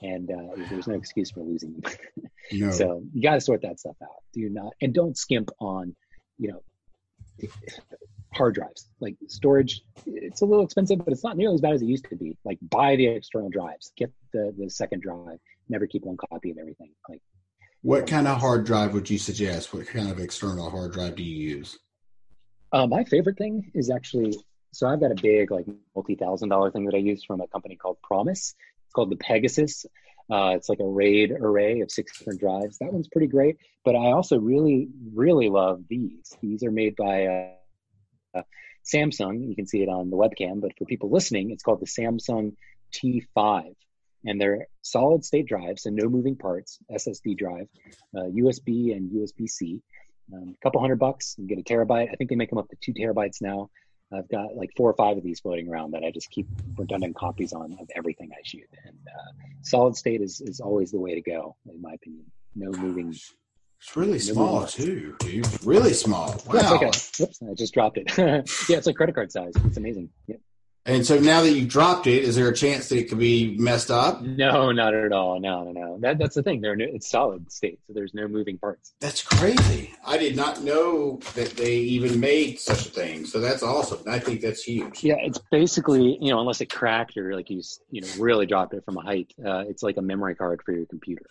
and 0.00 0.30
uh, 0.30 0.64
there's 0.68 0.86
no 0.86 0.94
excuse 0.94 1.30
for 1.30 1.40
losing 1.40 1.72
them. 1.80 1.92
no. 2.52 2.70
So 2.70 3.02
you 3.12 3.22
got 3.22 3.34
to 3.34 3.40
sort 3.40 3.62
that 3.62 3.78
stuff 3.78 3.96
out. 4.02 4.22
Do 4.32 4.48
not 4.48 4.72
and 4.80 4.92
don't 4.94 5.16
skimp 5.16 5.50
on, 5.60 5.94
you 6.38 6.52
know, 6.52 7.48
hard 8.32 8.54
drives. 8.54 8.88
Like 9.00 9.16
storage, 9.28 9.82
it's 10.06 10.40
a 10.40 10.44
little 10.44 10.64
expensive, 10.64 10.98
but 10.98 11.12
it's 11.12 11.24
not 11.24 11.36
nearly 11.36 11.54
as 11.54 11.60
bad 11.60 11.74
as 11.74 11.82
it 11.82 11.86
used 11.86 12.08
to 12.10 12.16
be. 12.16 12.36
Like 12.44 12.58
buy 12.62 12.96
the 12.96 13.06
external 13.06 13.50
drives, 13.50 13.92
get 13.96 14.12
the 14.32 14.54
the 14.56 14.70
second 14.70 15.02
drive. 15.02 15.38
Never 15.68 15.86
keep 15.86 16.04
one 16.04 16.16
copy 16.16 16.50
of 16.50 16.58
everything. 16.58 16.90
Like, 17.08 17.22
what 17.82 18.06
kind 18.06 18.26
of 18.26 18.38
hard 18.38 18.66
drive 18.66 18.92
would 18.94 19.08
you 19.08 19.18
suggest? 19.18 19.72
What 19.72 19.86
kind 19.86 20.10
of 20.10 20.18
external 20.18 20.70
hard 20.70 20.92
drive 20.92 21.16
do 21.16 21.22
you 21.22 21.56
use? 21.56 21.78
Uh, 22.72 22.86
my 22.86 23.04
favorite 23.04 23.36
thing 23.36 23.70
is 23.74 23.90
actually 23.90 24.34
so 24.72 24.86
I've 24.86 25.00
got 25.00 25.12
a 25.12 25.20
big 25.20 25.50
like 25.50 25.66
multi-thousand 25.94 26.48
dollar 26.48 26.70
thing 26.70 26.84
that 26.86 26.94
I 26.94 26.98
use 26.98 27.24
from 27.24 27.40
a 27.40 27.48
company 27.48 27.76
called 27.76 27.98
Promise. 28.02 28.54
It's 28.84 28.92
called 28.94 29.10
the 29.10 29.16
Pegasus. 29.16 29.86
Uh, 30.30 30.52
it's 30.54 30.68
like 30.68 30.78
a 30.78 30.86
RAID 30.86 31.32
array 31.32 31.80
of 31.80 31.90
six 31.90 32.16
different 32.16 32.40
drives. 32.40 32.78
That 32.78 32.92
one's 32.92 33.08
pretty 33.08 33.26
great. 33.26 33.56
But 33.84 33.96
I 33.96 34.12
also 34.12 34.38
really, 34.38 34.88
really 35.12 35.48
love 35.48 35.82
these. 35.88 36.36
These 36.40 36.62
are 36.62 36.70
made 36.70 36.94
by 36.94 37.26
uh, 37.26 38.38
uh, 38.38 38.42
Samsung. 38.84 39.48
You 39.48 39.56
can 39.56 39.66
see 39.66 39.82
it 39.82 39.88
on 39.88 40.10
the 40.10 40.16
webcam. 40.16 40.60
But 40.60 40.72
for 40.78 40.84
people 40.84 41.10
listening, 41.10 41.50
it's 41.50 41.64
called 41.64 41.80
the 41.80 41.86
Samsung 41.86 42.54
T5. 42.94 43.74
and 44.24 44.40
they're 44.40 44.66
solid 44.82 45.24
state 45.24 45.46
drives, 45.46 45.82
so 45.82 45.90
no 45.90 46.08
moving 46.08 46.36
parts, 46.36 46.78
SSD 46.92 47.36
drive, 47.36 47.68
uh, 48.16 48.24
USB 48.24 48.94
and 48.94 49.10
USB 49.10 49.48
C. 49.48 49.82
Um, 50.32 50.54
a 50.56 50.62
couple 50.62 50.80
hundred 50.80 50.98
bucks, 50.98 51.34
you 51.38 51.46
get 51.46 51.58
a 51.58 51.62
terabyte. 51.62 52.10
I 52.10 52.14
think 52.14 52.30
they 52.30 52.36
make 52.36 52.50
them 52.50 52.58
up 52.58 52.68
to 52.68 52.76
two 52.80 52.92
terabytes 52.92 53.40
now. 53.40 53.70
I've 54.12 54.28
got 54.28 54.56
like 54.56 54.70
four 54.76 54.90
or 54.90 54.94
five 54.94 55.16
of 55.16 55.22
these 55.22 55.40
floating 55.40 55.68
around 55.68 55.92
that 55.92 56.02
I 56.02 56.10
just 56.10 56.30
keep 56.30 56.46
redundant 56.76 57.16
copies 57.16 57.52
on 57.52 57.76
of 57.80 57.88
everything 57.94 58.30
I 58.32 58.40
shoot. 58.44 58.68
And 58.84 58.96
uh, 59.06 59.32
solid 59.62 59.96
state 59.96 60.20
is, 60.20 60.40
is 60.40 60.60
always 60.60 60.90
the 60.90 60.98
way 60.98 61.14
to 61.14 61.20
go, 61.20 61.56
in 61.68 61.80
my 61.80 61.92
opinion. 61.92 62.24
No 62.56 62.72
moving. 62.72 63.10
It's 63.10 63.96
really 63.96 64.18
small 64.18 64.66
too, 64.66 65.16
dude. 65.20 65.64
Really 65.64 65.92
small. 65.92 66.42
Wow. 66.46 66.54
Yeah, 66.54 66.70
like 66.70 66.82
a, 66.82 66.98
whoops, 67.18 67.40
I 67.48 67.54
just 67.54 67.72
dropped 67.72 67.98
it. 67.98 68.12
yeah, 68.18 68.76
it's 68.76 68.86
like 68.86 68.96
credit 68.96 69.14
card 69.14 69.30
size. 69.32 69.52
It's 69.64 69.76
amazing. 69.76 70.10
Yep. 70.26 70.40
And 70.86 71.06
so 71.06 71.18
now 71.18 71.42
that 71.42 71.50
you 71.50 71.66
dropped 71.66 72.06
it, 72.06 72.24
is 72.24 72.36
there 72.36 72.48
a 72.48 72.54
chance 72.54 72.88
that 72.88 72.98
it 72.98 73.10
could 73.10 73.18
be 73.18 73.54
messed 73.58 73.90
up? 73.90 74.22
No, 74.22 74.72
not 74.72 74.94
at 74.94 75.12
all. 75.12 75.38
No, 75.38 75.64
no, 75.64 75.72
no. 75.72 75.98
That, 76.00 76.18
that's 76.18 76.34
the 76.34 76.42
thing. 76.42 76.62
They're 76.62 76.78
it's 76.80 77.10
solid 77.10 77.52
state, 77.52 77.80
so 77.86 77.92
there's 77.92 78.14
no 78.14 78.26
moving 78.28 78.56
parts. 78.56 78.94
That's 78.98 79.22
crazy. 79.22 79.92
I 80.06 80.16
did 80.16 80.36
not 80.36 80.62
know 80.62 81.20
that 81.34 81.50
they 81.50 81.76
even 81.76 82.18
made 82.18 82.58
such 82.58 82.86
a 82.86 82.88
thing. 82.88 83.26
So 83.26 83.40
that's 83.40 83.62
awesome. 83.62 84.00
I 84.08 84.18
think 84.18 84.40
that's 84.40 84.62
huge. 84.62 85.04
Yeah, 85.04 85.16
it's 85.18 85.38
basically 85.50 86.16
you 86.20 86.30
know 86.30 86.40
unless 86.40 86.62
it 86.62 86.70
cracked 86.70 87.16
or 87.18 87.34
like 87.34 87.50
you 87.50 87.62
you 87.90 88.00
know 88.00 88.08
really 88.18 88.46
dropped 88.46 88.72
it 88.72 88.84
from 88.84 88.96
a 88.96 89.02
height, 89.02 89.34
uh, 89.44 89.64
it's 89.68 89.82
like 89.82 89.98
a 89.98 90.02
memory 90.02 90.34
card 90.34 90.62
for 90.64 90.72
your 90.72 90.86
computer. 90.86 91.26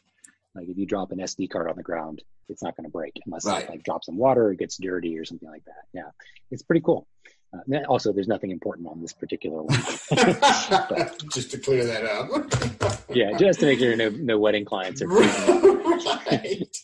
Like 0.54 0.68
if 0.68 0.78
you 0.78 0.86
drop 0.86 1.12
an 1.12 1.20
SD 1.20 1.50
card 1.50 1.70
on 1.70 1.76
the 1.76 1.84
ground, 1.84 2.22
it's 2.50 2.62
not 2.62 2.76
going 2.76 2.86
to 2.86 2.92
break 2.92 3.20
unless 3.26 3.46
right. 3.46 3.64
it 3.64 3.70
like 3.70 3.84
drops 3.84 4.08
in 4.08 4.16
water, 4.16 4.52
it 4.52 4.60
gets 4.60 4.78
dirty 4.78 5.18
or 5.18 5.26
something 5.26 5.50
like 5.50 5.66
that. 5.66 5.86
Yeah, 5.94 6.10
it's 6.52 6.64
pretty 6.64 6.82
cool. 6.82 7.08
Uh, 7.52 7.78
also, 7.88 8.14
there's 8.14 8.28
nothing 8.28 8.52
important 8.52 8.88
on 8.88 9.02
this 9.02 9.14
particular 9.14 9.64
one. 9.64 9.80
but, 10.10 11.24
just 11.34 11.52
to 11.52 11.58
clear 11.58 11.84
that 11.86 12.06
up. 12.06 13.02
yeah, 13.10 13.36
just 13.38 13.60
to 13.62 13.66
make 13.66 13.80
sure 13.80 13.96
no, 13.96 14.10
no 14.10 14.38
wedding 14.38 14.66
clients 14.66 15.02
are. 15.02 15.08
right. 15.08 16.78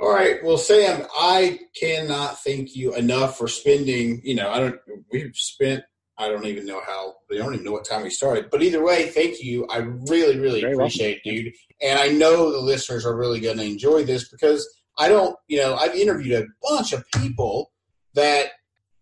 All 0.00 0.12
right. 0.12 0.42
Well, 0.44 0.58
Sam, 0.58 1.06
I 1.14 1.60
cannot 1.78 2.42
thank 2.42 2.74
you 2.74 2.94
enough 2.94 3.38
for 3.38 3.48
spending. 3.48 4.20
You 4.24 4.36
know, 4.36 4.50
I 4.50 4.60
don't. 4.60 4.76
We've 5.12 5.34
spent. 5.34 5.84
I 6.16 6.28
don't 6.28 6.46
even 6.46 6.66
know 6.66 6.80
how. 6.84 7.14
I 7.30 7.36
don't 7.36 7.54
even 7.54 7.64
know 7.64 7.72
what 7.72 7.84
time 7.84 8.02
we 8.02 8.10
started. 8.10 8.50
But 8.50 8.62
either 8.62 8.84
way, 8.84 9.08
thank 9.08 9.42
you. 9.42 9.66
I 9.66 9.78
really, 9.78 10.38
really 10.38 10.60
Very 10.60 10.74
appreciate 10.74 11.20
welcome. 11.24 11.40
it, 11.40 11.44
dude. 11.44 11.54
And 11.82 11.98
I 11.98 12.08
know 12.08 12.50
the 12.50 12.60
listeners 12.60 13.06
are 13.06 13.16
really 13.16 13.40
going 13.40 13.58
to 13.58 13.64
enjoy 13.64 14.04
this 14.04 14.28
because 14.28 14.68
I 14.98 15.08
don't. 15.08 15.36
You 15.46 15.58
know, 15.58 15.76
I've 15.76 15.94
interviewed 15.94 16.42
a 16.42 16.46
bunch 16.68 16.92
of 16.92 17.04
people 17.12 17.70
that 18.14 18.50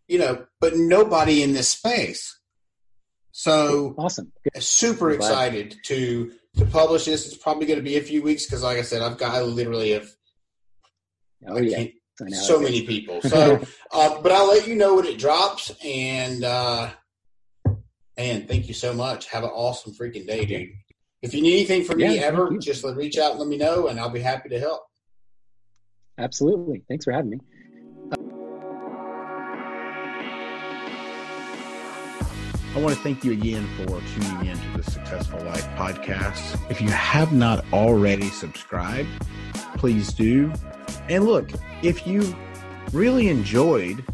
you 0.09 0.19
know, 0.19 0.47
but 0.61 0.77
nobody 0.77 1.43
in 1.43 1.53
this 1.53 1.69
space. 1.69 2.39
So 3.33 3.95
awesome! 3.99 4.33
Good. 4.45 4.63
Super 4.63 5.11
excited 5.11 5.77
to 5.85 6.33
to 6.57 6.65
publish 6.67 7.05
this. 7.05 7.27
It's 7.27 7.37
probably 7.37 7.67
going 7.67 7.79
to 7.79 7.85
be 7.85 7.97
a 7.97 8.03
few 8.03 8.23
weeks 8.23 8.47
because, 8.47 8.63
like 8.63 8.79
I 8.79 8.83
said, 8.83 9.03
I've 9.03 9.19
got 9.19 9.35
I 9.35 9.43
literally 9.43 9.91
have. 9.93 10.09
Oh 11.47 11.59
yeah. 11.59 11.87
So 12.33 12.61
many 12.61 12.87
people. 12.87 13.21
So, 13.27 13.61
uh, 13.93 14.23
but 14.23 14.33
I'll 14.33 14.49
let 14.49 14.67
you 14.67 14.75
know 14.75 14.95
when 14.95 15.05
it 15.05 15.19
drops. 15.19 15.71
And 15.85 16.43
uh, 16.45 16.91
and 18.17 18.49
thank 18.49 18.69
you 18.69 18.75
so 18.75 18.95
much. 18.95 19.27
Have 19.27 19.45
an 19.45 19.51
awesome 19.51 19.93
freaking 19.93 20.27
day, 20.27 20.47
dude. 20.47 20.71
If 21.23 21.35
you 21.35 21.43
need 21.43 21.55
anything 21.55 21.85
from 21.85 21.99
yeah, 21.99 22.09
me 22.09 22.19
ever, 22.21 22.57
just 22.59 22.85
reach 22.85 23.19
out 23.19 23.33
and 23.33 23.41
let 23.41 23.49
me 23.49 23.57
know, 23.57 23.89
and 23.89 23.99
I'll 23.99 24.11
be 24.11 24.21
happy 24.21 24.49
to 24.51 24.61
help. 24.61 24.83
Absolutely. 26.19 26.83
Thanks 26.89 27.05
for 27.05 27.13
having 27.13 27.31
me. 27.31 27.41
I 32.77 32.79
want 32.79 32.95
to 32.95 33.01
thank 33.01 33.25
you 33.25 33.33
again 33.33 33.67
for 33.79 33.87
tuning 33.87 34.49
in 34.49 34.59
to 34.59 34.77
the 34.77 34.83
Successful 34.83 35.41
Life 35.45 35.67
podcast. 35.77 36.61
If 36.71 36.83
you 36.83 36.91
have 36.91 37.33
not 37.33 37.65
already 37.73 38.29
subscribed, 38.29 39.09
please 39.79 40.13
do. 40.13 40.53
And 41.09 41.25
look, 41.25 41.49
if 41.83 42.07
you 42.07 42.37
really 42.93 43.29
enjoyed 43.29 44.05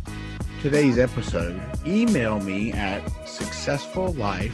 today's 0.61 0.97
episode, 0.97 1.61
email 1.85 2.39
me 2.39 2.71
at 2.73 3.05
successfullifepodcast 3.25 4.53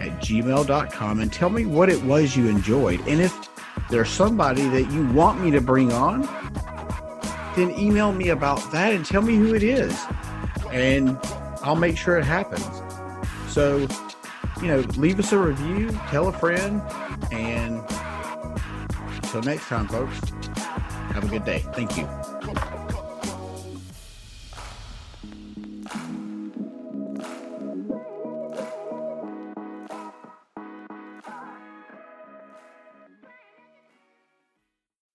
at 0.00 0.20
gmail.com 0.20 1.20
and 1.20 1.32
tell 1.32 1.50
me 1.50 1.64
what 1.64 1.88
it 1.88 2.02
was 2.02 2.36
you 2.36 2.48
enjoyed. 2.48 2.98
And 3.06 3.20
if 3.20 3.48
there's 3.88 4.10
somebody 4.10 4.68
that 4.70 4.90
you 4.90 5.06
want 5.10 5.40
me 5.40 5.52
to 5.52 5.60
bring 5.60 5.92
on, 5.92 6.22
then 7.54 7.70
email 7.78 8.10
me 8.10 8.30
about 8.30 8.72
that 8.72 8.92
and 8.92 9.06
tell 9.06 9.22
me 9.22 9.36
who 9.36 9.54
it 9.54 9.62
is. 9.62 9.96
And 10.72 11.16
I'll 11.62 11.76
make 11.76 11.96
sure 11.96 12.18
it 12.18 12.24
happens. 12.24 12.66
So, 13.48 13.86
you 14.60 14.68
know, 14.68 14.80
leave 14.96 15.18
us 15.18 15.32
a 15.32 15.38
review, 15.38 15.90
tell 16.08 16.28
a 16.28 16.32
friend, 16.32 16.82
and 17.32 17.82
until 19.22 19.42
next 19.42 19.66
time, 19.66 19.88
folks, 19.88 20.20
have 21.12 21.24
a 21.24 21.28
good 21.28 21.44
day. 21.44 21.64
Thank 21.72 21.96
you. 21.96 22.08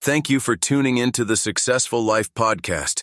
Thank 0.01 0.29
you 0.29 0.41
for 0.41 0.57
tuning 0.57 0.97
into 0.97 1.23
the 1.23 1.37
Successful 1.37 2.03
Life 2.03 2.33
Podcast. 2.33 3.02